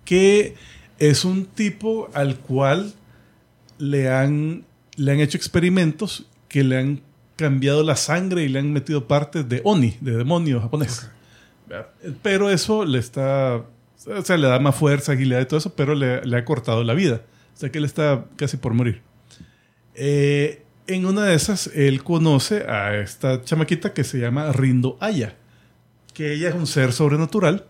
que 0.05 0.55
es 0.99 1.25
un 1.25 1.45
tipo 1.45 2.09
al 2.13 2.37
cual 2.37 2.93
le 3.77 4.09
han, 4.09 4.65
le 4.95 5.11
han 5.11 5.19
hecho 5.19 5.37
experimentos 5.37 6.25
que 6.47 6.63
le 6.63 6.77
han 6.77 7.01
cambiado 7.35 7.83
la 7.83 7.95
sangre 7.95 8.43
y 8.43 8.49
le 8.49 8.59
han 8.59 8.71
metido 8.71 9.07
partes 9.07 9.47
de 9.49 9.61
Oni, 9.63 9.97
de 10.01 10.17
demonio 10.17 10.61
japonés. 10.61 11.09
¿Verdad? 11.67 11.87
Pero 12.21 12.49
eso 12.49 12.85
le 12.85 12.99
está, 12.99 13.63
o 14.05 14.21
sea, 14.23 14.37
le 14.37 14.47
da 14.47 14.59
más 14.59 14.75
fuerza, 14.75 15.13
agilidad 15.13 15.41
y 15.41 15.45
todo 15.45 15.57
eso, 15.57 15.73
pero 15.75 15.95
le, 15.95 16.23
le 16.23 16.37
ha 16.37 16.45
cortado 16.45 16.83
la 16.83 16.93
vida. 16.93 17.21
O 17.53 17.57
sea 17.57 17.71
que 17.71 17.77
él 17.77 17.85
está 17.85 18.25
casi 18.35 18.57
por 18.57 18.73
morir. 18.73 19.01
Eh, 19.95 20.63
en 20.87 21.05
una 21.05 21.25
de 21.25 21.35
esas, 21.35 21.67
él 21.67 22.03
conoce 22.03 22.63
a 22.67 22.97
esta 22.97 23.41
chamaquita 23.43 23.93
que 23.93 24.03
se 24.03 24.19
llama 24.19 24.51
Rindo 24.51 24.97
Aya, 24.99 25.35
que 26.13 26.33
ella 26.33 26.49
es 26.49 26.55
un 26.55 26.67
ser 26.67 26.91
sobrenatural 26.93 27.65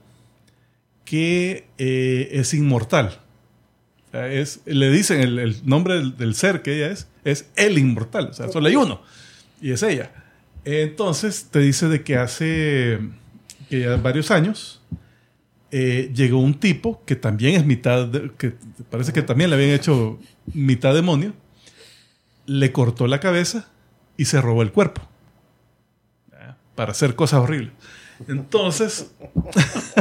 que 1.05 1.67
eh, 1.77 2.29
es 2.31 2.53
inmortal. 2.53 3.19
Es, 4.13 4.61
le 4.65 4.91
dicen 4.91 5.21
el, 5.21 5.39
el 5.39 5.57
nombre 5.65 5.95
del, 5.95 6.17
del 6.17 6.35
ser 6.35 6.61
que 6.61 6.75
ella 6.75 6.91
es, 6.91 7.07
es 7.23 7.47
el 7.55 7.77
inmortal. 7.77 8.27
O 8.27 8.33
sea, 8.33 8.47
solo 8.49 8.67
hay 8.67 8.75
uno. 8.75 9.01
Y 9.61 9.71
es 9.71 9.83
ella. 9.83 10.11
Entonces 10.65 11.47
te 11.51 11.59
dice 11.59 11.87
de 11.87 12.03
que 12.03 12.17
hace 12.17 12.99
que 13.69 13.81
ya 13.81 13.95
varios 13.97 14.31
años 14.31 14.81
eh, 15.75 16.11
llegó 16.13 16.37
un 16.39 16.53
tipo 16.59 17.01
que 17.05 17.15
también 17.15 17.55
es 17.55 17.65
mitad, 17.65 18.05
de- 18.07 18.31
que 18.37 18.53
parece 18.91 19.11
que 19.11 19.23
también 19.23 19.49
le 19.49 19.55
habían 19.55 19.71
hecho 19.71 20.19
mitad 20.53 20.93
demonio, 20.93 21.33
le 22.45 22.71
cortó 22.71 23.07
la 23.07 23.19
cabeza 23.19 23.67
y 24.15 24.25
se 24.25 24.39
robó 24.39 24.61
el 24.61 24.71
cuerpo. 24.71 25.01
Para 26.75 26.91
hacer 26.91 27.15
cosas 27.15 27.39
horribles. 27.41 27.71
Entonces, 28.27 29.11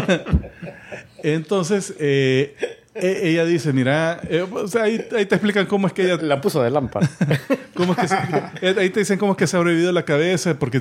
entonces 1.23 1.95
eh, 1.99 2.55
e- 2.95 3.21
ella 3.31 3.45
dice, 3.45 3.73
mira, 3.73 4.21
eh, 4.29 4.43
o 4.51 4.69
sea, 4.69 4.85
ahí, 4.85 5.05
ahí 5.17 5.27
te 5.27 5.35
explican 5.35 5.67
cómo 5.67 5.87
es 5.87 5.93
que 5.93 6.05
ella 6.05 6.17
La 6.23 6.41
puso 6.41 6.63
de 6.63 6.71
lámpara. 6.71 7.09
¿Cómo 7.75 7.93
es 7.93 7.99
que 7.99 8.09
se- 8.09 8.81
ahí 8.81 8.91
te 8.91 9.01
dicen 9.01 9.19
cómo 9.19 9.33
es 9.33 9.39
que 9.39 9.47
se 9.47 9.57
ha 9.57 9.61
sobrevivido 9.61 9.93
la 9.93 10.05
cabeza, 10.05 10.59
porque 10.59 10.81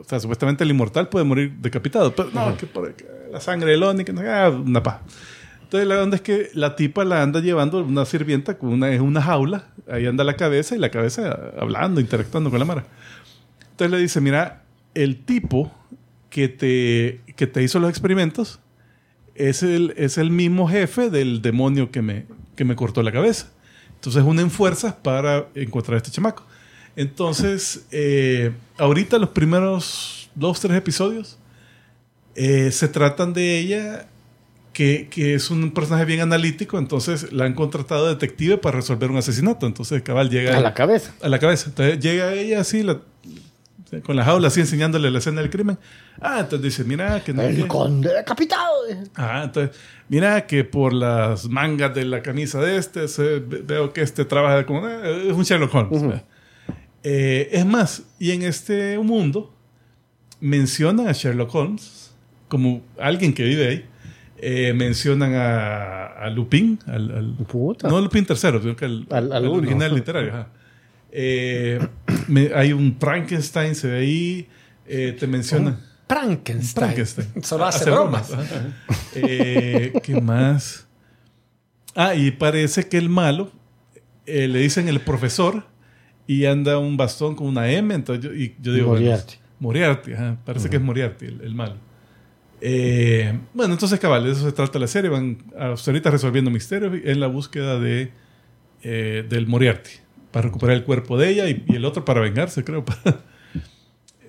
o 0.00 0.04
sea, 0.04 0.20
supuestamente 0.20 0.64
el 0.64 0.70
inmortal 0.70 1.08
puede 1.08 1.24
morir 1.24 1.52
decapitado, 1.60 2.14
pero 2.14 2.30
no, 2.32 2.56
que 2.56 2.66
por 2.66 2.94
la 3.30 3.40
sangre 3.40 3.72
del 3.72 3.82
Oni, 3.82 4.04
que 4.04 4.12
no, 4.12 4.22
ah, 4.22 4.50
una 4.50 4.82
paja. 4.82 5.02
Entonces 5.62 5.88
la 5.88 6.00
onda 6.00 6.16
es 6.16 6.22
que 6.22 6.50
la 6.54 6.76
tipa 6.76 7.04
la 7.04 7.22
anda 7.22 7.40
llevando 7.40 7.82
una 7.82 8.04
sirvienta 8.04 8.56
con 8.56 8.68
una, 8.68 8.92
en 8.92 9.02
una 9.02 9.20
jaula, 9.20 9.66
ahí 9.90 10.06
anda 10.06 10.22
la 10.22 10.34
cabeza 10.34 10.76
y 10.76 10.78
la 10.78 10.90
cabeza 10.90 11.52
hablando, 11.58 12.00
interactuando 12.00 12.50
con 12.50 12.60
la 12.60 12.64
mara. 12.64 12.86
Entonces 13.72 13.90
le 13.90 13.98
dice, 13.98 14.20
mira, 14.20 14.62
el 14.94 15.24
tipo 15.24 15.72
que 16.30 16.48
te, 16.48 17.20
que 17.34 17.48
te 17.48 17.64
hizo 17.64 17.80
los 17.80 17.90
experimentos 17.90 18.60
es 19.34 19.64
el, 19.64 19.92
es 19.96 20.18
el 20.18 20.30
mismo 20.30 20.68
jefe 20.68 21.10
del 21.10 21.42
demonio 21.42 21.90
que 21.90 22.00
me, 22.00 22.26
que 22.54 22.64
me 22.64 22.76
cortó 22.76 23.02
la 23.02 23.10
cabeza. 23.10 23.48
Entonces 23.94 24.22
unen 24.22 24.50
fuerzas 24.50 24.94
para 24.94 25.48
encontrar 25.56 25.94
a 25.94 25.98
este 25.98 26.12
chamaco. 26.12 26.46
Entonces, 26.96 27.86
eh, 27.92 28.52
ahorita 28.78 29.18
los 29.18 29.28
primeros 29.30 30.30
dos, 30.34 30.60
tres 30.60 30.76
episodios 30.76 31.38
eh, 32.34 32.70
se 32.72 32.88
tratan 32.88 33.32
de 33.34 33.58
ella, 33.58 34.08
que, 34.72 35.08
que 35.10 35.34
es 35.34 35.50
un 35.50 35.70
personaje 35.72 36.04
bien 36.04 36.20
analítico, 36.20 36.78
entonces 36.78 37.32
la 37.32 37.44
han 37.46 37.54
contratado 37.54 38.04
de 38.06 38.14
detective 38.14 38.58
para 38.58 38.76
resolver 38.76 39.10
un 39.10 39.16
asesinato. 39.16 39.66
Entonces, 39.66 40.02
cabal 40.02 40.28
llega 40.30 40.56
A 40.56 40.60
la 40.60 40.74
cabeza. 40.74 41.14
a 41.22 41.28
la 41.28 41.38
cabeza. 41.38 41.66
Entonces 41.68 41.98
llega 42.00 42.32
ella 42.34 42.60
así, 42.60 42.82
la, 42.82 43.00
Con 44.04 44.16
la 44.16 44.24
jaula 44.24 44.48
así 44.48 44.60
enseñándole 44.60 45.10
la 45.10 45.18
escena 45.18 45.40
del 45.40 45.48
crimen. 45.50 45.78
Ah, 46.20 46.40
entonces 46.40 46.62
dice, 46.62 46.84
mira, 46.84 47.22
que 47.24 47.32
no... 47.32 47.40
El 47.42 47.66
conde 47.66 48.12
decapitado. 48.12 48.72
Ah, 49.14 49.42
entonces, 49.44 49.74
mira 50.10 50.46
que 50.46 50.64
por 50.64 50.92
las 50.92 51.48
mangas 51.48 51.94
de 51.94 52.04
la 52.04 52.20
camisa 52.22 52.60
de 52.60 52.76
este, 52.76 53.08
se- 53.08 53.38
veo 53.40 53.92
que 53.94 54.02
este 54.02 54.24
trabaja 54.26 54.66
como... 54.66 54.86
eh, 54.88 55.28
es 55.28 55.32
un 55.32 55.42
Sherlock 55.44 55.74
Holmes. 55.74 56.02
¿verdad? 56.02 56.24
Eh, 57.08 57.50
es 57.52 57.64
más, 57.64 58.02
y 58.18 58.32
en 58.32 58.42
este 58.42 58.98
mundo 58.98 59.54
mencionan 60.40 61.06
a 61.06 61.12
Sherlock 61.12 61.54
Holmes 61.54 62.10
como 62.48 62.82
alguien 62.98 63.32
que 63.32 63.44
vive 63.44 63.68
ahí. 63.68 63.84
Eh, 64.38 64.72
mencionan 64.74 65.34
a, 65.34 66.06
a 66.06 66.28
Lupin, 66.30 66.78
al, 66.86 67.10
al- 67.16 67.34
Puta. 67.46 67.88
no 67.88 68.00
Lupin 68.00 68.26
tercero, 68.26 68.60
sino 68.60 68.74
que 68.74 68.84
al, 68.84 69.06
original 69.48 69.94
literario. 69.94 70.30
ajá. 70.30 70.48
Eh, 71.12 71.78
me- 72.28 72.50
hay 72.54 72.72
un 72.72 72.96
Frankenstein, 72.98 73.74
se 73.76 73.86
ve 73.88 73.98
ahí, 73.98 74.48
eh, 74.86 75.16
te 75.18 75.26
mencionan... 75.28 75.78
Frankenstein. 76.08 76.86
Frankenstein. 76.86 77.28
Solo 77.42 77.64
hace, 77.66 77.88
bromas. 77.90 78.32
Ajá. 78.32 78.44
Eh, 79.14 79.92
¿Qué 80.02 80.20
más? 80.20 80.86
Ah, 81.94 82.14
y 82.16 82.32
parece 82.32 82.88
que 82.88 82.98
el 82.98 83.08
malo 83.08 83.50
le 84.26 84.58
dicen 84.58 84.88
el 84.88 85.00
profesor 85.00 85.64
y 86.26 86.44
anda 86.46 86.78
un 86.78 86.96
bastón 86.96 87.34
con 87.34 87.46
una 87.46 87.70
M. 87.70 87.94
Entonces 87.94 88.24
yo, 88.24 88.34
y 88.34 88.54
yo 88.60 88.72
digo, 88.72 88.88
bueno, 88.88 89.02
Moriarty. 89.04 89.34
Moriarty, 89.60 90.12
ajá, 90.12 90.36
parece 90.44 90.68
que 90.68 90.76
es 90.76 90.82
Moriarty 90.82 91.26
el, 91.26 91.40
el 91.40 91.54
malo. 91.54 91.76
Eh, 92.60 93.38
bueno, 93.54 93.74
entonces, 93.74 93.98
cabal, 94.00 94.24
de 94.24 94.32
eso 94.32 94.44
se 94.44 94.52
trata 94.52 94.78
la 94.78 94.86
serie. 94.86 95.10
Van 95.10 95.38
hasta 95.58 95.90
ahorita 95.90 96.10
resolviendo 96.10 96.50
misterios 96.50 96.92
en 97.04 97.20
la 97.20 97.26
búsqueda 97.26 97.78
de, 97.78 98.10
eh, 98.82 99.24
del 99.28 99.46
Moriarty 99.46 99.90
para 100.32 100.46
recuperar 100.46 100.76
el 100.76 100.84
cuerpo 100.84 101.16
de 101.18 101.28
ella 101.30 101.48
y, 101.48 101.64
y 101.68 101.76
el 101.76 101.84
otro 101.84 102.04
para 102.04 102.20
vengarse, 102.20 102.64
creo. 102.64 102.84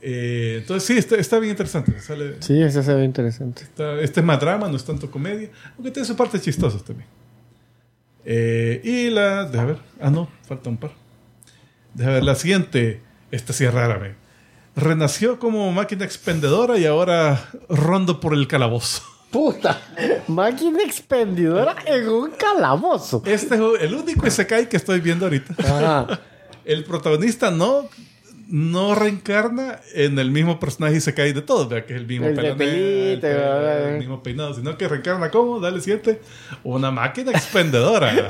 Eh, 0.09 0.59
entonces, 0.61 0.85
sí, 0.87 0.97
está, 0.97 1.15
está 1.15 1.39
bien 1.39 1.51
interesante. 1.51 1.99
Sale, 1.99 2.35
Sí, 2.39 2.61
ese 2.61 2.83
se 2.83 2.93
ve 2.93 3.03
interesante. 3.03 3.63
Está- 3.63 3.99
este 3.99 4.19
es 4.19 4.25
más 4.25 4.39
drama, 4.39 4.69
no 4.69 4.75
es 4.77 4.85
tanto 4.85 5.09
comedia, 5.09 5.49
aunque 5.75 5.91
tiene 5.91 6.05
sus 6.05 6.15
partes 6.15 6.41
chistosas 6.41 6.83
también. 6.83 7.09
Eh, 8.23 8.79
y 8.83 9.09
la. 9.09 9.45
Deja 9.45 9.65
ver. 9.65 9.77
Ah, 9.99 10.09
no, 10.11 10.29
falta 10.47 10.69
un 10.69 10.77
par. 10.77 10.91
Deja 11.97 12.11
ver, 12.11 12.23
la 12.23 12.35
siguiente. 12.35 13.01
Esta 13.31 13.53
sí 13.53 13.65
es 13.65 13.73
rara, 13.73 13.97
me. 13.97 14.13
Renació 14.75 15.39
como 15.39 15.71
máquina 15.71 16.05
expendedora 16.05 16.77
y 16.77 16.85
ahora 16.85 17.49
rondo 17.67 18.19
por 18.19 18.35
el 18.35 18.47
calabozo. 18.47 19.01
Puta. 19.31 19.81
Máquina 20.27 20.83
expendidora 20.83 21.75
en 21.87 22.07
un 22.07 22.31
calabozo. 22.31 23.23
Este 23.25 23.55
es 23.55 23.61
el 23.81 23.95
único 23.95 24.27
Isekai 24.27 24.69
que 24.69 24.77
estoy 24.77 24.99
viendo 24.99 25.25
ahorita. 25.25 25.55
Ajá. 25.57 26.19
El 26.63 26.83
protagonista 26.83 27.49
no, 27.49 27.89
no 28.49 28.95
reencarna 28.95 29.79
en 29.93 30.17
el 30.19 30.31
mismo 30.31 30.59
personaje 30.59 30.95
Isekai 30.97 31.33
de 31.33 31.41
todos, 31.41 31.67
¿verdad? 31.69 31.85
que 31.85 31.93
es 31.95 31.99
el 31.99 32.07
mismo 32.07 32.27
El 32.27 32.35
de 32.35 32.41
pelonete, 32.41 32.65
pelito, 32.71 33.27
el, 33.27 33.93
el 33.93 33.99
mismo 33.99 34.23
peinado, 34.23 34.53
sino 34.53 34.77
que 34.77 34.87
reencarna 34.87 35.29
como, 35.31 35.59
dale 35.59 35.81
siete, 35.81 36.21
una 36.63 36.89
máquina 36.91 37.31
expendedora. 37.31 38.13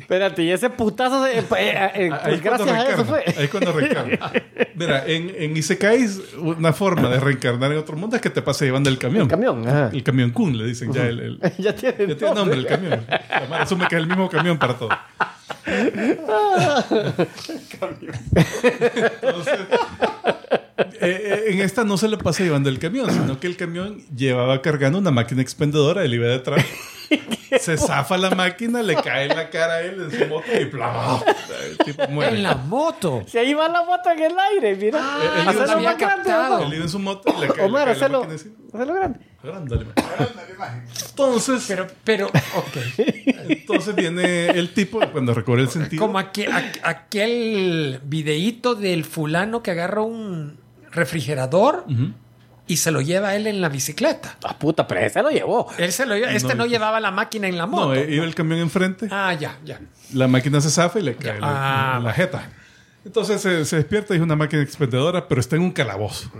Espérate, 0.00 0.42
y 0.42 0.50
ese 0.50 0.70
putazo, 0.70 1.24
se- 1.24 1.38
eh, 1.38 1.44
eh, 1.58 1.90
eh, 1.94 2.10
Ahí 2.22 2.38
pues 2.38 2.40
cuando 2.42 2.64
gracias 2.64 2.68
a 2.68 2.88
eso 2.92 3.04
reencarna, 3.04 3.04
fue. 3.04 3.42
Ahí 3.42 3.48
cuando 3.48 3.72
reencarna. 3.72 4.32
Mira, 4.74 5.06
en, 5.06 5.32
en 5.36 5.56
Isekai 5.56 6.06
una 6.38 6.72
forma 6.72 7.08
de 7.08 7.20
reencarnar 7.20 7.72
en 7.72 7.78
otro 7.78 7.96
mundo 7.96 8.16
es 8.16 8.22
que 8.22 8.30
te 8.30 8.42
pase 8.42 8.64
llevando 8.64 8.88
el 8.90 8.98
camión. 8.98 9.22
El 9.24 9.28
camión, 9.28 9.68
ajá. 9.68 9.90
El 9.92 10.02
camión 10.02 10.30
Kun, 10.30 10.56
le 10.56 10.64
dicen 10.66 10.92
ya 10.92 11.06
el, 11.06 11.20
el- 11.20 11.40
ya 11.58 11.74
tiene, 11.74 12.06
ya 12.06 12.16
tiene 12.16 12.34
nombre 12.34 12.56
el 12.56 12.66
camión. 12.66 13.04
Madre 13.50 13.62
asume 13.62 13.86
que 13.88 13.96
es 13.96 14.00
el 14.00 14.06
mismo 14.08 14.28
camión 14.30 14.58
para 14.58 14.74
todo. 14.74 14.90
Entonces, 19.22 19.58
eh, 20.78 20.96
eh, 21.00 21.44
en 21.48 21.60
esta 21.60 21.84
no 21.84 21.96
se 21.96 22.08
le 22.08 22.18
pasa 22.18 22.42
llevando 22.42 22.68
el 22.68 22.78
camión, 22.78 23.10
sino 23.10 23.38
que 23.40 23.46
el 23.46 23.56
camión 23.56 24.02
llevaba 24.14 24.62
cargando 24.62 24.98
una 24.98 25.10
máquina 25.10 25.42
expendedora, 25.42 26.04
él 26.04 26.14
iba 26.14 26.26
detrás. 26.26 26.64
Se 27.58 27.78
zafa 27.78 28.18
la 28.18 28.30
máquina, 28.30 28.82
le 28.82 28.94
cae 28.96 29.24
en 29.30 29.36
la 29.36 29.48
cara 29.48 29.74
a 29.74 29.80
él 29.80 30.02
en 30.02 30.10
su 30.18 30.26
moto 30.26 30.46
y. 30.52 30.56
El 30.58 31.78
tipo 31.84 32.06
muere. 32.08 32.36
En 32.36 32.42
la 32.42 32.54
moto. 32.54 33.24
Si 33.26 33.38
ahí 33.38 33.54
va 33.54 33.68
la 33.68 33.82
moto 33.84 34.10
en 34.10 34.22
el 34.22 34.38
aire, 34.38 34.76
mira. 34.76 34.98
Ah, 35.02 35.18
había 35.48 35.92
más 35.92 35.98
grande. 35.98 36.64
Él 36.64 36.74
iba 36.74 36.82
en 36.84 36.88
su 36.90 36.98
moto 36.98 37.34
y 37.36 37.40
le 37.40 37.48
cae, 37.48 37.64
Omar, 37.64 37.88
le 37.88 37.94
cae 37.94 38.00
la 38.00 38.06
hacelo, 38.06 38.18
máquina 38.20 38.32
encima. 38.34 38.54
hacelo 38.74 39.14
grande. 39.48 39.78
Entonces, 41.10 41.64
Pero, 41.68 41.86
pero, 42.04 42.26
ok. 42.26 42.76
entonces 43.48 43.94
viene 43.94 44.48
el 44.50 44.72
tipo 44.74 45.00
cuando 45.10 45.34
recorre 45.34 45.62
el 45.62 45.68
sentido. 45.68 46.00
Como 46.00 46.18
aquel, 46.18 46.50
aqu- 46.52 46.80
aquel 46.82 48.00
videíto 48.04 48.74
del 48.74 49.04
fulano 49.04 49.62
que 49.62 49.70
agarra 49.72 50.02
un 50.02 50.56
refrigerador 50.90 51.84
y 52.66 52.76
se 52.76 52.90
lo 52.90 53.00
lleva 53.00 53.34
él 53.34 53.46
en 53.46 53.60
la 53.60 53.68
bicicleta. 53.68 54.36
Ah, 54.44 54.58
puta, 54.58 54.86
pero 54.86 55.00
ese 55.00 55.22
lo 55.22 55.30
llevó. 55.30 55.68
Él 55.78 55.92
se 55.92 56.06
lo 56.06 56.14
lleva- 56.16 56.32
este 56.32 56.54
no, 56.54 56.64
No, 56.64 56.66
llevaba 56.66 57.00
la 57.00 57.10
máquina 57.10 57.48
en 57.48 57.56
la 57.56 57.66
moto. 57.66 57.86
No, 57.86 57.94
eh, 57.94 58.06
iba 58.14 58.24
el 58.24 58.34
camión 58.34 58.60
enfrente, 58.60 59.08
Ah, 59.10 59.32
ya, 59.34 59.58
ya. 59.64 59.80
la 60.12 60.28
máquina 60.28 60.60
se 60.60 60.70
zafa 60.70 60.98
y 60.98 61.02
le 61.02 61.16
cae 61.16 61.34
Ya. 61.34 61.40
la, 61.40 61.96
Ah, 61.96 62.00
la 62.00 62.12
jeta. 62.12 62.50
Entonces 63.08 63.40
se, 63.40 63.64
se 63.64 63.76
despierta 63.76 64.12
y 64.12 64.18
es 64.18 64.22
una 64.22 64.36
máquina 64.36 64.60
expendedora, 64.62 65.28
pero 65.28 65.40
está 65.40 65.56
en 65.56 65.62
un 65.62 65.70
calabozo. 65.70 66.30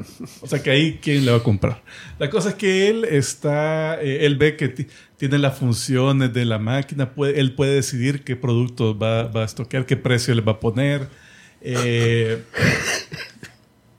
O 0.43 0.47
sea 0.47 0.63
que 0.63 0.71
ahí, 0.71 0.99
¿quién 1.03 1.25
le 1.25 1.31
va 1.31 1.39
a 1.39 1.43
comprar? 1.43 1.83
La 2.19 2.29
cosa 2.29 2.51
es 2.51 2.57
que 2.57 2.89
él 2.91 3.07
está, 3.07 3.99
eh, 4.03 4.27
él 4.27 4.37
ve 4.37 4.55
que 4.55 4.69
ti- 4.69 4.87
tiene 5.17 5.39
las 5.39 5.57
funciones 5.57 6.35
de 6.35 6.45
la 6.45 6.59
máquina, 6.59 7.15
puede- 7.15 7.41
él 7.41 7.55
puede 7.55 7.75
decidir 7.77 8.23
qué 8.23 8.37
productos 8.37 8.95
va, 9.03 9.29
va 9.29 9.43
a 9.43 9.45
estoquear, 9.47 9.87
qué 9.87 9.97
precio 9.97 10.35
le 10.35 10.43
va 10.43 10.53
a 10.53 10.61
poner. 10.61 11.09
Eh, 11.63 12.43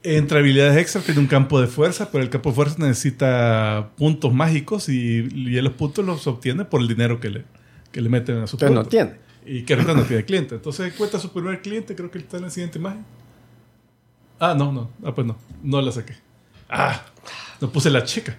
entre 0.04 0.38
habilidades 0.38 0.78
extra 0.78 1.02
tiene 1.02 1.20
un 1.22 1.28
campo 1.28 1.60
de 1.60 1.66
fuerza, 1.66 2.12
pero 2.12 2.24
el 2.24 2.30
campo 2.30 2.50
de 2.52 2.56
fuerza 2.56 2.76
necesita 2.78 3.90
puntos 3.98 4.32
mágicos 4.32 4.90
y, 4.90 5.28
y 5.34 5.60
los 5.60 5.74
puntos 5.74 6.06
los 6.06 6.28
obtiene 6.28 6.66
por 6.66 6.82
el 6.82 6.88
dinero 6.88 7.20
que 7.20 7.32
le, 7.32 7.46
que 7.91 8.00
le 8.00 8.10
meten 8.10 8.38
a 8.38 8.46
su 8.48 8.58
Entonces 8.58 8.76
no 8.76 8.82
punto. 8.84 8.90
tiene. 8.90 9.29
Y 9.45 9.64
que 9.64 9.74
ahorita 9.74 9.94
no 9.94 10.03
tiene 10.03 10.24
cliente. 10.26 10.56
Entonces 10.56 10.94
cuenta 10.94 11.20
su 11.20 11.32
primer 11.32 11.61
cliente, 11.61 11.95
creo 11.95 12.11
que 12.11 12.20
está 12.20 12.38
en 12.38 12.44
la 12.44 12.49
siguiente 12.49 12.78
imagen. 12.80 13.06
Ah, 14.40 14.53
no, 14.57 14.72
no. 14.72 14.90
Ah, 15.03 15.14
pues 15.14 15.26
no. 15.28 15.36
No 15.64 15.82
la 15.82 15.91
saqué. 15.91 16.16
Ah, 16.70 17.02
no 17.60 17.70
puse 17.72 17.90
la 17.90 18.03
chica. 18.03 18.38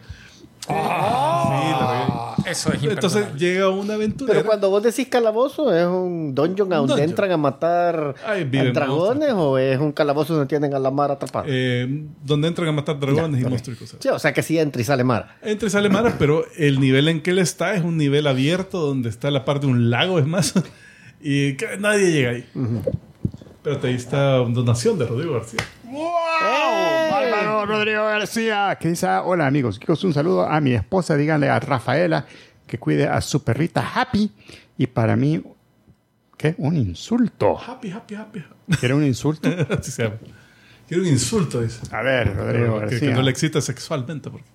sí, 0.61 0.73
la. 0.73 2.07
Ah, 2.13 2.37
eso 2.47 2.73
es 2.73 2.83
Entonces 2.83 3.27
llega 3.35 3.69
una 3.69 3.95
aventurera. 3.95 4.39
Pero 4.39 4.47
cuando 4.49 4.71
vos 4.71 4.83
decís 4.83 5.09
calabozo, 5.09 5.75
¿es 5.75 5.85
un 5.87 6.35
dungeon 6.35 6.73
a 6.73 6.77
donde 6.77 6.93
Dungeon. 6.95 7.11
entran 7.11 7.33
a 7.33 7.37
matar 7.37 8.15
Ahí 8.27 8.43
a 8.43 8.45
viven 8.45 8.73
dragones 8.73 9.33
o 9.35 9.59
es 9.59 9.79
un 9.79 9.93
calabozo 9.93 10.35
donde 10.35 10.49
tienen 10.49 10.73
a 10.75 10.79
la 10.79 10.91
mar 10.91 11.11
atrapada? 11.11 11.45
eh, 11.49 12.05
donde 12.25 12.49
entran 12.49 12.69
a 12.69 12.73
matar 12.73 12.99
dragones 13.01 13.41
Ya, 13.41 13.47
y 13.47 13.51
monstruos 13.51 13.77
y 13.79 13.81
cosas. 13.81 13.99
Sí, 14.01 14.09
o 14.09 14.19
sea 14.19 14.33
que 14.33 14.43
sí 14.43 14.59
entra 14.59 14.81
y 14.81 14.85
sale 14.85 15.05
mar. 15.05 15.37
Entra 15.43 15.67
y 15.67 15.71
sale 15.71 15.89
Mara, 15.89 16.17
pero 16.19 16.45
el 16.57 16.81
nivel 16.81 17.09
en 17.09 17.21
que 17.23 17.31
él 17.33 17.39
está 17.41 17.75
es 17.75 17.83
un 17.83 17.97
nivel 17.97 18.27
abierto 18.27 18.81
donde 18.81 19.09
está 19.09 19.31
la 19.31 19.45
parte 19.45 19.67
de 19.67 19.73
un 19.73 19.91
lago, 19.91 20.19
es 20.19 20.27
más. 20.27 20.55
Y 21.21 21.55
que 21.57 21.77
nadie 21.79 22.11
llega 22.13 22.31
ahí. 22.31 22.47
Pero 23.63 23.79
ahí 23.83 23.95
está 23.95 24.41
una 24.41 24.55
donación 24.55 24.99
de 24.99 25.07
Rodrigo 25.07 25.35
García. 25.35 25.61
¡Wow! 25.85 27.11
Bárbaro 27.11 27.67
Rodrigo 27.67 28.05
García, 28.05 28.79
que 28.81 28.89
dice, 28.89 29.07
hola 29.07 29.47
amigos, 29.47 29.79
chicos, 29.79 30.03
un 30.05 30.15
saludo 30.15 30.49
a 30.49 30.61
mi 30.61 30.73
esposa, 30.73 31.17
díganle 31.17 31.49
a 31.49 31.61
Rafaela 31.61 32.25
que 32.67 32.79
cuide 32.79 33.07
a 33.07 33.21
su 33.21 33.43
perrita 33.43 33.87
Happy 33.95 34.31
y 34.79 34.87
para 34.87 35.17
mí, 35.17 35.43
¿qué? 36.39 36.55
Un 36.59 36.77
insulto. 36.77 37.59
Happy, 37.59 37.91
happy, 37.91 38.15
happy. 38.15 38.45
¿Quiere 38.79 38.95
un 38.95 39.05
insulto? 39.05 39.49
Así 39.79 39.91
se 39.91 40.05
llama. 40.05 40.17
Quiero 40.89 41.03
un 41.03 41.09
insulto, 41.09 41.61
dice. 41.61 41.81
A 41.95 42.03
ver, 42.03 42.35
Rodrigo 42.35 42.81
Que, 42.81 42.87
que 42.87 42.91
García. 42.93 43.11
no 43.15 43.23
le 43.23 43.31
excita 43.31 43.61
sexualmente. 43.61 44.31
Porque, 44.31 44.47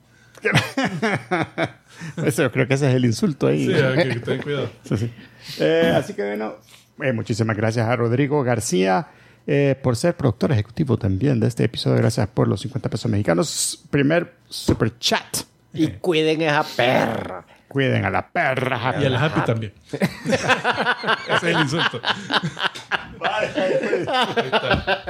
Eso, 2.26 2.52
creo 2.52 2.68
que 2.68 2.74
ese 2.74 2.90
es 2.90 2.96
el 2.96 3.06
insulto 3.06 3.48
ahí. 3.48 3.68
sí, 3.68 3.74
hay 3.74 4.20
que, 4.20 4.38
cuidado. 4.40 4.70
Sí, 4.84 4.98
sí. 4.98 5.12
Eh, 5.60 5.94
así 5.96 6.14
que 6.14 6.24
bueno, 6.26 6.56
eh, 7.02 7.14
muchísimas 7.14 7.56
gracias 7.56 7.88
a 7.88 7.96
Rodrigo 7.96 8.44
García 8.44 9.08
eh, 9.48 9.76
por 9.82 9.96
ser 9.96 10.16
productor 10.16 10.52
ejecutivo 10.52 10.98
también 10.98 11.40
de 11.40 11.48
este 11.48 11.64
episodio. 11.64 11.98
Gracias 11.98 12.28
por 12.28 12.48
los 12.48 12.62
50 12.62 12.90
pesos 12.90 13.12
mexicanos. 13.12 13.84
Primer 13.90 14.34
super 14.50 14.98
chat. 15.00 15.38
Y 15.74 15.88
cuiden 15.88 16.42
esa 16.42 16.64
perra. 16.64 17.46
Cuiden 17.68 18.06
a 18.06 18.10
la 18.10 18.30
perra. 18.30 18.78
Happy. 18.90 19.04
Y 19.04 19.06
a 19.06 19.10
la 19.10 19.24
happy 19.26 19.42
también. 19.42 19.74
Ese 19.92 21.36
es 21.36 21.44
el 21.44 21.60
insulto. 21.62 22.00
Está. 24.44 25.04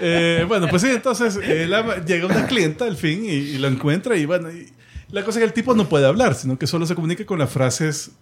Eh, 0.00 0.44
bueno, 0.46 0.68
pues 0.68 0.82
sí, 0.82 0.88
entonces 0.90 1.38
eh, 1.42 1.66
la- 1.66 2.04
llega 2.04 2.26
una 2.26 2.46
clienta 2.46 2.84
al 2.84 2.96
fin 2.96 3.24
y, 3.24 3.28
y 3.30 3.58
lo 3.58 3.68
encuentra 3.68 4.16
y 4.16 4.26
bueno, 4.26 4.50
y 4.50 4.72
la 5.10 5.22
cosa 5.22 5.38
es 5.38 5.42
que 5.42 5.46
el 5.46 5.52
tipo 5.52 5.74
no 5.74 5.88
puede 5.88 6.06
hablar, 6.06 6.34
sino 6.34 6.58
que 6.58 6.66
solo 6.66 6.86
se 6.86 6.94
comunica 6.94 7.24
con 7.24 7.38
las 7.38 7.50
frases 7.50 8.12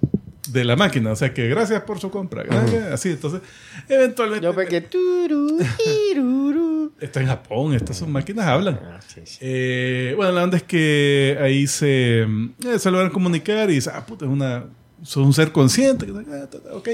de 0.49 0.65
la 0.65 0.77
máquina. 0.77 1.13
O 1.13 1.17
sea 1.17 1.33
que 1.35 1.49
gracias 1.49 1.83
por 1.83 1.99
su 2.01 2.11
compra. 2.11 2.43
gracias, 2.43 2.85
Así, 2.93 3.11
entonces, 3.11 3.41
eventualmente... 3.89 4.45
Yo 4.45 4.55
pegué. 4.55 4.87
Está 7.01 7.21
en 7.21 7.27
Japón, 7.27 7.75
estas 7.75 7.97
son 7.97 8.13
máquinas 8.13 8.47
hablan. 8.47 8.79
Ah, 8.85 9.01
sí, 9.07 9.21
sí. 9.25 9.39
Eh, 9.41 10.15
bueno, 10.17 10.33
la 10.33 10.45
onda 10.45 10.57
es 10.57 10.63
que 10.63 11.37
ahí 11.41 11.67
se, 11.67 12.23
eh, 12.23 12.79
se 12.79 12.91
logran 12.91 13.11
comunicar 13.11 13.69
y 13.71 13.75
dice, 13.75 13.91
ah, 13.93 14.07
puta, 14.07 14.25
es 14.25 14.31
una, 14.31 14.67
sos 15.03 15.27
un 15.27 15.33
ser 15.33 15.51
consciente. 15.51 16.07
Ok. 16.73 16.89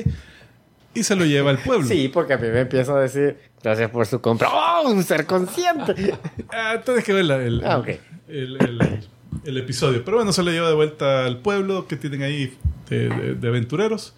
y 0.94 1.02
se 1.02 1.14
lo 1.14 1.24
lleva 1.26 1.50
al 1.50 1.58
pueblo. 1.58 1.86
Sí, 1.88 2.08
porque 2.08 2.32
a 2.34 2.38
mí 2.38 2.48
me 2.48 2.60
empieza 2.60 2.96
a 2.96 3.00
decir, 3.00 3.36
gracias 3.62 3.90
por 3.90 4.06
su 4.06 4.20
compra. 4.20 4.48
¡Oh, 4.50 4.90
un 4.90 5.02
ser 5.04 5.26
consciente! 5.26 6.14
Ah, 6.50 6.80
tienes 6.84 7.04
que 7.04 7.12
ver 7.12 7.26
la- 7.26 7.42
el, 7.44 7.62
Ah, 7.64 7.78
ok. 7.78 7.88
el- 8.28 8.56
el- 8.60 9.00
el 9.44 9.56
episodio. 9.58 10.02
Pero 10.04 10.16
bueno, 10.16 10.32
se 10.32 10.42
lo 10.42 10.50
lleva 10.50 10.68
de 10.68 10.74
vuelta 10.74 11.26
al 11.26 11.38
pueblo 11.40 11.86
que 11.86 11.96
tienen 11.96 12.22
ahí 12.22 12.56
de, 12.88 13.08
de- 13.08 13.34
de 13.34 13.48
aventureros. 13.48 14.14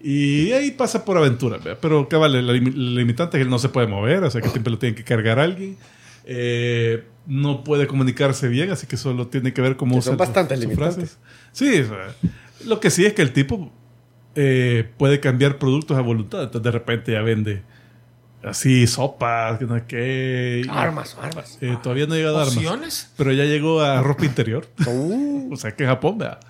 Y 0.00 0.52
ahí 0.52 0.70
pasa 0.72 1.04
por 1.04 1.16
aventura. 1.16 1.58
¿verdad? 1.58 1.78
Pero 1.80 2.08
que 2.08 2.16
vale, 2.16 2.42
la, 2.42 2.52
lim- 2.52 2.74
la 2.74 3.00
limitante 3.00 3.36
es 3.36 3.40
que 3.40 3.44
él 3.44 3.50
no 3.50 3.58
se 3.58 3.68
puede 3.68 3.86
mover, 3.86 4.24
o 4.24 4.30
sea 4.30 4.40
que 4.40 4.48
siempre 4.48 4.70
lo 4.72 4.78
tiene 4.78 4.94
que 4.94 5.04
cargar 5.04 5.38
alguien. 5.38 5.76
Eh, 6.24 7.04
no 7.26 7.62
puede 7.64 7.86
comunicarse 7.86 8.48
bien, 8.48 8.70
así 8.70 8.86
que 8.86 8.96
solo 8.96 9.28
tiene 9.28 9.52
que 9.52 9.60
ver 9.60 9.76
cómo 9.76 10.00
son 10.02 10.14
usa 10.14 10.16
bastante 10.16 10.56
sus 10.56 10.64
limitantes. 10.64 10.94
frases. 10.94 11.18
Sí, 11.52 11.80
o 11.80 11.88
sea, 11.88 12.14
lo 12.66 12.80
que 12.80 12.90
sí 12.90 13.04
es 13.06 13.12
que 13.12 13.22
el 13.22 13.32
tipo 13.32 13.72
eh, 14.34 14.88
puede 14.98 15.20
cambiar 15.20 15.58
productos 15.58 15.96
a 15.96 16.00
voluntad. 16.00 16.42
Entonces 16.44 16.62
de 16.64 16.70
repente 16.72 17.12
ya 17.12 17.22
vende 17.22 17.62
así 18.42 18.88
sopas, 18.88 19.58
que 19.58 19.66
no 19.66 19.76
sé 19.76 19.84
qué. 19.86 20.62
y- 20.64 20.68
Armas, 20.68 21.16
armas. 21.20 21.58
eh, 21.60 21.76
todavía 21.82 22.06
no 22.06 22.14
ha 22.14 22.16
llegado 22.16 22.38
a 22.38 22.42
armas. 22.42 23.12
Pero 23.16 23.32
ya 23.32 23.44
llegó 23.44 23.80
a 23.82 24.00
ropa 24.02 24.24
interior. 24.24 24.66
Uh, 24.86 25.48
o 25.52 25.56
sea 25.56 25.70
que 25.76 25.84
en 25.84 25.90
Japón, 25.90 26.18
vea. 26.18 26.40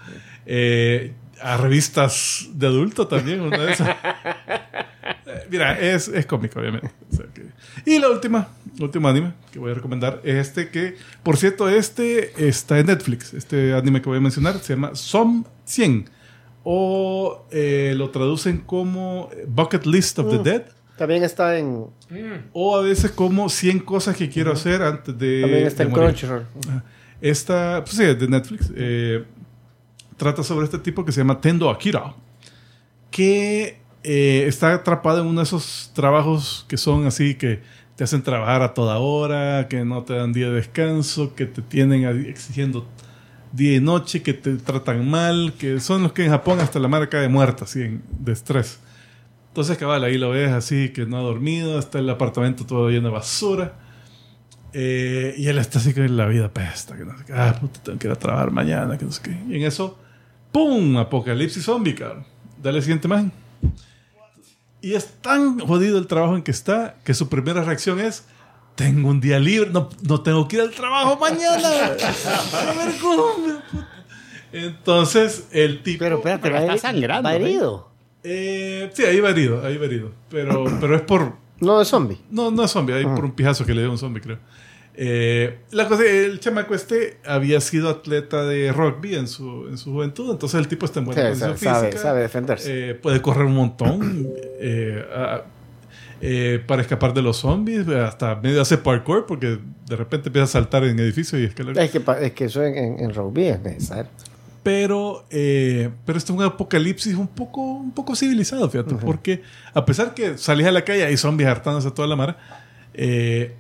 Eh, 0.47 1.13
a 1.43 1.57
revistas 1.57 2.49
de 2.55 2.67
adulto 2.67 3.07
también, 3.09 3.41
una 3.41 3.59
de 3.59 3.73
esas. 3.73 3.97
Mira, 5.51 5.79
es, 5.79 6.09
es 6.09 6.27
cómico, 6.27 6.61
obviamente. 6.61 6.91
O 7.13 7.17
sea 7.17 7.27
que- 7.33 7.47
Y 7.85 7.99
la 7.99 8.09
última, 8.11 8.49
último 8.81 9.09
anime 9.09 9.33
que 9.53 9.59
voy 9.59 9.73
a 9.73 9.75
recomendar 9.75 10.21
es 10.25 10.49
este 10.49 10.71
que, 10.71 10.97
por 11.23 11.37
cierto, 11.37 11.69
este 11.69 12.49
está 12.49 12.79
en 12.79 12.87
Netflix. 12.87 13.35
Este 13.35 13.75
anime 13.75 14.01
que 14.01 14.09
voy 14.09 14.19
a 14.19 14.21
mencionar 14.21 14.59
se 14.61 14.75
llama 14.75 14.95
Som 14.95 15.45
100. 15.65 16.09
O 16.65 17.45
eh, 17.51 17.93
lo 17.97 18.11
traducen 18.11 18.59
como 18.59 19.29
Bucket 19.49 19.85
List 19.85 20.19
of 20.21 20.31
the 20.31 20.39
Dead. 20.51 20.63
también 20.97 21.25
está 21.25 21.59
en, 21.59 21.87
O 22.53 22.77
a 22.77 22.83
veces 22.83 23.11
como 23.11 23.49
100 23.49 23.81
cosas 23.81 24.17
que 24.17 24.29
quiero 24.29 24.53
hacer 24.53 24.81
antes 24.83 25.19
de. 25.19 25.41
también 25.41 25.67
está 25.67 25.83
de 25.83 25.89
en 25.89 25.91
morir. 25.91 26.07
Crunchyroll. 26.09 26.45
Esta, 27.21 27.83
pues 27.85 27.97
sí, 27.97 28.05
es 28.05 28.19
de 28.19 28.29
Netflix. 28.29 28.71
eh, 28.77 29.25
trata 30.23 30.45
sobre 30.45 30.65
este 30.67 30.79
tipo 30.79 31.05
que 31.05 31.11
se 31.11 31.21
llama 31.21 31.41
Tendo 31.41 31.69
Akira. 31.69 32.15
Que 33.11 33.81
eh, 34.05 34.45
está 34.47 34.73
atrapado 34.75 35.21
en 35.23 35.27
uno 35.27 35.41
de 35.41 35.45
esos 35.45 35.91
trabajos 35.95 36.65
que 36.69 36.77
son 36.77 37.07
así 37.07 37.35
que 37.35 37.61
te 37.97 38.05
hacen 38.05 38.23
trabajar 38.23 38.63
a 38.63 38.73
toda 38.73 38.99
hora, 38.99 39.67
que 39.69 39.85
no 39.85 40.03
te 40.05 40.15
dan 40.15 40.33
día 40.33 40.47
de 40.49 40.55
descanso, 40.55 41.35
que 41.35 41.47
te 41.47 41.61
tienen 41.61 42.05
exigiendo 42.27 42.87
día 43.53 43.77
y 43.77 43.81
noche, 43.81 44.23
que 44.23 44.33
te 44.33 44.55
tratan 44.57 45.09
mal, 45.11 45.55
que 45.59 45.79
son 45.81 46.05
los 46.05 46.13
que 46.13 46.25
en 46.25 46.31
Japón 46.31 46.61
hasta 46.61 46.79
la 46.79 46.89
marca 46.89 47.21
de 47.21 47.29
muerta, 47.29 47.65
así, 47.65 47.83
en- 47.83 48.03
de 48.19 48.33
estrés. 48.33 48.79
Entonces, 49.49 49.77
cabal, 49.77 50.05
ahí 50.05 50.17
lo 50.17 50.31
ves 50.31 50.51
así, 50.53 50.89
que 50.91 51.05
no 51.05 51.19
ha 51.19 51.21
dormido, 51.21 51.79
está 51.79 51.99
el 51.99 52.09
apartamento 52.09 52.65
todo 52.65 52.89
lleno 52.89 53.09
de 53.09 53.13
basura. 53.15 53.75
Eh, 54.73 55.35
y 55.37 55.49
él 55.49 55.59
está 55.59 55.79
así 55.81 55.93
que 55.93 56.09
la 56.09 56.25
vida 56.27 56.49
pesta, 56.51 56.97
que 56.97 57.05
no 57.05 57.19
sé 57.19 57.25
qué. 57.27 57.35
Ah, 57.35 57.55
puta, 57.61 57.83
tengo 57.83 57.99
que 57.99 58.07
ir 58.07 58.13
a 58.13 58.17
trabajar 58.17 58.51
mañana, 58.53 58.97
que 58.97 59.05
no 59.05 59.13
sé 59.13 59.21
qué. 59.23 59.39
Y 59.51 59.57
en 59.57 59.65
eso, 59.65 59.99
¡pum! 60.53 60.97
Apocalipsis 60.99 61.65
zombie, 61.65 61.95
cabrón. 61.95 62.25
Dale 62.63 62.79
la 62.79 62.83
siguiente 62.83 63.09
imagen. 63.09 63.33
Y 64.81 64.95
es 64.95 65.07
tan 65.21 65.59
jodido 65.61 65.99
el 65.99 66.07
trabajo 66.07 66.37
en 66.37 66.43
que 66.43 66.51
está 66.51 66.97
que 67.05 67.15
su 67.15 67.29
primera 67.29 67.63
reacción 67.65 68.01
es: 68.01 68.25
Tengo 68.75 69.09
un 69.09 69.21
día 69.21 69.39
libre, 69.39 69.71
no, 69.71 69.89
no 70.03 70.21
tengo 70.21 70.47
que 70.49 70.57
ir 70.57 70.63
al 70.63 70.71
trabajo 70.71 71.19
mañana. 71.19 71.69
A 71.89 72.73
ver 72.73 72.95
cómo. 73.01 73.33
Entonces, 74.53 75.49
el 75.53 75.83
tipo. 75.83 76.01
Pero 76.01 76.17
espérate, 76.19 76.43
Pero 76.43 76.59
está 76.59 76.79
sangrando, 76.79 77.29
va 77.29 77.35
¿eh? 77.35 77.43
herido. 77.43 77.91
Eh, 78.25 78.91
sí, 78.93 79.05
ahí 79.05 79.21
va 79.21 79.31
herido, 79.31 79.65
ahí 79.65 79.77
va 79.77 79.87
herido. 79.87 80.13
Pero, 80.29 80.65
pero 80.81 80.97
es 80.97 81.03
por, 81.03 81.37
No 81.61 81.79
de 81.79 81.85
zombie. 81.85 82.21
No, 82.31 82.51
no 82.51 82.65
es 82.65 82.71
zombie, 82.71 82.95
hay 82.95 83.05
por 83.05 83.25
un 83.25 83.33
pijazo 83.33 83.65
que 83.65 83.75
le 83.75 83.83
dio 83.83 83.91
un 83.91 83.99
zombie, 83.99 84.21
creo. 84.21 84.39
Eh, 84.95 85.59
la 85.71 85.89
cosa, 85.89 86.05
el 86.05 86.39
chamaco 86.39 86.75
este 86.75 87.17
había 87.25 87.61
sido 87.63 87.89
atleta 87.89 88.45
de 88.45 88.73
rugby 88.73 89.15
en 89.15 89.27
su, 89.27 89.67
en 89.69 89.79
su 89.79 89.91
juventud, 89.93 90.31
entonces 90.31 90.61
el 90.61 90.69
tipo 90.69 90.85
está 90.85 91.01
en 91.01 91.07
buena 91.07 91.23
Sí, 91.23 91.41
condición 91.41 91.59
sabe, 91.59 91.75
sabe, 91.75 91.87
física. 91.89 92.03
sabe 92.03 92.21
defenderse. 92.21 92.91
Eh, 92.91 92.95
puede 92.95 93.23
correr 93.23 93.47
un 93.47 93.55
montón 93.55 94.29
eh, 94.61 95.03
a- 95.15 95.43
para 96.69 96.83
escapar 96.83 97.13
de 97.15 97.21
los 97.23 97.39
zombies, 97.39 97.89
hasta 97.89 98.37
medio 98.37 98.63
hace 98.63 98.79
parkour 98.79 99.27
porque 99.27 99.59
de 99.89 99.97
repente 99.97 100.29
empieza 100.29 100.45
a 100.45 100.47
saltar 100.47 100.85
en 100.85 100.97
edificios 101.01 101.41
y 101.41 101.45
escalar. 101.47 101.77
Es 101.79 101.91
que, 101.91 102.01
es 102.21 102.33
que 102.33 102.45
eso 102.45 102.63
en, 102.63 102.77
en, 102.77 103.01
en 103.01 103.13
rugby 103.15 103.47
es 103.47 103.61
necesario. 103.61 104.09
Pero, 104.63 105.25
pero 105.29 106.19
este 106.19 106.31
es 106.33 106.39
un 106.39 106.45
apocalipsis 106.45 107.17
un 107.17 107.27
poco, 107.27 107.61
un 107.63 107.91
poco 107.93 108.15
civilizado, 108.15 108.71
fíjate, 108.71 108.95
porque 108.95 109.43
a 109.75 109.85
pesar 109.85 110.15
que 110.15 110.39
salís 110.39 110.67
a 110.69 110.71
la 110.71 110.85
calle 110.85 111.01
y 111.01 111.03
hay 111.03 111.17
zombies 111.17 111.49
hartándose 111.51 111.89
a 111.89 111.91
toda 111.91 112.07
la 112.07 112.15
mara, 112.15 112.39
eh, 112.95 113.55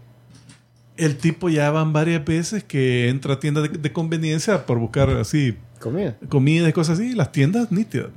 el 0.96 1.16
tipo 1.16 1.48
ya 1.48 1.70
van 1.70 1.92
varias 1.92 2.24
veces 2.24 2.64
que 2.64 3.08
entra 3.08 3.34
a 3.34 3.38
tiendas 3.40 3.64
de, 3.64 3.78
de 3.78 3.92
conveniencia 3.92 4.66
por 4.66 4.78
buscar 4.78 5.10
así 5.10 5.56
Comida. 5.80 6.16
comida 6.28 6.68
y 6.68 6.72
cosas 6.72 6.98
así, 6.98 7.14
las 7.14 7.32
tiendas 7.32 7.72
nítidas. 7.72 8.10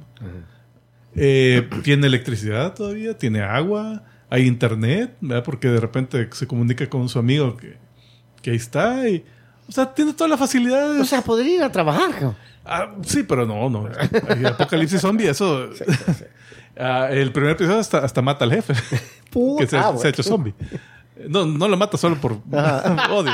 Eh, 1.15 1.67
tiene 1.83 2.07
electricidad 2.07 2.73
todavía, 2.73 3.17
tiene 3.17 3.41
agua, 3.41 4.03
hay 4.29 4.45
internet, 4.45 5.15
¿verdad? 5.21 5.43
porque 5.43 5.69
de 5.69 5.79
repente 5.79 6.29
se 6.33 6.45
comunica 6.45 6.87
con 6.89 7.07
su 7.09 7.17
amigo 7.19 7.55
que, 7.57 7.77
que 8.41 8.51
ahí 8.51 8.57
está. 8.57 9.07
Y, 9.07 9.23
o 9.67 9.71
sea, 9.71 9.93
tiene 9.93 10.13
todas 10.13 10.29
las 10.29 10.39
facilidades. 10.39 11.01
O 11.01 11.05
sea, 11.05 11.21
podría 11.21 11.55
ir 11.55 11.63
a 11.63 11.71
trabajar. 11.71 12.35
Ah, 12.65 12.93
sí, 13.03 13.23
pero 13.23 13.45
no, 13.45 13.69
no. 13.69 13.89
Hay 14.27 14.45
Apocalipsis 14.45 15.01
zombie, 15.01 15.29
eso. 15.29 15.69
Ah, 16.77 17.07
el 17.09 17.31
primer 17.31 17.51
episodio 17.51 17.79
hasta, 17.79 17.99
hasta 17.99 18.21
mata 18.21 18.43
al 18.43 18.51
jefe, 18.51 18.73
Puta, 19.31 19.61
que 19.63 19.69
se, 19.69 19.77
ah, 19.77 19.93
se 19.97 20.07
ha 20.07 20.09
hecho 20.09 20.23
zombie. 20.23 20.53
No, 21.29 21.45
no 21.45 21.67
lo 21.67 21.77
mata 21.77 21.97
solo 21.97 22.15
por 22.17 22.33
odio, 22.51 23.31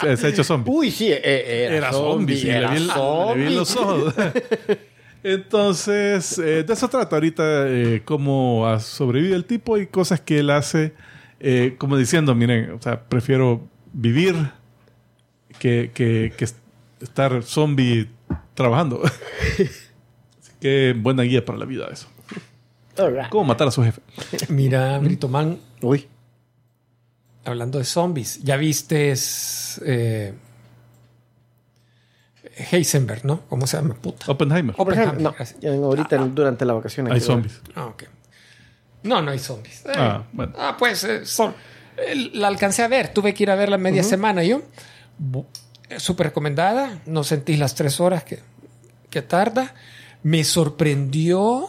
se, 0.00 0.16
se 0.16 0.26
ha 0.26 0.30
hecho 0.30 0.44
zombie. 0.44 0.70
Uy, 0.70 0.90
sí, 0.90 1.10
eh, 1.10 1.64
era, 1.66 1.76
Era 1.76 1.92
zombie, 1.92 2.34
le 2.44 2.50
era 2.50 2.70
vi, 2.70 2.76
el- 2.76 2.86
le 2.86 2.92
zombie. 2.92 3.44
vi 3.48 3.54
los 3.54 3.76
ojos. 3.76 4.14
Entonces, 5.22 6.38
eh, 6.38 6.64
de 6.64 6.72
eso 6.72 6.88
trata 6.88 7.16
ahorita, 7.16 7.42
eh, 7.68 8.02
cómo 8.04 8.66
ha 8.66 8.78
sobrevivido 8.78 9.36
el 9.36 9.46
tipo 9.46 9.78
y 9.78 9.86
cosas 9.86 10.20
que 10.20 10.38
él 10.40 10.50
hace, 10.50 10.92
eh, 11.40 11.76
como 11.78 11.96
diciendo, 11.96 12.34
miren, 12.34 12.72
o 12.72 12.82
sea, 12.82 13.00
prefiero 13.04 13.66
vivir 13.94 14.34
que, 15.58 15.90
que, 15.94 16.32
que 16.36 16.44
est- 16.44 16.58
estar 17.00 17.42
zombie 17.42 18.10
trabajando. 18.52 19.00
Así 19.54 20.52
que 20.60 20.94
buena 20.98 21.22
guía 21.22 21.42
para 21.42 21.56
la 21.58 21.64
vida 21.64 21.88
eso. 21.90 22.06
Right. 22.98 23.28
¿Cómo 23.30 23.44
matar 23.44 23.68
a 23.68 23.70
su 23.70 23.82
jefe? 23.82 24.02
Mira, 24.50 24.98
Britoman, 24.98 25.58
Uy. 25.80 26.06
Hablando 27.44 27.78
de 27.78 27.84
zombies, 27.84 28.42
ya 28.42 28.56
viste 28.56 29.14
eh, 29.84 30.34
Heisenberg, 32.70 33.24
¿no? 33.24 33.40
¿Cómo 33.48 33.66
se 33.66 33.76
llama? 33.76 33.94
Puta. 33.94 34.30
Oppenheimer. 34.30 34.74
Oppenheimer, 34.78 35.20
no, 35.20 35.32
gracias. 35.32 35.60
ya 35.60 35.72
ahorita 35.74 36.16
durante 36.18 36.64
la 36.64 36.74
vacación. 36.74 37.10
Hay 37.10 37.20
zombies. 37.20 37.60
Ah, 37.74 37.86
ok. 37.86 38.04
No, 39.02 39.20
no 39.22 39.30
hay 39.30 39.38
zombies. 39.38 39.84
Eh, 39.86 39.92
Ah, 39.94 40.24
bueno. 40.32 40.52
Ah, 40.56 40.76
pues 40.78 41.04
eh, 41.04 41.26
son- 41.26 41.54
eh, 41.96 42.30
la 42.34 42.48
alcancé 42.48 42.82
a 42.82 42.88
ver. 42.88 43.12
Tuve 43.12 43.34
que 43.34 43.42
ir 43.42 43.50
a 43.50 43.54
ver 43.54 43.68
la 43.68 43.78
media 43.78 44.02
semana 44.02 44.42
yo. 44.44 44.62
Súper 45.98 46.28
recomendada. 46.28 47.00
No 47.06 47.24
sentí 47.24 47.56
las 47.56 47.74
tres 47.74 48.00
horas 48.00 48.24
que, 48.24 48.40
que 49.10 49.22
tarda. 49.22 49.74
Me 50.22 50.42
sorprendió 50.44 51.68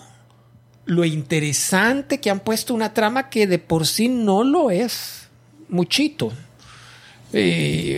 lo 0.86 1.04
interesante 1.04 2.22
que 2.22 2.30
han 2.30 2.40
puesto 2.40 2.74
una 2.74 2.94
trama 2.94 3.30
que 3.30 3.48
de 3.48 3.60
por 3.60 3.86
sí 3.88 4.08
no 4.08 4.44
lo 4.44 4.72
es. 4.72 5.25
Muchito. 5.70 6.32
Y, 7.34 7.98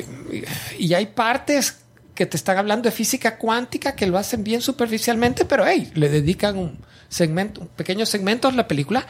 y 0.79 0.93
hay 0.93 1.05
partes 1.07 1.79
que 2.15 2.25
te 2.25 2.37
están 2.37 2.57
hablando 2.57 2.89
de 2.89 2.91
física 2.95 3.37
cuántica 3.37 3.95
que 3.95 4.07
lo 4.07 4.17
hacen 4.17 4.43
bien 4.43 4.61
superficialmente, 4.61 5.45
pero 5.45 5.65
hey, 5.67 5.91
le 5.93 6.09
dedican 6.09 6.57
un 6.57 6.79
segmento, 7.09 7.61
un 7.61 7.67
pequeño 7.67 8.05
segmento 8.05 8.47
a 8.47 8.51
la 8.51 8.67
película. 8.67 9.05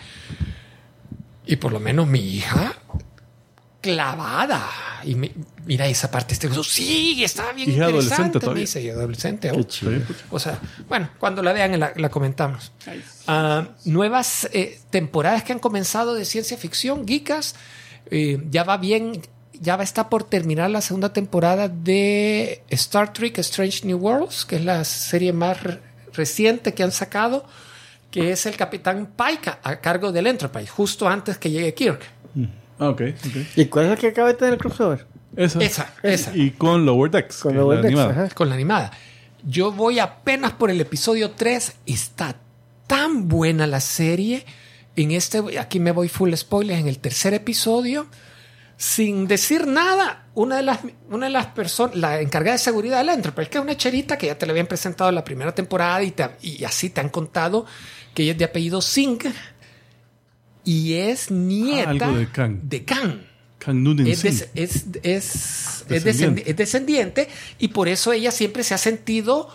Y 1.46 1.56
por 1.56 1.72
lo 1.72 1.80
menos 1.80 2.08
mi 2.08 2.20
hija 2.20 2.76
clavada. 3.80 4.68
Y 5.04 5.16
me- 5.16 5.32
mira 5.66 5.86
esa 5.88 6.10
parte, 6.12 6.34
este 6.34 6.50
sí, 6.64 7.24
está 7.24 7.52
bien 7.54 7.70
Hija 7.70 7.86
interesante. 7.90 8.40
adolescente 8.40 8.50
me 8.50 8.60
dice, 8.60 8.82
y 8.82 8.90
adolescente. 8.90 9.52
Chido. 9.68 10.02
O 10.32 10.40
sea, 10.40 10.60
bueno, 10.90 11.10
cuando 11.20 11.42
la 11.42 11.54
vean 11.54 11.80
la, 11.80 11.94
la 11.96 12.10
comentamos. 12.10 12.72
Ah, 13.28 13.70
nuevas 13.86 14.50
eh, 14.52 14.80
temporadas 14.90 15.44
que 15.44 15.54
han 15.54 15.60
comenzado 15.60 16.14
de 16.16 16.26
ciencia 16.26 16.58
ficción, 16.58 17.08
geekas. 17.08 17.56
Eh, 18.12 18.42
ya 18.50 18.64
va 18.64 18.78
bien, 18.78 19.22
ya 19.60 19.76
va 19.76 19.82
a 19.82 19.84
estar 19.84 20.10
por 20.10 20.24
terminar 20.24 20.70
la 20.70 20.82
segunda 20.82 21.12
temporada 21.14 21.68
de 21.68 22.64
Star 22.70 23.14
Trek 23.14 23.38
Strange 23.40 23.86
New 23.86 23.98
Worlds, 23.98 24.46
que 24.46 24.58
es 24.58 24.66
la 24.66 24.84
serie 24.84 25.34
más 25.34 25.62
re- 25.64 25.80
reciente 26.14 26.74
que 26.74 26.84
han 26.84 26.92
sacado, 26.92 27.46
que 28.12 28.32
es 28.32 28.46
el 28.46 28.56
Capitán 28.56 29.10
Pike 29.18 29.52
a, 29.64 29.76
cargo 29.82 30.12
del 30.12 30.28
Enterprise, 30.28 30.70
justo 30.70 31.08
antes 31.08 31.38
que 31.38 31.50
llegue 31.52 31.74
Kirk. 31.74 32.02
Ah, 32.80 32.90
ok, 32.90 33.02
ok. 33.02 33.36
¿Y 33.56 33.66
cuál 33.66 33.86
es 33.86 33.92
la 33.92 33.98
que 33.98 34.08
acaba 34.08 34.28
de 34.30 34.36
tener 34.36 34.54
el 34.54 34.60
crossover? 34.60 35.06
Esa. 35.36 35.60
Esa, 35.62 35.94
esa. 36.04 36.36
Y 36.36 36.52
con 36.52 36.86
Lower 36.86 37.12
Decks. 37.12 37.38
Con 37.42 37.56
Lower 37.56 37.78
la 37.78 37.82
Decks, 37.84 38.00
animada. 38.00 38.24
ajá. 38.26 38.36
con 38.36 38.50
la 38.50 38.56
animada. 38.56 38.92
Yo 39.44 39.72
voy 39.72 40.00
apenas 40.00 40.54
por 40.54 40.72
el 40.72 40.80
episodio 40.82 41.32
3. 41.32 41.74
Está 41.86 42.36
tan 42.88 43.28
buena 43.28 43.68
la 43.68 43.80
serie 43.80 44.46
en 44.98 45.12
este, 45.12 45.58
aquí 45.60 45.80
me 45.80 45.92
voy 45.92 46.10
full 46.10 46.34
spoilers, 46.34 46.80
en 46.82 46.88
el 46.88 47.00
tercer 47.00 47.34
episodio, 47.34 48.08
sin 48.76 49.28
decir 49.28 49.66
nada, 49.68 50.28
una 50.36 50.58
de 50.58 50.64
las, 50.64 50.80
una 51.10 51.28
de 51.28 51.32
las 51.32 51.48
personas, 51.48 51.96
la 51.96 52.20
encargada 52.22 52.54
de 52.58 52.64
seguridad 52.64 52.98
de 53.00 53.06
la 53.06 53.14
Enterprise, 53.14 53.50
que 53.50 53.58
es 53.58 53.64
una 53.64 53.78
cherita 53.78 54.18
que 54.18 54.28
ya 54.28 54.38
te 54.38 54.46
la 54.46 54.52
habían 54.52 54.68
presentado 54.68 55.10
en 55.10 55.16
la 55.16 55.24
primera 55.24 55.54
temporada 55.56 56.04
y, 56.04 56.12
te- 56.12 56.30
y 56.42 56.64
así 56.64 56.90
te 56.90 57.00
han 57.02 57.10
contado 57.10 57.66
que 58.14 58.24
ella 58.24 58.34
es 58.34 58.38
de 58.38 58.46
apellido 58.46 58.82
Singh 58.82 59.24
y 60.64 60.94
es 60.96 61.32
nieta 61.32 61.90
algo 61.92 62.18
de 62.18 62.28
Khan. 62.32 62.60
de 62.64 62.84
Khan 62.84 63.28
es, 64.12 64.22
des- 64.24 64.50
es, 64.54 64.76
es, 64.76 64.86
es, 65.04 65.86
Descendiente. 65.88 66.44
descendi- 66.44 66.44
es 66.50 66.56
descendiente 66.56 67.28
y 67.60 67.70
por 67.70 67.88
eso 67.88 68.12
ella 68.14 68.32
siempre 68.32 68.64
se 68.64 68.74
ha 68.74 68.78
sentido, 68.78 69.50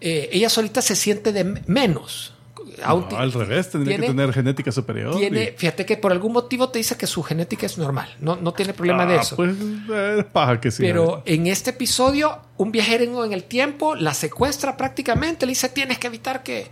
eh, 0.00 0.28
ella 0.32 0.48
solita 0.48 0.82
se 0.82 0.96
siente 0.96 1.32
de 1.32 1.44
menos. 1.66 2.34
Aún 2.82 3.02
No, 3.02 3.08
ti- 3.08 3.16
al 3.16 3.32
revés, 3.32 3.70
tendría 3.70 3.96
tiene- 3.96 4.06
que 4.06 4.12
tener 4.12 4.32
genética 4.32 4.72
superior. 4.72 5.16
Tiene, 5.16 5.52
y- 5.54 5.58
fíjate 5.58 5.84
que 5.86 5.96
por 5.96 6.12
algún 6.12 6.32
motivo 6.32 6.68
te 6.68 6.78
dice 6.78 6.96
que 6.96 7.06
su 7.06 7.22
genética 7.22 7.66
es 7.66 7.78
normal, 7.78 8.14
no, 8.20 8.36
no 8.36 8.52
tiene 8.52 8.72
problema 8.74 9.04
de 9.06 9.16
Ah, 9.18 9.20
eso. 9.22 9.36
Pues 9.36 9.54
eh, 9.92 10.24
paja 10.32 10.60
que 10.60 10.70
sí. 10.70 10.82
Pero 10.82 11.22
en 11.26 11.46
este 11.46 11.70
episodio, 11.70 12.38
un 12.56 12.72
viajero 12.72 13.24
en 13.24 13.32
el 13.32 13.44
tiempo 13.44 13.94
la 13.94 14.14
secuestra 14.14 14.76
prácticamente, 14.76 15.46
le 15.46 15.50
dice 15.50 15.68
tienes 15.68 15.98
que 15.98 16.06
evitar 16.06 16.42
que, 16.42 16.66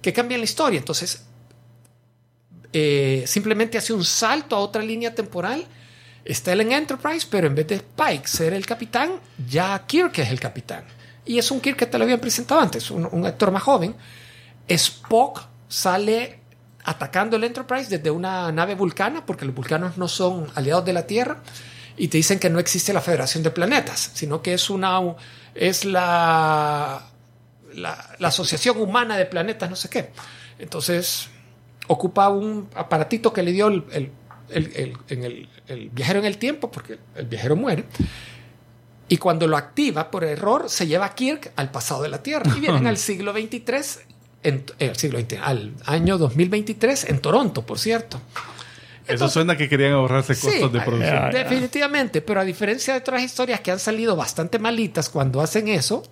que 0.00 0.12
cambie 0.12 0.36
la 0.38 0.44
historia. 0.44 0.78
Entonces, 0.78 1.24
eh, 2.72 3.24
simplemente 3.26 3.78
hace 3.78 3.92
un 3.92 4.04
salto 4.04 4.56
a 4.56 4.58
otra 4.60 4.82
línea 4.82 5.14
temporal. 5.14 5.64
Está 6.24 6.52
él 6.52 6.60
en 6.60 6.72
Enterprise, 6.72 7.26
pero 7.28 7.48
en 7.48 7.54
vez 7.54 7.66
de 7.66 7.80
Pike 7.80 8.28
ser 8.28 8.52
el 8.54 8.64
capitán, 8.64 9.12
ya 9.48 9.82
Kirk 9.86 10.18
es 10.18 10.30
el 10.30 10.38
capitán. 10.40 10.84
Y 11.24 11.38
es 11.38 11.50
un 11.50 11.60
Kirk 11.60 11.76
que 11.76 11.86
te 11.86 11.98
lo 11.98 12.04
habían 12.04 12.20
presentado 12.20 12.60
antes, 12.60 12.90
un, 12.90 13.08
un 13.10 13.26
actor 13.26 13.50
más 13.50 13.62
joven. 13.62 13.94
Spock 14.68 15.42
sale 15.72 16.38
atacando 16.84 17.36
el 17.36 17.44
Enterprise 17.44 17.88
desde 17.88 18.10
una 18.10 18.52
nave 18.52 18.74
vulcana, 18.74 19.24
porque 19.24 19.44
los 19.46 19.54
vulcanos 19.54 19.96
no 19.96 20.06
son 20.08 20.46
aliados 20.54 20.84
de 20.84 20.92
la 20.92 21.06
Tierra, 21.06 21.38
y 21.96 22.08
te 22.08 22.16
dicen 22.18 22.38
que 22.38 22.50
no 22.50 22.58
existe 22.58 22.92
la 22.92 23.00
Federación 23.00 23.42
de 23.42 23.50
Planetas, 23.50 24.10
sino 24.14 24.42
que 24.42 24.52
es 24.54 24.68
una 24.70 25.00
es 25.54 25.84
la, 25.84 27.06
la, 27.74 28.10
la 28.18 28.28
Asociación 28.28 28.80
Humana 28.80 29.16
de 29.16 29.26
Planetas, 29.26 29.70
no 29.70 29.76
sé 29.76 29.88
qué. 29.88 30.10
Entonces, 30.58 31.28
ocupa 31.88 32.28
un 32.28 32.68
aparatito 32.74 33.32
que 33.32 33.42
le 33.42 33.52
dio 33.52 33.68
el, 33.68 33.84
el- 33.92 34.12
el- 34.50 34.96
el- 35.08 35.48
el 35.68 35.90
viajero 35.90 36.18
en 36.18 36.24
el 36.26 36.36
tiempo, 36.38 36.70
porque 36.70 36.98
el 37.14 37.26
viajero 37.26 37.56
muere. 37.56 37.84
Y 39.08 39.16
cuando 39.18 39.46
lo 39.46 39.56
activa 39.56 40.10
por 40.10 40.24
error, 40.24 40.68
se 40.68 40.86
lleva 40.86 41.06
a 41.06 41.14
Kirk 41.14 41.52
al 41.56 41.70
pasado 41.70 42.02
de 42.02 42.08
la 42.08 42.22
Tierra. 42.22 42.50
Y 42.56 42.60
vienen 42.60 42.86
al 42.86 42.96
siglo 42.98 43.32
23, 43.32 44.00
en, 44.42 44.64
eh, 44.78 44.86
el 44.88 44.96
siglo 44.96 45.20
XX, 45.20 45.34
al 45.42 45.72
año 45.86 46.18
2023, 46.18 47.08
en 47.10 47.18
Toronto, 47.20 47.62
por 47.64 47.78
cierto. 47.78 48.20
Eso 49.06 49.28
suena 49.28 49.56
que 49.56 49.68
querían 49.68 49.92
ahorrarse 49.92 50.34
costos 50.34 50.52
Sí, 50.52 50.68
de 50.78 50.80
producción. 50.80 51.24
eh, 51.34 51.38
definitivamente, 51.38 52.20
pero 52.22 52.40
a 52.40 52.44
diferencia 52.44 52.94
de 52.94 53.00
otras 53.00 53.22
historias 53.22 53.60
que 53.60 53.70
han 53.72 53.78
salido 53.80 54.14
bastante 54.14 54.58
malitas 54.58 55.08
cuando 55.10 55.40
hacen 55.40 55.66
eso, 55.68 56.04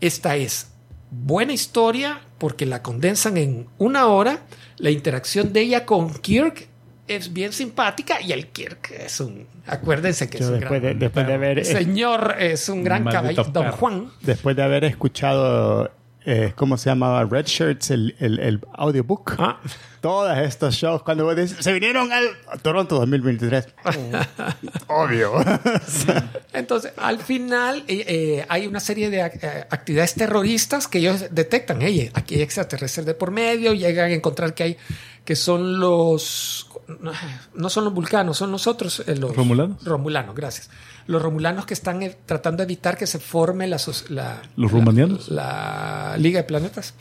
esta 0.00 0.36
es 0.36 0.68
buena 1.10 1.52
historia 1.52 2.20
porque 2.38 2.64
la 2.64 2.82
condensan 2.82 3.36
en 3.38 3.66
una 3.78 4.06
hora. 4.06 4.40
La 4.76 4.90
interacción 4.90 5.52
de 5.52 5.62
ella 5.62 5.84
con 5.84 6.14
Kirk 6.14 6.68
es 7.08 7.32
bien 7.32 7.52
simpática 7.52 8.20
y 8.20 8.30
el 8.32 8.46
Kirk 8.48 8.92
es 8.92 9.18
un, 9.18 9.46
acuérdense 9.66 10.28
que 10.30 10.38
Yo 10.38 10.44
es 10.44 10.50
un 10.52 10.60
después, 10.60 10.80
de, 10.80 10.88
gran 10.90 10.98
después 11.00 11.26
de 11.26 11.32
haber... 11.34 11.58
eh, 11.58 11.64
señor, 11.64 12.36
es 12.38 12.68
un 12.68 12.84
gran 12.84 13.04
caballero, 13.04 13.44
Don. 13.44 13.72
Juan. 13.72 14.10
Después 14.20 14.54
de 14.54 14.62
haber 14.62 14.84
escuchado, 14.84 15.90
eh, 16.30 16.52
¿cómo 16.54 16.76
se 16.76 16.90
llamaba? 16.90 17.24
Red 17.24 17.46
Shirts, 17.46 17.90
el, 17.90 18.14
el, 18.18 18.38
el 18.38 18.60
audiobook. 18.74 19.36
Ah. 19.38 19.58
Todos 20.02 20.36
estos 20.38 20.74
shows, 20.74 21.02
cuando 21.02 21.24
vos 21.24 21.34
decís, 21.34 21.56
se 21.58 21.72
vinieron 21.72 22.12
al 22.12 22.28
a 22.52 22.58
Toronto 22.58 22.96
2023. 22.96 23.66
Obvio. 24.88 25.32
Entonces, 26.52 26.92
al 26.98 27.18
final 27.18 27.82
eh, 27.88 28.04
eh, 28.06 28.46
hay 28.48 28.66
una 28.66 28.78
serie 28.78 29.08
de 29.08 29.20
eh, 29.20 29.66
actividades 29.70 30.14
terroristas 30.14 30.86
que 30.86 30.98
ellos 30.98 31.24
detectan. 31.30 31.78
Hey, 31.80 32.10
aquí 32.12 32.34
hay 32.34 32.42
extraterrestres 32.42 33.06
de 33.06 33.14
por 33.14 33.30
medio, 33.30 33.72
llegan 33.72 34.10
a 34.10 34.14
encontrar 34.14 34.54
que 34.54 34.62
hay 34.62 34.76
que 35.24 35.34
son 35.34 35.78
los 35.78 36.66
no 37.54 37.68
son 37.68 37.84
los 37.84 37.92
vulcanos, 37.92 38.38
son 38.38 38.50
los 38.50 38.66
otros 38.66 39.02
eh, 39.06 39.14
los 39.14 39.36
¿Romulanos? 39.36 39.84
Romulanos, 39.84 40.34
gracias. 40.34 40.70
Los 41.08 41.20
romulanos 41.20 41.66
que 41.66 41.74
están 41.74 42.02
eh, 42.02 42.16
tratando 42.26 42.58
de 42.58 42.64
evitar 42.64 42.96
que 42.96 43.06
se 43.08 43.18
forme 43.18 43.66
la, 43.66 43.80
la 44.10 44.42
¿Los 44.56 44.70
la- 45.28 46.14
Liga 46.18 46.40
de 46.40 46.44
Planetas. 46.44 46.94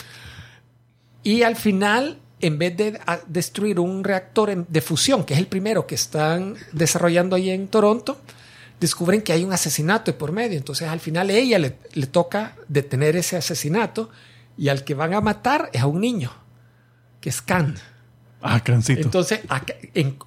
Y 1.24 1.44
al 1.44 1.56
final, 1.56 2.18
en 2.40 2.58
vez 2.58 2.76
de 2.78 3.00
destruir 3.28 3.80
un 3.80 4.04
reactor 4.04 4.66
de 4.68 4.82
fusión, 4.82 5.24
que 5.26 5.34
es 5.34 5.40
el 5.40 5.48
primero 5.48 5.86
que 5.86 5.96
están 5.96 6.56
desarrollando 6.72 7.36
ahí 7.36 7.50
en 7.50 7.68
Toronto, 7.68 8.18
descubren 8.80 9.22
que 9.22 9.34
hay 9.34 9.44
un 9.44 9.52
asesinato 9.52 10.12
de 10.12 10.18
por 10.18 10.32
medio. 10.32 10.58
Entonces, 10.58 10.88
al 10.88 11.00
final, 11.00 11.30
ella 11.30 11.60
le, 11.60 11.76
le 11.94 12.08
toca 12.08 12.56
detener 12.68 13.16
ese 13.18 13.36
asesinato 13.38 14.10
y 14.58 14.70
al 14.70 14.84
que 14.84 14.94
van 14.94 15.14
a 15.14 15.22
matar 15.22 15.70
es 15.74 15.82
a 15.82 15.88
un 15.88 16.00
niño, 16.00 16.32
que 17.20 17.30
es 17.30 17.42
Khan. 17.42 17.76
Ah, 18.42 18.64
cancito. 18.64 19.02
Entonces, 19.02 19.42
en- 19.94 20.18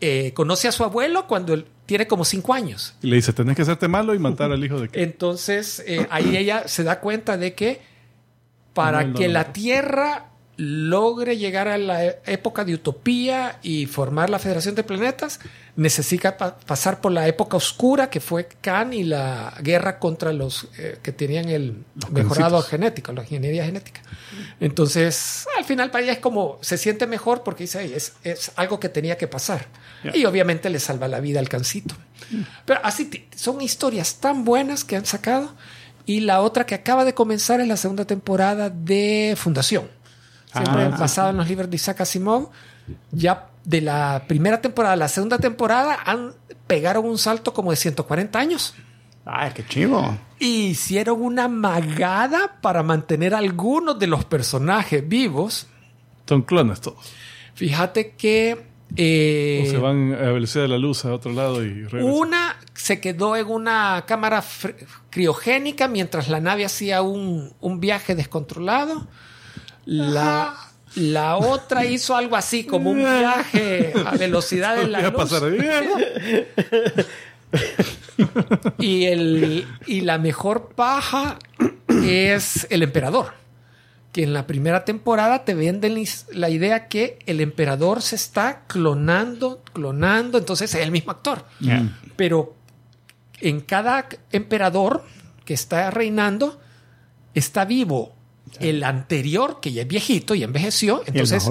eh, 0.00 0.32
conoce 0.32 0.68
a 0.68 0.72
su 0.72 0.82
abuelo 0.84 1.26
cuando 1.26 1.52
él 1.52 1.66
tiene 1.90 2.06
como 2.06 2.24
cinco 2.24 2.54
años. 2.54 2.94
y 3.02 3.08
le 3.08 3.16
dice, 3.16 3.32
tenés 3.32 3.56
que 3.56 3.62
hacerte 3.62 3.88
malo 3.88 4.14
y 4.14 4.20
matar 4.20 4.52
al 4.52 4.64
hijo 4.64 4.78
de... 4.80 4.88
Entonces, 4.92 5.82
eh, 5.88 6.06
ahí 6.10 6.36
ella 6.36 6.68
se 6.68 6.84
da 6.84 7.00
cuenta 7.00 7.36
de 7.36 7.52
que 7.54 7.80
para 8.74 9.02
No, 9.02 9.08
no, 9.08 9.18
que 9.18 9.26
no. 9.26 9.32
la 9.34 9.52
Tierra 9.52 10.26
logre 10.56 11.36
llegar 11.36 11.66
a 11.66 11.78
la 11.78 12.04
época 12.04 12.64
de 12.64 12.74
utopía 12.74 13.58
y 13.62 13.86
formar 13.86 14.30
la 14.30 14.38
Federación 14.38 14.76
de 14.76 14.84
Planetas, 14.84 15.40
necesita 15.74 16.36
pa- 16.36 16.58
pasar 16.58 17.00
por 17.00 17.10
la 17.10 17.26
época 17.26 17.56
oscura 17.56 18.08
que 18.10 18.20
fue 18.20 18.46
Khan 18.60 18.92
y 18.92 19.02
la 19.02 19.52
guerra 19.62 19.98
contra 19.98 20.32
los 20.32 20.68
eh, 20.78 20.98
que 21.02 21.10
tenían 21.12 21.48
el 21.48 21.82
mejorado 22.12 22.62
genético, 22.62 23.10
la 23.12 23.22
ingeniería 23.22 23.64
genética. 23.64 24.02
Entonces, 24.60 25.46
al 25.58 25.64
final 25.64 25.90
para 25.90 26.04
ella 26.04 26.12
es 26.12 26.18
como 26.20 26.58
se 26.60 26.76
siente 26.78 27.06
mejor 27.06 27.42
porque 27.42 27.64
dice, 27.64 27.78
"Ay, 27.80 27.92
es, 27.94 28.12
es 28.22 28.52
algo 28.56 28.78
que 28.78 28.88
tenía 28.90 29.16
que 29.16 29.26
pasar. 29.26 29.66
Y 30.14 30.24
obviamente 30.24 30.70
le 30.70 30.80
salva 30.80 31.08
la 31.08 31.20
vida 31.20 31.40
al 31.40 31.48
cancito. 31.48 31.94
Pero 32.64 32.80
así 32.82 33.28
son 33.34 33.60
historias 33.60 34.16
tan 34.16 34.44
buenas 34.44 34.84
que 34.84 34.96
han 34.96 35.06
sacado. 35.06 35.54
Y 36.06 36.20
la 36.20 36.40
otra 36.40 36.64
que 36.64 36.74
acaba 36.74 37.04
de 37.04 37.14
comenzar 37.14 37.60
es 37.60 37.68
la 37.68 37.76
segunda 37.76 38.04
temporada 38.04 38.70
de 38.70 39.34
Fundación. 39.36 39.88
Siempre 40.52 40.82
Ah, 40.82 40.92
sí, 40.94 41.00
basado 41.00 41.30
en 41.30 41.36
los 41.36 41.48
libros 41.48 41.70
de 41.70 41.76
Isaac 41.76 42.00
Asimov. 42.00 42.50
Ya 43.12 43.48
de 43.64 43.80
la 43.80 44.24
primera 44.26 44.60
temporada 44.60 44.94
a 44.94 44.96
la 44.96 45.08
segunda 45.08 45.38
temporada 45.38 45.98
han 46.04 46.32
pegaron 46.66 47.04
un 47.04 47.18
salto 47.18 47.52
como 47.52 47.72
de 47.72 47.76
140 47.76 48.38
años. 48.38 48.74
Ay, 49.24 49.50
qué 49.54 49.66
chivo. 49.66 50.16
Hicieron 50.38 51.20
una 51.20 51.48
magada 51.48 52.60
para 52.60 52.84
mantener 52.84 53.34
algunos 53.34 53.98
de 53.98 54.06
los 54.06 54.24
personajes 54.24 55.06
vivos. 55.06 55.66
Son 56.26 56.42
clones 56.42 56.80
todos. 56.80 56.98
Fíjate 57.54 58.12
que 58.12 58.69
eh, 58.96 59.64
o 59.66 59.70
se 59.70 59.78
van 59.78 60.14
a 60.14 60.32
velocidad 60.32 60.64
de 60.64 60.68
la 60.68 60.78
luz 60.78 61.04
a 61.04 61.12
otro 61.14 61.32
lado 61.32 61.64
y 61.64 61.84
regresan. 61.84 62.10
una 62.10 62.56
se 62.74 63.00
quedó 63.00 63.36
en 63.36 63.46
una 63.46 64.04
cámara 64.06 64.42
criogénica 65.10 65.86
mientras 65.88 66.28
la 66.28 66.40
nave 66.40 66.64
hacía 66.64 67.02
un, 67.02 67.52
un 67.60 67.80
viaje 67.80 68.14
descontrolado. 68.14 69.06
La, 69.84 70.54
la 70.94 71.36
otra 71.36 71.84
hizo 71.84 72.16
algo 72.16 72.36
así, 72.36 72.64
como 72.64 72.90
un 72.90 72.98
viaje 72.98 73.92
a 74.06 74.16
velocidad 74.16 74.76
de 74.76 74.86
la 74.88 75.10
luz. 75.10 75.32
Y, 78.78 79.06
el, 79.06 79.66
y 79.86 80.02
la 80.02 80.18
mejor 80.18 80.72
paja 80.74 81.38
es 81.88 82.66
el 82.70 82.82
emperador. 82.82 83.39
Que 84.12 84.22
en 84.24 84.32
la 84.32 84.46
primera 84.46 84.84
temporada 84.84 85.44
te 85.44 85.54
venden 85.54 86.02
la 86.32 86.50
idea 86.50 86.88
que 86.88 87.18
el 87.26 87.40
emperador 87.40 88.02
se 88.02 88.16
está 88.16 88.64
clonando, 88.66 89.62
clonando, 89.72 90.38
entonces 90.38 90.74
es 90.74 90.82
el 90.82 90.90
mismo 90.90 91.12
actor. 91.12 91.44
Pero 92.16 92.56
en 93.40 93.60
cada 93.60 94.08
emperador 94.32 95.04
que 95.44 95.54
está 95.54 95.90
reinando 95.90 96.60
está 97.34 97.64
vivo 97.64 98.14
el 98.58 98.82
anterior, 98.84 99.58
que 99.60 99.72
ya 99.72 99.82
es 99.82 99.88
viejito 99.88 100.34
y 100.34 100.42
envejeció, 100.42 101.02
Y 101.06 101.10
entonces 101.10 101.42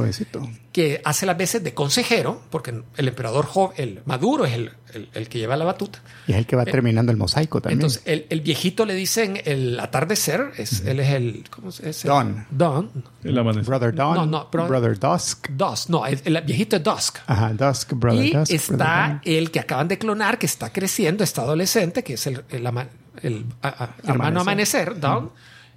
que 0.72 1.02
hace 1.04 1.26
las 1.26 1.36
veces 1.38 1.64
de 1.64 1.74
consejero, 1.74 2.42
porque 2.52 2.74
el 2.98 3.08
emperador 3.08 3.46
joven, 3.46 3.74
el 3.78 4.02
maduro 4.06 4.46
es 4.46 4.54
el, 4.54 4.72
el- 4.94 5.10
el 5.14 5.28
que 5.28 5.40
lleva 5.40 5.58
la 5.58 5.66
batuta. 5.66 6.00
Y 6.28 6.34
es 6.34 6.38
el 6.38 6.46
que 6.46 6.56
va 6.56 6.64
terminando 6.66 7.12
el 7.12 7.18
mosaico 7.18 7.60
también. 7.60 7.80
Entonces, 7.80 8.04
el, 8.06 8.28
el 8.30 8.42
viejito 8.42 8.86
le 8.86 8.94
dicen 8.94 9.42
el 9.46 9.80
atardecer, 9.80 10.52
es, 10.58 10.82
él 10.86 11.00
es 11.00 11.10
el. 11.10 11.46
¿Cómo 11.50 11.72
se 11.72 11.88
dice? 11.88 12.08
Dawn. 12.08 12.46
Dawn. 12.52 12.92
El 13.24 13.38
amanecer. 13.38 13.66
Brother 13.68 13.96
Dawn, 13.96 14.16
No, 14.16 14.26
no, 14.28 14.50
bro- 14.52 14.68
Brother 14.68 15.00
Dusk. 15.00 15.50
Dusk. 15.50 15.90
No, 15.90 16.06
el, 16.06 16.22
el 16.24 16.42
viejito 16.44 16.76
es 16.76 16.84
Dusk. 16.84 17.18
Ajá, 17.26 17.52
Dusk, 17.54 17.94
Brother 17.94 18.26
y 18.26 18.32
Dusk. 18.32 18.52
Brother 18.52 18.56
está 18.56 19.22
el 19.26 19.50
que 19.52 19.60
acaban 19.60 19.88
de 19.88 19.98
clonar, 19.98 20.38
que 20.38 20.46
está 20.46 20.72
creciendo, 20.72 21.24
está 21.24 21.42
adolescente, 21.42 22.04
que 22.04 22.14
es 22.14 22.28
el, 22.28 22.44
el 22.50 22.66
ama- 22.68 22.88
el, 23.24 23.46
a- 23.64 23.68
a- 23.86 23.96
hermano 24.08 24.42
amanecer, 24.42 25.00
Dawn. 25.00 25.32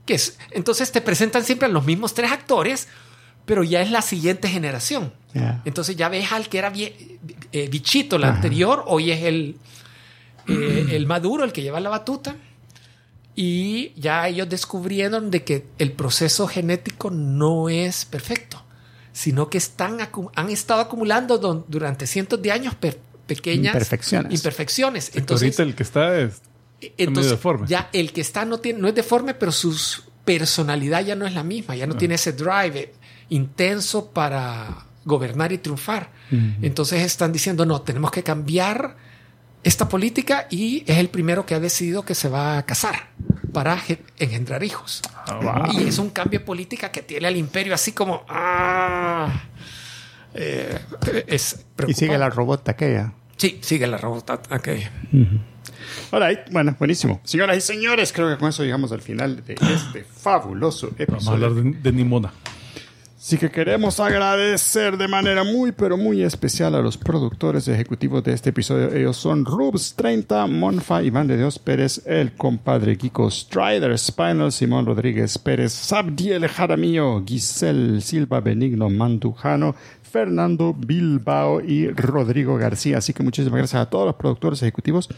Que 0.06 0.14
es, 0.14 0.38
entonces 0.50 0.90
te 0.92 1.00
presentan 1.00 1.44
siempre 1.44 1.66
a 1.66 1.70
los 1.70 1.84
mismos 1.84 2.14
tres 2.14 2.32
actores, 2.32 2.88
pero 3.44 3.62
ya 3.64 3.82
es 3.82 3.90
la 3.90 4.02
siguiente 4.02 4.48
generación. 4.48 5.12
Yeah. 5.34 5.62
Entonces 5.64 5.96
ya 5.96 6.08
ves 6.08 6.30
al 6.32 6.48
que 6.48 6.58
era 6.58 6.72
vie- 6.72 7.18
eh, 7.52 7.68
bichito, 7.68 8.16
el 8.16 8.24
anterior, 8.24 8.84
hoy 8.86 9.10
es 9.12 9.22
el, 9.22 9.56
eh, 10.48 10.86
el 10.90 11.06
maduro, 11.06 11.44
el 11.44 11.52
que 11.52 11.62
lleva 11.62 11.80
la 11.80 11.88
batuta. 11.90 12.36
Y 13.34 13.92
ya 13.96 14.28
ellos 14.28 14.48
descubrieron 14.48 15.30
de 15.30 15.42
que 15.42 15.64
el 15.78 15.92
proceso 15.92 16.46
genético 16.46 17.10
no 17.10 17.68
es 17.70 18.04
perfecto, 18.04 18.62
sino 19.12 19.48
que 19.48 19.56
están, 19.58 19.98
han 20.34 20.50
estado 20.50 20.82
acumulando 20.82 21.38
don- 21.38 21.64
durante 21.68 22.06
cientos 22.06 22.42
de 22.42 22.52
años 22.52 22.74
per- 22.74 22.98
pequeñas 23.26 23.72
Imperfecciones. 23.74 24.34
imperfecciones. 24.34 25.10
Entonces, 25.16 25.46
Ahorita 25.46 25.62
el 25.62 25.74
que 25.74 25.82
está 25.82 26.18
es. 26.20 26.42
Entonces, 26.98 27.30
deforme. 27.32 27.66
ya 27.66 27.88
el 27.92 28.12
que 28.12 28.20
está 28.20 28.44
no, 28.44 28.58
tiene, 28.58 28.78
no 28.80 28.88
es 28.88 28.94
deforme, 28.94 29.34
pero 29.34 29.52
su 29.52 29.74
personalidad 30.24 31.04
ya 31.04 31.14
no 31.16 31.26
es 31.26 31.32
la 31.34 31.42
misma, 31.42 31.74
ya 31.76 31.86
no 31.86 31.96
tiene 31.96 32.14
ese 32.14 32.32
drive 32.32 32.92
intenso 33.28 34.10
para 34.10 34.86
gobernar 35.04 35.52
y 35.52 35.58
triunfar. 35.58 36.10
Entonces 36.62 37.02
están 37.02 37.32
diciendo, 37.32 37.66
no, 37.66 37.82
tenemos 37.82 38.10
que 38.10 38.22
cambiar 38.22 38.96
esta 39.64 39.88
política 39.88 40.46
y 40.50 40.82
es 40.86 40.98
el 40.98 41.08
primero 41.08 41.44
que 41.46 41.54
ha 41.54 41.60
decidido 41.60 42.04
que 42.04 42.14
se 42.14 42.28
va 42.28 42.58
a 42.58 42.66
casar 42.66 43.10
para 43.52 43.76
ge- 43.78 44.02
engendrar 44.18 44.62
hijos. 44.64 45.02
Y 45.74 45.84
es 45.88 45.98
un 45.98 46.10
cambio 46.10 46.40
de 46.40 46.44
política 46.44 46.90
que 46.90 47.02
tiene 47.02 47.26
al 47.28 47.36
imperio 47.36 47.74
así 47.74 47.92
como... 47.92 48.24
ah, 48.28 49.44
eh, 50.34 50.78
es 51.26 51.64
Y 51.86 51.94
sigue 51.94 52.16
la 52.18 52.30
robot 52.30 52.68
aquella. 52.68 53.12
Sí, 53.36 53.58
sigue 53.62 53.86
la 53.86 53.98
robota. 53.98 54.40
aquella. 54.50 54.90
All 56.10 56.26
right. 56.26 56.40
Bueno, 56.50 56.74
buenísimo. 56.78 57.20
Señoras 57.24 57.56
y 57.56 57.60
señores, 57.60 58.12
creo 58.12 58.28
que 58.30 58.36
con 58.38 58.48
eso 58.48 58.62
llegamos 58.62 58.92
al 58.92 59.00
final 59.00 59.44
de 59.44 59.54
este 59.54 60.04
fabuloso 60.04 60.90
Vamos 61.08 61.28
a 61.28 61.32
hablar 61.32 61.50
episodio. 61.52 61.72
de, 61.72 61.78
de 61.80 61.92
Nimona. 61.92 62.32
Así 63.18 63.38
que 63.38 63.52
queremos 63.52 64.00
agradecer 64.00 64.96
de 64.96 65.06
manera 65.06 65.44
muy, 65.44 65.70
pero 65.70 65.96
muy 65.96 66.24
especial 66.24 66.74
a 66.74 66.82
los 66.82 66.96
productores 66.96 67.68
ejecutivos 67.68 68.24
de 68.24 68.32
este 68.32 68.50
episodio. 68.50 68.92
Ellos 68.92 69.16
son 69.16 69.44
Rubs30, 69.44 70.48
Monfa, 70.50 71.04
Iván 71.04 71.28
de 71.28 71.36
Dios 71.36 71.60
Pérez, 71.60 72.02
el 72.04 72.32
compadre 72.34 72.98
Kiko 72.98 73.30
Strider, 73.30 73.96
Spinal, 73.96 74.50
Simón 74.50 74.86
Rodríguez 74.86 75.38
Pérez, 75.38 75.72
Sabdiel 75.72 76.48
Jaramillo, 76.48 77.22
Giselle 77.24 78.00
Silva 78.00 78.40
Benigno 78.40 78.90
Mandujano, 78.90 79.76
Fernando 80.02 80.74
Bilbao 80.76 81.60
y 81.60 81.90
Rodrigo 81.90 82.56
García. 82.56 82.98
Así 82.98 83.12
que 83.12 83.22
muchísimas 83.22 83.58
gracias 83.58 83.82
a 83.82 83.88
todos 83.88 84.06
los 84.06 84.16
productores 84.16 84.60
ejecutivos. 84.62 85.08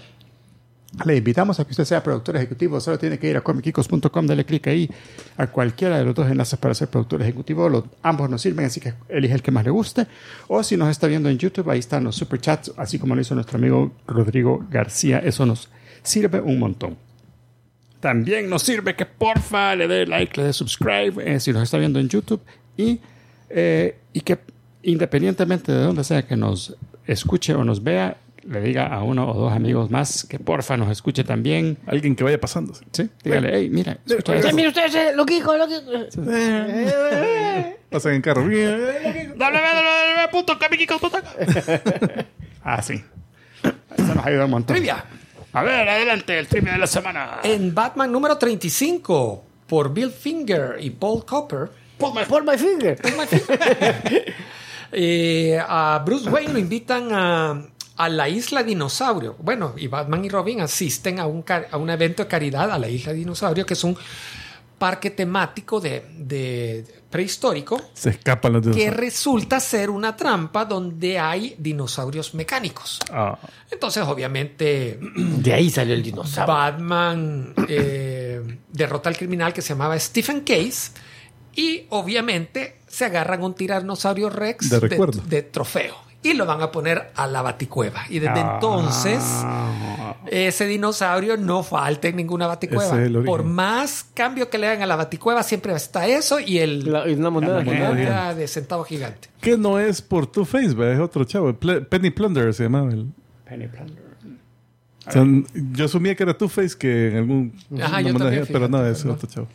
Le 1.04 1.16
invitamos 1.16 1.58
a 1.58 1.64
que 1.64 1.72
usted 1.72 1.84
sea 1.84 2.02
productor 2.02 2.36
ejecutivo. 2.36 2.80
Solo 2.80 2.98
tiene 2.98 3.18
que 3.18 3.28
ir 3.28 3.36
a 3.36 3.40
comicicos.com, 3.40 4.26
dale 4.26 4.44
clic 4.44 4.66
ahí 4.68 4.88
a 5.36 5.48
cualquiera 5.48 5.98
de 5.98 6.04
los 6.04 6.14
dos 6.14 6.30
enlaces 6.30 6.58
para 6.58 6.72
ser 6.72 6.88
productor 6.88 7.20
ejecutivo. 7.20 7.68
Los, 7.68 7.84
ambos 8.02 8.30
nos 8.30 8.42
sirven, 8.42 8.66
así 8.66 8.80
que 8.80 8.94
elige 9.08 9.34
el 9.34 9.42
que 9.42 9.50
más 9.50 9.64
le 9.64 9.70
guste. 9.70 10.06
O 10.46 10.62
si 10.62 10.76
nos 10.76 10.88
está 10.88 11.08
viendo 11.08 11.28
en 11.28 11.38
YouTube, 11.38 11.68
ahí 11.68 11.80
están 11.80 12.04
los 12.04 12.14
superchats, 12.14 12.72
así 12.76 12.98
como 12.98 13.14
lo 13.16 13.20
hizo 13.20 13.34
nuestro 13.34 13.58
amigo 13.58 13.92
Rodrigo 14.06 14.64
García. 14.70 15.18
Eso 15.18 15.44
nos 15.44 15.68
sirve 16.02 16.40
un 16.40 16.60
montón. 16.60 16.96
También 17.98 18.48
nos 18.48 18.62
sirve 18.62 18.94
que 18.94 19.06
porfa 19.06 19.74
le 19.74 19.88
dé 19.88 20.06
like, 20.06 20.40
le 20.40 20.46
dé 20.46 20.52
subscribe 20.52 21.14
eh, 21.24 21.40
si 21.40 21.52
nos 21.52 21.62
está 21.62 21.78
viendo 21.78 21.98
en 21.98 22.08
YouTube 22.08 22.40
y, 22.76 23.00
eh, 23.48 23.96
y 24.12 24.20
que 24.20 24.38
independientemente 24.82 25.72
de 25.72 25.82
donde 25.82 26.04
sea 26.04 26.26
que 26.26 26.36
nos 26.36 26.76
escuche 27.06 27.54
o 27.54 27.64
nos 27.64 27.82
vea, 27.82 28.18
le 28.48 28.60
diga 28.60 28.86
a 28.86 29.02
uno 29.02 29.30
o 29.30 29.34
dos 29.34 29.52
amigos 29.52 29.90
más 29.90 30.24
que 30.28 30.38
porfa 30.38 30.76
nos 30.76 30.90
escuche 30.90 31.24
también. 31.24 31.78
Alguien 31.86 32.14
que 32.14 32.24
vaya 32.24 32.40
pasando. 32.40 32.74
Sí, 32.92 33.08
dígale, 33.22 33.50
hey, 33.52 33.68
mira, 33.70 33.98
escucha 34.06 34.34
Eh, 34.34 34.38
esto. 34.40 34.54
mire 34.54 34.68
usted, 34.68 34.84
ese 34.86 35.14
loquico, 35.16 35.56
loquico. 35.56 35.90
Pasan 37.90 38.14
en 38.14 38.22
carro. 38.22 38.44
Ah, 42.62 42.82
sí. 42.82 43.02
Eso 43.96 44.14
nos 44.14 44.26
ayuda 44.26 44.44
un 44.46 44.50
montón. 44.50 44.74
Trivia. 44.76 45.04
A 45.52 45.62
ver, 45.62 45.88
adelante, 45.88 46.38
el 46.38 46.48
trivia 46.48 46.72
de 46.72 46.78
la 46.78 46.86
semana. 46.86 47.38
En 47.44 47.74
Batman 47.74 48.10
número 48.10 48.36
35, 48.38 49.44
por 49.68 49.92
Bill 49.94 50.10
Finger 50.10 50.76
y 50.80 50.90
Paul 50.90 51.24
Copper, 51.24 51.70
Por 51.98 52.12
my, 52.14 52.24
por 52.24 52.44
my 52.44 52.58
finger. 52.58 52.98
eh, 54.92 55.58
a 55.66 56.02
Bruce 56.04 56.28
Wayne 56.28 56.52
lo 56.54 56.58
invitan 56.58 57.08
a, 57.12 57.62
a 57.96 58.08
la 58.08 58.28
isla 58.28 58.62
dinosaurio. 58.62 59.36
Bueno, 59.38 59.74
y 59.76 59.86
Batman 59.86 60.24
y 60.24 60.28
Robin 60.28 60.60
asisten 60.60 61.20
a 61.20 61.26
un, 61.26 61.44
a 61.70 61.76
un 61.76 61.90
evento 61.90 62.24
de 62.24 62.28
caridad 62.28 62.70
a 62.70 62.78
la 62.78 62.88
isla 62.88 63.12
dinosaurio, 63.12 63.64
que 63.64 63.74
es 63.74 63.84
un 63.84 63.96
parque 64.78 65.10
temático 65.10 65.80
de, 65.80 66.04
de 66.18 66.84
prehistórico 67.08 67.80
Se 67.94 68.10
escapan 68.10 68.54
los 68.54 68.66
que 68.76 68.90
resulta 68.90 69.60
ser 69.60 69.88
una 69.88 70.16
trampa 70.16 70.64
donde 70.64 71.18
hay 71.18 71.54
dinosaurios 71.58 72.34
mecánicos. 72.34 72.98
Ah, 73.10 73.38
Entonces, 73.70 74.02
obviamente, 74.02 74.98
De 75.00 75.52
ahí 75.52 75.70
salió 75.70 75.94
el 75.94 76.02
dinosaurio. 76.02 76.52
Batman 76.52 77.54
eh, 77.68 78.58
derrota 78.72 79.08
al 79.08 79.16
criminal 79.16 79.52
que 79.52 79.62
se 79.62 79.70
llamaba 79.70 79.98
Stephen 79.98 80.40
Case 80.40 80.90
y 81.54 81.86
obviamente 81.90 82.80
se 82.88 83.04
agarran 83.04 83.44
un 83.44 83.54
tiranosaurio 83.54 84.28
Rex 84.28 84.68
de 85.28 85.42
trofeo 85.42 86.03
y 86.24 86.34
lo 86.34 86.44
van 86.46 86.60
a 86.62 86.72
poner 86.72 87.10
a 87.14 87.26
la 87.28 87.42
baticueva. 87.42 88.02
Y 88.08 88.18
desde 88.18 88.40
Ah. 88.40 88.54
entonces 88.54 89.22
ese 90.26 90.66
dinosaurio 90.66 91.36
no 91.36 91.62
falta 91.62 92.08
en 92.08 92.16
ninguna 92.16 92.46
baticueva. 92.46 93.00
Es. 93.02 93.10
Por 93.24 93.44
más 93.44 94.06
cambio 94.14 94.48
que 94.50 94.58
le 94.58 94.66
hagan 94.68 94.82
a 94.82 94.86
la 94.86 94.96
baticueva, 94.96 95.42
siempre 95.42 95.72
está 95.74 96.06
eso 96.06 96.40
y 96.40 96.58
el 96.58 96.90
La- 96.90 97.08
y 97.08 97.12
una 97.14 97.30
moneda 97.30 97.58
la 97.58 97.62
gigante. 97.64 97.86
moneda 97.88 98.34
de 98.34 98.48
centavo 98.48 98.84
gigante. 98.84 99.28
que 99.40 99.56
no 99.58 99.78
es 99.78 100.00
por 100.02 100.26
Two 100.26 100.44
Face, 100.44 100.74
¿ve? 100.74 100.94
es 100.94 100.98
otro 101.00 101.24
chavo. 101.24 101.52
Penny 101.54 102.10
Plunder 102.10 102.52
se 102.54 102.64
llamaba. 102.64 102.90
El, 102.90 103.06
Penny 103.48 103.68
Plunder. 103.68 104.02
o 105.06 105.10
sea, 105.12 105.22
yo 105.72 105.84
asumía 105.84 106.14
que 106.14 106.22
era 106.22 106.36
Two 106.36 106.48
Face 106.48 106.76
que 106.78 107.08
en 107.08 107.16
algún. 107.18 107.52
Ajá, 107.82 108.00
manera- 108.00 108.46
pero 108.50 108.68
no, 108.68 108.84
es 108.86 109.04
otro 109.04 109.28
chavo. 109.28 109.46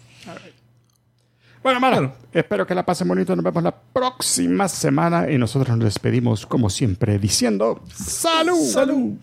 Bueno, 1.62 1.78
hermano, 1.78 2.14
espero 2.32 2.66
que 2.66 2.74
la 2.74 2.86
pasen 2.86 3.08
bonito. 3.08 3.36
Nos 3.36 3.44
vemos 3.44 3.62
la 3.64 3.76
próxima 3.76 4.68
semana 4.70 5.30
y 5.30 5.38
nosotros 5.38 5.76
nos 5.78 5.86
despedimos 5.86 6.46
como 6.46 6.70
siempre 6.70 7.20
diciendo 7.20 7.82
¡Salud! 7.94 8.66
¡Salud! 8.66 9.18